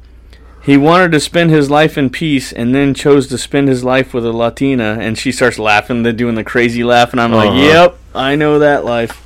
he 0.62 0.76
wanted 0.76 1.12
to 1.12 1.20
spend 1.20 1.50
his 1.50 1.70
life 1.70 1.96
in 1.98 2.10
peace, 2.10 2.52
and 2.52 2.74
then 2.74 2.94
chose 2.94 3.26
to 3.28 3.38
spend 3.38 3.68
his 3.68 3.84
life 3.84 4.14
with 4.14 4.24
a 4.24 4.32
Latina, 4.32 4.96
and 5.00 5.16
she 5.18 5.30
starts 5.32 5.58
laughing, 5.58 6.02
they're 6.02 6.12
doing 6.12 6.34
the 6.34 6.44
crazy 6.44 6.82
laugh, 6.82 7.12
and 7.12 7.20
I'm 7.20 7.30
like, 7.32 7.50
Uh-huh. 7.50 7.58
"Yep, 7.60 7.98
I 8.14 8.36
know 8.36 8.58
that 8.60 8.84
life. 8.84 9.22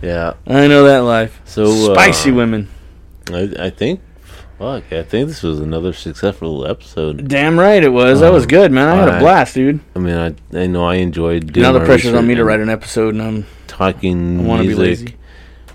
Yeah, 0.00 0.34
I 0.46 0.66
know 0.68 0.84
that 0.84 1.00
life." 1.00 1.40
So, 1.44 1.64
uh, 1.90 1.94
spicy 1.94 2.30
women. 2.30 2.68
I, 3.32 3.52
I 3.58 3.70
think. 3.70 4.00
Fuck, 4.60 4.92
I 4.92 5.02
think 5.02 5.28
this 5.28 5.42
was 5.42 5.58
another 5.58 5.94
successful 5.94 6.66
episode. 6.66 7.28
Damn 7.28 7.58
right 7.58 7.82
it 7.82 7.88
was. 7.88 8.20
That 8.20 8.30
was 8.30 8.44
good, 8.44 8.70
man. 8.70 8.88
I 8.88 8.94
had 8.96 9.08
a 9.08 9.12
I- 9.14 9.18
blast, 9.18 9.54
dude. 9.54 9.80
I 9.96 9.98
mean, 9.98 10.14
I 10.14 10.34
I 10.58 10.66
know 10.66 10.84
I 10.84 10.96
enjoyed 10.96 11.50
doing 11.54 11.62
Now 11.62 11.72
the 11.72 11.80
pressure's 11.84 12.12
on 12.12 12.26
me 12.26 12.34
to 12.34 12.44
write 12.44 12.60
an 12.60 12.68
episode, 12.68 13.14
and 13.14 13.22
I'm 13.22 13.46
talking 13.68 14.40
I 14.40 14.42
want 14.42 14.60
to 14.62 14.68
be 14.68 14.74
lazy. 14.74 15.16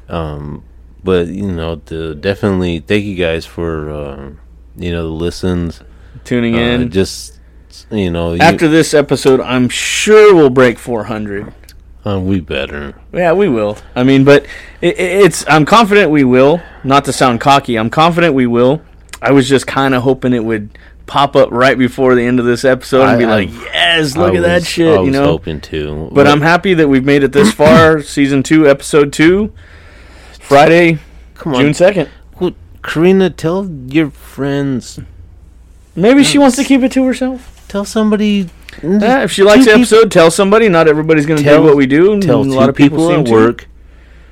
um 0.08 0.64
but 1.04 1.26
you 1.28 1.52
know 1.52 1.78
to 1.88 2.14
definitely 2.14 2.80
thank 2.80 3.06
you 3.06 3.16
guys 3.16 3.44
for 3.44 3.90
uh, 3.90 4.30
you 4.76 4.92
know 4.92 5.02
the 5.04 5.14
listens 5.14 5.82
Tuning 6.24 6.54
uh, 6.56 6.60
in. 6.60 6.92
just 6.92 7.40
you 7.90 8.12
know 8.12 8.34
you- 8.34 8.40
After 8.40 8.68
this 8.68 8.94
episode, 8.94 9.40
I'm 9.42 9.68
sure 9.68 10.36
we'll 10.36 10.52
break 10.52 10.78
400. 10.78 11.52
Uh, 12.06 12.20
we 12.20 12.40
better 12.40 12.94
Yeah, 13.12 13.34
we 13.34 13.50
will. 13.50 13.78
I 13.96 14.04
mean, 14.04 14.24
but 14.24 14.46
it, 14.82 14.98
it's. 15.00 15.46
I'm 15.48 15.66
confident 15.66 16.12
we 16.12 16.24
will. 16.24 16.62
Not 16.84 17.06
to 17.06 17.14
sound 17.14 17.42
cocky, 17.42 17.78
I'm 17.78 17.90
confident 17.90 18.34
we 18.34 18.46
will. 18.48 18.82
I 19.22 19.32
was 19.32 19.50
just 19.50 19.66
kind 19.68 19.94
of 19.96 20.04
hoping 20.04 20.34
it 20.34 20.44
would 20.44 20.78
pop 21.08 21.36
up 21.36 21.50
right 21.52 21.78
before 21.78 22.16
the 22.16 22.24
end 22.24 22.40
of 22.40 22.46
this 22.46 22.66
episode 22.66 23.02
and 23.04 23.12
I- 23.12 23.18
be 23.18 23.26
like, 23.26 23.50
"Yes, 23.52 24.16
look 24.18 24.34
I 24.34 24.38
at 24.38 24.42
that 24.44 24.64
shit," 24.66 24.98
I 25.00 25.04
you 25.04 25.12
know. 25.12 25.26
hoping 25.26 25.62
to, 25.62 26.10
But 26.12 26.28
I'm 26.28 26.42
happy 26.42 26.74
that 26.76 26.88
we've 26.88 27.06
made 27.06 27.24
it 27.24 27.32
this 27.32 27.52
far. 27.54 28.02
season 28.16 28.44
two, 28.44 28.68
episode 28.68 29.12
two, 29.14 29.52
Friday, 30.40 31.00
come 31.36 31.56
on, 31.56 31.62
June 31.62 31.74
second. 31.74 32.10
Well, 32.40 32.52
Karina, 32.84 33.30
tell 33.30 33.68
your 33.88 34.12
friends, 34.12 35.00
Maybe 35.96 36.24
she 36.24 36.38
wants 36.38 36.56
to 36.58 36.64
keep 36.64 36.82
it 36.82 36.92
to 36.94 37.06
herself. 37.06 37.64
tell 37.68 37.86
somebody. 37.86 38.50
Yeah, 38.84 39.24
if 39.24 39.32
she 39.32 39.44
likes 39.44 39.66
the 39.66 39.72
episode, 39.74 40.12
tell 40.12 40.30
somebody. 40.32 40.70
Not 40.70 40.88
everybody's 40.88 41.26
going 41.26 41.38
to 41.38 41.44
do 41.44 41.62
what 41.62 41.76
we 41.76 41.86
do. 41.86 42.20
tell 42.20 42.42
a 42.42 42.44
two 42.44 42.50
lot 42.52 42.70
of 42.70 42.76
people, 42.76 42.98
people, 43.10 43.20
at 43.20 43.26
to. 43.26 43.32
work. 43.32 43.68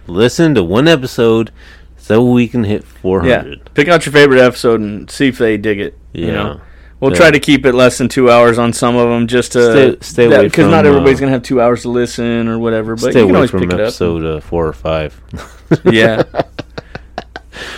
Listen 0.07 0.53
to 0.55 0.63
one 0.63 0.87
episode, 0.87 1.51
so 1.97 2.23
we 2.29 2.47
can 2.47 2.63
hit 2.65 2.83
400. 2.83 3.29
Yeah, 3.29 3.55
pick 3.73 3.87
out 3.87 4.05
your 4.05 4.11
favorite 4.13 4.41
episode 4.41 4.81
and 4.81 5.09
see 5.09 5.27
if 5.29 5.37
they 5.37 5.55
dig 5.57 5.79
it. 5.79 5.97
Yeah. 6.11 6.25
You 6.25 6.31
know, 6.33 6.61
we'll 6.99 7.15
try 7.15 7.31
to 7.31 7.39
keep 7.39 7.65
it 7.65 7.73
less 7.73 7.97
than 7.97 8.09
two 8.09 8.29
hours 8.29 8.59
on 8.59 8.73
some 8.73 8.95
of 8.97 9.07
them, 9.09 9.27
just 9.27 9.53
to 9.53 9.71
Stay- 9.71 9.97
stay 10.01 10.25
away 10.25 10.43
because 10.45 10.69
not 10.69 10.85
everybody's 10.85 11.17
uh, 11.17 11.21
going 11.21 11.29
to 11.29 11.33
have 11.33 11.43
two 11.43 11.61
hours 11.61 11.83
to 11.83 11.89
listen 11.89 12.47
or 12.49 12.59
whatever. 12.59 12.95
But 12.95 13.11
Stay 13.11 13.19
you 13.21 13.25
can 13.27 13.29
away 13.29 13.35
always 13.35 13.51
from 13.51 13.61
pick 13.61 13.69
it 13.69 13.75
up. 13.75 13.79
episode 13.79 14.25
uh, 14.25 14.39
four 14.41 14.67
or 14.67 14.73
five. 14.73 15.19
yeah. 15.85 16.23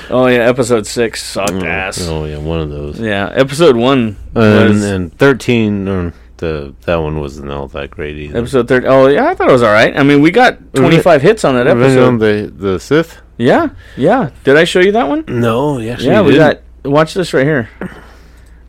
Oh 0.09 0.27
yeah, 0.27 0.37
episode 0.47 0.87
six 0.87 1.21
sucked 1.23 1.51
ass. 1.63 2.07
Oh 2.07 2.25
yeah, 2.25 2.37
one 2.37 2.59
of 2.61 2.69
those. 2.69 2.99
Yeah, 2.99 3.27
episode 3.33 3.75
one 3.75 4.15
And, 4.35 4.69
was 4.69 4.83
and 4.85 5.17
thirteen, 5.17 6.13
the 6.38 6.74
that 6.82 6.95
one 6.98 7.20
wasn't 7.20 7.49
all 7.52 7.68
that 7.70 7.91
great 7.91 8.18
either. 8.18 8.38
episode 8.40 8.68
thirty. 8.68 8.88
Oh 8.88 9.07
yeah, 9.07 9.28
I 9.28 9.36
thought 9.36 9.49
it 9.49 9.53
was 9.53 9.64
all 9.64 9.72
right. 9.74 9.98
I 9.98 10.03
mean, 10.03 10.22
we 10.22 10.32
got 10.32 10.74
twenty 10.74 10.99
five 10.99 11.22
hits 11.22 11.44
on 11.45 11.56
that 11.56 11.66
Revenge 11.66 11.98
on 11.98 12.16
episode. 12.16 12.57
the 12.60 12.68
the 12.74 12.80
Sith. 12.80 13.22
Yeah, 13.38 13.70
yeah. 13.98 14.30
Did 14.44 14.57
I 14.57 14.64
show 14.64 14.80
you 14.80 14.91
that 14.94 15.07
one? 15.07 15.24
No, 15.28 15.80
yeah, 15.80 15.98
yeah, 15.99 16.22
we 16.22 16.36
got. 16.36 16.62
Watch 16.84 17.14
this 17.14 17.34
right 17.34 17.45
here. 17.45 17.70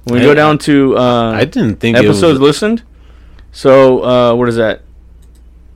When 0.04 0.14
we 0.14 0.20
I- 0.20 0.24
go 0.24 0.34
down 0.34 0.58
to 0.58 0.96
uh, 0.96 1.32
I 1.32 1.44
didn't 1.44 1.76
think 1.80 1.96
episodes 1.96 2.40
listened. 2.40 2.82
So 3.52 4.02
uh, 4.04 4.34
what 4.34 4.48
is 4.48 4.56
that? 4.56 4.82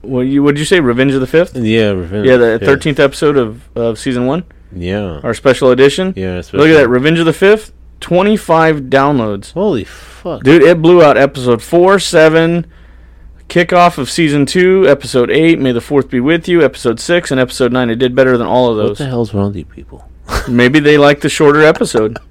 What 0.01 0.21
you 0.21 0.41
would 0.43 0.57
you 0.57 0.65
say? 0.65 0.79
Revenge 0.79 1.13
of 1.13 1.21
the 1.21 1.27
Fifth? 1.27 1.55
Yeah, 1.55 1.91
Revenge. 1.91 2.27
Yeah, 2.27 2.37
the 2.37 2.59
thirteenth 2.59 2.99
episode 2.99 3.37
of, 3.37 3.61
of 3.77 3.99
season 3.99 4.25
one, 4.25 4.43
Yeah, 4.75 5.19
our 5.23 5.33
special 5.35 5.69
edition. 5.71 6.13
yeah. 6.15 6.41
Look 6.53 6.69
at 6.69 6.73
that, 6.73 6.89
Revenge 6.89 7.19
of 7.19 7.25
the 7.25 7.33
Fifth, 7.33 7.71
twenty 8.01 8.35
five 8.35 8.81
downloads. 8.83 9.53
Holy 9.53 9.85
fuck! 9.85 10.43
Dude, 10.43 10.63
it 10.63 10.81
blew 10.81 11.01
out 11.01 11.17
episode 11.17 11.61
four, 11.63 11.97
seven, 11.99 12.65
kickoff 13.47 13.97
of 13.97 14.09
season 14.09 14.45
two, 14.45 14.85
episode 14.87 15.31
eight, 15.31 15.59
May 15.59 15.71
the 15.71 15.79
Fourth 15.81 16.09
be 16.09 16.19
with 16.19 16.47
you, 16.49 16.61
episode 16.61 16.99
six, 16.99 17.31
and 17.31 17.39
episode 17.39 17.71
nine. 17.71 17.89
It 17.89 17.95
did 17.95 18.13
better 18.15 18.37
than 18.37 18.47
all 18.47 18.69
of 18.69 18.77
those. 18.77 18.89
what 18.89 18.97
the 18.99 19.05
hell's 19.05 19.33
wrong 19.33 19.47
with 19.47 19.55
you 19.57 19.65
people? 19.65 20.09
Maybe 20.49 20.79
they 20.81 20.97
like 20.97 21.21
the 21.21 21.29
shorter 21.29 21.61
episode. 21.63 22.17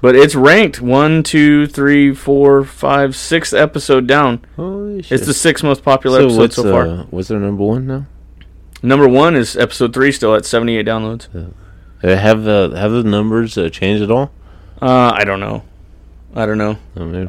But 0.00 0.14
it's 0.14 0.36
ranked 0.36 0.80
one, 0.80 1.24
two, 1.24 1.66
three, 1.66 2.14
four, 2.14 2.62
five, 2.62 3.16
sixth 3.16 3.52
episode 3.52 4.06
down. 4.06 4.44
Holy 4.54 5.02
shit! 5.02 5.10
It's 5.18 5.26
the 5.26 5.34
sixth 5.34 5.64
most 5.64 5.82
popular 5.82 6.20
so 6.20 6.26
episode 6.26 6.52
so 6.52 6.70
far. 6.72 6.86
uh, 6.86 7.02
what's 7.10 7.26
their 7.26 7.40
number 7.40 7.64
one 7.64 7.88
now? 7.88 8.06
Number 8.80 9.08
one 9.08 9.34
is 9.34 9.56
episode 9.56 9.92
three, 9.92 10.12
still 10.12 10.36
at 10.36 10.44
seventy-eight 10.46 10.86
downloads. 10.86 11.26
Uh, 11.34 12.16
have 12.16 12.44
the 12.44 12.74
have 12.76 12.92
the 12.92 13.02
numbers 13.02 13.58
uh, 13.58 13.70
changed 13.70 14.00
at 14.04 14.10
all? 14.12 14.30
Uh, 14.80 15.12
I 15.14 15.24
don't 15.24 15.40
know. 15.40 15.62
I 16.34 16.46
don't 16.46 16.58
know. 16.58 16.76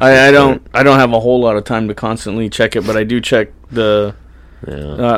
I, 0.02 0.10
I, 0.12 0.28
I 0.28 0.32
don't. 0.32 0.62
I 0.74 0.84
don't 0.84 1.00
have 1.00 1.14
a 1.14 1.20
whole 1.20 1.40
lot 1.42 1.56
of 1.56 1.64
time 1.64 1.88
to 1.88 1.96
constantly 1.96 2.50
check 2.50 2.76
it, 2.76 2.86
but 2.86 2.96
I 2.98 3.04
do 3.04 3.22
check 3.22 3.50
the 3.72 4.14
Yeah. 4.68 4.74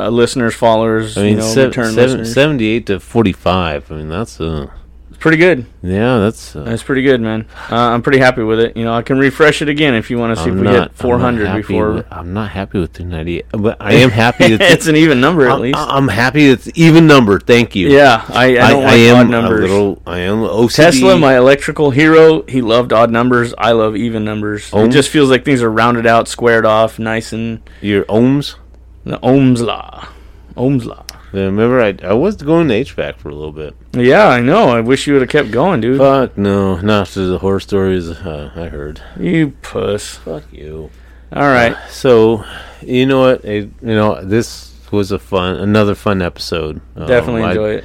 uh, 0.06 0.08
listeners, 0.10 0.54
followers, 0.54 1.18
I 1.18 1.22
mean, 1.22 1.30
you 1.32 1.36
know, 1.38 1.42
se- 1.42 1.64
return 1.66 1.92
seven- 1.94 2.04
listeners. 2.20 2.32
78 2.34 2.86
to 2.86 3.00
45. 3.00 3.90
I 3.90 3.94
mean, 3.96 4.08
that's 4.08 4.40
uh, 4.40 4.68
It's 4.70 4.81
pretty 5.22 5.38
good. 5.38 5.64
yeah, 5.82 6.18
that's. 6.18 6.54
Uh, 6.54 6.64
That's 6.64 6.82
pretty 6.82 7.02
good, 7.02 7.20
man. 7.20 7.46
Uh, 7.70 7.76
I'm 7.76 8.02
pretty 8.02 8.18
happy 8.18 8.42
with 8.42 8.60
it. 8.60 8.76
You 8.76 8.84
know, 8.84 8.92
I 8.92 9.00
can 9.02 9.18
refresh 9.18 9.62
it 9.62 9.68
again 9.68 9.94
if 9.94 10.10
you 10.10 10.18
want 10.18 10.36
to 10.36 10.42
see 10.42 10.50
I'm 10.50 10.56
if 10.58 10.60
we 10.60 10.66
not, 10.66 10.72
hit 10.74 10.82
I'm 10.82 10.88
400 10.90 11.56
before. 11.56 11.92
With, 11.94 12.06
I'm 12.12 12.34
not 12.34 12.50
happy 12.50 12.78
with 12.80 12.92
298, 12.92 13.46
but 13.52 13.76
I 13.80 13.94
am 13.94 14.10
happy. 14.24 14.56
That 14.56 14.72
it's 14.72 14.86
an 14.88 14.96
even 14.96 15.20
number 15.20 15.46
at 15.46 15.52
I'm, 15.54 15.60
least. 15.60 15.78
I'm 15.78 16.08
happy 16.08 16.46
it's 16.46 16.68
even 16.74 17.06
number. 17.06 17.40
Thank 17.40 17.74
you. 17.74 17.88
yeah, 17.88 18.24
I, 18.28 18.58
I 18.58 18.70
don't 18.70 18.82
like 18.84 18.92
am 18.94 19.16
odd 19.16 19.30
numbers. 19.30 19.70
A 19.70 19.72
little, 19.72 20.02
I 20.06 20.18
am 20.18 20.38
OCD. 20.38 20.74
Tesla, 20.76 21.18
my 21.18 21.38
electrical 21.38 21.90
hero, 21.90 22.42
he 22.42 22.60
loved 22.60 22.92
odd 22.92 23.10
numbers. 23.10 23.54
I 23.56 23.72
love 23.72 23.96
even 23.96 24.24
numbers. 24.24 24.70
It 24.74 24.90
just 24.90 25.08
feels 25.08 25.30
like 25.30 25.44
things 25.44 25.62
are 25.62 25.70
rounded 25.70 26.06
out, 26.06 26.28
squared 26.28 26.66
off, 26.66 26.98
nice 26.98 27.32
and 27.32 27.62
your 27.80 28.04
ohms. 28.06 28.56
the 29.04 29.18
Ohm's 29.22 29.62
law. 29.62 30.08
Ohm's 30.56 30.84
law. 30.84 31.06
Yeah, 31.32 31.42
remember, 31.44 31.80
I 31.80 31.96
I 32.02 32.12
was 32.12 32.36
going 32.36 32.68
to 32.68 32.74
HVAC 32.84 33.16
for 33.16 33.30
a 33.30 33.34
little 33.34 33.52
bit. 33.52 33.74
Yeah, 33.92 34.28
I 34.28 34.40
know. 34.40 34.68
I 34.68 34.80
wish 34.80 35.06
you 35.06 35.14
would 35.14 35.22
have 35.22 35.30
kept 35.30 35.50
going, 35.50 35.80
dude. 35.80 35.98
Fuck 35.98 36.36
no, 36.36 36.76
not 36.80 37.02
after 37.08 37.26
the 37.26 37.38
horror 37.38 37.60
stories 37.60 38.08
uh, 38.10 38.50
I 38.54 38.68
heard. 38.68 39.00
you 39.18 39.52
puss. 39.62 40.16
Fuck 40.16 40.44
you. 40.52 40.90
All 41.32 41.48
right. 41.48 41.74
So, 41.88 42.44
you 42.82 43.06
know 43.06 43.20
what? 43.20 43.44
It, 43.44 43.70
you 43.80 43.94
know 43.94 44.22
this 44.22 44.74
was 44.90 45.10
a 45.12 45.18
fun, 45.18 45.56
another 45.56 45.94
fun 45.94 46.20
episode. 46.20 46.80
Um, 46.96 47.06
Definitely 47.06 47.42
I- 47.44 47.50
enjoy 47.50 47.70
it. 47.76 47.84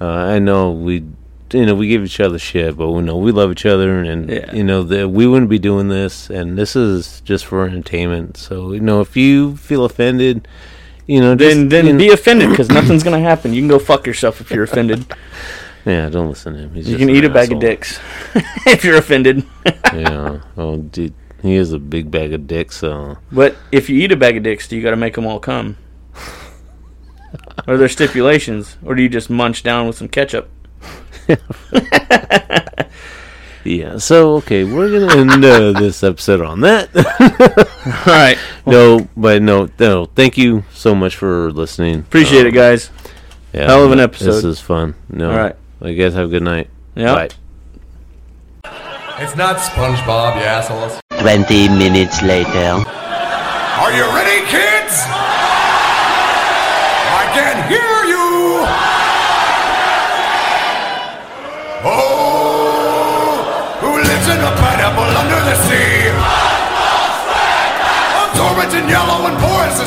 Uh, 0.00 0.06
I 0.06 0.38
know 0.40 0.72
we, 0.72 1.04
you 1.52 1.64
know, 1.64 1.74
we 1.74 1.88
give 1.88 2.02
each 2.04 2.18
other 2.20 2.38
shit, 2.38 2.76
but 2.76 2.90
we 2.90 3.00
know 3.00 3.16
we 3.16 3.32
love 3.32 3.52
each 3.52 3.64
other, 3.64 4.00
and 4.00 4.28
Yeah. 4.28 4.52
you 4.54 4.64
know 4.64 4.82
that 4.82 5.08
we 5.08 5.26
wouldn't 5.26 5.48
be 5.48 5.58
doing 5.58 5.88
this, 5.88 6.28
and 6.28 6.58
this 6.58 6.76
is 6.76 7.22
just 7.22 7.46
for 7.46 7.64
entertainment. 7.66 8.36
So 8.36 8.72
you 8.72 8.80
know, 8.80 9.00
if 9.00 9.16
you 9.16 9.56
feel 9.56 9.84
offended, 9.86 10.46
you 11.06 11.20
know, 11.20 11.34
just, 11.34 11.54
Then 11.56 11.68
then 11.68 11.86
you 11.86 11.92
know- 11.92 11.98
be 11.98 12.08
offended 12.10 12.50
because 12.50 12.68
nothing's 12.68 13.02
gonna 13.02 13.20
happen. 13.20 13.52
You 13.52 13.60
can 13.60 13.68
go 13.68 13.78
fuck 13.78 14.06
yourself 14.06 14.40
if 14.40 14.50
you're 14.50 14.64
offended. 14.64 15.04
yeah, 15.86 16.08
don't 16.08 16.28
listen 16.28 16.54
to 16.54 16.60
him. 16.60 16.74
He's 16.74 16.88
You 16.88 16.96
can 16.96 17.08
an 17.10 17.14
eat 17.16 17.24
a 17.24 17.28
bag 17.28 17.44
asshole. 17.52 17.56
of 17.58 17.60
dicks 17.60 18.00
if 18.66 18.84
you're 18.84 18.96
offended. 18.96 19.44
yeah. 19.92 20.40
Oh, 20.56 20.76
dude, 20.78 21.14
he 21.42 21.54
is 21.54 21.72
a 21.72 21.78
big 21.78 22.10
bag 22.10 22.32
of 22.32 22.46
dicks. 22.46 22.76
So 22.78 23.18
But 23.30 23.56
if 23.72 23.88
you 23.90 24.00
eat 24.00 24.12
a 24.12 24.16
bag 24.16 24.36
of 24.36 24.42
dicks, 24.42 24.66
do 24.68 24.76
you 24.76 24.82
got 24.82 24.90
to 24.90 24.96
make 24.96 25.14
them 25.14 25.26
all 25.26 25.38
come? 25.40 25.76
Are 27.66 27.76
there 27.76 27.88
stipulations, 27.88 28.76
or 28.84 28.94
do 28.94 29.02
you 29.02 29.08
just 29.08 29.28
munch 29.30 29.62
down 29.62 29.86
with 29.86 29.96
some 29.96 30.08
ketchup? 30.08 30.48
yeah. 33.64 33.98
So 33.98 34.34
okay, 34.36 34.64
we're 34.64 34.90
gonna 35.00 35.20
end 35.20 35.44
uh, 35.44 35.72
this 35.72 36.02
episode 36.02 36.40
on 36.40 36.60
that. 36.60 36.88
All 38.06 38.12
right, 38.12 38.38
no, 38.66 39.08
but 39.16 39.42
no, 39.42 39.68
no. 39.78 40.06
Thank 40.06 40.36
you 40.38 40.64
so 40.72 40.94
much 40.94 41.16
for 41.16 41.50
listening. 41.52 42.00
appreciate 42.00 42.42
Um, 42.42 42.46
it, 42.48 42.52
guys. 42.54 42.90
Yeah, 43.52 43.66
Hell 43.66 43.84
of 43.84 43.92
an 43.92 44.00
episode. 44.00 44.32
This 44.32 44.44
is 44.44 44.60
fun. 44.60 44.94
No. 45.10 45.30
All 45.30 45.36
right. 45.36 45.54
Well, 45.80 45.90
you 45.90 46.02
guys 46.02 46.14
have 46.14 46.26
a 46.26 46.30
good 46.30 46.42
night. 46.42 46.68
Yeah. 46.94 47.14
Bye. 47.14 47.28
It's 49.18 49.36
not 49.36 49.56
SpongeBob, 49.58 50.36
you 50.36 50.42
assholes. 50.42 51.00
20 51.20 51.68
minutes 51.68 52.20
later. 52.22 52.82
Are 52.84 53.92
you 53.92 54.04
ready, 54.10 54.44
kids? 54.50 55.23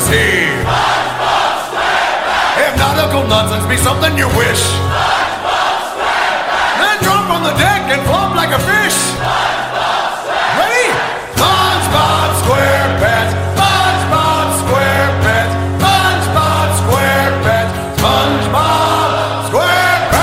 And 0.08 0.48
porous 0.48 1.68
is 1.68 1.76
he. 1.76 1.88
If 2.64 2.72
nautical 2.76 3.26
nonsense 3.28 3.66
be 3.66 3.76
something 3.76 4.16
you 4.16 4.28
wish, 4.36 4.62
then 6.80 6.96
drop 7.02 7.30
on 7.30 7.42
the 7.42 7.52
deck 7.58 7.82
and 7.92 8.02
flop 8.06 8.34
like 8.34 8.50
a 8.50 8.58
fish. 8.58 8.96
Ready? 10.56 10.92
SpongeBob 11.36 12.30
SquarePants, 12.42 13.32
SpongeBob 13.54 14.48
SquarePants, 14.64 15.52
SpongeBob 15.78 16.68
SquarePants, 16.82 17.72
SpongeBob 17.98 19.10
SquarePants. 19.50 20.16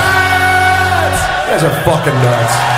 Are 1.56 1.72
fucking 1.84 2.14
nuts. 2.14 2.75